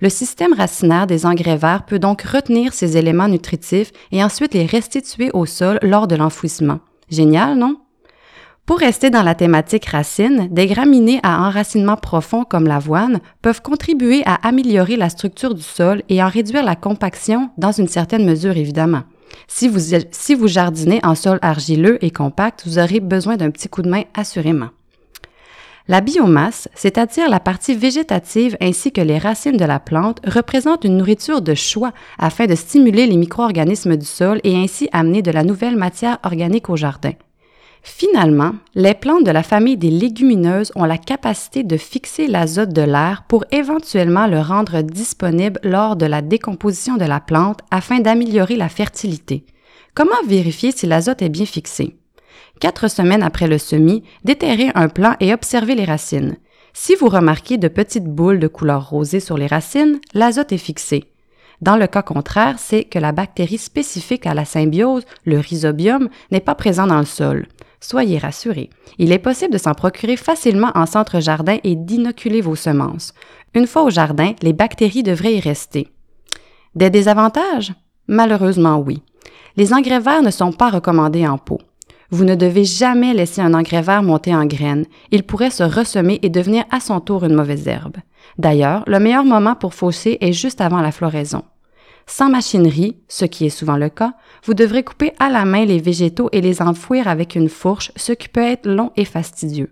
Le 0.00 0.08
système 0.08 0.54
racinaire 0.54 1.06
des 1.06 1.26
engrais 1.26 1.58
verts 1.58 1.84
peut 1.84 1.98
donc 1.98 2.22
retenir 2.22 2.72
ces 2.72 2.96
éléments 2.96 3.28
nutritifs 3.28 3.92
et 4.10 4.24
ensuite 4.24 4.54
les 4.54 4.64
restituer 4.64 5.30
au 5.34 5.44
sol 5.44 5.78
lors 5.82 6.06
de 6.06 6.16
l'enfouissement. 6.16 6.80
Génial, 7.10 7.58
non? 7.58 7.76
Pour 8.64 8.78
rester 8.78 9.10
dans 9.10 9.24
la 9.24 9.34
thématique 9.34 9.86
racines, 9.86 10.46
des 10.52 10.68
graminées 10.68 11.18
à 11.24 11.42
enracinement 11.48 11.96
profond 11.96 12.44
comme 12.44 12.68
l'avoine 12.68 13.18
peuvent 13.42 13.60
contribuer 13.60 14.22
à 14.24 14.34
améliorer 14.46 14.96
la 14.96 15.08
structure 15.08 15.54
du 15.54 15.62
sol 15.62 16.02
et 16.08 16.22
en 16.22 16.28
réduire 16.28 16.62
la 16.62 16.76
compaction 16.76 17.50
dans 17.58 17.72
une 17.72 17.88
certaine 17.88 18.24
mesure 18.24 18.56
évidemment. 18.56 19.02
Si 19.48 19.66
vous, 19.66 19.96
si 20.12 20.34
vous 20.36 20.46
jardinez 20.46 21.00
en 21.02 21.16
sol 21.16 21.40
argileux 21.42 22.02
et 22.04 22.12
compact, 22.12 22.62
vous 22.64 22.78
aurez 22.78 23.00
besoin 23.00 23.36
d'un 23.36 23.50
petit 23.50 23.68
coup 23.68 23.82
de 23.82 23.90
main 23.90 24.04
assurément. 24.14 24.68
La 25.88 26.00
biomasse, 26.00 26.68
c'est-à-dire 26.76 27.28
la 27.28 27.40
partie 27.40 27.74
végétative 27.74 28.56
ainsi 28.60 28.92
que 28.92 29.00
les 29.00 29.18
racines 29.18 29.56
de 29.56 29.64
la 29.64 29.80
plante, 29.80 30.20
représente 30.24 30.84
une 30.84 30.98
nourriture 30.98 31.42
de 31.42 31.54
choix 31.54 31.90
afin 32.16 32.46
de 32.46 32.54
stimuler 32.54 33.08
les 33.08 33.16
micro-organismes 33.16 33.96
du 33.96 34.06
sol 34.06 34.40
et 34.44 34.54
ainsi 34.54 34.88
amener 34.92 35.22
de 35.22 35.32
la 35.32 35.42
nouvelle 35.42 35.76
matière 35.76 36.20
organique 36.22 36.70
au 36.70 36.76
jardin. 36.76 37.14
Finalement, 37.82 38.52
les 38.76 38.94
plantes 38.94 39.24
de 39.24 39.30
la 39.32 39.42
famille 39.42 39.76
des 39.76 39.90
légumineuses 39.90 40.70
ont 40.76 40.84
la 40.84 40.98
capacité 40.98 41.64
de 41.64 41.76
fixer 41.76 42.28
l'azote 42.28 42.72
de 42.72 42.82
l'air 42.82 43.24
pour 43.26 43.44
éventuellement 43.50 44.28
le 44.28 44.40
rendre 44.40 44.82
disponible 44.82 45.58
lors 45.64 45.96
de 45.96 46.06
la 46.06 46.22
décomposition 46.22 46.96
de 46.96 47.04
la 47.04 47.18
plante 47.18 47.60
afin 47.72 47.98
d'améliorer 47.98 48.54
la 48.54 48.68
fertilité. 48.68 49.44
Comment 49.94 50.22
vérifier 50.26 50.70
si 50.70 50.86
l'azote 50.86 51.22
est 51.22 51.28
bien 51.28 51.44
fixé? 51.44 51.96
Quatre 52.60 52.88
semaines 52.88 53.24
après 53.24 53.48
le 53.48 53.58
semis, 53.58 54.04
déterrez 54.22 54.70
un 54.76 54.88
plant 54.88 55.16
et 55.18 55.34
observez 55.34 55.74
les 55.74 55.84
racines. 55.84 56.36
Si 56.74 56.94
vous 56.94 57.08
remarquez 57.08 57.58
de 57.58 57.68
petites 57.68 58.06
boules 58.06 58.38
de 58.38 58.46
couleur 58.46 58.88
rosée 58.88 59.20
sur 59.20 59.36
les 59.36 59.48
racines, 59.48 60.00
l'azote 60.14 60.52
est 60.52 60.58
fixé. 60.58 61.12
Dans 61.60 61.76
le 61.76 61.86
cas 61.86 62.02
contraire, 62.02 62.56
c'est 62.58 62.84
que 62.84 62.98
la 62.98 63.12
bactérie 63.12 63.58
spécifique 63.58 64.26
à 64.26 64.34
la 64.34 64.44
symbiose, 64.44 65.04
le 65.24 65.38
rhizobium, 65.38 66.08
n'est 66.30 66.40
pas 66.40 66.54
présent 66.54 66.86
dans 66.86 66.98
le 66.98 67.04
sol. 67.04 67.46
Soyez 67.82 68.18
rassurés, 68.18 68.70
il 68.98 69.10
est 69.10 69.18
possible 69.18 69.52
de 69.52 69.58
s'en 69.58 69.74
procurer 69.74 70.16
facilement 70.16 70.70
en 70.76 70.86
centre 70.86 71.18
jardin 71.18 71.58
et 71.64 71.74
d'inoculer 71.74 72.40
vos 72.40 72.54
semences. 72.54 73.12
Une 73.54 73.66
fois 73.66 73.82
au 73.82 73.90
jardin, 73.90 74.34
les 74.40 74.52
bactéries 74.52 75.02
devraient 75.02 75.34
y 75.34 75.40
rester. 75.40 75.88
Des 76.76 76.90
désavantages? 76.90 77.74
Malheureusement 78.06 78.78
oui. 78.78 79.02
Les 79.56 79.74
engrais 79.74 79.98
verts 79.98 80.22
ne 80.22 80.30
sont 80.30 80.52
pas 80.52 80.70
recommandés 80.70 81.26
en 81.26 81.38
pot. 81.38 81.58
Vous 82.12 82.24
ne 82.24 82.36
devez 82.36 82.64
jamais 82.64 83.14
laisser 83.14 83.40
un 83.40 83.52
engrais 83.52 83.82
vert 83.82 84.04
monter 84.04 84.32
en 84.32 84.46
graines. 84.46 84.86
Il 85.10 85.24
pourrait 85.24 85.50
se 85.50 85.64
ressemer 85.64 86.20
et 86.22 86.30
devenir 86.30 86.64
à 86.70 86.78
son 86.78 87.00
tour 87.00 87.24
une 87.24 87.34
mauvaise 87.34 87.66
herbe. 87.66 87.96
D'ailleurs, 88.38 88.84
le 88.86 89.00
meilleur 89.00 89.24
moment 89.24 89.56
pour 89.56 89.74
fausser 89.74 90.18
est 90.20 90.32
juste 90.32 90.60
avant 90.60 90.80
la 90.80 90.92
floraison. 90.92 91.42
Sans 92.06 92.28
machinerie, 92.28 92.96
ce 93.08 93.24
qui 93.24 93.46
est 93.46 93.50
souvent 93.50 93.76
le 93.76 93.88
cas, 93.88 94.14
vous 94.44 94.54
devrez 94.54 94.82
couper 94.82 95.12
à 95.18 95.30
la 95.30 95.44
main 95.44 95.64
les 95.64 95.80
végétaux 95.80 96.28
et 96.32 96.40
les 96.40 96.60
enfouir 96.62 97.08
avec 97.08 97.34
une 97.34 97.48
fourche, 97.48 97.92
ce 97.96 98.12
qui 98.12 98.28
peut 98.28 98.40
être 98.40 98.68
long 98.68 98.90
et 98.96 99.04
fastidieux. 99.04 99.70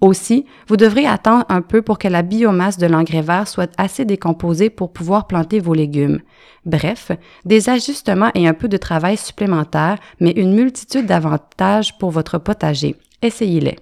Aussi, 0.00 0.44
vous 0.68 0.76
devrez 0.76 1.06
attendre 1.06 1.44
un 1.48 1.62
peu 1.62 1.80
pour 1.80 1.98
que 1.98 2.08
la 2.08 2.22
biomasse 2.22 2.78
de 2.78 2.86
l'engrais 2.86 3.22
vert 3.22 3.48
soit 3.48 3.72
assez 3.78 4.04
décomposée 4.04 4.68
pour 4.68 4.92
pouvoir 4.92 5.26
planter 5.26 5.60
vos 5.60 5.74
légumes. 5.74 6.20
Bref, 6.66 7.10
des 7.44 7.68
ajustements 7.70 8.30
et 8.34 8.46
un 8.46 8.54
peu 8.54 8.68
de 8.68 8.76
travail 8.76 9.16
supplémentaire, 9.16 9.98
mais 10.20 10.32
une 10.32 10.54
multitude 10.54 11.06
d'avantages 11.06 11.96
pour 11.98 12.10
votre 12.10 12.38
potager. 12.38 12.96
Essayez-les. 13.22 13.76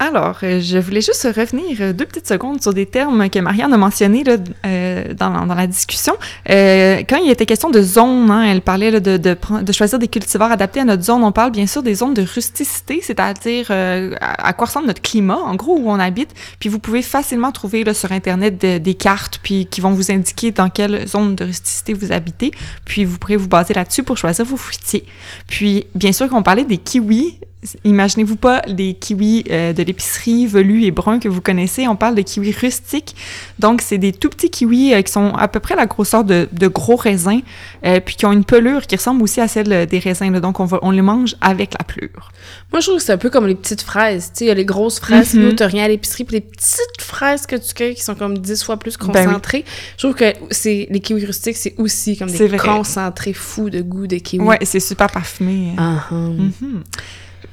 Alors, 0.00 0.38
euh, 0.44 0.60
je 0.60 0.78
voulais 0.78 1.00
juste 1.00 1.26
revenir 1.34 1.78
euh, 1.80 1.92
deux 1.92 2.06
petites 2.06 2.28
secondes 2.28 2.62
sur 2.62 2.72
des 2.72 2.86
termes 2.86 3.28
que 3.28 3.40
Marianne 3.40 3.72
a 3.72 3.76
mentionnés 3.76 4.22
là, 4.22 4.36
euh, 4.64 5.12
dans, 5.12 5.44
dans, 5.44 5.54
la 5.56 5.66
discussion. 5.66 6.14
Euh, 6.48 7.02
quand 7.08 7.16
il 7.16 7.28
était 7.30 7.46
question 7.46 7.68
de 7.68 7.82
zone, 7.82 8.30
hein, 8.30 8.44
elle 8.44 8.60
parlait 8.60 8.92
là, 8.92 9.00
de, 9.00 9.16
de, 9.16 9.36
de, 9.60 9.72
choisir 9.72 9.98
des 9.98 10.06
cultivars 10.06 10.52
adaptés 10.52 10.78
à 10.78 10.84
notre 10.84 11.02
zone. 11.02 11.24
On 11.24 11.32
parle 11.32 11.50
bien 11.50 11.66
sûr 11.66 11.82
des 11.82 11.96
zones 11.96 12.14
de 12.14 12.22
rusticité, 12.22 13.00
c'est-à-dire 13.02 13.66
euh, 13.70 14.14
à, 14.20 14.52
quoi 14.52 14.66
ressemble 14.66 14.86
notre 14.86 15.02
climat, 15.02 15.38
en 15.38 15.56
gros, 15.56 15.76
où 15.76 15.90
on 15.90 15.98
habite. 15.98 16.30
Puis 16.60 16.68
vous 16.68 16.78
pouvez 16.78 17.02
facilement 17.02 17.50
trouver 17.50 17.82
là, 17.82 17.92
sur 17.92 18.12
Internet 18.12 18.62
de, 18.62 18.78
des 18.78 18.94
cartes 18.94 19.40
puis 19.42 19.66
qui 19.66 19.80
vont 19.80 19.90
vous 19.90 20.12
indiquer 20.12 20.52
dans 20.52 20.70
quelle 20.70 21.08
zone 21.08 21.34
de 21.34 21.42
rusticité 21.42 21.92
vous 21.92 22.12
habitez. 22.12 22.52
Puis 22.84 23.04
vous 23.04 23.18
pourrez 23.18 23.36
vous 23.36 23.48
baser 23.48 23.74
là-dessus 23.74 24.04
pour 24.04 24.16
choisir 24.16 24.44
vos 24.44 24.56
fruitiers. 24.56 25.04
Puis, 25.48 25.86
bien 25.96 26.12
sûr, 26.12 26.28
qu'on 26.28 26.44
parlait 26.44 26.64
des 26.64 26.78
kiwis, 26.78 27.40
Imaginez-vous 27.84 28.36
pas 28.36 28.62
les 28.66 28.94
kiwis 28.94 29.44
euh, 29.50 29.72
de 29.72 29.82
l'épicerie 29.82 30.46
velus 30.46 30.84
et 30.84 30.92
bruns 30.92 31.18
que 31.18 31.28
vous 31.28 31.40
connaissez. 31.40 31.88
On 31.88 31.96
parle 31.96 32.14
de 32.14 32.22
kiwis 32.22 32.52
rustiques. 32.52 33.16
Donc, 33.58 33.82
c'est 33.82 33.98
des 33.98 34.12
tout 34.12 34.28
petits 34.28 34.48
kiwis 34.48 34.94
euh, 34.94 35.02
qui 35.02 35.10
sont 35.10 35.34
à 35.34 35.48
peu 35.48 35.58
près 35.58 35.74
la 35.74 35.86
grosseur 35.86 36.22
de, 36.22 36.48
de 36.52 36.68
gros 36.68 36.94
raisins, 36.94 37.40
euh, 37.84 37.98
puis 37.98 38.14
qui 38.14 38.26
ont 38.26 38.32
une 38.32 38.44
pelure 38.44 38.86
qui 38.86 38.94
ressemble 38.94 39.22
aussi 39.22 39.40
à 39.40 39.48
celle 39.48 39.86
des 39.86 39.98
raisins. 39.98 40.32
Là. 40.32 40.38
Donc, 40.38 40.60
on, 40.60 40.66
va, 40.66 40.78
on 40.82 40.92
les 40.92 41.02
mange 41.02 41.34
avec 41.40 41.74
la 41.76 41.84
pelure. 41.84 42.30
Moi, 42.72 42.80
je 42.80 42.86
trouve 42.86 42.98
que 42.98 43.04
c'est 43.04 43.12
un 43.12 43.18
peu 43.18 43.30
comme 43.30 43.46
les 43.48 43.56
petites 43.56 43.82
fraises. 43.82 44.26
Tu 44.32 44.38
sais, 44.38 44.44
il 44.44 44.48
y 44.48 44.50
a 44.52 44.54
les 44.54 44.64
grosses 44.64 45.00
fraises, 45.00 45.34
mm 45.34 45.50
-hmm. 45.50 45.64
rien 45.64 45.84
à 45.84 45.88
l'épicerie, 45.88 46.24
puis 46.24 46.36
les 46.36 46.42
petites 46.42 47.00
fraises 47.00 47.44
que 47.46 47.56
tu 47.56 47.74
cueilles 47.74 47.96
qui 47.96 48.02
sont 48.02 48.14
comme 48.14 48.38
dix 48.38 48.62
fois 48.62 48.76
plus 48.76 48.96
concentrées. 48.96 49.64
Ben 49.64 49.68
oui. 49.68 49.92
Je 49.96 50.02
trouve 50.02 50.14
que 50.14 50.32
c'est 50.50 50.86
les 50.90 51.00
kiwis 51.00 51.26
rustiques, 51.26 51.56
c'est 51.56 51.74
aussi 51.78 52.16
comme 52.16 52.30
des 52.30 52.56
concentrés 52.56 53.32
fous 53.32 53.70
de 53.70 53.80
goût 53.82 54.06
de 54.06 54.18
kiwi. 54.18 54.44
Ouais, 54.44 54.58
c'est 54.62 54.84
super 54.90 55.08
parfumé. 55.10 55.74
Uh 55.76 55.80
-huh. 55.80 56.36
mm 56.36 56.52
-hmm. 56.60 56.82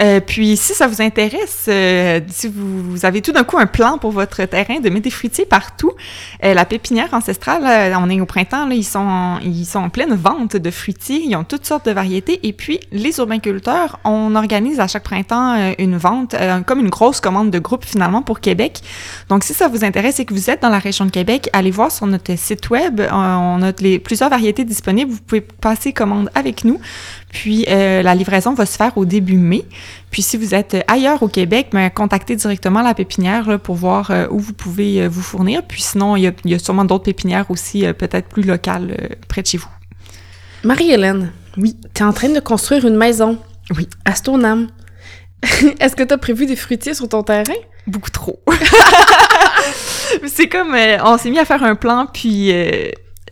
Euh, 0.02 0.20
puis, 0.20 0.58
si 0.58 0.74
ça 0.74 0.88
vous 0.88 1.02
intéresse, 1.02 1.66
euh, 1.68 2.20
si 2.28 2.52
vous, 2.54 3.06
avez 3.06 3.22
tout 3.22 3.32
d'un 3.32 3.44
coup 3.44 3.58
un 3.58 3.66
plan 3.66 3.98
pour 3.98 4.12
votre 4.12 4.44
terrain 4.46 4.80
de 4.80 4.90
mettre 4.90 5.04
des 5.04 5.10
fruitiers 5.10 5.46
partout, 5.46 5.92
euh, 6.44 6.54
la 6.54 6.66
pépinière 6.66 7.14
ancestrale, 7.14 7.96
on 8.00 8.10
est 8.10 8.20
au 8.20 8.26
printemps, 8.26 8.66
là, 8.66 8.76
ils 8.76 8.84
sont 8.84 9.00
en, 9.00 9.40
ils 9.40 9.66
sont 9.66 9.80
en 9.80 9.90
pleine 9.90 10.16
vente 10.16 10.58
de 10.58 10.72
fruitiers, 10.72 11.22
ils 11.26 11.36
ont 11.36 11.44
toutes 11.44 11.66
sortes 11.66 11.86
de 11.86 11.92
variétés. 11.92 12.40
Et 12.44 12.54
puis, 12.54 12.80
les 12.92 13.18
urbainculteurs, 13.20 14.00
on 14.04 14.36
organise 14.36 14.80
à 14.80 14.88
chaque 14.88 15.04
printemps 15.04 15.74
une 15.78 15.98
vente, 15.98 16.36
comme 16.66 16.80
une 16.80 16.90
grosse 16.90 17.22
commande 17.22 17.52
de 17.52 17.60
groupe 17.60 17.86
finalement 17.86 18.22
pour 18.22 18.40
Québec. 18.40 18.82
Donc, 19.30 19.44
si 19.44 19.54
ça 19.54 19.68
vous 19.68 19.86
intéresse 19.86 20.20
et 20.20 20.26
que 20.26 20.34
vous 20.34 20.50
êtes 20.50 20.62
dans 20.62 20.70
la 20.70 20.80
région 20.80 21.06
de 21.06 21.12
Québec, 21.12 21.50
allez 21.54 21.72
voir 21.72 21.92
sur 21.92 22.06
notre 22.08 22.38
site 22.38 22.70
web, 22.70 23.02
on 23.12 23.62
a 23.62 23.72
les, 23.80 24.00
plusieurs 24.00 24.30
variétés 24.30 24.66
disponibles. 24.66 25.12
Vous 25.12 25.22
pouvez 25.22 25.42
passer 25.42 25.94
commande 25.94 26.30
avec 26.36 26.66
nous. 26.66 26.80
Puis 27.36 27.66
euh, 27.68 28.02
la 28.02 28.16
livraison 28.16 28.54
va 28.54 28.66
se 28.66 28.78
faire 28.78 28.98
au 28.98 29.04
début 29.04 29.36
mai. 29.36 29.66
Puis 30.10 30.22
si 30.22 30.38
vous 30.38 30.56
êtes 30.56 30.78
ailleurs 30.88 31.22
au 31.22 31.28
Québec, 31.28 31.68
ben, 31.74 31.90
contactez 31.90 32.38
directement 32.38 32.82
la 32.82 32.94
pépinière 32.94 33.50
là, 33.50 33.58
pour 33.58 33.76
voir 33.76 34.10
euh, 34.10 34.26
où 34.32 34.40
vous 34.40 34.54
pouvez 34.54 35.02
euh, 35.02 35.10
vous 35.10 35.22
fournir. 35.22 35.62
Puis 35.62 35.82
sinon, 35.82 36.16
il 36.16 36.22
y 36.22 36.28
a, 36.28 36.32
y 36.46 36.54
a 36.54 36.60
sûrement 36.60 36.86
d'autres 36.86 37.04
pépinières 37.04 37.52
aussi, 37.52 37.86
euh, 37.86 37.92
peut-être 37.92 38.30
plus 38.30 38.44
locales, 38.44 38.96
euh, 38.98 39.16
près 39.28 39.42
de 39.42 39.48
chez 39.48 39.58
vous. 39.58 39.68
Marie-Hélène, 40.64 41.34
oui, 41.58 41.76
tu 41.94 42.04
es 42.04 42.06
en 42.06 42.14
train 42.14 42.30
de 42.30 42.40
construire 42.40 42.88
une 42.88 42.96
maison. 42.96 43.38
Oui. 43.76 43.90
À 44.06 44.16
Stoneham. 44.16 44.70
Est-ce 45.82 45.98
que 45.98 46.04
tu 46.04 46.14
as 46.14 46.18
prévu 46.18 46.46
des 46.46 46.56
fruitiers 46.56 46.94
sur 46.94 47.10
ton 47.10 47.22
terrain? 47.22 47.44
Beaucoup 47.86 48.12
trop. 48.12 48.40
C'est 50.26 50.48
comme, 50.48 50.74
on 51.04 51.18
s'est 51.18 51.30
mis 51.30 51.40
à 51.40 51.44
faire 51.44 51.64
un 51.64 51.76
plan, 51.76 52.08
puis 52.12 52.54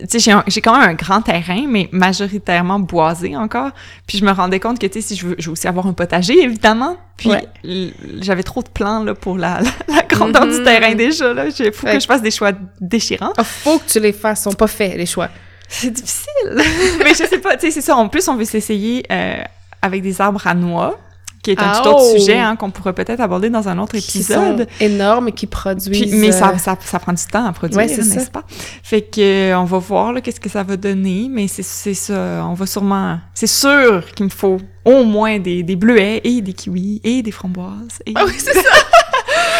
j'ai 0.00 0.60
quand 0.60 0.78
même 0.78 0.88
un 0.88 0.94
grand 0.94 1.22
terrain, 1.22 1.66
mais 1.68 1.88
majoritairement 1.92 2.80
boisé 2.80 3.36
encore. 3.36 3.70
Puis 4.06 4.18
je 4.18 4.24
me 4.24 4.32
rendais 4.32 4.58
compte 4.58 4.80
que, 4.80 4.86
tu 4.86 5.00
sais, 5.00 5.08
si 5.08 5.16
je 5.16 5.26
veux, 5.26 5.36
je 5.38 5.46
veux 5.46 5.52
aussi 5.52 5.68
avoir 5.68 5.86
un 5.86 5.92
potager, 5.92 6.42
évidemment. 6.42 6.96
Puis 7.16 7.30
ouais. 7.30 7.92
j'avais 8.20 8.42
trop 8.42 8.62
de 8.62 8.68
plans, 8.68 9.04
là, 9.04 9.14
pour 9.14 9.38
la, 9.38 9.60
la, 9.60 9.94
la 9.96 10.02
grandeur 10.02 10.46
mm 10.46 10.50
-hmm. 10.50 10.58
du 10.58 10.64
terrain 10.64 10.94
déjà, 10.94 11.32
là. 11.32 11.46
Il 11.46 11.72
faut 11.72 11.86
ouais. 11.86 11.94
que 11.94 12.00
je 12.00 12.06
fasse 12.06 12.22
des 12.22 12.32
choix 12.32 12.52
déchirants. 12.80 13.32
Oh, 13.38 13.44
faut 13.44 13.78
que 13.78 13.88
tu 13.88 14.00
les 14.00 14.12
fasses, 14.12 14.40
ils 14.40 14.42
sont 14.42 14.52
pas 14.52 14.66
faits, 14.66 14.96
les 14.96 15.06
choix. 15.06 15.28
C'est 15.68 15.90
difficile. 15.90 16.50
mais 17.04 17.14
je 17.14 17.24
sais 17.30 17.38
pas, 17.38 17.56
tu 17.56 17.66
sais, 17.66 17.70
c'est 17.70 17.80
ça. 17.88 17.94
En 17.96 18.08
plus, 18.08 18.26
on 18.28 18.36
veut 18.36 18.44
s'essayer 18.44 19.04
euh, 19.10 19.42
avec 19.80 20.02
des 20.02 20.20
arbres 20.20 20.44
à 20.46 20.54
noix 20.54 20.98
qui 21.44 21.50
est 21.50 21.60
un 21.60 21.72
ah, 21.74 21.80
tout 21.82 21.90
autre 21.90 22.04
oh. 22.04 22.18
sujet 22.18 22.38
hein, 22.38 22.56
qu'on 22.56 22.70
pourrait 22.70 22.94
peut-être 22.94 23.20
aborder 23.20 23.50
dans 23.50 23.68
un 23.68 23.78
autre 23.78 23.94
épisode. 23.94 24.66
Qui 24.66 24.84
sont 24.84 24.84
énormes 24.84 25.28
et 25.28 25.32
qui 25.32 25.46
produisent. 25.46 25.88
Puis, 25.88 26.16
mais 26.16 26.32
ça, 26.32 26.56
ça, 26.58 26.76
ça, 26.80 26.98
prend 26.98 27.12
du 27.12 27.22
temps 27.24 27.46
à 27.46 27.52
produire, 27.52 27.78
ouais, 27.78 27.86
n'est-ce 27.86 28.30
pas? 28.30 28.44
Fait 28.82 29.02
que 29.02 29.52
euh, 29.52 29.58
on 29.58 29.64
va 29.64 29.78
voir 29.78 30.14
qu'est-ce 30.22 30.40
que 30.40 30.48
ça 30.48 30.62
va 30.62 30.76
donner, 30.76 31.28
mais 31.30 31.46
c'est 31.46 31.62
ça. 31.62 32.44
On 32.48 32.54
va 32.54 32.66
sûrement. 32.66 33.18
C'est 33.34 33.46
sûr 33.46 34.06
qu'il 34.14 34.24
me 34.24 34.30
faut 34.30 34.56
au 34.84 35.04
moins 35.04 35.38
des, 35.38 35.62
des 35.62 35.76
bleuets 35.76 36.20
et 36.24 36.40
des 36.40 36.52
kiwis 36.54 37.00
et 37.04 37.22
des 37.22 37.30
framboises. 37.30 38.00
Et... 38.06 38.12
Ah 38.14 38.24
oui, 38.26 38.34
c'est 38.38 38.54
ça! 38.54 38.70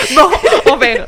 bon, 0.16 0.28
on 0.72 0.76
verra. 0.76 1.06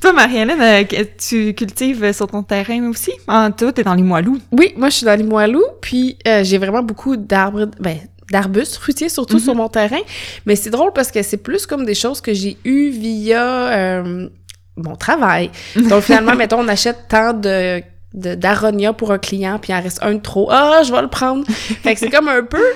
Toi, 0.00 0.12
Marie-Hélène, 0.12 0.60
euh, 0.60 1.04
tu 1.18 1.54
cultives 1.54 2.12
sur 2.12 2.26
ton 2.26 2.42
terrain 2.42 2.88
aussi? 2.88 3.12
Ah, 3.26 3.50
toi, 3.56 3.72
t'es 3.72 3.82
dans 3.82 3.94
les 3.94 4.02
Moilous. 4.02 4.38
Oui, 4.52 4.74
moi, 4.76 4.90
je 4.90 4.96
suis 4.96 5.06
dans 5.06 5.16
les 5.16 5.24
Moilous, 5.24 5.64
puis 5.80 6.18
euh, 6.26 6.44
j'ai 6.44 6.58
vraiment 6.58 6.82
beaucoup 6.82 7.16
d'arbres, 7.16 7.68
ben, 7.80 7.98
d'arbustes 8.30 8.76
fruitiers, 8.76 9.08
surtout 9.08 9.36
mm 9.36 9.40
-hmm. 9.40 9.44
sur 9.44 9.54
mon 9.54 9.68
terrain. 9.68 10.02
Mais 10.46 10.56
c'est 10.56 10.70
drôle 10.70 10.92
parce 10.92 11.10
que 11.10 11.22
c'est 11.22 11.42
plus 11.48 11.66
comme 11.66 11.84
des 11.84 11.94
choses 11.94 12.20
que 12.20 12.32
j'ai 12.34 12.56
eues 12.64 12.90
via 12.90 13.44
euh, 13.44 14.28
mon 14.76 14.96
travail. 14.96 15.50
Donc 15.90 16.02
finalement, 16.02 16.34
mettons, 16.34 16.60
on 16.60 16.68
achète 16.68 17.00
tant 17.08 17.32
de 17.32 17.82
d'aronia 18.44 18.94
pour 18.94 19.12
un 19.12 19.18
client, 19.18 19.58
puis 19.58 19.72
il 19.72 19.76
en 19.76 19.82
reste 19.82 20.00
un 20.02 20.14
de 20.14 20.22
trop. 20.30 20.48
Ah, 20.50 20.80
je 20.86 20.90
vais 20.90 21.02
le 21.02 21.08
prendre. 21.08 21.44
fait 21.82 21.94
que 21.94 22.00
c'est 22.00 22.08
comme 22.10 22.28
un 22.28 22.42
peu 22.42 22.66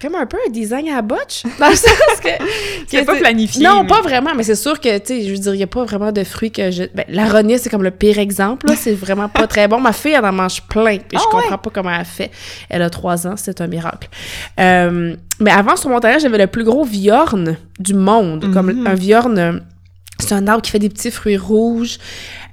comme 0.00 0.14
un 0.14 0.26
peu 0.26 0.36
un 0.46 0.50
design 0.50 0.88
à 0.90 1.02
botch 1.02 1.42
dans 1.58 1.68
le 1.68 1.74
sens 1.74 2.20
que 2.22 2.28
c'est 2.86 3.04
pas 3.04 3.16
planifié 3.16 3.64
non 3.64 3.82
mais... 3.82 3.88
pas 3.88 4.00
vraiment 4.00 4.34
mais 4.36 4.42
c'est 4.42 4.54
sûr 4.54 4.80
que 4.80 4.98
tu 4.98 5.06
sais 5.06 5.22
je 5.22 5.32
veux 5.32 5.38
dire 5.38 5.54
il 5.54 5.60
y 5.60 5.64
a 5.64 5.66
pas 5.66 5.84
vraiment 5.84 6.12
de 6.12 6.24
fruits 6.24 6.52
que 6.52 6.70
je 6.70 6.84
ben 6.94 7.04
l'aronia 7.08 7.58
c'est 7.58 7.70
comme 7.70 7.82
le 7.82 7.90
pire 7.90 8.18
exemple 8.18 8.66
là 8.66 8.74
c'est 8.76 8.94
vraiment 8.94 9.28
pas 9.28 9.46
très 9.46 9.68
bon. 9.68 9.80
Ma 9.80 9.92
fille 9.92 10.12
elle 10.12 10.24
en 10.24 10.32
mange 10.32 10.62
plein 10.62 10.92
et 10.92 11.02
oh, 11.14 11.18
je 11.18 11.24
comprends 11.24 11.50
ouais? 11.50 11.56
pas 11.62 11.70
comment 11.72 11.90
elle 11.90 12.04
fait. 12.04 12.30
Elle 12.68 12.82
a 12.82 12.90
trois 12.90 13.26
ans 13.26 13.34
c'est 13.36 13.60
un 13.60 13.66
miracle. 13.66 14.08
Euh, 14.60 15.16
mais 15.40 15.50
avant 15.50 15.76
sur 15.76 15.90
mon 15.90 16.00
terrain 16.00 16.18
j'avais 16.18 16.38
le 16.38 16.46
plus 16.46 16.64
gros 16.64 16.84
viorne 16.84 17.56
du 17.78 17.94
monde 17.94 18.44
mm 18.44 18.50
-hmm. 18.50 18.54
comme 18.54 18.86
un 18.86 18.94
viorne 18.94 19.62
c'est 20.20 20.34
un 20.34 20.46
arbre 20.48 20.62
qui 20.62 20.70
fait 20.70 20.80
des 20.80 20.88
petits 20.88 21.10
fruits 21.10 21.36
rouges 21.36 21.98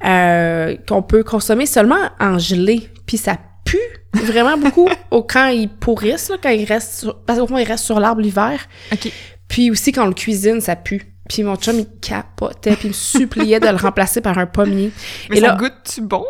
euh, 0.05 0.75
qu'on 0.87 1.01
peut 1.01 1.23
consommer 1.23 1.65
seulement 1.65 2.03
en 2.19 2.37
gelée 2.37 2.89
puis 3.07 3.17
ça 3.17 3.37
pue 3.65 3.77
vraiment 4.23 4.57
beaucoup 4.57 4.89
au, 5.11 5.23
quand 5.23 5.47
ils 5.47 5.69
pourrissent, 5.69 6.29
là, 6.29 6.37
quand 6.41 6.49
ils 6.49 6.65
restent 6.65 6.99
sur, 6.99 7.19
parce 7.23 7.39
qu'au 7.39 7.47
fond, 7.47 7.57
ils 7.57 7.67
restent 7.67 7.85
sur 7.85 7.99
l'arbre 7.99 8.21
l'hiver. 8.21 8.67
OK. 8.91 9.11
Puis 9.47 9.71
aussi, 9.71 9.91
quand 9.91 10.03
on 10.03 10.07
le 10.07 10.13
cuisine, 10.13 10.61
ça 10.61 10.75
pue. 10.75 11.15
Puis 11.27 11.41
mon 11.41 11.55
chum, 11.55 11.79
il 11.79 11.87
capotait, 11.99 12.75
puis 12.75 12.85
il 12.85 12.89
me 12.89 12.93
suppliait 12.93 13.59
de 13.59 13.67
le 13.67 13.77
remplacer 13.77 14.21
par 14.21 14.37
un 14.37 14.45
pommier. 14.45 14.91
Mais 15.29 15.37
Et 15.37 15.41
ça 15.41 15.47
là, 15.47 15.55
goûte-tu 15.55 16.01
bon? 16.01 16.23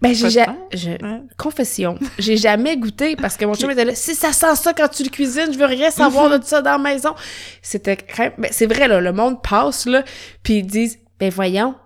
Ben, 0.00 0.12
j'ai 0.12 0.30
ja 0.30 0.56
je... 0.72 0.90
ouais. 0.90 1.22
Confession. 1.38 1.96
J'ai 2.18 2.36
jamais 2.36 2.76
goûté 2.76 3.14
parce 3.14 3.36
que 3.36 3.44
mon 3.44 3.54
chum 3.54 3.70
était 3.70 3.84
là. 3.84 3.94
Si 3.94 4.16
ça 4.16 4.32
sent 4.32 4.56
ça 4.56 4.72
quand 4.72 4.88
tu 4.88 5.04
le 5.04 5.10
cuisines, 5.10 5.52
je 5.52 5.58
veux 5.58 5.66
rien 5.66 5.92
savoir 5.92 6.36
de 6.36 6.44
ça 6.44 6.60
dans 6.60 6.72
la 6.72 6.78
maison. 6.78 7.14
C'était 7.62 7.96
ben, 8.36 8.48
c'est 8.50 8.66
vrai, 8.66 8.88
là, 8.88 9.00
le 9.00 9.12
monde 9.12 9.42
passe, 9.42 9.86
là, 9.86 10.02
puis 10.42 10.54
ils 10.54 10.66
disent, 10.66 10.98
ben 11.20 11.30
voyons, 11.30 11.76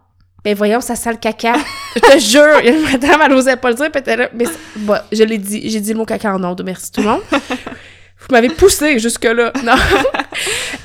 ben 0.42 0.54
voyons, 0.54 0.80
ça 0.80 0.96
sent 0.96 1.10
le 1.10 1.18
caca. 1.18 1.56
Je 1.96 2.00
te 2.00 2.18
jure, 2.18 2.60
il 2.60 2.66
y 2.66 2.68
a 2.68 2.72
une 2.76 2.82
madame, 2.82 3.20
elle 3.24 3.32
n'osait 3.32 3.56
pas 3.56 3.70
le 3.70 3.74
dire, 3.76 3.90
puis 3.90 4.02
elle 4.06 4.18
là, 4.18 4.28
mais 4.34 4.46
bon, 4.76 4.96
je 5.12 5.22
l'ai 5.24 5.38
dit, 5.38 5.68
j'ai 5.70 5.80
dit 5.80 5.92
le 5.92 5.98
mot 5.98 6.04
caca 6.04 6.34
en 6.34 6.42
ondes, 6.44 6.62
merci 6.64 6.92
tout 6.92 7.00
le 7.02 7.08
monde. 7.08 7.22
Vous 7.30 8.26
m'avez 8.32 8.48
poussé 8.50 8.98
jusque-là. 8.98 9.52
Non. 9.64 9.72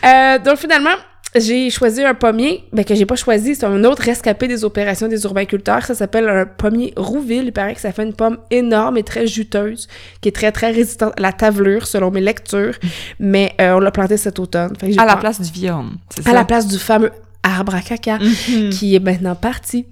euh, 0.06 0.40
donc 0.40 0.58
finalement, 0.58 0.96
j'ai 1.36 1.70
choisi 1.70 2.02
un 2.04 2.14
pommier, 2.14 2.64
ben 2.72 2.86
que 2.86 2.96
j'ai 2.96 3.06
pas 3.06 3.18
choisi, 3.18 3.56
c'est 3.56 3.66
un 3.66 3.84
autre 3.84 4.04
rescapé 4.04 4.48
des 4.48 4.64
opérations 4.64 5.10
des 5.10 5.22
urbaculteurs. 5.26 5.84
Ça 5.86 5.94
s'appelle 5.96 6.30
un 6.30 6.46
pommier 6.46 6.94
Rouville. 6.96 7.44
Il 7.48 7.52
paraît 7.52 7.76
que 7.76 7.82
ça 7.82 7.92
fait 7.92 8.04
une 8.04 8.14
pomme 8.14 8.38
énorme 8.52 8.98
et 8.98 9.04
très 9.04 9.28
juteuse, 9.28 9.90
qui 10.22 10.30
est 10.30 10.32
très 10.32 10.54
très 10.54 10.72
résistante 10.72 11.14
à 11.18 11.22
la 11.22 11.34
tavelure 11.34 11.88
selon 11.88 12.10
mes 12.10 12.22
lectures. 12.22 12.76
Mais 13.20 13.54
euh, 13.60 13.74
on 13.74 13.80
l'a 13.80 13.92
planté 13.92 14.16
cet 14.16 14.40
automne. 14.40 14.74
Fait 14.80 14.88
que 14.88 14.94
j'ai 14.94 15.00
À 15.00 15.06
la 15.06 15.18
place 15.18 15.42
du 15.42 15.52
viande, 15.52 15.92
c'est 16.10 16.22
à 16.26 16.30
ça? 16.32 16.34
la 16.34 16.46
place 16.46 16.68
du 16.68 16.80
fameux 16.80 17.12
arbre 17.46 17.76
à 17.76 17.82
caca 17.82 18.18
Mhm. 18.20 18.70
qui 18.72 18.96
est 18.96 19.00
maintenant 19.00 19.36
parti. 19.36 19.86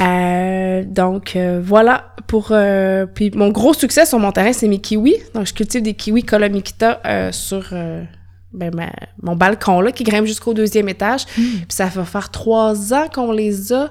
Euh, 0.00 0.82
donc 0.86 1.36
euh, 1.36 1.60
voilà 1.62 2.14
pour 2.26 2.48
euh, 2.50 3.06
puis 3.06 3.30
mon 3.34 3.48
gros 3.50 3.74
succès 3.74 4.06
sur 4.06 4.18
mon 4.18 4.32
terrain 4.32 4.52
c'est 4.52 4.68
mes 4.68 4.78
kiwis. 4.80 5.16
Donc 5.34 5.46
je 5.46 5.52
cultive 5.54 5.82
des 5.82 5.94
kiwis 5.94 6.22
Colomikita 6.24 7.00
sur 7.32 7.72
ben, 8.52 8.74
ma- 8.74 8.92
mon 9.22 9.34
balcon 9.36 9.80
là 9.80 9.92
qui 9.92 10.04
grimpe 10.04 10.26
jusqu'au 10.26 10.54
deuxième 10.54 10.88
étage. 10.88 11.26
Puis 11.26 11.64
ça 11.68 11.86
va 11.86 12.04
faire 12.04 12.30
trois 12.30 12.92
ans 12.94 13.06
qu'on 13.12 13.32
les 13.32 13.72
a. 13.72 13.90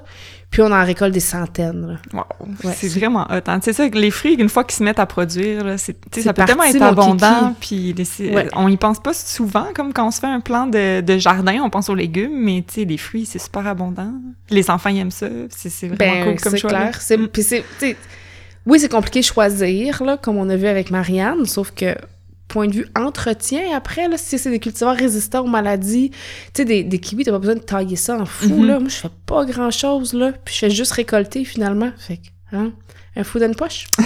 Puis 0.54 0.62
on 0.62 0.70
en 0.70 0.84
récolte 0.84 1.12
des 1.12 1.18
centaines. 1.18 1.98
Wow, 2.12 2.22
Ouais, 2.62 2.72
c'est 2.76 2.86
vraiment 2.96 3.24
hot. 3.28 3.40
hein. 3.48 3.58
C'est 3.60 3.72
ça, 3.72 3.88
les 3.88 4.12
fruits, 4.12 4.34
une 4.34 4.48
fois 4.48 4.62
qu'ils 4.62 4.76
se 4.76 4.84
mettent 4.84 5.00
à 5.00 5.06
produire, 5.06 5.64
là, 5.64 5.78
c'est, 5.78 5.94
tu 5.94 5.98
sais, 5.98 6.08
C'est 6.14 6.22
ça 6.22 6.32
peut 6.32 6.44
tellement 6.44 6.62
être 6.62 6.80
abondant, 6.80 7.56
puis 7.60 7.92
les- 7.92 8.04
c'est- 8.04 8.32
Ouais. 8.32 8.46
on 8.54 8.68
y 8.68 8.76
pense 8.76 9.00
pas 9.00 9.12
souvent, 9.14 9.66
comme 9.74 9.92
quand 9.92 10.06
on 10.06 10.10
se 10.12 10.20
fait 10.20 10.28
un 10.28 10.38
plan 10.38 10.68
de, 10.68 11.00
de 11.00 11.18
jardin, 11.18 11.60
on 11.64 11.70
pense 11.70 11.88
aux 11.88 11.96
légumes, 11.96 12.36
mais 12.38 12.62
tu 12.64 12.74
sais, 12.74 12.84
les 12.84 12.98
fruits, 12.98 13.26
c'est 13.26 13.40
super 13.40 13.66
abondant. 13.66 14.12
Les 14.48 14.70
enfants, 14.70 14.90
ils 14.90 15.00
aiment 15.00 15.10
ça, 15.10 15.26
c'est, 15.50 15.70
c'est 15.70 15.88
vraiment 15.88 15.98
Ben, 15.98 16.24
cool 16.24 16.40
comme 16.40 16.52
c'est 16.52 16.58
choix. 16.58 16.70
là. 16.70 16.80
clair. 16.82 17.02
C'est, 17.02 17.16
Mm. 17.16 17.28
c'est, 17.32 17.96
oui, 18.64 18.78
c'est 18.78 18.92
compliqué 18.92 19.18
de 19.18 19.24
choisir, 19.24 20.04
là, 20.04 20.16
comme 20.16 20.36
on 20.36 20.48
a 20.50 20.54
vu 20.56 20.68
avec 20.68 20.92
Marianne, 20.92 21.46
sauf 21.46 21.72
que, 21.72 21.96
point 22.54 22.68
de 22.68 22.72
vue 22.74 22.86
entretien, 22.96 23.62
après, 23.76 24.06
là, 24.08 24.16
si 24.16 24.38
c'est 24.38 24.50
des 24.50 24.60
cultivars 24.60 24.94
résistants 24.96 25.42
aux 25.44 25.48
maladies, 25.48 26.10
tu 26.10 26.18
sais, 26.58 26.64
des, 26.64 26.84
des 26.84 26.98
kiwis, 27.00 27.24
t'as 27.24 27.32
pas 27.32 27.38
besoin 27.40 27.56
de 27.56 27.60
tailler 27.60 27.96
ça 27.96 28.16
en 28.16 28.24
fou, 28.26 28.54
Mhm. 28.54 28.66
là. 28.66 28.78
Moi, 28.78 28.88
je 28.88 28.94
fais 28.94 29.08
pas 29.26 29.44
grand-chose, 29.44 30.14
là, 30.14 30.32
puis 30.44 30.54
je 30.54 30.58
fais 30.60 30.70
juste 30.70 30.92
récolter, 30.92 31.44
finalement. 31.44 31.90
Fait 31.98 32.18
que, 32.18 32.56
hein, 32.56 32.72
un 33.16 33.24
fou 33.24 33.40
d'une 33.40 33.56
poche. 33.56 33.86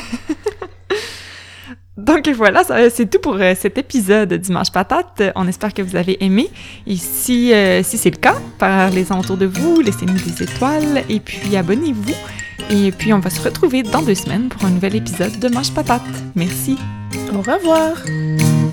Donc 1.99 2.29
voilà, 2.29 2.63
ça- 2.63 2.89
c'est 2.91 3.11
tout 3.11 3.19
pour 3.19 3.35
euh, 3.35 3.55
cet 3.59 3.77
épisode 3.77 4.29
de 4.29 4.37
Dimanche 4.37 4.71
Patate. 4.71 5.21
Euh, 5.21 5.33
On 5.35 5.49
espère 5.49 5.75
que 5.75 5.83
vous 5.83 5.97
avez 5.97 6.23
aimé. 6.25 6.49
Et 6.87 6.97
si, 6.97 7.53
euh, 7.53 7.83
si 7.83 7.99
c'est 7.99 8.11
le 8.11 8.17
cas, 8.17 8.37
parlez-en 8.59 9.19
autour 9.19 9.37
de 9.37 9.47
vous, 9.47 9.81
laissez-nous 9.81 10.15
des 10.15 10.43
étoiles 10.45 11.03
et 11.09 11.19
puis 11.19 11.57
abonnez-vous. 11.57 12.15
Et 12.71 12.93
puis 12.93 13.13
on 13.13 13.19
va 13.19 13.31
se 13.31 13.41
retrouver 13.43 13.83
dans 13.83 14.03
deux 14.03 14.15
semaines 14.15 14.49
pour 14.49 14.65
un 14.65 14.71
nouvel 14.71 14.95
épisode 14.95 15.39
de 15.41 15.49
Mange 15.49 15.73
Patate. 15.73 16.03
Merci. 16.37 16.77
Au 17.35 17.39
revoir! 17.39 18.68